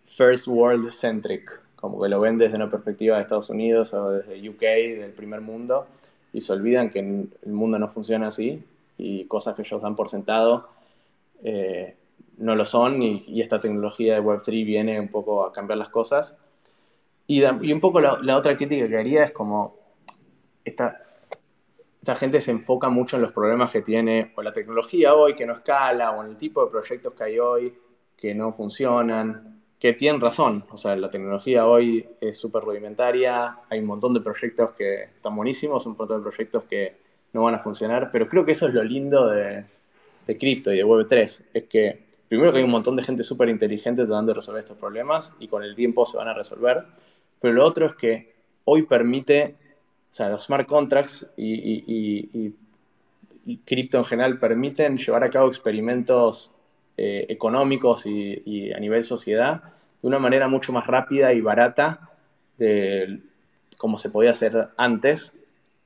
first 0.05 0.47
world 0.47 0.89
centric, 0.91 1.61
como 1.75 2.01
que 2.01 2.09
lo 2.09 2.19
ven 2.19 2.37
desde 2.37 2.55
una 2.55 2.71
perspectiva 2.71 3.17
de 3.17 3.23
Estados 3.23 3.49
Unidos 3.51 3.93
o 3.93 4.09
desde 4.11 4.49
UK, 4.49 4.61
del 4.99 5.11
primer 5.11 5.41
mundo, 5.41 5.85
y 6.33 6.41
se 6.41 6.53
olvidan 6.53 6.89
que 6.89 6.99
el 6.99 7.51
mundo 7.51 7.77
no 7.77 7.87
funciona 7.87 8.27
así 8.27 8.63
y 8.97 9.25
cosas 9.25 9.55
que 9.55 9.61
ellos 9.61 9.81
dan 9.81 9.95
por 9.95 10.09
sentado 10.09 10.74
eh, 11.47 11.95
no 12.37 12.55
lo 12.55 12.65
son 12.65 13.03
y, 13.03 13.39
esta 13.39 13.59
tecnología 13.59 14.15
de 14.15 14.21
Web3 14.21 14.65
viene 14.65 14.99
un 14.99 15.09
poco 15.09 15.45
a 15.45 15.53
cambiar 15.53 15.77
las 15.77 15.89
cosas. 15.89 16.37
Y, 17.27 17.43
un 17.43 17.79
poco 17.79 18.01
la, 18.01 18.37
otra 18.37 18.57
crítica 18.57 18.87
que 18.87 18.97
haría 18.97 19.23
es 19.23 19.31
como 19.31 19.77
esta, 20.63 21.01
esta 22.01 22.15
gente 22.15 22.41
se 22.41 22.49
enfoca 22.49 22.89
mucho 22.89 23.15
en 23.15 23.21
los 23.21 23.31
problemas 23.31 23.71
que 23.71 23.81
tiene 23.81 24.33
o 24.35 24.41
la 24.41 24.51
tecnología 24.51 25.13
hoy 25.13 25.35
que 25.35 25.45
no 25.45 25.53
escala 25.53 26.11
o 26.11 26.23
en 26.23 26.31
el 26.31 26.37
tipo 26.37 26.65
de 26.65 26.71
proyectos 26.71 27.13
que 27.13 27.23
hay 27.23 27.39
hoy 27.39 27.73
que 28.17 28.33
no 28.33 28.51
funcionan, 28.51 29.61
que 29.79 29.93
tienen 29.93 30.19
razón. 30.19 30.65
O 30.71 30.77
sea, 30.77 30.95
la 30.95 31.11
tecnología 31.11 31.67
hoy 31.67 32.07
es 32.21 32.39
súper 32.39 32.63
rudimentaria, 32.63 33.59
hay 33.69 33.79
un 33.79 33.85
montón 33.85 34.15
de 34.15 34.21
proyectos 34.21 34.71
que 34.71 35.03
están 35.03 35.35
buenísimos, 35.35 35.85
un 35.85 35.95
montón 35.95 36.17
de 36.17 36.23
proyectos 36.23 36.63
que 36.63 36.97
no 37.33 37.43
van 37.43 37.55
a 37.55 37.59
funcionar, 37.59 38.09
pero 38.11 38.27
creo 38.27 38.45
que 38.45 38.53
eso 38.53 38.67
es 38.67 38.73
lo 38.73 38.83
lindo 38.83 39.27
de, 39.27 39.65
de 40.25 40.37
cripto 40.37 40.73
y 40.73 40.77
de 40.77 40.85
Web3 40.85 41.41
es 41.53 41.63
que 41.63 42.05
primero 42.27 42.51
que 42.51 42.59
hay 42.59 42.63
un 42.63 42.71
montón 42.71 42.95
de 42.95 43.03
gente 43.03 43.23
súper 43.23 43.49
inteligente 43.49 44.05
tratando 44.05 44.31
de 44.31 44.35
resolver 44.35 44.59
estos 44.59 44.77
problemas 44.77 45.33
y 45.39 45.47
con 45.47 45.63
el 45.63 45.75
tiempo 45.75 46.05
se 46.05 46.17
van 46.17 46.27
a 46.27 46.33
resolver, 46.33 46.85
pero 47.39 47.53
lo 47.53 47.65
otro 47.65 47.85
es 47.85 47.95
que 47.95 48.33
hoy 48.65 48.83
permite, 48.83 49.55
o 50.11 50.13
sea, 50.13 50.29
los 50.29 50.45
smart 50.45 50.67
contracts 50.67 51.27
y, 51.37 52.53
cripto 53.63 53.99
en 53.99 54.05
general 54.05 54.39
permiten 54.39 54.97
llevar 54.97 55.23
a 55.23 55.29
cabo 55.29 55.47
experimentos 55.47 56.51
eh, 56.97 57.27
económicos 57.29 58.05
y, 58.05 58.71
a 58.73 58.79
nivel 58.79 59.03
sociedad 59.03 59.61
de 60.01 60.07
una 60.07 60.17
manera 60.17 60.47
mucho 60.47 60.73
más 60.73 60.87
rápida 60.87 61.31
y 61.33 61.41
barata 61.41 62.09
de 62.57 63.19
como 63.77 63.97
se 63.97 64.09
podía 64.09 64.31
hacer 64.31 64.69
antes. 64.77 65.31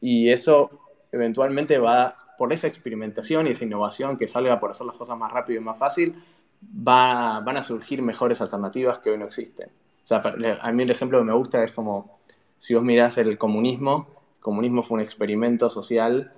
Y 0.02 0.30
eso 0.30 0.79
eventualmente 1.12 1.78
va, 1.78 2.18
por 2.38 2.54
esa 2.54 2.68
experimentación 2.68 3.48
y 3.48 3.52
esa 3.52 3.66
innovación 3.66 4.18
que 4.18 4.28
salga 4.28 4.60
por 4.60 4.72
hacer 4.72 4.88
las 4.88 4.98
cosas 4.98 5.18
más 5.18 5.32
rápido 5.32 5.60
y 5.60 5.64
más 5.64 5.78
fácil, 5.78 6.16
va, 6.64 7.40
van 7.42 7.58
a 7.58 7.64
surgir 7.64 8.02
mejores 8.02 8.42
alternativas 8.42 9.00
que 9.00 9.10
hoy 9.10 9.18
no 9.18 9.26
existen. 9.26 9.70
O 9.70 10.08
sea, 10.10 10.22
a 10.62 10.72
mí 10.72 10.84
el 10.84 10.92
ejemplo 10.92 11.20
que 11.20 11.26
me 11.26 11.34
gusta 11.34 11.64
es 11.64 11.72
como 11.72 12.20
si 12.58 12.74
vos 12.74 12.84
mirás 12.84 13.18
el 13.18 13.38
comunismo, 13.38 14.08
el 14.38 14.42
comunismo 14.42 14.84
fue 14.84 14.96
un 14.96 15.02
experimento 15.02 15.70
social 15.70 16.34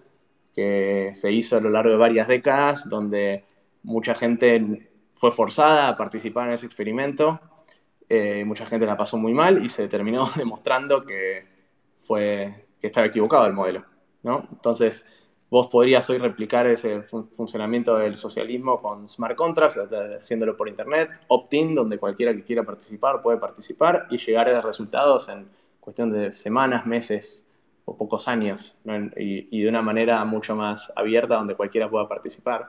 que 0.53 1.11
se 1.13 1.31
hizo 1.31 1.57
a 1.57 1.61
lo 1.61 1.69
largo 1.69 1.91
de 1.91 1.97
varias 1.97 2.27
décadas, 2.27 2.89
donde 2.89 3.45
mucha 3.83 4.13
gente 4.15 4.89
fue 5.13 5.31
forzada 5.31 5.87
a 5.87 5.95
participar 5.95 6.47
en 6.47 6.53
ese 6.53 6.65
experimento, 6.65 7.39
eh, 8.09 8.43
mucha 8.43 8.65
gente 8.65 8.85
la 8.85 8.97
pasó 8.97 9.17
muy 9.17 9.33
mal 9.33 9.63
y 9.63 9.69
se 9.69 9.87
terminó 9.87 10.27
demostrando 10.35 11.05
que, 11.05 11.47
fue, 11.95 12.65
que 12.79 12.87
estaba 12.87 13.07
equivocado 13.07 13.45
el 13.45 13.53
modelo. 13.53 13.85
¿No? 14.23 14.47
Entonces, 14.51 15.05
vos 15.51 15.67
podrías 15.67 16.09
hoy 16.09 16.17
replicar 16.17 16.65
ese 16.65 17.01
funcionamiento 17.03 17.97
del 17.97 18.15
socialismo 18.15 18.81
con 18.81 19.07
smart 19.07 19.35
contracts, 19.35 19.77
haciéndolo 19.77 20.55
por 20.55 20.69
internet, 20.69 21.21
opt-in, 21.27 21.75
donde 21.75 21.97
cualquiera 21.97 22.33
que 22.33 22.43
quiera 22.43 22.63
participar 22.63 23.21
puede 23.21 23.37
participar 23.37 24.07
y 24.09 24.17
llegar 24.17 24.47
a 24.49 24.61
resultados 24.61 25.27
en 25.27 25.49
cuestión 25.81 26.11
de 26.11 26.31
semanas, 26.31 26.85
meses 26.85 27.43
o 27.83 27.97
pocos 27.97 28.29
años, 28.29 28.77
y, 29.17 29.61
de 29.61 29.67
una 29.67 29.81
manera 29.81 30.23
mucho 30.23 30.55
más 30.55 30.91
abierta 30.95 31.35
donde 31.35 31.55
cualquiera 31.55 31.89
pueda 31.89 32.07
participar. 32.07 32.67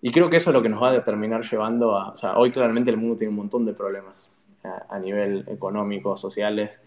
Y 0.00 0.10
creo 0.10 0.28
que 0.28 0.38
eso 0.38 0.50
es 0.50 0.54
lo 0.54 0.62
que 0.62 0.68
nos 0.68 0.82
va 0.82 0.88
a 0.88 0.92
determinar 0.92 1.42
llevando 1.48 1.96
a... 1.96 2.08
O 2.08 2.14
sea, 2.16 2.36
hoy 2.36 2.50
claramente 2.50 2.90
el 2.90 2.96
mundo 2.96 3.14
tiene 3.14 3.30
un 3.30 3.36
montón 3.36 3.64
de 3.64 3.74
problemas 3.74 4.32
a, 4.64 4.96
a 4.96 4.98
nivel 4.98 5.44
económico, 5.46 6.16
sociales, 6.16 6.82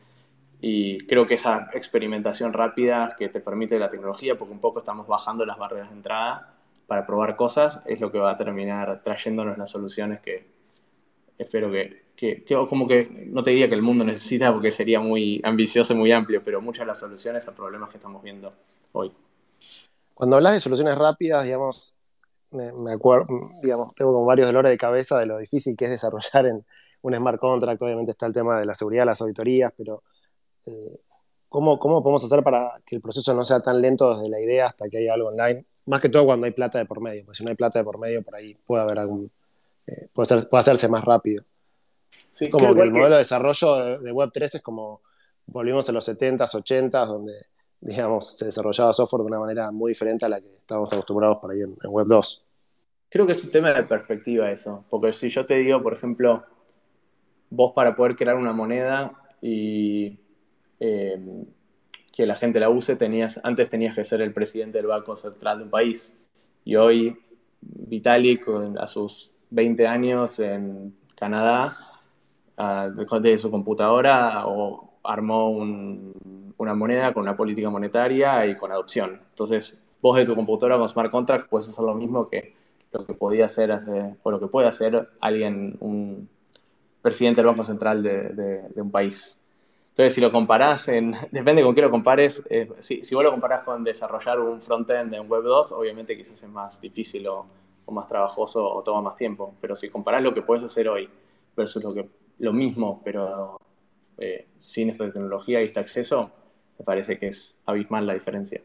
y 0.68 0.98
creo 1.06 1.28
que 1.28 1.36
esa 1.36 1.70
experimentación 1.76 2.52
rápida 2.52 3.16
que 3.20 3.30
te 3.30 3.40
permite 3.40 3.78
la 3.78 3.88
tecnología, 3.88 4.36
porque 4.36 4.52
un 4.52 4.60
poco 4.60 4.80
estamos 4.80 5.06
bajando 5.06 5.46
las 5.46 5.60
barreras 5.60 5.92
de 5.92 5.96
entrada 5.96 6.56
para 6.88 7.06
probar 7.06 7.36
cosas, 7.36 7.84
es 7.86 8.00
lo 8.00 8.12
que 8.12 8.18
va 8.18 8.32
a 8.32 8.38
terminar 8.38 9.04
trayéndonos 9.04 9.60
las 9.60 9.70
soluciones 9.70 10.22
que 10.22 10.48
espero 11.38 11.70
que, 11.70 12.06
que, 12.16 12.44
como 12.68 12.88
que, 12.88 13.28
no 13.28 13.44
te 13.44 13.52
diría 13.52 13.70
que 13.70 13.76
el 13.76 13.84
mundo 13.84 14.04
necesita 14.04 14.52
porque 14.52 14.72
sería 14.72 15.00
muy 15.00 15.40
ambicioso 15.44 15.94
y 15.94 15.98
muy 15.98 16.12
amplio, 16.12 16.42
pero 16.44 16.60
muchas 16.62 16.82
de 16.82 16.88
las 16.88 17.00
soluciones 17.00 17.48
a 17.48 17.54
problemas 17.54 17.92
que 17.92 17.98
estamos 17.98 18.24
viendo 18.24 18.52
hoy. 18.94 19.14
Cuando 20.16 20.38
hablas 20.38 20.54
de 20.54 20.62
soluciones 20.62 20.98
rápidas, 20.98 21.46
digamos, 21.46 21.96
me, 22.50 22.92
acuerdo, 22.92 23.28
digamos, 23.62 23.94
tengo 23.94 24.14
como 24.14 24.26
varios 24.26 24.48
dolores 24.48 24.72
de 24.72 24.80
cabeza 24.80 25.20
de 25.20 25.28
lo 25.28 25.38
difícil 25.38 25.76
que 25.78 25.86
es 25.86 25.92
desarrollar 25.92 26.48
en 26.48 26.66
un 27.04 27.14
smart 27.14 27.40
contract. 27.40 27.80
Obviamente 27.84 28.14
está 28.14 28.26
el 28.26 28.34
tema 28.34 28.60
de 28.60 28.66
la 28.66 28.74
seguridad 28.74 29.06
las 29.06 29.22
auditorías, 29.22 29.72
pero 29.78 30.02
eh, 30.68 31.00
¿cómo, 31.50 31.80
¿cómo, 31.80 32.02
podemos 32.02 32.24
hacer 32.24 32.44
para 32.44 32.82
que 32.86 32.96
el 32.96 33.02
proceso 33.02 33.34
no 33.34 33.46
sea 33.46 33.60
tan 33.60 33.82
lento 33.82 34.16
desde 34.16 34.30
la 34.30 34.40
idea 34.40 34.68
hasta 34.68 34.90
que 34.90 35.00
haya 35.00 35.14
algo 35.14 35.30
online? 35.30 35.66
Más 35.86 36.02
que 36.02 36.10
todo 36.10 36.26
cuando 36.26 36.46
hay 36.46 36.52
plata 36.52 36.80
de 36.80 36.86
por 36.86 37.02
medio, 37.02 37.24
porque 37.26 37.38
si 37.38 37.44
no 37.44 37.50
hay 37.50 37.56
plata 37.56 37.80
de 37.80 37.86
por 37.86 38.00
medio, 38.00 38.24
por 38.24 38.36
ahí 38.36 38.56
puede 38.66 38.84
haber 38.84 39.00
algún. 39.00 39.32
Eh, 39.88 40.08
puede, 40.14 40.28
ser, 40.28 40.50
puede 40.50 40.62
hacerse 40.62 40.88
más 40.88 41.06
rápido. 41.06 41.44
Sí, 42.32 42.50
como 42.50 42.74
que 42.74 42.82
el 42.82 42.92
modelo 42.92 43.16
de 43.16 43.20
desarrollo 43.20 44.00
de, 44.00 44.12
Web3 44.12 44.56
es 44.56 44.62
como 44.62 45.02
volvimos 45.46 45.88
a 45.88 45.92
los 45.92 46.08
70s, 46.10 46.38
80s, 46.40 47.08
donde 47.08 47.34
digamos, 47.86 48.36
se 48.38 48.46
desarrollaba 48.46 48.94
software 48.94 49.22
de 49.22 49.28
una 49.28 49.40
manera 49.40 49.72
muy 49.72 49.92
diferente 49.92 50.26
a 50.26 50.30
la 50.30 50.42
que 50.42 50.48
estábamos 50.58 50.92
acostumbrados 50.92 51.38
por 51.38 51.52
ahí 51.52 51.62
en, 51.62 51.76
Web 51.84 52.08
2. 52.08 52.44
Creo 53.10 53.28
que 53.28 53.34
es 53.34 53.44
un 53.44 53.50
tema 53.52 53.72
de 53.72 53.84
perspectiva 53.84 54.52
eso, 54.52 54.84
porque 54.90 55.14
si 55.14 55.30
yo 55.30 55.46
te 55.46 55.56
digo, 55.56 55.82
por 55.84 55.94
ejemplo, 55.94 56.44
vos 57.52 57.74
para 57.74 57.96
poder 57.96 58.16
crear 58.16 58.36
una 58.36 58.54
moneda 58.54 59.14
y 59.42 60.20
eh, 60.86 61.46
que 62.12 62.26
la 62.26 62.36
gente 62.36 62.60
la 62.60 62.70
use, 62.70 62.96
tenías, 62.96 63.40
antes 63.44 63.70
tenías 63.70 63.96
que 63.96 64.04
ser 64.04 64.22
el 64.22 64.34
presidente 64.34 64.78
del 64.78 64.88
Banco 64.88 65.16
Central 65.16 65.60
de 65.60 65.64
un 65.66 65.70
país. 65.70 66.18
Y 66.64 66.76
hoy 66.76 67.18
Vitalik, 67.62 68.48
a 68.80 68.88
sus 68.88 69.32
20 69.50 69.88
años 69.88 70.40
en 70.40 70.96
Canadá, 71.16 71.76
de 73.22 73.38
su 73.38 73.52
computadora, 73.52 74.48
o 74.48 75.00
armó 75.04 75.50
una 75.50 76.74
moneda 76.74 77.14
con 77.14 77.24
una 77.24 77.36
política 77.36 77.70
monetaria 77.70 78.46
y 78.46 78.56
con 78.56 78.72
adopción. 78.72 79.22
Entonces, 79.30 79.76
vos 80.02 80.16
de 80.16 80.26
tu 80.26 80.36
computadora 80.36 80.78
con 80.78 80.88
smart 80.88 81.12
contracts 81.12 81.50
puedes 81.50 81.70
hacer 81.70 81.84
lo 81.84 81.96
mismo 81.96 82.30
que 82.30 82.54
lo 82.92 83.06
que 83.06 83.14
podía 83.14 83.46
hacer, 83.46 83.72
o 84.24 84.32
lo 84.32 84.40
que 84.40 84.48
puede 84.48 84.68
hacer 84.68 85.10
alguien, 85.20 85.76
un 85.82 86.30
presidente 87.02 87.42
del 87.42 87.48
Banco 87.48 87.64
Central 87.64 88.02
de, 88.02 88.72
un 88.76 88.92
país. 88.92 89.38
Entonces, 89.96 90.14
si 90.14 90.20
lo 90.20 90.30
comparás, 90.30 90.90
en, 90.90 91.16
depende 91.32 91.64
con 91.64 91.74
qué 91.74 91.80
lo 91.80 91.90
compares, 91.90 92.44
eh, 92.50 92.70
si, 92.80 93.02
si, 93.02 93.16
vos 93.16 93.24
lo 93.24 93.32
comparás 93.32 93.64
con 93.64 93.82
desarrollar 93.82 94.42
un 94.42 94.62
frontend 94.62 95.14
en 95.14 95.32
Web 95.32 95.44
2, 95.44 95.72
obviamente 95.72 96.18
quizás 96.18 96.44
es 96.44 96.50
más 96.50 96.82
difícil 96.82 97.26
o, 97.28 97.46
más 97.88 98.06
trabajoso 98.06 98.68
o 98.68 98.84
toma 98.84 99.02
más 99.02 99.16
tiempo. 99.16 99.54
Pero 99.62 99.74
si 99.74 99.88
comparás 99.88 100.22
lo 100.22 100.34
que 100.34 100.42
puedes 100.42 100.64
hacer 100.64 100.90
hoy 100.90 101.08
versus 101.56 101.82
lo, 101.82 101.94
que, 101.94 102.10
lo 102.40 102.52
mismo, 102.52 103.02
pero 103.06 103.58
eh, 104.18 104.48
sin 104.60 104.90
esta 104.90 105.06
tecnología 105.06 105.62
y 105.62 105.68
este 105.68 105.80
acceso, 105.80 106.30
me 106.78 106.84
parece 106.84 107.18
que 107.18 107.28
es 107.28 107.58
abismal 107.66 108.06
la 108.06 108.16
diferencia. 108.16 108.62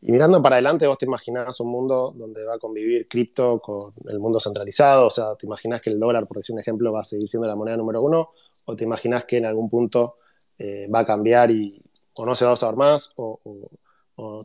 Y 0.00 0.12
mirando 0.12 0.42
para 0.42 0.56
adelante, 0.56 0.86
vos 0.86 0.96
te 0.96 1.04
imaginás 1.04 1.60
un 1.60 1.68
mundo 1.68 2.14
donde 2.16 2.42
va 2.46 2.54
a 2.54 2.58
convivir 2.58 3.06
cripto 3.06 3.58
con 3.58 3.78
el 4.08 4.18
mundo 4.18 4.40
centralizado, 4.40 5.08
o 5.08 5.10
sea, 5.10 5.34
te 5.34 5.46
imaginás 5.46 5.82
que 5.82 5.90
el 5.90 6.00
dólar, 6.00 6.26
por 6.26 6.38
decir 6.38 6.54
un 6.54 6.60
ejemplo, 6.60 6.90
va 6.90 7.02
a 7.02 7.04
seguir 7.04 7.28
siendo 7.28 7.46
la 7.46 7.54
moneda 7.54 7.76
número 7.76 8.00
uno, 8.00 8.30
o 8.64 8.74
te 8.74 8.84
imaginás 8.84 9.26
que 9.26 9.36
en 9.36 9.44
algún 9.44 9.68
punto 9.68 10.16
eh, 10.58 10.88
va 10.92 11.00
a 11.00 11.06
cambiar 11.06 11.50
y 11.50 11.82
o 12.18 12.26
no 12.26 12.34
se 12.34 12.44
va 12.44 12.52
a 12.52 12.54
usar 12.54 12.76
más, 12.76 13.12
o, 13.16 13.40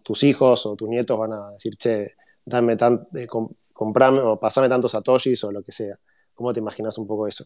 tus 0.01 0.23
hijos 0.23 0.65
o 0.65 0.75
tus 0.75 0.89
nietos 0.89 1.19
van 1.19 1.33
a 1.33 1.51
decir, 1.51 1.77
che, 1.77 2.15
dame 2.43 2.75
tan, 2.75 3.07
eh, 3.13 3.27
comprame 3.73 4.21
o 4.21 4.39
pasame 4.39 4.69
tantos 4.69 4.93
satoshis 4.93 5.43
o 5.43 5.51
lo 5.51 5.61
que 5.61 5.71
sea. 5.71 5.95
¿Cómo 6.33 6.53
te 6.53 6.59
imaginas 6.59 6.97
un 6.97 7.05
poco 7.05 7.27
eso? 7.27 7.45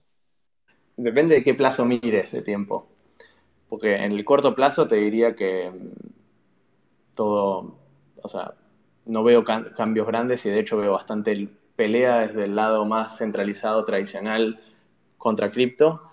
depende 0.98 1.36
de 1.36 1.44
qué 1.44 1.54
plazo 1.54 1.86
mires 1.86 2.32
de 2.32 2.42
tiempo. 2.42 2.88
Porque 3.70 3.96
en 3.96 4.12
el 4.12 4.26
corto 4.26 4.56
plazo 4.56 4.88
te 4.88 4.96
diría 4.96 5.36
que 5.36 5.72
mm, 5.72 7.16
todo, 7.16 7.78
o 8.22 8.28
sea, 8.28 8.54
no 9.06 9.24
veo 9.24 9.44
cambios 9.44 10.08
grandes 10.08 10.46
y 10.46 10.50
de 10.50 10.60
hecho 10.60 10.78
veo 10.78 10.92
bastante 10.94 11.50
pelea 11.76 12.28
desde 12.28 12.46
el 12.46 12.56
lado 12.56 12.86
más 12.86 13.18
centralizado, 13.18 13.84
tradicional, 13.86 14.62
contra 15.18 15.52
cripto. 15.52 16.04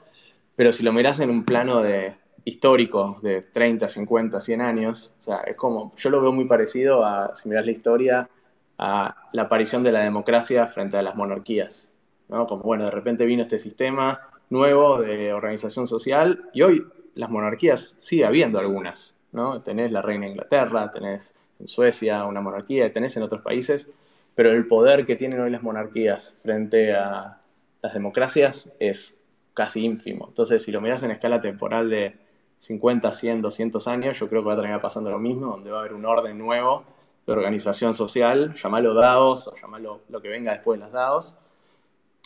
Pero 0.56 0.72
si 0.72 0.82
lo 0.82 0.92
miras 0.92 1.20
en 1.20 1.30
un 1.30 1.44
plano 1.44 1.82
de 1.82 2.16
histórico 2.48 3.18
de 3.22 3.42
30, 3.42 3.88
50, 3.88 4.40
100 4.40 4.60
años, 4.62 5.14
o 5.18 5.22
sea, 5.22 5.36
es 5.40 5.54
como, 5.54 5.92
yo 5.96 6.08
lo 6.08 6.22
veo 6.22 6.32
muy 6.32 6.46
parecido 6.46 7.04
a, 7.04 7.34
si 7.34 7.48
miras 7.48 7.66
la 7.66 7.72
historia, 7.72 8.30
a 8.78 9.14
la 9.32 9.42
aparición 9.42 9.82
de 9.82 9.92
la 9.92 10.00
democracia 10.00 10.66
frente 10.66 10.96
a 10.96 11.02
las 11.02 11.14
monarquías. 11.14 11.90
¿no? 12.28 12.46
Como, 12.46 12.62
bueno, 12.62 12.84
de 12.84 12.90
repente 12.90 13.26
vino 13.26 13.42
este 13.42 13.58
sistema, 13.58 14.20
nuevo 14.48 15.02
de 15.02 15.32
organización 15.34 15.86
social 15.86 16.48
y 16.54 16.62
hoy 16.62 16.82
las 17.14 17.28
monarquías 17.28 17.94
sigue 17.98 18.24
habiendo 18.24 18.58
algunas, 18.58 19.14
¿no? 19.32 19.60
Tenés 19.60 19.92
la 19.92 20.00
reina 20.00 20.24
de 20.24 20.30
Inglaterra, 20.30 20.90
tenés 20.90 21.34
en 21.60 21.68
Suecia 21.68 22.24
una 22.24 22.40
monarquía, 22.40 22.90
tenés 22.90 23.14
en 23.18 23.24
otros 23.24 23.42
países, 23.42 23.90
pero 24.34 24.52
el 24.52 24.66
poder 24.66 25.04
que 25.04 25.16
tienen 25.16 25.40
hoy 25.40 25.50
las 25.50 25.62
monarquías 25.62 26.34
frente 26.38 26.94
a 26.94 27.38
las 27.82 27.92
democracias 27.92 28.72
es 28.78 29.20
casi 29.52 29.84
ínfimo. 29.84 30.28
Entonces, 30.28 30.62
si 30.62 30.72
lo 30.72 30.80
miras 30.80 31.02
en 31.02 31.10
escala 31.10 31.40
temporal 31.40 31.90
de 31.90 32.27
50, 32.58 33.12
100, 33.12 33.42
200 33.42 33.88
años, 33.88 34.18
yo 34.18 34.28
creo 34.28 34.42
que 34.42 34.48
va 34.48 34.52
a 34.54 34.56
terminar 34.56 34.80
pasando 34.80 35.10
lo 35.10 35.18
mismo, 35.18 35.46
donde 35.46 35.70
va 35.70 35.78
a 35.78 35.80
haber 35.80 35.94
un 35.94 36.04
orden 36.04 36.36
nuevo 36.36 36.84
de 37.26 37.32
organización 37.32 37.94
social, 37.94 38.54
llamalo 38.54 38.94
DAOs 38.94 39.48
o 39.48 39.54
llamalo 39.54 40.00
lo 40.08 40.20
que 40.20 40.28
venga 40.28 40.52
después 40.52 40.78
de 40.78 40.84
las 40.84 40.92
DAOs, 40.92 41.38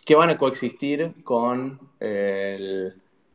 que 0.05 0.15
van 0.17 0.31
a 0.31 0.39
coexistir 0.39 1.23
con 1.23 1.79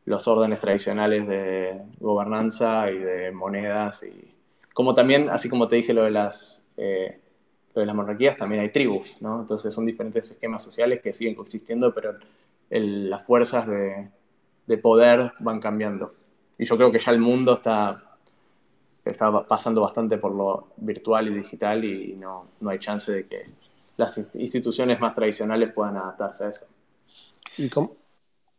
los 0.06 0.28
órdenes 0.28 0.60
tradicionales 0.60 1.28
de 1.28 1.82
gobernanza 2.00 2.90
y 2.92 2.98
de 2.98 3.32
monedas. 3.32 4.04
Y 4.04 4.34
como 4.74 4.94
también, 4.94 5.30
así 5.30 5.50
como 5.50 5.68
te 5.68 5.76
dije 5.76 5.94
lo 5.94 6.04
de 6.04 6.12
las, 6.12 6.66
eh, 6.78 7.20
de 7.76 7.86
las 7.86 7.96
monarquías, 7.96 8.38
también 8.38 8.62
hay 8.62 8.72
tribus, 8.72 9.22
¿no? 9.22 9.42
Entonces 9.42 9.74
son 9.74 9.86
diferentes 9.86 10.32
esquemas 10.32 10.64
sociales 10.64 11.02
que 11.02 11.14
siguen 11.14 11.36
coexistiendo, 11.36 11.94
pero 11.94 12.18
las 12.70 13.26
fuerzas 13.26 13.68
de, 13.68 14.78
poder 14.78 15.34
van 15.40 15.60
cambiando. 15.60 16.14
Y 16.58 16.66
yo 16.66 16.76
creo 16.78 16.92
que 16.92 17.00
ya 17.00 17.12
el 17.12 17.20
mundo 17.20 17.54
está, 17.54 18.18
está 19.06 19.46
pasando 19.48 19.82
bastante 19.82 20.18
por 20.18 20.34
lo 20.34 20.70
virtual 20.78 21.28
y 21.28 21.34
digital 21.36 21.84
y 21.84 22.16
no, 22.16 22.48
no 22.60 22.70
hay 22.70 22.80
chance 22.80 23.12
de 23.12 23.24
que 23.24 23.46
las 23.98 24.18
instituciones 24.36 25.00
más 25.00 25.16
tradicionales 25.16 25.74
puedan 25.74 25.98
adaptarse 25.98 26.46
a 26.46 26.50
eso. 26.50 26.66
Y 27.58 27.70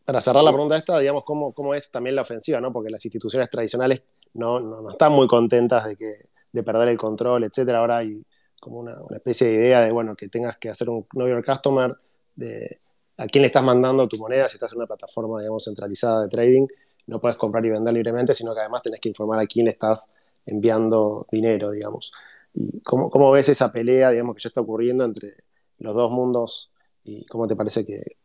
para 0.05 0.21
cerrar 0.21 0.43
la 0.43 0.51
pregunta 0.51 0.77
esta, 0.77 0.99
digamos, 0.99 1.23
¿cómo, 1.25 1.53
¿cómo, 1.53 1.75
es 1.75 1.91
también 1.91 2.17
la 2.17 2.23
ofensiva? 2.23 2.61
¿no? 2.61 2.73
Porque 2.73 2.91
las 2.91 3.05
instituciones 3.05 3.49
tradicionales 3.51 4.03
no, 4.35 4.59
no, 4.59 4.91
están 4.91 5.13
muy 5.13 5.27
contentas 5.27 5.87
de, 5.87 5.97
que, 5.97 6.29
de 6.53 6.63
perder 6.63 6.89
el 6.89 6.97
control, 6.97 7.45
etcétera. 7.45 7.79
Ahora 7.79 7.99
hay 7.99 8.23
como 8.61 8.81
una, 8.81 8.97
especie 9.11 9.49
de 9.49 9.55
idea 9.55 9.83
de, 9.83 9.93
bueno, 9.93 10.17
que 10.17 10.29
tengas 10.29 10.59
que 10.59 10.69
hacer 10.69 10.89
un 10.89 11.05
Know 11.11 11.29
Your 11.29 11.45
Customer, 11.45 11.97
de 12.35 12.81
a 13.17 13.27
quién 13.27 13.43
le 13.43 13.47
estás 13.47 13.63
mandando 13.63 14.09
tu 14.09 14.19
moneda, 14.19 14.49
si 14.49 14.55
estás 14.55 14.73
en 14.73 14.79
una 14.79 14.87
plataforma, 14.87 15.41
digamos, 15.41 15.65
centralizada 15.65 16.23
de 16.23 16.29
trading, 16.29 16.67
no 17.09 17.21
puedes 17.21 17.37
comprar 17.37 17.65
y 17.65 17.71
vender 17.71 17.95
libremente, 17.95 18.35
sino 18.35 18.55
que 18.55 18.61
además 18.61 18.83
tenés 18.83 19.01
que 19.01 19.09
informar 19.09 19.41
a 19.41 19.47
quién 19.47 19.65
le 19.65 19.73
estás 19.73 20.13
enviando 20.47 21.27
dinero, 21.33 21.71
digamos. 21.71 22.13
¿Y 22.55 22.81
cómo, 22.81 23.31
ves 23.31 23.49
esa 23.49 23.73
pelea, 23.73 24.11
digamos, 24.11 24.37
que 24.37 24.43
ya 24.43 24.49
está 24.49 24.61
ocurriendo 24.61 25.05
entre 25.05 25.35
los 25.79 25.95
dos 25.95 26.11
mundos 26.11 26.71
y 27.05 27.25
cómo 27.27 27.49
te 27.49 27.57
parece 27.57 27.85
que, 27.85 28.17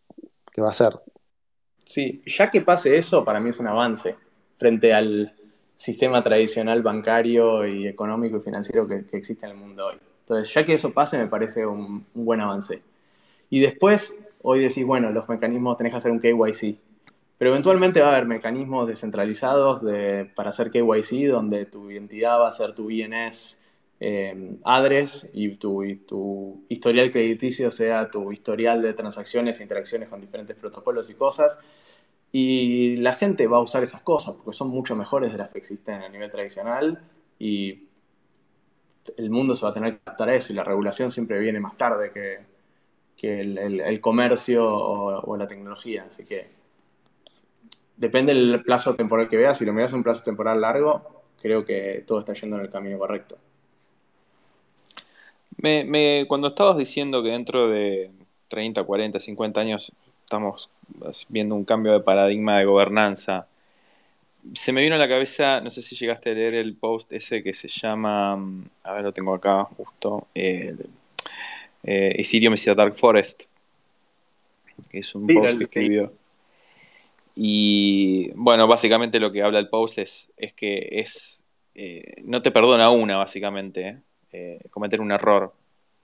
que 0.51 0.61
va 0.61 0.69
a 0.69 0.73
ser? 0.73 0.93
Sí, 1.85 2.21
ya 2.25 2.49
que 2.49 2.61
pase 2.61 2.95
eso, 2.95 3.23
para 3.23 3.39
mí 3.39 3.49
es 3.49 3.59
un 3.59 3.67
avance 3.67 4.15
frente 4.55 4.93
al 4.93 5.33
sistema 5.75 6.21
tradicional 6.21 6.81
bancario 6.81 7.65
y 7.65 7.87
económico 7.87 8.37
y 8.37 8.41
financiero 8.41 8.87
que, 8.87 9.05
que 9.05 9.17
existe 9.17 9.45
en 9.45 9.53
el 9.53 9.57
mundo 9.57 9.87
hoy. 9.87 9.95
Entonces, 10.19 10.53
ya 10.53 10.63
que 10.63 10.73
eso 10.73 10.93
pase, 10.93 11.17
me 11.17 11.27
parece 11.27 11.65
un, 11.65 12.05
un, 12.13 12.25
buen 12.25 12.39
avance. 12.39 12.81
Y 13.49 13.59
después, 13.59 14.15
hoy 14.41 14.61
decís, 14.61 14.85
bueno, 14.85 15.11
los 15.11 15.27
mecanismos 15.27 15.77
tenés 15.77 15.93
que 15.93 15.97
hacer 15.97 16.11
un 16.11 16.19
KYC. 16.19 16.77
Pero 17.37 17.51
eventualmente 17.51 18.01
va 18.01 18.09
a 18.09 18.11
haber 18.11 18.25
mecanismos 18.25 18.87
descentralizados 18.87 19.83
de, 19.83 20.31
para 20.35 20.49
hacer 20.49 20.71
KYC, 20.71 21.27
donde 21.29 21.65
tu 21.65 21.89
identidad 21.89 22.39
va 22.39 22.47
a 22.47 22.51
ser 22.51 22.73
tu 22.75 22.89
INS 22.89 23.59
eh, 23.99 24.57
address 24.65 25.29
y 25.33 25.53
tu, 25.53 25.83
y 25.83 25.95
tu, 25.95 26.65
historial 26.67 27.09
crediticio 27.09 27.71
sea 27.71 28.09
tu 28.11 28.31
historial 28.33 28.81
de 28.81 28.93
transacciones 28.93 29.59
e 29.59 29.63
interacciones 29.63 30.09
con 30.09 30.19
diferentes 30.19 30.57
protocolos 30.57 31.09
y 31.09 31.15
cosas. 31.15 31.59
Y 32.31 32.97
la 32.97 33.13
gente 33.13 33.47
va 33.47 33.57
a 33.57 33.61
usar 33.61 33.83
esas 33.83 34.01
cosas 34.01 34.35
porque 34.35 34.53
son 34.53 34.69
mucho 34.69 34.95
mejores 34.95 35.31
de 35.31 35.37
las 35.37 35.49
que 35.49 35.59
existen 35.59 36.01
a 36.01 36.09
nivel 36.09 36.29
tradicional 36.31 37.01
y 37.39 37.87
el 39.17 39.29
mundo 39.29 39.55
se 39.55 39.65
va 39.65 39.71
a 39.71 39.73
tener 39.73 39.95
que 39.95 40.01
adaptar 40.05 40.29
a 40.29 40.35
eso 40.35 40.51
y 40.51 40.55
la 40.55 40.63
regulación 40.63 41.11
siempre 41.11 41.39
viene 41.39 41.59
más 41.59 41.77
tarde 41.77 42.11
que, 42.11 42.39
que 43.15 43.39
el, 43.39 43.57
el, 43.57 43.79
el, 43.81 44.01
comercio 44.01 44.65
o, 44.65 45.19
o, 45.21 45.37
la 45.37 45.47
tecnología. 45.47 46.05
Así 46.07 46.25
que 46.25 46.47
depende 47.97 48.33
del 48.33 48.63
plazo 48.63 48.95
temporal 48.95 49.27
que 49.27 49.37
veas. 49.37 49.57
Si 49.57 49.65
lo 49.65 49.73
miras 49.73 49.91
en 49.91 49.97
un 49.97 50.03
plazo 50.03 50.23
temporal 50.23 50.61
largo, 50.61 51.23
creo 51.41 51.65
que 51.65 52.03
todo 52.05 52.19
está 52.19 52.33
yendo 52.33 52.57
en 52.57 52.63
el 52.63 52.69
camino 52.69 52.97
correcto. 52.97 53.37
Me, 55.57 55.83
me, 55.85 56.25
cuando 56.27 56.47
estabas 56.47 56.77
diciendo 56.77 57.23
que 57.23 57.29
dentro 57.29 57.69
de 57.69 58.11
30, 58.49 58.83
40, 58.83 59.19
50 59.19 59.61
años 59.61 59.91
estamos 60.23 60.69
viendo 61.29 61.55
un 61.55 61.63
cambio 61.63 61.93
de 61.93 61.99
paradigma 61.99 62.57
de 62.57 62.65
gobernanza, 62.65 63.47
se 64.53 64.73
me 64.73 64.81
vino 64.81 64.95
a 64.95 64.97
la 64.97 65.07
cabeza, 65.07 65.61
no 65.61 65.69
sé 65.69 65.81
si 65.81 65.95
llegaste 65.95 66.31
a 66.31 66.33
leer 66.33 66.55
el 66.55 66.75
post 66.75 67.13
ese 67.13 67.41
que 67.41 67.53
se 67.53 67.67
llama, 67.67 68.33
a 68.83 68.93
ver, 68.93 69.03
lo 69.03 69.13
tengo 69.13 69.33
acá 69.33 69.63
justo, 69.63 70.27
eh, 70.35 70.75
eh, 71.83 72.15
Ethereum 72.17 72.53
is 72.53 72.67
a 72.67 72.75
Dark 72.75 72.95
Forest, 72.95 73.43
que 74.89 74.99
es 74.99 75.15
un 75.15 75.27
sí, 75.27 75.33
post 75.33 75.57
que 75.57 75.63
escribió. 75.63 76.11
Y 77.35 78.31
bueno, 78.35 78.67
básicamente 78.67 79.19
lo 79.19 79.31
que 79.31 79.43
habla 79.43 79.59
el 79.59 79.69
post 79.69 79.97
es, 79.99 80.31
es 80.37 80.53
que 80.53 80.87
es, 80.91 81.41
eh, 81.75 82.21
no 82.25 82.41
te 82.41 82.51
perdona 82.51 82.89
una, 82.91 83.17
básicamente, 83.17 84.01
eh, 84.31 84.59
cometer 84.71 85.01
un 85.01 85.11
error. 85.11 85.53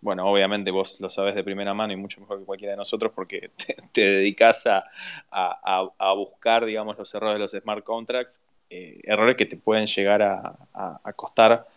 Bueno, 0.01 0.25
obviamente 0.31 0.71
vos 0.71 0.99
lo 1.01 1.09
sabes 1.09 1.35
de 1.35 1.43
primera 1.43 1.73
mano 1.73 1.93
y 1.93 1.97
mucho 1.97 2.21
mejor 2.21 2.39
que 2.39 2.45
cualquiera 2.45 2.71
de 2.73 2.77
nosotros 2.77 3.11
porque 3.13 3.51
te, 3.57 3.75
te 3.91 4.01
dedicas 4.01 4.65
a, 4.67 4.83
a, 5.31 6.13
buscar, 6.13 6.65
digamos, 6.65 6.97
los 6.97 7.13
errores 7.13 7.35
de 7.35 7.39
los 7.39 7.51
smart 7.51 7.83
contracts, 7.83 8.41
eh, 8.69 8.99
errores 9.03 9.35
que 9.35 9.45
te 9.45 9.57
pueden 9.57 9.87
llegar 9.87 10.21
a, 10.21 10.55
a, 10.73 11.13
costar 11.13 11.67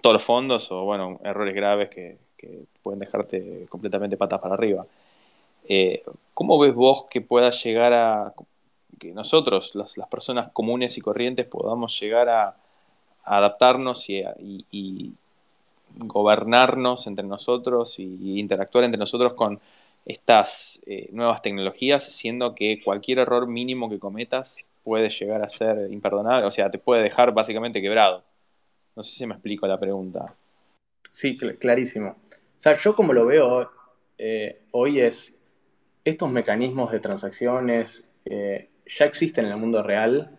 todos 0.00 0.14
los 0.14 0.22
fondos 0.24 0.70
o, 0.72 0.84
bueno, 0.84 1.20
errores 1.24 1.54
graves 1.54 1.90
que, 1.90 2.18
que 2.36 2.64
pueden 2.82 2.98
dejarte 3.00 3.66
completamente 3.68 4.16
patas 4.16 4.40
para 4.40 4.54
arriba. 4.54 4.86
Eh, 5.68 6.02
¿Cómo 6.34 6.58
ves 6.58 6.74
vos 6.74 7.06
que 7.08 7.20
pueda 7.20 7.50
llegar 7.50 7.92
a 7.92 8.32
que 9.02 9.12
nosotros, 9.12 9.74
las, 9.74 9.96
las 9.96 10.08
personas 10.08 10.50
comunes 10.52 10.96
y 10.96 11.00
corrientes, 11.00 11.46
podamos 11.46 11.98
llegar 12.00 12.28
a, 12.28 12.56
adaptarnos 13.24 14.08
y, 14.08 15.14
gobernarnos 15.94 17.06
entre 17.06 17.24
nosotros 17.24 17.98
y 17.98 18.40
interactuar 18.40 18.84
entre 18.84 18.98
nosotros 18.98 19.34
con 19.34 19.60
estas 20.06 20.80
eh, 20.86 21.08
nuevas 21.12 21.42
tecnologías, 21.42 22.04
siendo 22.04 22.54
que 22.54 22.80
cualquier 22.82 23.18
error 23.18 23.46
mínimo 23.46 23.88
que 23.88 23.98
cometas 23.98 24.64
puede 24.82 25.10
llegar 25.10 25.42
a 25.42 25.48
ser 25.48 25.92
imperdonable, 25.92 26.46
o 26.46 26.50
sea, 26.50 26.70
te 26.70 26.78
puede 26.78 27.02
dejar 27.02 27.32
básicamente 27.32 27.80
quebrado. 27.80 28.24
No 28.96 29.02
sé 29.02 29.12
si 29.12 29.26
me 29.26 29.34
explico 29.34 29.66
la 29.66 29.78
pregunta. 29.78 30.34
Sí, 31.12 31.36
cl 31.36 31.56
clarísimo. 31.58 32.10
O 32.10 32.60
sea, 32.62 32.74
yo 32.74 32.96
como 32.96 33.12
lo 33.12 33.26
veo 33.26 33.70
eh, 34.18 34.62
hoy 34.72 35.00
es, 35.00 35.34
estos 36.04 36.30
mecanismos 36.30 36.90
de 36.90 37.00
transacciones 37.00 38.06
eh, 38.24 38.68
ya 38.86 39.04
existen 39.04 39.46
en 39.46 39.52
el 39.52 39.58
mundo 39.58 39.82
real 39.82 40.38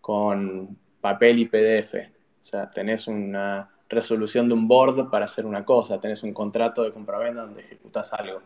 con 0.00 0.78
papel 1.00 1.38
y 1.38 1.46
PDF. 1.46 1.94
O 1.94 2.44
sea, 2.44 2.70
tenés 2.70 3.06
una 3.06 3.70
resolución 3.88 4.48
de 4.48 4.54
un 4.54 4.68
board 4.68 5.10
para 5.10 5.24
hacer 5.24 5.44
una 5.44 5.64
cosa, 5.64 6.00
tenés 6.00 6.22
un 6.22 6.32
contrato 6.32 6.82
de 6.82 6.92
compraventa 6.92 7.42
donde 7.42 7.62
ejecutas 7.62 8.12
algo. 8.12 8.40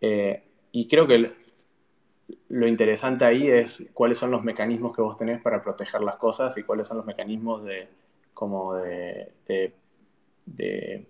Eh, 0.00 0.42
y 0.72 0.86
creo 0.86 1.06
que 1.06 1.32
lo 2.48 2.68
interesante 2.68 3.24
ahí 3.24 3.48
es 3.48 3.84
cuáles 3.94 4.18
son 4.18 4.30
los 4.30 4.44
mecanismos 4.44 4.94
que 4.94 5.02
vos 5.02 5.16
tenés 5.16 5.40
para 5.40 5.62
proteger 5.62 6.02
las 6.02 6.16
cosas 6.16 6.56
y 6.58 6.62
cuáles 6.62 6.86
son 6.86 6.98
los 6.98 7.06
mecanismos 7.06 7.64
de, 7.64 7.88
como 8.34 8.74
de, 8.76 9.32
de, 9.46 9.74
de, 10.46 11.06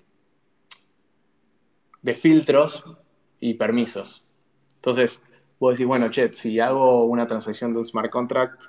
de 2.02 2.12
filtros 2.14 2.84
y 3.40 3.54
permisos. 3.54 4.24
Entonces, 4.76 5.22
vos 5.60 5.74
decís, 5.74 5.86
bueno, 5.86 6.10
che, 6.10 6.32
si 6.32 6.58
hago 6.58 7.04
una 7.04 7.26
transacción 7.26 7.72
de 7.72 7.78
un 7.78 7.84
smart 7.84 8.10
contract, 8.10 8.64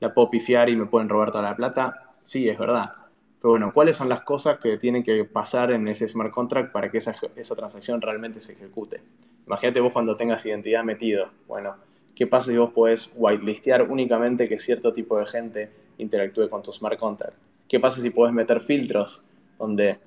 la 0.00 0.12
puedo 0.12 0.30
pifiar 0.30 0.68
y 0.68 0.74
me 0.76 0.86
pueden 0.86 1.08
robar 1.08 1.30
toda 1.30 1.44
la 1.44 1.54
plata. 1.54 2.14
Sí, 2.22 2.48
es 2.48 2.58
verdad. 2.58 2.94
Pero 3.40 3.52
bueno, 3.52 3.72
¿cuáles 3.72 3.96
son 3.96 4.08
las 4.08 4.22
cosas 4.22 4.58
que 4.58 4.76
tienen 4.76 5.02
que 5.02 5.24
pasar 5.24 5.70
en 5.70 5.86
ese 5.88 6.08
smart 6.08 6.30
contract 6.30 6.72
para 6.72 6.90
que 6.90 6.98
esa, 6.98 7.14
esa 7.36 7.54
transacción 7.54 8.00
realmente 8.00 8.40
se 8.40 8.52
ejecute? 8.52 9.02
Imagínate 9.46 9.80
vos 9.80 9.92
cuando 9.92 10.16
tengas 10.16 10.44
identidad 10.44 10.82
metido. 10.84 11.30
Bueno, 11.46 11.76
¿qué 12.14 12.26
pasa 12.26 12.50
si 12.50 12.56
vos 12.56 12.70
podés 12.72 13.10
whitelistear 13.14 13.90
únicamente 13.90 14.48
que 14.48 14.58
cierto 14.58 14.92
tipo 14.92 15.18
de 15.18 15.26
gente 15.26 15.70
interactúe 15.98 16.48
con 16.48 16.62
tu 16.62 16.72
smart 16.72 16.98
contract? 16.98 17.36
¿Qué 17.68 17.78
pasa 17.78 18.00
si 18.00 18.10
podés 18.10 18.34
meter 18.34 18.60
filtros 18.60 19.22
donde, 19.58 19.98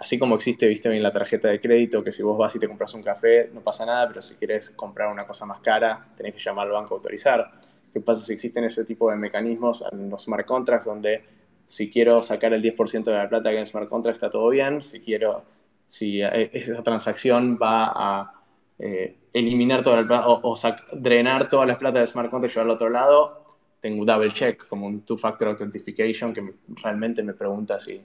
así 0.00 0.18
como 0.18 0.34
existe, 0.34 0.66
viste 0.66 0.88
bien 0.88 1.02
la 1.02 1.12
tarjeta 1.12 1.48
de 1.48 1.60
crédito, 1.60 2.02
que 2.02 2.10
si 2.10 2.22
vos 2.22 2.36
vas 2.36 2.54
y 2.56 2.58
te 2.58 2.66
compras 2.66 2.92
un 2.94 3.02
café 3.02 3.50
no 3.54 3.60
pasa 3.60 3.86
nada, 3.86 4.08
pero 4.08 4.20
si 4.20 4.34
querés 4.34 4.70
comprar 4.70 5.12
una 5.12 5.26
cosa 5.26 5.46
más 5.46 5.60
cara, 5.60 6.08
tenés 6.16 6.34
que 6.34 6.40
llamar 6.40 6.66
al 6.66 6.72
banco 6.72 6.94
a 6.94 6.96
autorizar? 6.96 7.52
¿Qué 7.92 8.00
pasa 8.00 8.24
si 8.24 8.32
existen 8.32 8.64
ese 8.64 8.84
tipo 8.84 9.10
de 9.10 9.16
mecanismos 9.16 9.84
en 9.92 10.10
los 10.10 10.22
smart 10.22 10.46
contracts 10.46 10.86
donde 10.86 11.22
si 11.70 11.88
quiero 11.88 12.20
sacar 12.20 12.52
el 12.52 12.62
10% 12.62 13.04
de 13.04 13.16
la 13.16 13.28
plata 13.28 13.48
que 13.50 13.58
en 13.58 13.64
Smart 13.64 13.88
Contract 13.88 14.16
está 14.16 14.28
todo 14.28 14.48
bien, 14.48 14.82
si 14.82 14.98
quiero, 14.98 15.44
si 15.86 16.20
eh, 16.20 16.50
esa 16.52 16.82
transacción 16.82 17.60
va 17.62 17.92
a 17.94 18.42
eh, 18.76 19.18
eliminar 19.32 19.80
toda 19.80 20.00
la 20.00 20.06
plata 20.08 20.26
o, 20.26 20.52
o 20.52 20.54
drenar 20.94 21.48
todas 21.48 21.68
las 21.68 21.78
plata 21.78 22.00
de 22.00 22.08
Smart 22.08 22.28
Contract 22.28 22.50
y 22.50 22.54
llevarlo 22.54 22.72
al 22.72 22.74
otro 22.74 22.90
lado, 22.90 23.44
tengo 23.78 24.00
un 24.00 24.06
double 24.06 24.32
check, 24.32 24.66
como 24.66 24.88
un 24.88 25.04
two-factor 25.04 25.46
authentication 25.46 26.32
que 26.32 26.42
me, 26.42 26.54
realmente 26.82 27.22
me 27.22 27.34
pregunta 27.34 27.78
si, 27.78 28.00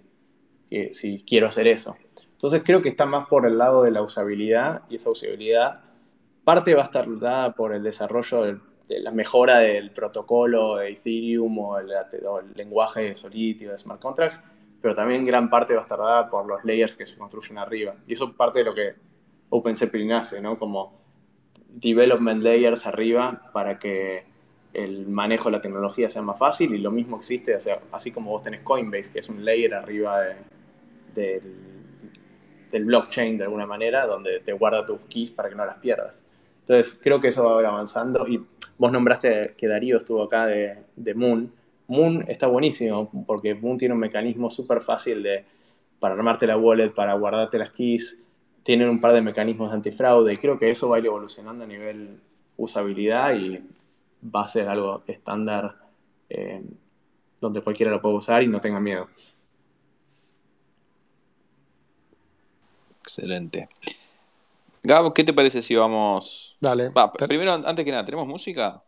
que, 0.69 0.93
si 0.93 1.23
quiero 1.25 1.47
hacer 1.47 1.67
eso. 1.67 1.95
Entonces 2.31 2.61
creo 2.65 2.81
que 2.81 2.89
está 2.89 3.05
más 3.05 3.27
por 3.27 3.45
el 3.45 3.57
lado 3.57 3.83
de 3.83 3.91
la 3.91 4.01
usabilidad 4.01 4.83
y 4.89 4.95
esa 4.95 5.09
usabilidad 5.09 5.73
parte 6.43 6.75
va 6.75 6.83
a 6.83 6.85
estar 6.85 7.07
dada 7.19 7.53
por 7.53 7.73
el 7.73 7.83
desarrollo 7.83 8.43
de 8.43 8.99
la 8.99 9.11
mejora 9.11 9.59
del 9.59 9.91
protocolo 9.91 10.75
de 10.75 10.91
Ethereum 10.91 11.57
o 11.57 11.79
el, 11.79 11.89
lenguaje 12.53 13.01
de 13.01 13.15
Solidity 13.15 13.65
o 13.67 13.71
de 13.71 13.77
Smart 13.77 13.99
Contracts, 13.99 14.43
pero 14.79 14.93
también 14.93 15.25
gran 15.25 15.49
parte 15.49 15.73
va 15.73 15.79
a 15.79 15.81
estar 15.81 15.97
dada 15.97 16.29
por 16.29 16.45
los 16.45 16.63
layers 16.63 16.95
que 16.95 17.07
se 17.07 17.17
construyen 17.17 17.57
arriba. 17.57 17.95
Y 18.05 18.13
eso 18.13 18.31
parte 18.33 18.59
de 18.59 18.65
lo 18.65 18.75
que 18.75 18.93
OpenCPI 19.49 20.05
nace, 20.05 20.39
¿no? 20.39 20.55
Como 20.57 21.01
development 21.67 22.43
layers 22.43 22.85
arriba 22.85 23.49
para 23.51 23.79
que 23.79 24.23
el 24.73 25.07
manejo 25.07 25.45
de 25.45 25.53
la 25.53 25.61
tecnología 25.61 26.09
sea 26.09 26.21
más 26.21 26.37
fácil 26.37 26.75
y 26.75 26.77
lo 26.77 26.91
mismo 26.91 27.17
existe, 27.17 27.55
o 27.55 27.59
sea, 27.59 27.79
así 27.91 28.11
como 28.11 28.31
vos 28.31 28.43
tenés 28.43 28.61
Coinbase, 28.61 29.11
que 29.11 29.19
es 29.19 29.29
un 29.29 29.43
layer 29.43 29.73
arriba 29.73 30.21
de, 30.21 30.35
de, 31.15 31.41
del 32.69 32.85
blockchain 32.85 33.37
de 33.37 33.45
alguna 33.45 33.65
manera, 33.65 34.05
donde 34.05 34.41
te 34.41 34.53
guarda 34.53 34.85
tus 34.85 34.99
keys 35.09 35.31
para 35.31 35.49
que 35.49 35.55
no 35.55 35.65
las 35.65 35.77
pierdas. 35.77 36.25
Entonces, 36.59 36.97
creo 37.01 37.19
que 37.19 37.29
eso 37.29 37.43
va 37.43 37.57
a 37.57 37.61
ir 37.61 37.65
avanzando 37.65 38.27
y 38.27 38.43
Vos 38.77 38.91
nombraste 38.91 39.53
que 39.57 39.67
Darío 39.67 39.97
estuvo 39.97 40.23
acá 40.23 40.45
de, 40.45 40.77
de 40.95 41.13
Moon. 41.13 41.51
Moon 41.87 42.25
está 42.27 42.47
buenísimo 42.47 43.09
porque 43.25 43.55
Moon 43.55 43.77
tiene 43.77 43.93
un 43.93 43.99
mecanismo 43.99 44.49
súper 44.49 44.81
fácil 44.81 45.23
de, 45.23 45.45
para 45.99 46.15
armarte 46.15 46.45
la 46.45 46.57
wallet, 46.57 46.89
para 46.89 47.13
guardarte 47.13 47.57
las 47.57 47.71
keys. 47.71 48.19
Tienen 48.63 48.89
un 48.89 48.99
par 48.99 49.13
de 49.13 49.21
mecanismos 49.21 49.69
de 49.69 49.75
antifraude 49.75 50.33
y 50.33 50.37
creo 50.37 50.59
que 50.59 50.69
eso 50.69 50.89
va 50.89 50.97
a 50.97 50.99
ir 50.99 51.05
evolucionando 51.05 51.63
a 51.63 51.67
nivel 51.67 52.19
usabilidad 52.57 53.33
y 53.35 53.63
va 54.23 54.43
a 54.43 54.47
ser 54.47 54.67
algo 54.67 55.03
estándar 55.07 55.75
eh, 56.29 56.63
donde 57.39 57.61
cualquiera 57.61 57.91
lo 57.91 58.01
pueda 58.01 58.15
usar 58.15 58.43
y 58.43 58.47
no 58.47 58.59
tenga 58.59 58.79
miedo. 58.79 59.07
Excelente. 63.05 63.69
Gabo, 64.81 65.13
¿qué 65.13 65.23
te 65.23 65.33
parece 65.33 65.61
si 65.61 65.75
vamos. 65.75 66.57
Dale. 66.59 66.89
Va, 66.89 67.11
primero, 67.13 67.53
antes 67.53 67.85
que 67.85 67.91
nada, 67.91 68.05
¿tenemos 68.05 68.27
música? 68.27 68.83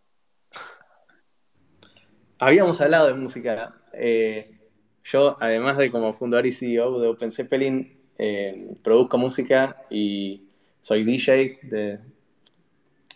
Habíamos 2.39 2.81
hablado 2.81 3.07
de 3.07 3.13
música. 3.13 3.75
Eh, 3.93 4.59
yo, 5.03 5.35
además 5.39 5.77
de 5.77 5.91
como 5.91 6.13
fundador 6.13 6.45
y 6.45 6.51
CEO 6.51 6.99
de 6.99 7.07
Open 7.07 7.31
Zeppelin, 7.31 7.97
eh, 8.17 8.75
produzco 8.83 9.17
música 9.17 9.83
y 9.89 10.47
soy 10.81 11.03
DJ, 11.03 11.59
de, 11.63 11.99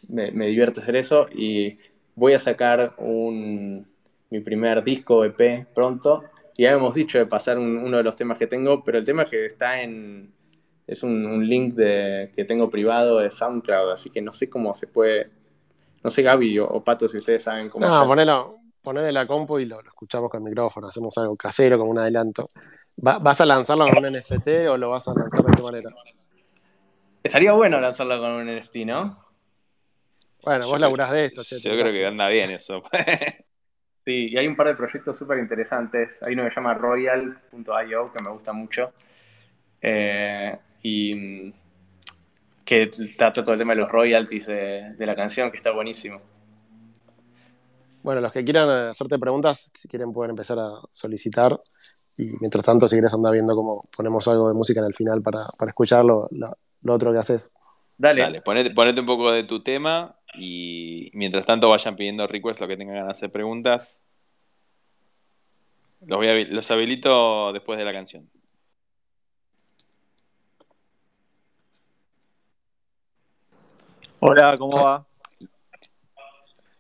me, 0.08 0.32
me, 0.32 0.48
divierte 0.48 0.80
hacer 0.80 0.96
eso 0.96 1.28
y 1.32 1.78
voy 2.16 2.34
a 2.34 2.40
sacar 2.40 2.96
un, 2.98 3.88
mi 4.30 4.40
primer 4.40 4.84
disco 4.84 5.26
EP 5.26 5.68
pronto. 5.74 6.24
Y 6.58 6.64
ya 6.64 6.72
hemos 6.72 6.94
dicho 6.94 7.18
de 7.18 7.26
pasar 7.26 7.58
un, 7.58 7.78
uno 7.78 7.98
de 7.98 8.04
los 8.04 8.16
temas 8.16 8.38
que 8.38 8.48
tengo, 8.48 8.84
pero 8.84 8.98
el 8.98 9.06
tema 9.06 9.26
que 9.26 9.46
está 9.46 9.82
en... 9.82 10.34
Es 10.92 11.04
un, 11.04 11.26
un 11.26 11.48
link 11.48 11.74
de, 11.74 12.34
que 12.36 12.44
tengo 12.44 12.70
privado 12.70 13.20
de 13.20 13.32
SoundCloud, 13.32 13.92
así 13.92 14.10
que 14.10 14.22
no 14.22 14.34
sé 14.34 14.50
cómo 14.50 14.76
se 14.76 14.88
puede... 14.88 15.32
No 16.04 16.10
sé, 16.10 16.22
Gaby 16.22 16.60
o, 16.60 16.68
o 16.68 16.84
Pato, 16.84 17.08
si 17.08 17.18
ustedes 17.18 17.44
saben 17.44 17.70
cómo... 17.70 17.88
No, 17.88 18.06
ponelo, 18.06 18.58
ponele 18.82 19.10
la 19.14 19.26
compu 19.26 19.60
y 19.60 19.66
lo, 19.66 19.82
lo, 19.82 19.88
escuchamos 19.88 20.30
con 20.30 20.42
el 20.42 20.50
micrófono, 20.50 20.88
hacemos 20.88 21.18
algo 21.18 21.38
casero, 21.38 21.78
como 21.78 21.92
un 21.92 22.00
adelanto. 22.00 22.46
¿Va, 23.08 23.20
¿Vas 23.20 23.40
a 23.40 23.46
lanzarlo 23.46 23.88
con 23.88 24.04
un 24.04 24.12
NFT 24.12 24.68
o 24.70 24.78
lo 24.78 24.90
vas 24.90 25.08
a 25.08 25.14
lanzar 25.14 25.46
de 25.46 25.52
qué 25.54 25.64
manera? 25.64 25.90
Estaría 27.24 27.54
bueno 27.54 27.80
lanzarlo 27.80 28.20
con 28.20 28.32
un 28.32 28.60
NFT, 28.60 28.76
¿no? 28.86 29.26
Bueno, 30.44 30.66
vos 30.66 30.74
yo 30.74 30.80
laburás 30.80 31.12
de 31.12 31.26
esto. 31.26 31.42
Che, 31.42 31.58
yo 31.60 31.72
creo 31.72 31.94
que 31.94 32.06
anda 32.06 32.28
bien 32.28 32.52
eso. 32.52 32.84
sí, 34.06 34.30
y 34.32 34.38
hay 34.38 34.46
un 34.46 34.58
par 34.58 34.68
de 34.68 34.76
proyectos 34.76 35.18
súper 35.18 35.38
interesantes. 35.38 36.22
Hay 36.24 36.34
uno 36.34 36.44
que 36.44 36.50
se 36.50 36.56
llama 36.56 36.74
Royal.io, 36.74 38.06
que 38.06 38.24
me 38.24 38.32
gusta 38.32 38.52
mucho. 38.52 38.92
Eh, 39.82 40.58
y 40.82 41.54
que 42.66 42.88
trata 43.18 43.44
todo 43.44 43.54
el 43.54 43.60
tema 43.60 43.74
de 43.74 43.82
los 43.82 43.90
royalties 43.90 44.46
de, 44.46 44.94
de 44.98 45.06
la 45.06 45.16
canción, 45.16 45.52
que 45.52 45.58
está 45.58 45.72
buenísimo. 45.72 46.22
Bueno, 48.04 48.22
los 48.22 48.32
que 48.32 48.44
quieran 48.44 48.70
hacerte 48.70 49.20
preguntas, 49.20 49.72
si 49.76 49.88
quieren 49.88 50.12
pueden 50.12 50.32
empezar 50.32 50.58
a 50.58 50.80
solicitar. 50.92 51.60
Y 52.18 52.30
mientras 52.40 52.66
tanto, 52.66 52.88
si 52.88 52.96
quieres 52.96 53.14
andar 53.14 53.34
viendo 53.34 53.56
cómo 53.56 53.88
ponemos 53.96 54.28
algo 54.28 54.48
de 54.48 54.56
música 54.56 54.80
en 54.80 54.88
el 54.88 54.96
final 54.96 55.22
para, 55.22 55.44
para 55.58 55.70
escuchar 55.70 56.04
lo, 56.04 56.28
lo, 56.32 56.58
lo, 56.82 56.94
otro 56.94 57.12
que 57.14 57.20
haces. 57.20 57.54
Dale. 57.98 58.22
Dale, 58.22 58.42
ponete, 58.42 58.72
ponete, 58.72 59.02
un 59.02 59.06
poco 59.06 59.32
de 59.32 59.44
tu 59.44 59.62
tema 59.62 60.16
y 60.34 61.12
mientras 61.14 61.46
tanto 61.46 61.70
vayan 61.70 61.96
pidiendo 61.96 62.26
requests 62.26 62.60
lo 62.60 62.68
que 62.68 62.78
tengan 62.78 62.96
ganas 62.96 63.08
de 63.08 63.12
hacer 63.12 63.32
preguntas. 63.32 64.00
Los, 66.06 66.18
voy 66.18 66.28
a, 66.28 66.46
los 66.46 66.72
habilito 66.72 67.54
después 67.54 67.78
de 67.78 67.86
la 67.86 67.94
canción. 67.94 68.28
Hola, 74.24 74.56
¿cómo 74.56 74.78
va? 74.78 75.04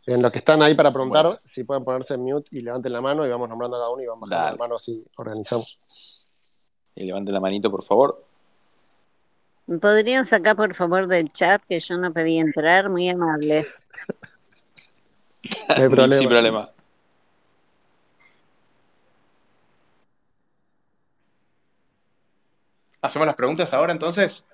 En 0.06 0.22
los 0.22 0.32
que 0.32 0.38
están 0.38 0.62
ahí 0.62 0.76
para 0.76 0.92
preguntar, 0.92 1.26
bueno. 1.26 1.40
si 1.44 1.64
pueden 1.64 1.84
ponerse 1.84 2.14
en 2.14 2.22
mute 2.22 2.48
y 2.52 2.62
levanten 2.62 2.94
la 2.94 3.02
mano 3.02 3.26
y 3.26 3.32
vamos 3.32 3.50
nombrando 3.50 3.78
a 3.78 3.80
cada 3.80 3.90
uno 3.90 4.04
y 4.04 4.06
vamos 4.06 4.30
bajando 4.30 4.46
Dale. 4.46 4.58
la 4.58 4.64
mano 4.64 4.76
así 4.76 5.04
organizamos. 5.18 6.28
Y 6.94 7.08
levanten 7.08 7.34
la 7.34 7.40
manito, 7.40 7.72
por 7.72 7.84
favor. 7.84 8.24
¿Podrían 9.82 10.28
sacar, 10.28 10.56
por 10.56 10.76
favor, 10.76 11.08
del 11.08 11.32
chat 11.32 11.64
que 11.68 11.80
yo 11.80 11.98
no 11.98 12.14
pedí 12.14 12.38
entrar? 12.38 12.90
Muy 12.90 13.10
amable. 13.10 13.64
no 15.68 15.84
hay 15.84 15.90
problema. 15.90 16.20
Sin 16.20 16.30
problema. 16.30 16.72
¿Hacemos 23.02 23.26
las 23.26 23.36
preguntas 23.36 23.74
ahora 23.74 23.94
entonces? 23.94 24.46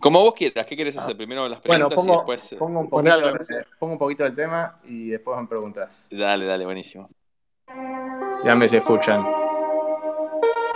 Como 0.00 0.22
vos 0.22 0.34
quieras, 0.34 0.66
¿qué 0.66 0.76
quieres 0.76 0.96
hacer? 0.96 1.16
Primero 1.16 1.48
las 1.48 1.60
preguntas 1.60 1.94
bueno, 1.94 2.02
pongo, 2.02 2.12
y 2.12 2.16
después. 2.16 2.56
Pongo 2.58 2.80
un, 2.80 2.88
poquito, 2.88 3.16
pongo 3.78 3.92
un 3.92 3.98
poquito 3.98 4.24
del 4.24 4.34
tema 4.34 4.78
y 4.84 5.08
después 5.08 5.36
van 5.36 5.48
preguntas. 5.48 6.08
Dale, 6.10 6.46
dale, 6.46 6.64
buenísimo. 6.64 7.08
Díganme 8.42 8.68
si 8.68 8.76
escuchan. 8.76 9.26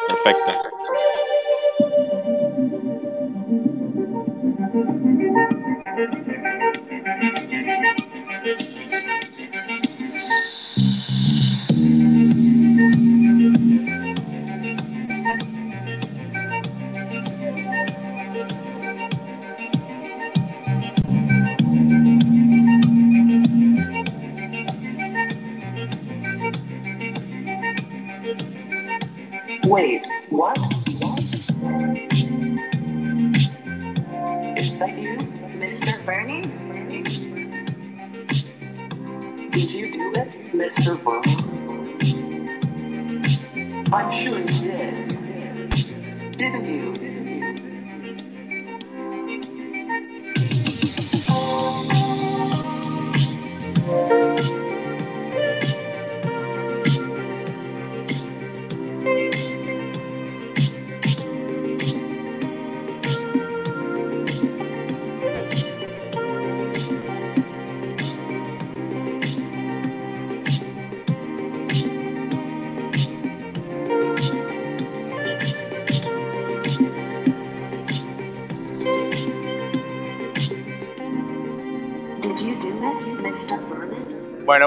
Perfecto. 0.09 0.53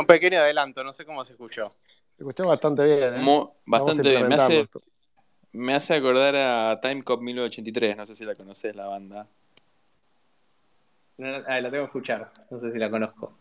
Un 0.04 0.08
pequeño 0.08 0.40
adelanto, 0.40 0.84
no 0.84 0.92
sé 0.92 1.06
cómo 1.06 1.24
se 1.24 1.34
escuchó. 1.34 1.74
Se 2.18 2.24
escuchó 2.24 2.48
bastante 2.48 2.86
bien. 2.86 3.16
¿eh? 3.16 3.48
Bastante 3.66 4.10
bien. 4.10 4.28
Me 4.28 4.36
hace, 4.36 4.68
me 5.54 5.74
hace 5.74 5.96
acordar 5.96 6.36
a 6.36 6.80
Time 6.82 7.04
Cop 7.04 7.22
1983, 7.22 7.98
no 7.98 8.06
sé 8.06 8.16
si 8.16 8.24
la 8.24 8.36
conoces 8.36 8.76
la 8.76 8.88
banda. 8.88 9.28
No, 11.18 11.28
ah, 11.48 11.62
la 11.62 11.72
tengo 11.72 11.84
que 11.84 11.88
escuchar, 11.88 12.32
no 12.50 12.60
sé 12.60 12.72
si 12.72 12.78
la 12.78 12.90
conozco. 12.90 13.34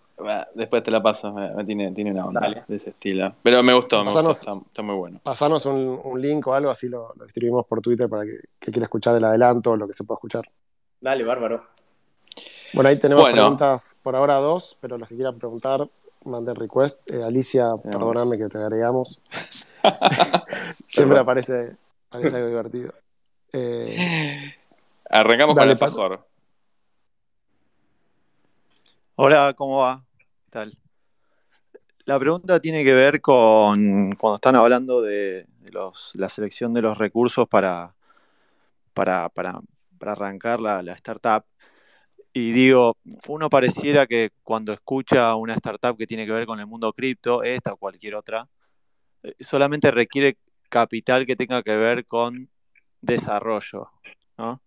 Después 0.55 0.83
te 0.83 0.91
la 0.91 1.03
paso, 1.03 1.35
tiene, 1.67 1.91
tiene, 1.93 2.13
una 2.13 2.27
onda 2.27 2.41
Dale. 2.43 2.65
de 2.69 2.77
ese 2.77 2.91
estilo. 2.91 3.35
Pero 3.43 3.63
me 3.63 3.73
gustó, 3.73 4.05
pasanos, 4.05 4.23
me 4.23 4.29
gustó, 4.29 4.53
está, 4.53 4.67
está, 4.69 4.83
muy 4.83 4.95
bueno. 4.95 5.19
Pasanos 5.23 5.67
un, 5.67 6.01
un, 6.05 6.21
link 6.21 6.47
o 6.47 6.55
algo, 6.55 6.71
así 6.71 6.89
lo, 6.89 7.13
lo 7.17 7.25
distribuimos 7.25 7.67
por 7.67 7.81
Twitter 7.81 8.09
para 8.09 8.25
que, 8.25 8.39
que 8.61 8.71
quiera 8.71 8.85
escuchar 8.85 9.17
el 9.17 9.25
adelanto 9.25 9.73
o 9.73 9.77
lo 9.77 9.87
que 9.87 9.95
se 9.95 10.05
pueda 10.05 10.17
escuchar. 10.19 10.45
Dale, 11.01 11.25
bárbaro. 11.25 11.67
Bueno, 12.75 12.89
ahí 12.89 12.99
tenemos 12.99 13.25
bueno. 13.25 13.37
preguntas 13.37 14.01
por 14.03 14.15
ahora 14.15 14.35
dos, 14.35 14.79
pero 14.81 14.97
los 14.97 15.09
que 15.09 15.15
quieran 15.15 15.39
preguntar, 15.39 15.89
manden 16.25 16.57
request. 16.57 17.11
Eh, 17.11 17.23
Alicia, 17.23 17.73
perdóname 17.83 18.39
que 18.39 18.49
te 18.49 18.59
agregamos. 18.59 19.21
Siempre 20.89 21.19
aparece, 21.19 21.77
aparece 22.11 22.37
algo 22.37 22.49
divertido. 22.49 22.95
Eh, 23.53 24.55
Arrancamos 25.11 25.55
dale, 25.55 25.77
con 25.77 25.87
el 25.87 25.91
Fajor. 25.91 26.27
Hola, 29.17 29.55
¿cómo 29.57 29.81
va? 29.81 30.05
¿Qué 30.19 30.51
tal? 30.51 30.73
La 32.05 32.19
pregunta 32.19 32.59
tiene 32.61 32.83
que 32.83 32.95
ver 32.95 33.21
con 33.21 34.15
cuando 34.15 34.37
están 34.37 34.57
hablando 34.57 35.03
de, 35.03 35.47
de 35.61 35.73
los, 35.73 36.11
la 36.15 36.29
selección 36.29 36.75
de 36.75 36.83
los 36.83 36.99
recursos 36.99 37.47
para, 37.47 37.95
para, 38.95 39.29
para, 39.29 39.61
para 39.99 40.13
arrancar 40.13 40.61
la, 40.61 40.83
la 40.83 40.95
startup. 40.95 41.45
Y 42.35 42.53
digo, 42.53 42.97
uno 43.29 43.51
pareciera 43.51 44.07
que 44.07 44.31
cuando 44.43 44.73
escucha 44.73 45.35
una 45.35 45.55
startup 45.55 45.99
que 45.99 46.07
tiene 46.07 46.25
que 46.25 46.33
ver 46.33 46.47
con 46.47 46.61
el 46.61 46.67
mundo 46.67 46.93
cripto, 46.95 47.43
esta 47.43 47.75
o 47.75 47.77
cualquier 47.77 48.15
otra, 48.15 48.49
eh, 49.23 49.35
solamente 49.41 49.91
requiere 49.91 50.39
capital 50.71 51.27
que 51.27 51.37
tenga 51.37 51.63
que 51.63 51.77
ver 51.77 52.07
con 52.07 52.49
desarrollo. 53.03 53.91
¿no? 54.39 54.63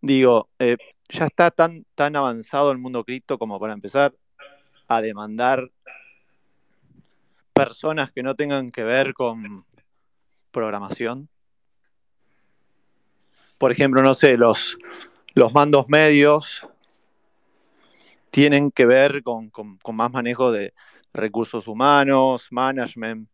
Digo, 0.00 0.48
eh, 0.58 0.76
ya 1.08 1.26
está 1.26 1.52
tan, 1.52 1.86
tan 1.94 2.16
avanzado 2.16 2.72
el 2.72 2.78
mundo 2.78 3.04
cripto 3.04 3.38
como 3.38 3.60
para 3.60 3.74
empezar 3.74 4.12
a 4.88 5.00
demandar 5.00 5.70
personas 7.52 8.10
que 8.10 8.24
no 8.24 8.34
tengan 8.34 8.70
que 8.70 8.82
ver 8.82 9.14
con 9.14 9.64
programación. 10.50 11.28
Por 13.56 13.70
ejemplo, 13.70 14.02
no 14.02 14.14
sé, 14.14 14.36
los, 14.36 14.76
los 15.34 15.52
mandos 15.52 15.88
medios 15.88 16.66
tienen 18.30 18.70
que 18.70 18.86
ver 18.86 19.22
con, 19.22 19.50
con, 19.50 19.78
más 19.94 20.12
manejo 20.12 20.52
de 20.52 20.74
recursos 21.12 21.68
humanos, 21.68 22.48
management. 22.50 23.28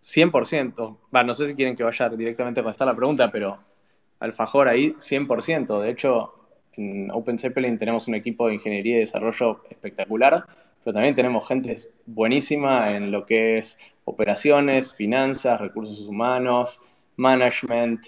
100%. 0.00 0.98
No 1.24 1.34
sé 1.34 1.46
si 1.48 1.54
quieren 1.54 1.76
que 1.76 1.82
vaya 1.82 2.08
directamente 2.08 2.60
a 2.60 2.62
contestar 2.62 2.88
la 2.88 2.96
pregunta, 2.96 3.30
pero 3.30 3.58
Alfajor 4.20 4.68
ahí 4.68 4.94
100%. 4.98 5.80
De 5.80 5.90
hecho, 5.90 6.34
en 6.72 7.10
Open 7.10 7.38
Zeppelin 7.38 7.78
tenemos 7.78 8.08
un 8.08 8.14
equipo 8.14 8.48
de 8.48 8.54
ingeniería 8.54 8.96
y 8.96 9.00
desarrollo 9.00 9.64
espectacular, 9.68 10.46
pero 10.82 10.94
también 10.94 11.14
tenemos 11.14 11.46
gente 11.46 11.74
buenísima 12.06 12.96
en 12.96 13.10
lo 13.10 13.26
que 13.26 13.58
es 13.58 13.78
operaciones, 14.04 14.94
finanzas, 14.94 15.60
recursos 15.60 16.06
humanos, 16.06 16.80
management, 17.16 18.00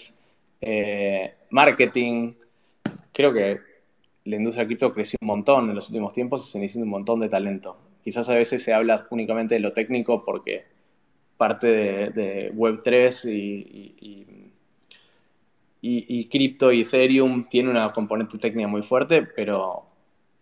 eh, 0.61 1.35
marketing. 1.51 2.35
Creo 3.13 3.33
que 3.33 3.61
la 4.25 4.37
industria 4.37 4.67
cripto 4.67 4.93
creció 4.93 5.19
un 5.21 5.29
montón 5.29 5.69
en 5.71 5.75
los 5.75 5.89
últimos 5.89 6.13
tiempos 6.13 6.47
y 6.47 6.53
se 6.53 6.59
necesita 6.59 6.85
un 6.85 6.91
montón 6.91 7.21
de 7.21 7.29
talento. 7.29 7.77
Quizás 8.05 8.29
a 8.29 8.35
veces 8.35 8.63
se 8.63 8.73
habla 8.73 9.07
únicamente 9.11 9.55
de 9.55 9.61
lo 9.61 9.73
técnico 9.73 10.25
porque 10.25 10.65
parte 11.37 11.67
de, 11.67 12.11
de 12.11 12.53
Web3 12.55 13.31
y, 13.33 13.97
y, 14.01 14.53
y, 15.83 16.21
y, 16.21 16.29
cripto 16.29 16.73
y 16.73 16.83
Ethereum 16.83 17.49
tiene 17.49 17.71
una 17.71 17.93
componente 17.93 18.39
técnica 18.39 18.69
muy 18.69 18.83
fuerte, 18.83 19.23
pero 19.23 19.87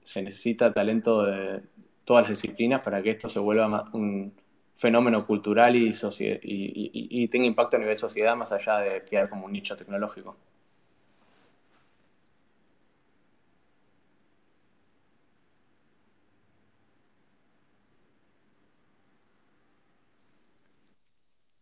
se 0.02 0.22
necesita 0.22 0.72
talento 0.72 1.22
de 1.24 1.62
todas 2.04 2.28
las 2.28 2.40
disciplinas 2.40 2.80
para 2.82 3.02
que 3.02 3.10
esto 3.10 3.28
se 3.28 3.38
vuelva 3.38 3.88
un 3.92 4.32
fenómeno 4.74 5.26
cultural 5.26 5.76
y, 5.76 5.92
y 6.42 7.28
tenga 7.28 7.46
impacto 7.46 7.76
a 7.76 7.80
nivel 7.80 7.96
sociedad 7.96 8.34
más 8.36 8.52
allá 8.52 8.78
de 8.78 9.04
quedar 9.04 9.28
como 9.28 9.46
un 9.46 9.52
nicho 9.52 9.76
tecnológico. 9.76 10.36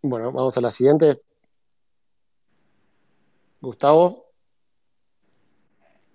Bueno, 0.09 0.31
vamos 0.31 0.57
a 0.57 0.61
la 0.61 0.71
siguiente. 0.71 1.21
Gustavo. 3.61 4.25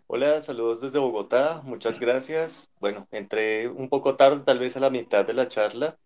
Hola, 0.07 0.39
saludos 0.39 0.79
desde 0.79 0.99
Bogotá, 0.99 1.61
muchas 1.65 1.99
gracias. 1.99 2.71
Bueno, 2.79 3.05
entré 3.11 3.67
un 3.67 3.89
poco 3.89 4.15
tarde, 4.15 4.43
tal 4.45 4.59
vez 4.59 4.77
a 4.77 4.79
la 4.79 4.89
mitad 4.89 5.25
de 5.25 5.33
la 5.33 5.49
charla. 5.49 5.97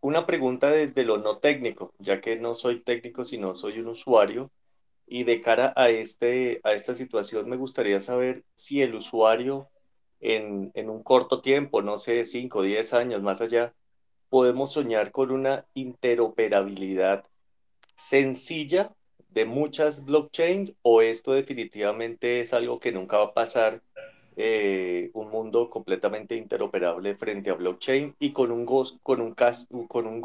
Una 0.00 0.26
pregunta 0.26 0.70
desde 0.70 1.02
lo 1.04 1.18
no 1.18 1.38
técnico, 1.38 1.92
ya 1.98 2.20
que 2.20 2.36
no 2.36 2.54
soy 2.54 2.84
técnico, 2.84 3.24
sino 3.24 3.52
soy 3.52 3.80
un 3.80 3.88
usuario. 3.88 4.52
Y 5.04 5.24
de 5.24 5.40
cara 5.40 5.72
a, 5.74 5.88
este, 5.88 6.60
a 6.62 6.72
esta 6.72 6.94
situación, 6.94 7.48
me 7.48 7.56
gustaría 7.56 7.98
saber 7.98 8.44
si 8.54 8.80
el 8.80 8.94
usuario 8.94 9.68
en, 10.20 10.70
en 10.74 10.88
un 10.88 11.02
corto 11.02 11.40
tiempo, 11.40 11.82
no 11.82 11.98
sé, 11.98 12.24
5 12.24 12.60
o 12.60 12.62
10 12.62 12.92
años 12.92 13.22
más 13.22 13.40
allá, 13.40 13.74
podemos 14.28 14.72
soñar 14.72 15.10
con 15.10 15.30
una 15.30 15.66
interoperabilidad 15.74 17.24
sencilla 17.94 18.92
de 19.30 19.44
muchas 19.44 20.04
blockchains 20.04 20.74
o 20.82 21.02
esto 21.02 21.32
definitivamente 21.32 22.40
es 22.40 22.54
algo 22.54 22.78
que 22.80 22.92
nunca 22.92 23.18
va 23.18 23.24
a 23.24 23.34
pasar 23.34 23.82
eh, 24.36 25.10
un 25.14 25.30
mundo 25.30 25.68
completamente 25.68 26.36
interoperable 26.36 27.16
frente 27.16 27.50
a 27.50 27.54
blockchain 27.54 28.14
y 28.18 28.32
con 28.32 28.52
un, 28.52 28.64
con 29.02 29.20
un, 29.20 29.34
con 29.34 30.06
un 30.06 30.22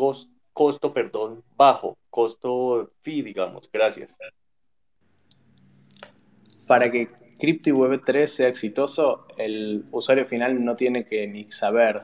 costo 0.53 0.93
perdón, 0.93 1.43
bajo, 1.57 1.97
costo 2.09 2.91
fee, 3.01 3.23
digamos. 3.23 3.69
Gracias. 3.71 4.17
Para 6.67 6.91
que 6.91 7.07
Crypto 7.39 7.71
y 7.71 7.73
Web3 7.73 8.27
sea 8.27 8.47
exitoso, 8.47 9.25
el 9.37 9.85
usuario 9.91 10.25
final 10.25 10.63
no 10.63 10.75
tiene 10.75 11.03
que 11.03 11.27
ni 11.27 11.45
saber 11.51 12.03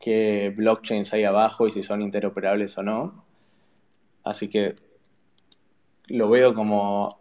qué 0.00 0.52
blockchains 0.56 1.12
hay 1.12 1.24
abajo 1.24 1.66
y 1.66 1.70
si 1.70 1.82
son 1.82 2.02
interoperables 2.02 2.76
o 2.78 2.82
no. 2.82 3.24
Así 4.22 4.48
que 4.48 4.76
lo 6.06 6.28
veo 6.28 6.54
como 6.54 7.18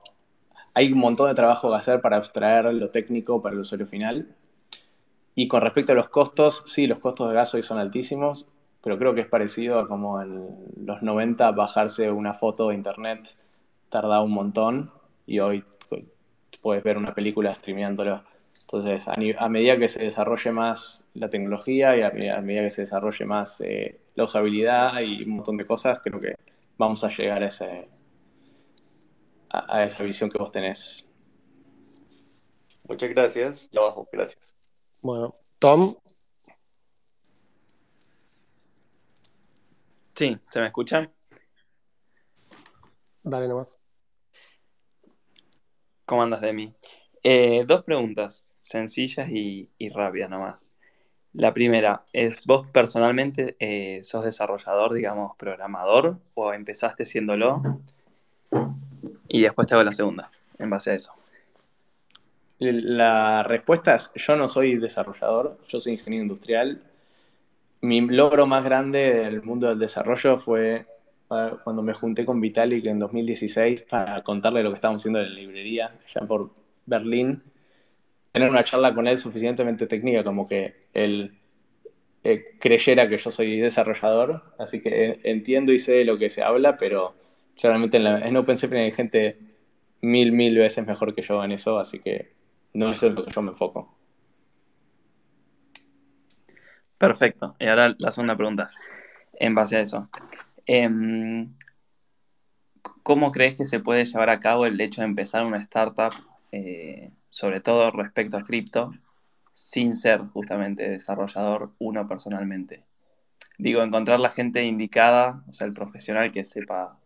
hay 0.73 0.91
un 0.91 0.99
montón 0.99 1.29
de 1.29 1.35
trabajo 1.35 1.69
que 1.69 1.75
hacer 1.75 2.01
para 2.01 2.17
abstraer 2.17 2.65
lo 2.73 2.89
técnico 2.89 3.41
para 3.41 3.53
el 3.53 3.61
usuario 3.61 3.87
final. 3.87 4.35
Y 5.35 5.47
con 5.47 5.61
respecto 5.61 5.91
a 5.91 5.95
los 5.95 6.09
costos, 6.09 6.63
sí, 6.67 6.87
los 6.87 6.99
costos 6.99 7.29
de 7.29 7.35
gas 7.35 7.53
hoy 7.53 7.63
son 7.63 7.79
altísimos, 7.79 8.47
pero 8.81 8.97
creo 8.97 9.15
que 9.15 9.21
es 9.21 9.27
parecido 9.27 9.79
a 9.79 9.87
como 9.87 10.21
en 10.21 10.55
los 10.85 11.01
90 11.01 11.51
bajarse 11.51 12.11
una 12.11 12.33
foto 12.33 12.69
de 12.69 12.75
internet 12.75 13.37
tardaba 13.89 14.23
un 14.23 14.31
montón 14.31 14.91
y 15.27 15.39
hoy 15.39 15.63
puedes 16.61 16.83
ver 16.83 16.97
una 16.97 17.13
película 17.13 17.53
streameándolo 17.53 18.23
entonces, 18.73 19.07
a, 19.07 19.49
medida 19.49 19.77
que 19.77 19.87
se 19.87 20.01
desarrolle 20.01 20.51
más 20.51 21.05
la 21.13 21.29
tecnología 21.29 21.95
y 21.95 22.01
a, 22.01 22.41
medida 22.41 22.63
que 22.63 22.71
se 22.71 22.81
desarrolle 22.81 23.23
más 23.23 23.61
eh, 23.61 24.01
la 24.15 24.23
usabilidad 24.23 24.99
y 24.99 25.21
un 25.25 25.35
montón 25.35 25.57
de 25.57 25.67
cosas, 25.67 25.99
creo 26.03 26.19
que 26.19 26.33
vamos 26.75 27.03
a 27.03 27.09
llegar 27.09 27.43
a, 27.43 27.47
ese, 27.49 27.87
a, 29.51 29.83
esa 29.83 30.03
visión 30.03 30.31
que 30.31 30.39
vos 30.39 30.51
tenés. 30.51 31.07
Muchas 32.87 33.09
gracias. 33.11 33.69
Ya 33.69 33.79
abajo, 33.79 34.09
gracias. 34.11 34.55
Bueno, 35.03 35.31
Tom. 35.59 35.93
Sí, 40.15 40.35
¿se 40.49 40.59
me 40.59 40.65
escucha? 40.65 41.11
Dale 43.21 43.47
nomás. 43.47 43.79
¿Cómo 46.07 46.23
andas, 46.23 46.41
Demi? 46.41 46.73
Eh, 47.25 47.63
dos 47.65 47.83
preguntas 47.83 48.57
sencillas 48.59 49.29
y, 49.29 49.69
rápidas 49.93 50.29
nomás. 50.29 50.75
La 51.31 51.53
primera 51.53 52.03
es, 52.11 52.45
¿vos 52.45 52.67
personalmente 52.67 53.55
eh, 53.59 54.01
sos 54.03 54.25
desarrollador, 54.25 54.93
digamos, 54.93 55.35
programador 55.37 56.19
o 56.33 56.53
empezaste 56.53 57.05
siéndolo? 57.05 57.63
Y 59.29 59.41
después 59.41 59.67
te 59.67 59.73
hago 59.73 59.83
la 59.83 59.93
segunda, 59.93 60.29
en 60.59 60.69
base 60.69 60.91
a 60.91 60.95
eso. 60.95 61.13
La 62.59 63.41
respuesta 63.43 63.95
es, 63.95 64.11
yo 64.15 64.35
no 64.35 64.47
soy 64.47 64.75
desarrollador, 64.75 65.57
yo 65.67 65.79
soy 65.79 65.93
ingeniero 65.93 66.23
industrial. 66.23 66.83
Mi 67.81 68.01
logro 68.01 68.45
más 68.45 68.63
grande 68.63 69.13
del 69.13 69.41
mundo 69.41 69.69
del 69.69 69.79
desarrollo 69.79 70.37
fue 70.37 70.85
cuando 71.63 71.81
me 71.81 71.93
junté 71.93 72.25
con 72.25 72.39
Vitalik 72.39 72.85
en 72.85 72.99
2016 72.99 73.83
para 73.83 74.21
contarle 74.21 74.61
lo 74.61 74.69
que 74.69 74.75
estábamos 74.75 75.01
haciendo 75.01 75.19
en 75.19 75.29
la 75.29 75.35
librería, 75.35 75.99
ya 76.13 76.21
por 76.21 76.51
Berlín, 76.85 77.43
tener 78.31 78.49
una 78.49 78.63
charla 78.63 78.93
con 78.93 79.07
él 79.07 79.17
suficientemente 79.17 79.87
técnica 79.87 80.23
como 80.23 80.47
que 80.47 80.87
él 80.93 81.37
eh, 82.23 82.57
creyera 82.59 83.07
que 83.09 83.17
yo 83.17 83.31
soy 83.31 83.59
desarrollador, 83.59 84.55
así 84.57 84.81
que 84.81 85.19
entiendo 85.23 85.71
y 85.71 85.79
sé 85.79 85.93
de 85.93 86.05
lo 86.05 86.17
que 86.17 86.29
se 86.29 86.41
habla, 86.41 86.77
pero 86.77 87.15
claramente 87.59 87.97
en, 87.97 88.03
la, 88.05 88.19
en 88.27 88.35
hay 88.37 88.91
gente 88.91 89.37
mil, 90.01 90.31
mil 90.31 90.57
veces 90.57 90.85
mejor 90.85 91.13
que 91.13 91.21
yo 91.21 91.43
en 91.43 91.51
eso, 91.51 91.77
así 91.77 91.99
que 91.99 92.33
no 92.73 92.91
es 92.91 93.03
lo 93.03 93.25
que 93.25 93.31
yo 93.31 93.41
me 93.41 93.51
enfoco. 93.51 93.95
Perfecto. 96.97 97.55
Y 97.59 97.67
ahora 97.67 97.93
la 97.97 98.11
segunda 98.11 98.37
pregunta, 98.37 98.71
en 99.33 99.53
base 99.53 99.77
a 99.77 99.81
eso. 99.81 100.09
Eh, 100.65 100.89
¿Cómo 103.03 103.31
crees 103.31 103.55
que 103.55 103.65
se 103.65 103.81
puede 103.81 104.05
llevar 104.05 104.29
a 104.29 104.39
cabo 104.39 104.65
el 104.65 104.79
hecho 104.79 105.01
de 105.01 105.07
empezar 105.07 105.45
una 105.45 105.57
startup 105.57 106.13
eh, 106.55 107.09
sobre 107.29 107.61
todo 107.61 107.89
respecto 107.89 108.37
a 108.37 108.43
cripto, 108.43 108.91
sin 109.53 109.95
ser 109.95 110.19
justamente 110.19 110.87
desarrollador 110.87 111.71
uno 111.79 112.07
personalmente. 112.07 112.83
Digo, 113.57 113.81
encontrar 113.81 114.19
la 114.19 114.29
gente 114.29 114.61
indicada, 114.61 115.43
o 115.49 115.53
sea, 115.53 115.65
el 115.65 115.73
profesional 115.73 116.31
que 116.31 116.43
sepa 116.43 116.99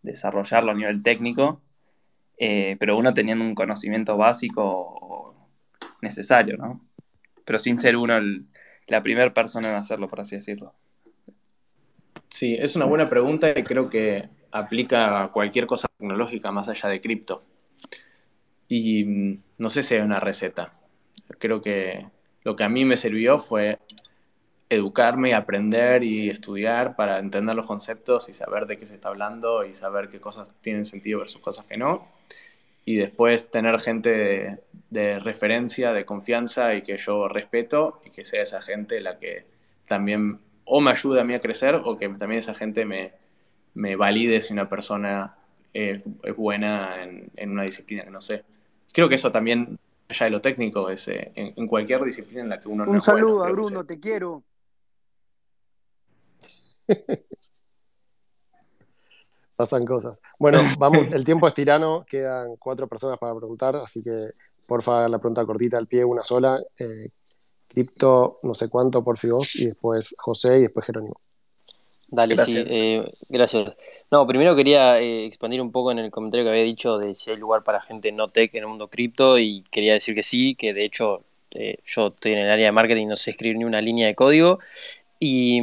desarrollarlo 0.00 0.70
a 0.70 0.74
nivel 0.74 1.02
técnico, 1.02 1.60
eh, 2.38 2.78
pero 2.80 2.96
uno 2.96 3.12
teniendo 3.12 3.44
un 3.44 3.54
conocimiento 3.54 4.16
básico 4.16 5.36
necesario, 6.00 6.56
¿no? 6.56 6.80
Pero 7.44 7.58
sin 7.58 7.78
ser 7.78 7.98
uno 7.98 8.18
la 8.86 9.02
primera 9.02 9.28
persona 9.34 9.68
en 9.68 9.74
hacerlo, 9.74 10.08
por 10.08 10.22
así 10.22 10.36
decirlo. 10.36 10.72
Sí, 12.30 12.56
es 12.58 12.76
una 12.76 12.86
buena 12.86 13.10
pregunta 13.10 13.50
y 13.54 13.62
creo 13.62 13.90
que 13.90 14.30
aplica 14.50 15.22
a 15.22 15.32
cualquier 15.32 15.66
cosa 15.66 15.86
tecnológica 15.98 16.50
más 16.50 16.70
allá 16.70 16.88
de 16.88 17.02
cripto. 17.02 17.44
Y 18.70 19.04
mm, 19.04 19.42
no 19.58 19.68
sé 19.68 19.82
si 19.82 19.96
hay 19.96 20.00
una 20.00 20.20
receta. 20.20 20.72
Creo 21.38 21.60
que 21.60 22.06
lo 22.44 22.56
que 22.56 22.64
a 22.64 22.68
mí 22.70 22.84
me 22.86 22.96
sirvió 22.96 23.38
fue 23.38 23.78
educarme 24.70 25.30
y 25.30 25.32
aprender 25.32 26.04
y 26.04 26.30
estudiar 26.30 26.94
para 26.94 27.18
entender 27.18 27.56
los 27.56 27.66
conceptos 27.66 28.28
y 28.28 28.34
saber 28.34 28.66
de 28.66 28.78
qué 28.78 28.86
se 28.86 28.94
está 28.94 29.08
hablando 29.08 29.64
y 29.64 29.74
saber 29.74 30.08
qué 30.08 30.20
cosas 30.20 30.54
tienen 30.60 30.84
sentido 30.84 31.18
versus 31.18 31.40
cosas 31.40 31.66
que 31.66 31.76
no. 31.76 32.08
Y 32.84 32.94
después 32.96 33.50
tener 33.50 33.80
gente 33.80 34.60
de, 34.88 35.18
referencia, 35.18 35.92
de 35.92 36.04
confianza 36.04 36.74
y 36.76 36.82
que 36.82 36.96
yo 36.96 37.26
respeto 37.28 38.00
y 38.06 38.10
que 38.10 38.24
sea 38.24 38.42
esa 38.42 38.62
gente 38.62 39.00
la 39.00 39.18
que 39.18 39.46
también 39.84 40.38
o 40.64 40.80
me 40.80 40.92
ayude 40.92 41.20
a 41.20 41.24
mí 41.24 41.34
a 41.34 41.40
crecer 41.40 41.74
o 41.74 41.98
que 41.98 42.08
también 42.10 42.38
esa 42.38 42.54
gente 42.54 42.84
me, 42.84 43.12
me 43.74 43.96
valide 43.96 44.40
si 44.40 44.52
una 44.52 44.68
persona 44.68 45.36
es, 45.74 46.00
buena 46.36 47.02
en, 47.02 47.30
en 47.34 47.50
una 47.50 47.64
disciplina 47.64 48.04
que 48.04 48.10
no 48.10 48.20
sé 48.20 48.44
creo 48.92 49.08
que 49.08 49.14
eso 49.16 49.32
también, 49.32 49.78
allá 50.08 50.24
de 50.24 50.30
lo 50.30 50.40
técnico, 50.40 50.88
es 50.88 51.08
eh, 51.08 51.32
en, 51.34 51.54
en, 51.56 51.66
cualquier 51.66 52.02
disciplina 52.02 52.42
en 52.42 52.48
la 52.48 52.60
que 52.60 52.68
uno 52.68 52.84
Un 52.84 52.94
no 52.94 53.00
saludo 53.00 53.44
a 53.44 53.50
Bruno, 53.50 53.84
te 53.84 53.98
quiero. 53.98 54.42
pasan 59.60 59.84
cosas. 59.84 60.22
Bueno, 60.38 60.62
vamos, 60.78 61.12
el 61.12 61.22
tiempo 61.22 61.46
es 61.46 61.52
tirano, 61.52 62.06
quedan 62.08 62.56
cuatro 62.56 62.88
personas 62.88 63.18
para 63.18 63.34
preguntar, 63.34 63.76
así 63.76 64.02
que 64.02 64.30
porfa 64.66 65.06
la 65.06 65.18
pregunta 65.18 65.44
cortita 65.44 65.76
al 65.76 65.86
pie, 65.86 66.02
una 66.02 66.24
sola. 66.24 66.58
Eh, 66.78 67.10
cripto, 67.68 68.40
no 68.42 68.54
sé 68.54 68.70
cuánto, 68.70 69.04
por 69.04 69.18
vos, 69.28 69.54
y 69.56 69.66
después 69.66 70.14
José 70.18 70.60
y 70.60 70.62
después 70.62 70.86
Jerónimo. 70.86 71.20
Dale, 72.12 72.36
Gracias. 72.36 72.64
sí, 72.64 72.64
eh, 72.68 73.12
gracias. 73.28 73.76
No, 74.10 74.26
primero 74.26 74.56
quería 74.56 75.00
eh, 75.00 75.24
expandir 75.26 75.60
un 75.62 75.70
poco 75.70 75.92
en 75.92 76.00
el 76.00 76.10
comentario 76.10 76.44
que 76.44 76.50
había 76.50 76.64
dicho 76.64 76.98
de 76.98 77.14
si 77.14 77.30
hay 77.30 77.36
lugar 77.36 77.62
para 77.62 77.80
gente 77.80 78.10
no 78.10 78.28
tech 78.30 78.52
en 78.54 78.62
el 78.64 78.68
mundo 78.68 78.88
cripto 78.88 79.38
y 79.38 79.62
quería 79.70 79.92
decir 79.94 80.16
que 80.16 80.24
sí, 80.24 80.56
que 80.56 80.74
de 80.74 80.84
hecho 80.84 81.22
eh, 81.52 81.76
yo 81.84 82.08
estoy 82.08 82.32
en 82.32 82.38
el 82.38 82.50
área 82.50 82.66
de 82.66 82.72
marketing, 82.72 83.06
no 83.06 83.14
sé 83.16 83.30
escribir 83.30 83.58
ni 83.58 83.64
una 83.64 83.80
línea 83.80 84.08
de 84.08 84.16
código 84.16 84.58
y, 85.20 85.60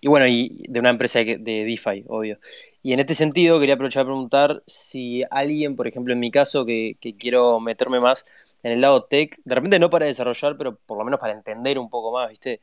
y 0.00 0.08
bueno, 0.08 0.26
y 0.28 0.62
de 0.68 0.80
una 0.80 0.90
empresa 0.90 1.20
de, 1.24 1.38
de 1.38 1.64
DeFi, 1.64 2.04
obvio. 2.08 2.38
Y 2.82 2.92
en 2.94 3.00
este 3.00 3.14
sentido 3.14 3.60
quería 3.60 3.74
aprovechar 3.74 4.02
para 4.04 4.14
preguntar 4.14 4.62
si 4.66 5.24
alguien, 5.30 5.76
por 5.76 5.88
ejemplo 5.88 6.12
en 6.14 6.20
mi 6.20 6.30
caso, 6.30 6.64
que, 6.66 6.96
que 7.00 7.16
quiero 7.16 7.60
meterme 7.60 8.00
más 8.00 8.24
en 8.62 8.72
el 8.72 8.80
lado 8.80 9.04
tech, 9.04 9.40
de 9.44 9.54
repente 9.54 9.78
no 9.78 9.90
para 9.90 10.06
desarrollar, 10.06 10.56
pero 10.56 10.76
por 10.86 10.98
lo 10.98 11.04
menos 11.04 11.20
para 11.20 11.32
entender 11.34 11.78
un 11.78 11.90
poco 11.90 12.12
más, 12.12 12.30
¿viste? 12.30 12.60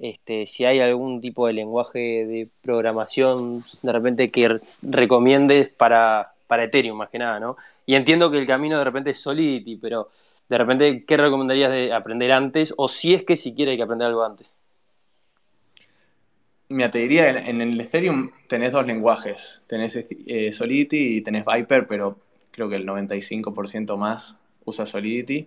Este, 0.00 0.46
si 0.46 0.64
hay 0.64 0.80
algún 0.80 1.20
tipo 1.20 1.46
de 1.46 1.52
lenguaje 1.52 2.24
de 2.24 2.48
programación 2.62 3.62
de 3.82 3.92
repente 3.92 4.30
que 4.30 4.56
recomiendes 4.88 5.68
para, 5.68 6.32
para 6.46 6.64
Ethereum 6.64 6.96
más 6.96 7.10
que 7.10 7.18
nada, 7.18 7.38
¿no? 7.38 7.56
Y 7.84 7.94
entiendo 7.96 8.30
que 8.30 8.38
el 8.38 8.46
camino 8.46 8.78
de 8.78 8.84
repente 8.84 9.10
es 9.10 9.20
Solidity, 9.20 9.76
pero 9.76 10.08
de 10.48 10.58
repente, 10.58 11.04
¿qué 11.04 11.16
recomendarías 11.16 11.70
de 11.70 11.92
aprender 11.92 12.32
antes? 12.32 12.72
O 12.76 12.88
si 12.88 13.14
es 13.14 13.24
que 13.24 13.36
siquiera 13.36 13.72
hay 13.72 13.76
que 13.76 13.82
aprender 13.82 14.08
algo 14.08 14.24
antes. 14.24 14.54
Mira, 16.70 16.90
te 16.90 16.98
diría, 16.98 17.28
en, 17.28 17.36
en 17.36 17.60
el 17.60 17.80
Ethereum 17.80 18.30
tenés 18.48 18.72
dos 18.72 18.86
lenguajes. 18.86 19.62
Tenés 19.66 19.96
eh, 19.96 20.50
Solidity 20.50 21.18
y 21.18 21.20
tenés 21.20 21.44
Viper, 21.44 21.86
pero 21.86 22.18
creo 22.50 22.68
que 22.68 22.76
el 22.76 22.86
95% 22.86 23.96
más 23.96 24.38
usa 24.64 24.86
Solidity. 24.86 25.46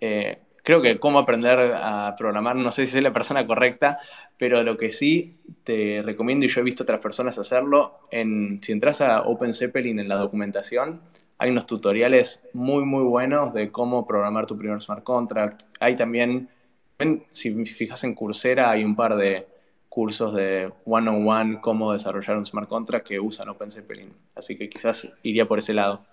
Eh, 0.00 0.38
creo 0.62 0.82
que 0.82 0.98
cómo 0.98 1.18
aprender 1.18 1.74
a 1.76 2.14
programar, 2.16 2.56
no 2.56 2.70
sé 2.70 2.86
si 2.86 2.92
soy 2.92 3.00
la 3.02 3.12
persona 3.12 3.46
correcta, 3.46 3.98
pero 4.36 4.62
lo 4.62 4.76
que 4.76 4.90
sí 4.90 5.38
te 5.64 6.02
recomiendo, 6.02 6.46
y 6.46 6.48
yo 6.48 6.60
he 6.60 6.64
visto 6.64 6.82
otras 6.82 7.00
personas 7.00 7.38
hacerlo, 7.38 7.98
en, 8.10 8.58
si 8.62 8.72
entras 8.72 9.00
a 9.00 9.22
Open 9.22 9.54
Zeppelin 9.54 9.98
en 9.98 10.08
la 10.08 10.16
documentación, 10.16 11.00
hay 11.38 11.50
unos 11.50 11.66
tutoriales 11.66 12.42
muy, 12.52 12.84
muy 12.84 13.02
buenos 13.02 13.54
de 13.54 13.70
cómo 13.70 14.06
programar 14.06 14.44
tu 14.46 14.58
primer 14.58 14.78
smart 14.80 15.02
contract. 15.02 15.62
Hay 15.80 15.94
también, 15.94 16.50
si 17.30 17.64
fijas 17.64 18.04
en 18.04 18.14
Coursera, 18.14 18.70
hay 18.70 18.84
un 18.84 18.94
par 18.94 19.16
de 19.16 19.46
cursos 19.88 20.34
de 20.34 20.70
one-on-one 20.84 21.60
cómo 21.62 21.92
desarrollar 21.92 22.36
un 22.36 22.44
smart 22.44 22.68
contract 22.68 23.08
que 23.08 23.18
usan 23.18 23.48
Open 23.48 23.70
Zeppelin. 23.70 24.12
Así 24.34 24.56
que 24.56 24.68
quizás 24.68 25.10
iría 25.22 25.48
por 25.48 25.58
ese 25.58 25.72
lado. 25.72 26.04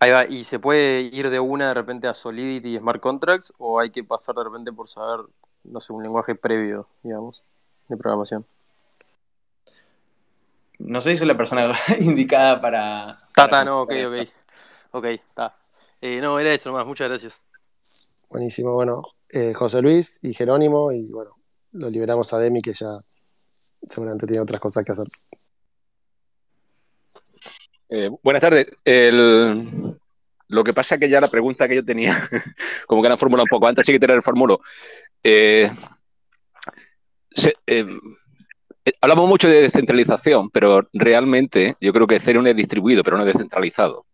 Ahí 0.00 0.10
va, 0.10 0.26
¿y 0.26 0.44
se 0.44 0.58
puede 0.58 1.02
ir 1.02 1.30
de 1.30 1.40
una 1.40 1.68
de 1.68 1.74
repente 1.74 2.08
a 2.08 2.14
Solidity 2.14 2.74
y 2.74 2.78
Smart 2.78 3.00
Contracts? 3.00 3.52
¿O 3.58 3.80
hay 3.80 3.90
que 3.90 4.04
pasar 4.04 4.34
de 4.34 4.44
repente 4.44 4.72
por 4.72 4.88
saber, 4.88 5.26
no 5.62 5.80
sé, 5.80 5.92
un 5.92 6.02
lenguaje 6.02 6.34
previo, 6.34 6.88
digamos, 7.02 7.42
de 7.88 7.96
programación? 7.96 8.44
No 10.78 11.00
sé 11.00 11.10
si 11.10 11.18
soy 11.18 11.28
la 11.28 11.36
persona 11.36 11.72
indicada 12.00 12.60
para. 12.60 13.28
Ta, 13.34 13.48
para 13.48 13.64
no, 13.64 13.82
ok, 13.82 13.92
ok. 14.06 14.28
Ok, 14.92 15.04
está. 15.06 15.56
Eh, 16.00 16.20
no, 16.20 16.38
era 16.38 16.52
eso 16.52 16.70
nomás, 16.70 16.86
muchas 16.86 17.08
gracias. 17.08 17.52
Buenísimo, 18.28 18.74
bueno, 18.74 19.02
eh, 19.28 19.54
José 19.54 19.80
Luis 19.80 20.22
y 20.22 20.34
Jerónimo, 20.34 20.92
y 20.92 21.10
bueno, 21.10 21.36
lo 21.72 21.88
liberamos 21.88 22.32
a 22.32 22.38
Demi, 22.38 22.60
que 22.60 22.72
ya 22.72 22.98
seguramente 23.88 24.26
tiene 24.26 24.42
otras 24.42 24.60
cosas 24.60 24.84
que 24.84 24.92
hacer. 24.92 25.06
Eh, 27.96 28.10
buenas 28.24 28.40
tardes. 28.42 28.66
Lo 30.48 30.62
que 30.62 30.74
pasa 30.74 30.94
es 30.94 31.00
que 31.00 31.08
ya 31.08 31.20
la 31.20 31.28
pregunta 31.30 31.66
que 31.68 31.76
yo 31.76 31.84
tenía, 31.84 32.28
como 32.86 33.02
que 33.02 33.08
la 33.08 33.16
formulado 33.16 33.44
un 33.44 33.48
poco 33.48 33.66
antes, 33.66 33.86
sí 33.86 33.92
que 33.92 33.98
te 33.98 34.06
la 34.06 34.14
reformulo. 34.16 34.60
Eh, 35.22 35.70
eh, 37.66 37.84
hablamos 39.00 39.28
mucho 39.28 39.48
de 39.48 39.62
descentralización, 39.62 40.50
pero 40.50 40.88
realmente 40.92 41.76
yo 41.80 41.92
creo 41.92 42.06
que 42.06 42.16
Ethereum 42.16 42.46
es 42.46 42.56
distribuido, 42.56 43.02
pero 43.02 43.16
no 43.16 43.22
es 43.24 43.32
descentralizado. 43.32 44.04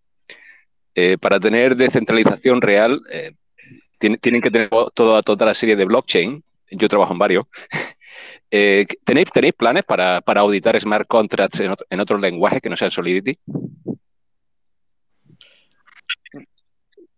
Para 1.20 1.40
tener 1.40 1.76
descentralización 1.76 2.60
real, 2.60 3.00
tiene- 3.98 4.18
tienen 4.18 4.42
que 4.42 4.50
tener 4.50 4.70
toda, 4.94 5.22
toda 5.22 5.46
la 5.46 5.54
serie 5.54 5.76
de 5.76 5.84
blockchain. 5.86 6.42
Yo 6.72 6.88
trabajo 6.88 7.12
en 7.12 7.18
varios. 7.18 7.44
Eh, 8.50 8.84
¿tenéis, 9.04 9.30
¿Tenéis 9.32 9.52
planes 9.54 9.84
para, 9.84 10.20
para 10.20 10.40
auditar 10.40 10.78
smart 10.80 11.06
contracts 11.06 11.60
en, 11.60 11.70
otro- 11.70 11.86
en 11.88 12.00
otros 12.00 12.20
lenguajes 12.20 12.60
que 12.60 12.68
no 12.68 12.76
sean 12.76 12.90
Solidity? 12.90 13.38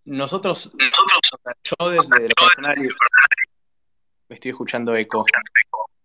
Nosotros, 0.04 0.70
sea, 0.74 1.54
yo 1.64 1.90
desde 1.90 2.28
lo 2.28 2.34
personal, 2.34 2.76
me 4.28 4.34
estoy 4.34 4.50
escuchando 4.50 4.94
eco. 4.96 5.24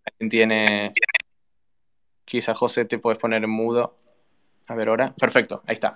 ¿Alguien 0.06 0.30
tiene? 0.30 0.94
Quizá 2.24 2.54
José 2.54 2.86
te 2.86 3.00
puedes 3.00 3.18
poner 3.20 3.44
en 3.44 3.50
mudo. 3.50 3.96
A 4.68 4.76
ver 4.76 4.90
ahora. 4.90 5.14
Perfecto, 5.20 5.64
ahí 5.66 5.74
está. 5.76 5.94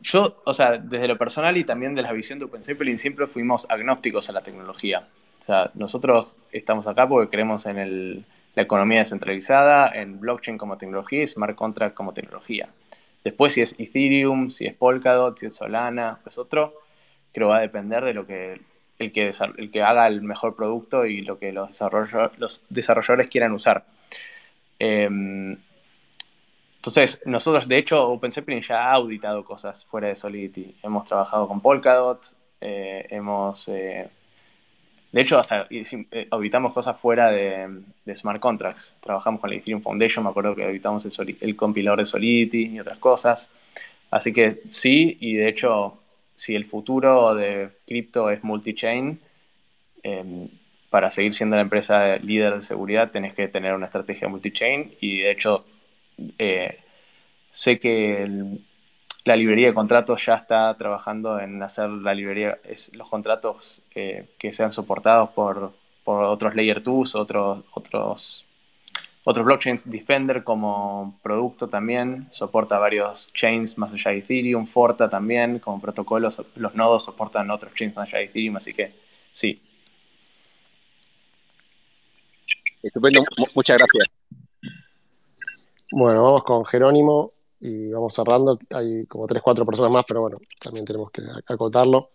Yo, 0.00 0.42
o 0.44 0.52
sea, 0.52 0.78
desde 0.78 1.08
lo 1.08 1.18
personal 1.18 1.56
y 1.56 1.64
también 1.64 1.94
de 1.94 2.02
la 2.02 2.12
visión 2.12 2.38
de 2.38 2.44
Open 2.44 2.62
Zeppelin, 2.62 2.98
siempre 2.98 3.26
fuimos 3.26 3.66
agnósticos 3.68 4.28
a 4.28 4.32
la 4.32 4.42
tecnología. 4.42 5.08
O 5.42 5.44
sea, 5.46 5.70
nosotros 5.74 6.36
estamos 6.52 6.86
acá 6.86 7.08
porque 7.08 7.30
creemos 7.30 7.66
en 7.66 7.78
el- 7.78 8.26
la 8.56 8.62
economía 8.62 9.00
descentralizada, 9.00 9.88
en 9.94 10.18
blockchain 10.18 10.58
como 10.58 10.78
tecnología 10.78 11.22
y 11.22 11.26
smart 11.26 11.54
contract 11.54 11.94
como 11.94 12.14
tecnología. 12.14 12.70
Después, 13.22 13.52
si 13.52 13.60
es 13.60 13.78
Ethereum, 13.78 14.50
si 14.50 14.66
es 14.66 14.74
Polkadot, 14.74 15.38
si 15.38 15.46
es 15.46 15.54
Solana, 15.54 16.18
pues 16.24 16.38
otro, 16.38 16.74
creo 17.32 17.48
va 17.48 17.58
a 17.58 17.60
depender 17.60 18.02
de 18.04 18.14
lo 18.14 18.26
que 18.26 18.60
el 18.98 19.12
que, 19.12 19.32
el 19.58 19.70
que 19.70 19.82
haga 19.82 20.06
el 20.06 20.22
mejor 20.22 20.56
producto 20.56 21.04
y 21.04 21.20
lo 21.20 21.38
que 21.38 21.52
los, 21.52 21.68
desarrolladores 22.70 23.28
quieran 23.28 23.52
usar. 23.52 23.84
Em, 24.78 25.58
entonces, 26.76 27.20
nosotros, 27.26 27.68
de 27.68 27.76
hecho, 27.76 28.08
Open 28.08 28.32
Zeppelin 28.32 28.62
ya 28.62 28.86
ha 28.86 28.92
auditado 28.92 29.44
cosas 29.44 29.84
fuera 29.84 30.08
de 30.08 30.16
Solidity. 30.16 30.76
Hemos 30.82 31.06
trabajado 31.06 31.46
con 31.46 31.60
Polkadot, 31.60 32.24
eh, 32.62 33.06
hemos... 33.10 33.68
eh, 33.68 34.08
de 35.16 35.22
hecho, 35.22 35.38
hasta 35.38 35.66
eh, 35.70 36.28
auditamos 36.30 36.74
cosas 36.74 37.00
fuera 37.00 37.30
de, 37.30 37.80
smart 38.14 38.38
contracts. 38.38 38.94
Trabajamos 39.00 39.40
con 39.40 39.48
la 39.48 39.56
Ethereum 39.56 39.80
Foundation, 39.80 40.22
me 40.22 40.28
acuerdo 40.28 40.54
que 40.54 40.62
auditamos 40.62 41.06
el, 41.40 41.56
compilador 41.56 42.00
de 42.00 42.04
Solidity 42.04 42.66
y 42.66 42.80
otras 42.80 42.98
cosas. 42.98 43.48
Así 44.10 44.30
que 44.30 44.60
sí, 44.68 45.16
y 45.18 45.36
de 45.36 45.48
hecho, 45.48 45.96
si 46.34 46.54
el 46.54 46.66
futuro 46.66 47.34
de 47.34 47.70
cripto 47.86 48.28
es 48.30 48.44
multi-chain, 48.44 49.18
eh, 50.02 50.48
para 50.90 51.10
seguir 51.10 51.32
siendo 51.32 51.56
la 51.56 51.62
empresa 51.62 52.16
líder 52.16 52.56
de 52.56 52.62
seguridad 52.62 53.10
tenés 53.10 53.32
que 53.32 53.48
tener 53.48 53.72
una 53.74 53.86
estrategia 53.86 54.28
multi-chain 54.28 54.96
y 55.00 55.20
de 55.20 55.30
hecho 55.30 55.64
eh, 56.38 56.78
sé 57.52 57.80
que 57.80 58.22
el- 58.22 58.65
la 59.26 59.36
librería 59.36 59.66
de 59.68 59.74
contratos 59.74 60.24
ya 60.24 60.36
está 60.36 60.72
trabajando 60.78 61.38
en 61.40 61.62
hacer 61.62 61.90
la 61.90 62.14
librería, 62.14 62.58
es, 62.64 62.94
los 62.94 63.08
contratos 63.08 63.82
eh, 63.94 64.28
que 64.38 64.52
sean 64.52 64.70
soportados 64.72 65.30
por, 65.30 65.72
por 66.04 66.22
otros 66.24 66.54
Layer 66.54 66.80
2, 66.82 67.14
otros, 67.16 67.64
otros, 67.74 68.46
otros 69.24 69.44
blockchains. 69.44 69.90
Defender 69.90 70.44
como 70.44 71.18
producto 71.24 71.68
también 71.68 72.28
soporta 72.30 72.78
varios 72.78 73.32
chains 73.34 73.76
más 73.78 73.92
allá 73.92 74.12
de 74.12 74.18
Ethereum. 74.18 74.64
Forta 74.66 75.10
también 75.10 75.58
como 75.58 75.80
protocolo, 75.80 76.30
los 76.54 76.74
nodos 76.76 77.04
soportan 77.04 77.50
otros 77.50 77.74
chains 77.74 77.96
más 77.96 78.08
allá 78.08 78.18
de 78.18 78.24
Ethereum, 78.26 78.56
así 78.56 78.72
que 78.72 78.94
sí. 79.32 79.60
Estupendo, 82.80 83.20
mu- 83.36 83.46
muchas 83.56 83.78
gracias. 83.78 84.08
Bueno, 85.90 86.22
vamos 86.24 86.44
con 86.44 86.64
Jerónimo 86.64 87.30
y 87.60 87.90
vamos 87.90 88.14
cerrando. 88.14 88.58
Hay 88.70 89.06
como 89.06 89.26
3, 89.26 89.42
4 89.42 89.64
personas 89.66 89.92
más, 89.92 90.04
pero 90.06 90.20
bueno, 90.22 90.38
también 90.60 90.84
tenemos 90.84 91.10
que 91.10 91.22
ac- 91.22 91.44
acotarlo. 91.46 92.08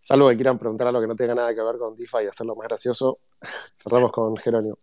Salvo 0.00 0.28
que 0.28 0.36
quieran 0.36 0.58
preguntar 0.58 0.86
algo 0.88 1.00
que 1.00 1.06
no 1.06 1.16
tenga 1.16 1.34
nada 1.34 1.54
que 1.54 1.62
ver 1.62 1.76
con 1.78 1.94
DeFi 1.94 2.24
y 2.24 2.26
hacerlo 2.26 2.54
más 2.56 2.68
gracioso. 2.68 3.18
Cerramos 3.74 4.12
con 4.12 4.36
Jerónimo. 4.36 4.78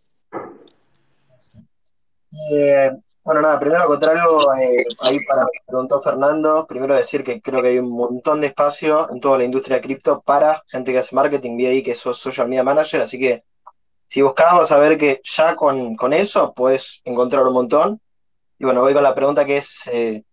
Eh, 2.52 2.90
bueno, 3.24 3.42
nada, 3.42 3.58
primero 3.60 3.82
acotar 3.82 4.16
algo 4.16 4.54
eh, 4.54 4.84
ahí 5.00 5.18
para 5.26 5.46
preguntó 5.66 6.00
Fernando. 6.00 6.66
Primero 6.66 6.94
decir 6.94 7.22
que 7.22 7.42
creo 7.42 7.60
que 7.60 7.68
hay 7.68 7.78
un 7.78 7.90
montón 7.90 8.40
de 8.40 8.48
espacio 8.48 9.10
en 9.10 9.20
toda 9.20 9.38
la 9.38 9.44
industria 9.44 9.80
cripto 9.80 10.20
para 10.22 10.62
gente 10.66 10.92
que 10.92 10.98
hace 10.98 11.14
marketing. 11.14 11.56
Vi 11.56 11.66
ahí 11.66 11.82
que 11.82 11.94
sos 11.94 12.18
social 12.18 12.48
media 12.48 12.62
manager, 12.64 13.02
así 13.02 13.18
que 13.18 13.42
si 14.08 14.22
buscas 14.22 14.54
vas 14.54 14.72
a 14.72 14.78
ver 14.78 14.96
que 14.96 15.20
ya 15.24 15.54
con, 15.56 15.94
con 15.96 16.12
eso 16.14 16.54
puedes 16.54 17.00
encontrar 17.04 17.46
un 17.46 17.52
montón. 17.54 18.00
Y 18.58 18.64
bueno, 18.64 18.80
voy 18.82 18.94
con 18.94 19.02
la 19.02 19.14
pregunta 19.14 19.44
que 19.44 19.58
es, 19.58 19.88
eh, 19.92 20.24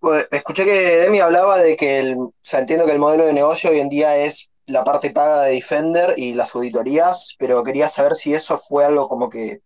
pues, 0.00 0.26
escuché 0.30 0.64
que 0.64 0.98
Demi 0.98 1.20
hablaba 1.20 1.58
de 1.58 1.76
que, 1.76 2.00
el, 2.00 2.16
o 2.16 2.34
sea, 2.42 2.60
entiendo 2.60 2.86
que 2.86 2.92
el 2.92 2.98
modelo 2.98 3.24
de 3.24 3.32
negocio 3.32 3.70
hoy 3.70 3.80
en 3.80 3.88
día 3.88 4.16
es 4.16 4.50
la 4.66 4.84
parte 4.84 5.10
paga 5.10 5.42
de 5.42 5.54
Defender 5.54 6.14
y 6.16 6.34
las 6.34 6.54
auditorías, 6.54 7.34
pero 7.38 7.62
quería 7.62 7.88
saber 7.88 8.16
si 8.16 8.34
eso 8.34 8.58
fue 8.58 8.84
algo 8.84 9.08
como 9.08 9.28
que 9.30 9.60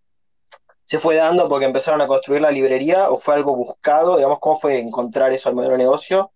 ¿Se 0.87 1.01
fue 1.01 1.17
dando 1.17 1.49
porque 1.49 1.67
empezaron 1.67 2.01
a 2.01 2.07
construir 2.07 2.41
la 2.41 2.53
librería 2.53 3.11
o 3.11 3.19
fue 3.19 3.35
algo 3.35 3.57
buscado? 3.57 4.17
Digamos, 4.17 4.39
¿cómo 4.39 4.57
fue 4.57 4.79
encontrar 4.79 5.33
eso 5.33 5.49
al 5.49 5.57
modelo 5.57 5.73
de 5.73 5.79
negocio? 5.79 6.31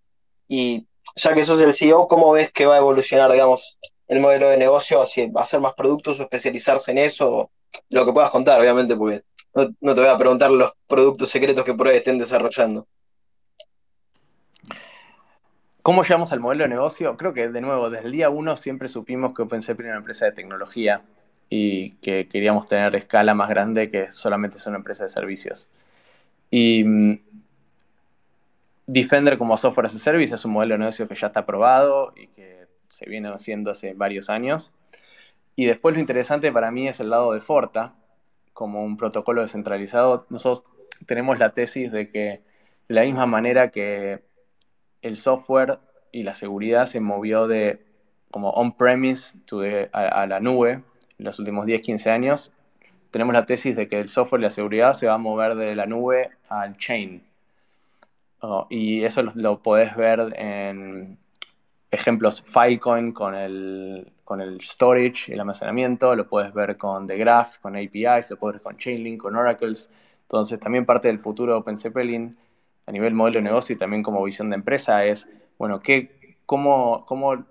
Y 0.49 0.89
ya 1.15 1.35
que 1.35 1.45
sos 1.45 1.61
el 1.61 1.73
CEO, 1.73 2.09
¿cómo 2.09 2.33
ves 2.33 2.51
que 2.53 2.67
va 2.67 2.75
a 2.75 2.79
evolucionar, 2.79 3.31
digamos, 3.31 3.79
el 4.09 4.19
modelo 4.19 4.49
de 4.49 4.57
negocio? 4.57 5.07
Si 5.07 5.31
hacer 5.37 5.61
más 5.61 5.75
productos 5.75 6.19
o 6.19 6.25
especializarse 6.25 6.91
en 6.91 6.99
eso, 6.99 7.53
lo 7.91 8.05
que 8.05 8.13
puedas 8.13 8.31
contar, 8.31 8.61
obviamente, 8.61 8.97
porque 8.97 9.23
no, 9.55 9.95
te 9.95 10.01
voy 10.01 10.09
a 10.09 10.19
preguntar 10.19 10.51
los 10.51 10.73
productos 10.87 11.29
secretos 11.29 11.65
que 11.65 11.75
por 11.75 11.89
ahí 11.89 11.99
estén 11.99 12.19
desarrollando. 12.19 12.87
¿Cómo 15.83 16.03
llegamos 16.03 16.33
al 16.33 16.41
modelo 16.41 16.65
de 16.65 16.69
negocio? 16.69 17.17
Creo 17.17 17.33
que, 17.33 17.49
de 17.49 17.61
nuevo, 17.61 17.89
desde 17.89 18.07
el 18.07 18.13
día 18.13 18.29
uno 18.29 18.55
siempre 18.57 18.87
supimos 18.89 19.35
que 19.35 19.43
OpenSepi 19.43 19.83
era 19.83 19.93
una 19.93 19.99
empresa 19.99 20.27
de 20.27 20.33
tecnología 20.33 21.03
y 21.49 21.93
que 21.97 22.29
queríamos 22.29 22.67
tener 22.67 22.95
escala 22.95 23.35
más 23.35 23.49
grande 23.49 23.89
que 23.89 24.11
solamente 24.11 24.59
ser 24.59 24.71
una 24.71 24.79
empresa 24.79 25.05
de 25.05 25.09
servicios. 25.09 25.69
Y 26.51 26.85
mm, 26.85 27.19
Defender 28.93 29.39
como 29.39 29.57
software 29.57 29.87
as 29.87 29.95
a 29.95 30.01
service 30.01 30.35
es 30.35 30.45
un 30.45 30.51
modelo 30.51 30.75
de 30.75 30.79
negocio 30.81 31.07
que 31.07 31.15
ya 31.15 31.29
está 31.29 31.47
probado 31.47 32.13
y 32.17 32.27
que 32.27 32.67
se 32.89 33.09
viene 33.09 33.29
haciendo 33.29 33.71
hace 33.71 33.95
varios 33.95 34.29
años. 34.29 34.73
Y 35.55 35.67
después 35.67 35.95
lo 35.95 36.01
interesante 36.01 36.51
para 36.51 36.73
mí 36.73 36.89
es 36.89 36.99
el 36.99 37.09
lado 37.09 37.33
de 37.33 37.41
Forta, 37.41 37.95
como 38.61 38.85
un 38.85 38.99
protocolo 38.99 39.41
descentralizado. 39.41 40.27
Nosotros 40.29 40.71
tenemos 41.07 41.39
la 41.39 41.49
tesis 41.49 41.91
de 41.91 42.11
que 42.11 42.43
de 42.89 42.95
la 42.95 43.05
misma 43.05 43.25
manera 43.25 43.71
que 43.71 44.23
el 45.01 45.17
software 45.17 45.79
y 46.13 46.25
la 46.25 46.35
seguridad 46.35 46.85
se 46.85 47.01
movió 47.01 47.47
de 47.47 47.83
como 48.31 48.51
on-premise 48.51 49.39
a, 49.95 50.27
la 50.27 50.41
nube 50.41 50.73
en 51.19 51.25
los 51.25 51.39
últimos 51.39 51.65
10, 51.65 51.81
15 51.81 52.11
años, 52.11 52.53
tenemos 53.11 53.33
la 53.33 53.47
tesis 53.47 53.75
de 53.75 53.89
que 53.89 53.99
el 53.99 54.11
software 54.11 54.43
y 54.43 54.45
la 54.45 54.51
seguridad 54.51 54.93
se 54.93 55.07
va 55.07 55.15
a 55.15 55.19
mover 55.19 55.55
de 55.55 55.75
la 55.75 55.87
nube 55.87 56.29
al 56.51 56.77
chain. 56.77 57.23
Oh, 58.41 58.67
y 58.69 59.05
eso 59.05 59.23
lo, 59.23 59.33
lo, 59.37 59.63
podés 59.63 59.97
ver 59.97 60.35
en 60.37 61.17
ejemplos 61.91 62.43
Filecoin 62.47 63.13
con 63.13 63.35
el, 63.35 64.13
con 64.25 64.41
el 64.41 64.61
storage 64.61 65.33
el 65.33 65.41
almacenamiento, 65.41 66.15
lo 66.15 66.29
puedes 66.29 66.53
ver 66.53 66.77
con 66.77 67.07
The 67.07 67.17
Graph, 67.17 67.59
con 67.61 67.77
APIs, 67.77 68.31
lo 68.31 68.37
puedes 68.37 68.57
ver 68.57 68.63
con 68.63 68.77
Chainlink, 68.77 69.21
con 69.21 69.37
Oracles. 69.37 69.91
Entonces, 70.23 70.61
también 70.61 70.87
parte 70.87 71.09
del 71.09 71.19
futuro 71.19 71.53
de 71.55 71.59
OpenZeppelin 71.59 72.37
a 72.87 72.93
nivel 72.93 73.15
modelo 73.15 73.39
de 73.39 73.43
negocio 73.43 73.75
y 73.75 73.79
también 73.79 74.03
como 74.03 74.23
visión 74.23 74.51
de 74.51 74.57
empresa 74.57 75.03
es, 75.05 75.29
bueno, 75.59 75.81
¿qué, 75.81 76.37
cómo, 76.47 77.05
¿cómo 77.07 77.45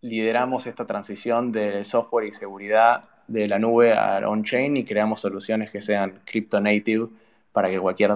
lideramos 0.00 0.66
esta 0.66 0.86
transición 0.86 1.50
de 1.52 1.82
software 1.84 2.26
y 2.26 2.32
seguridad 2.32 3.04
de 3.26 3.48
la 3.48 3.58
nube 3.58 3.92
a 3.92 4.26
on-chain 4.28 4.76
y 4.76 4.84
creamos 4.84 5.20
soluciones 5.20 5.70
que 5.70 5.80
sean 5.80 6.22
crypto 6.24 6.60
native 6.60 7.08
para 7.52 7.68
que 7.68 7.78
cualquier 7.78 8.10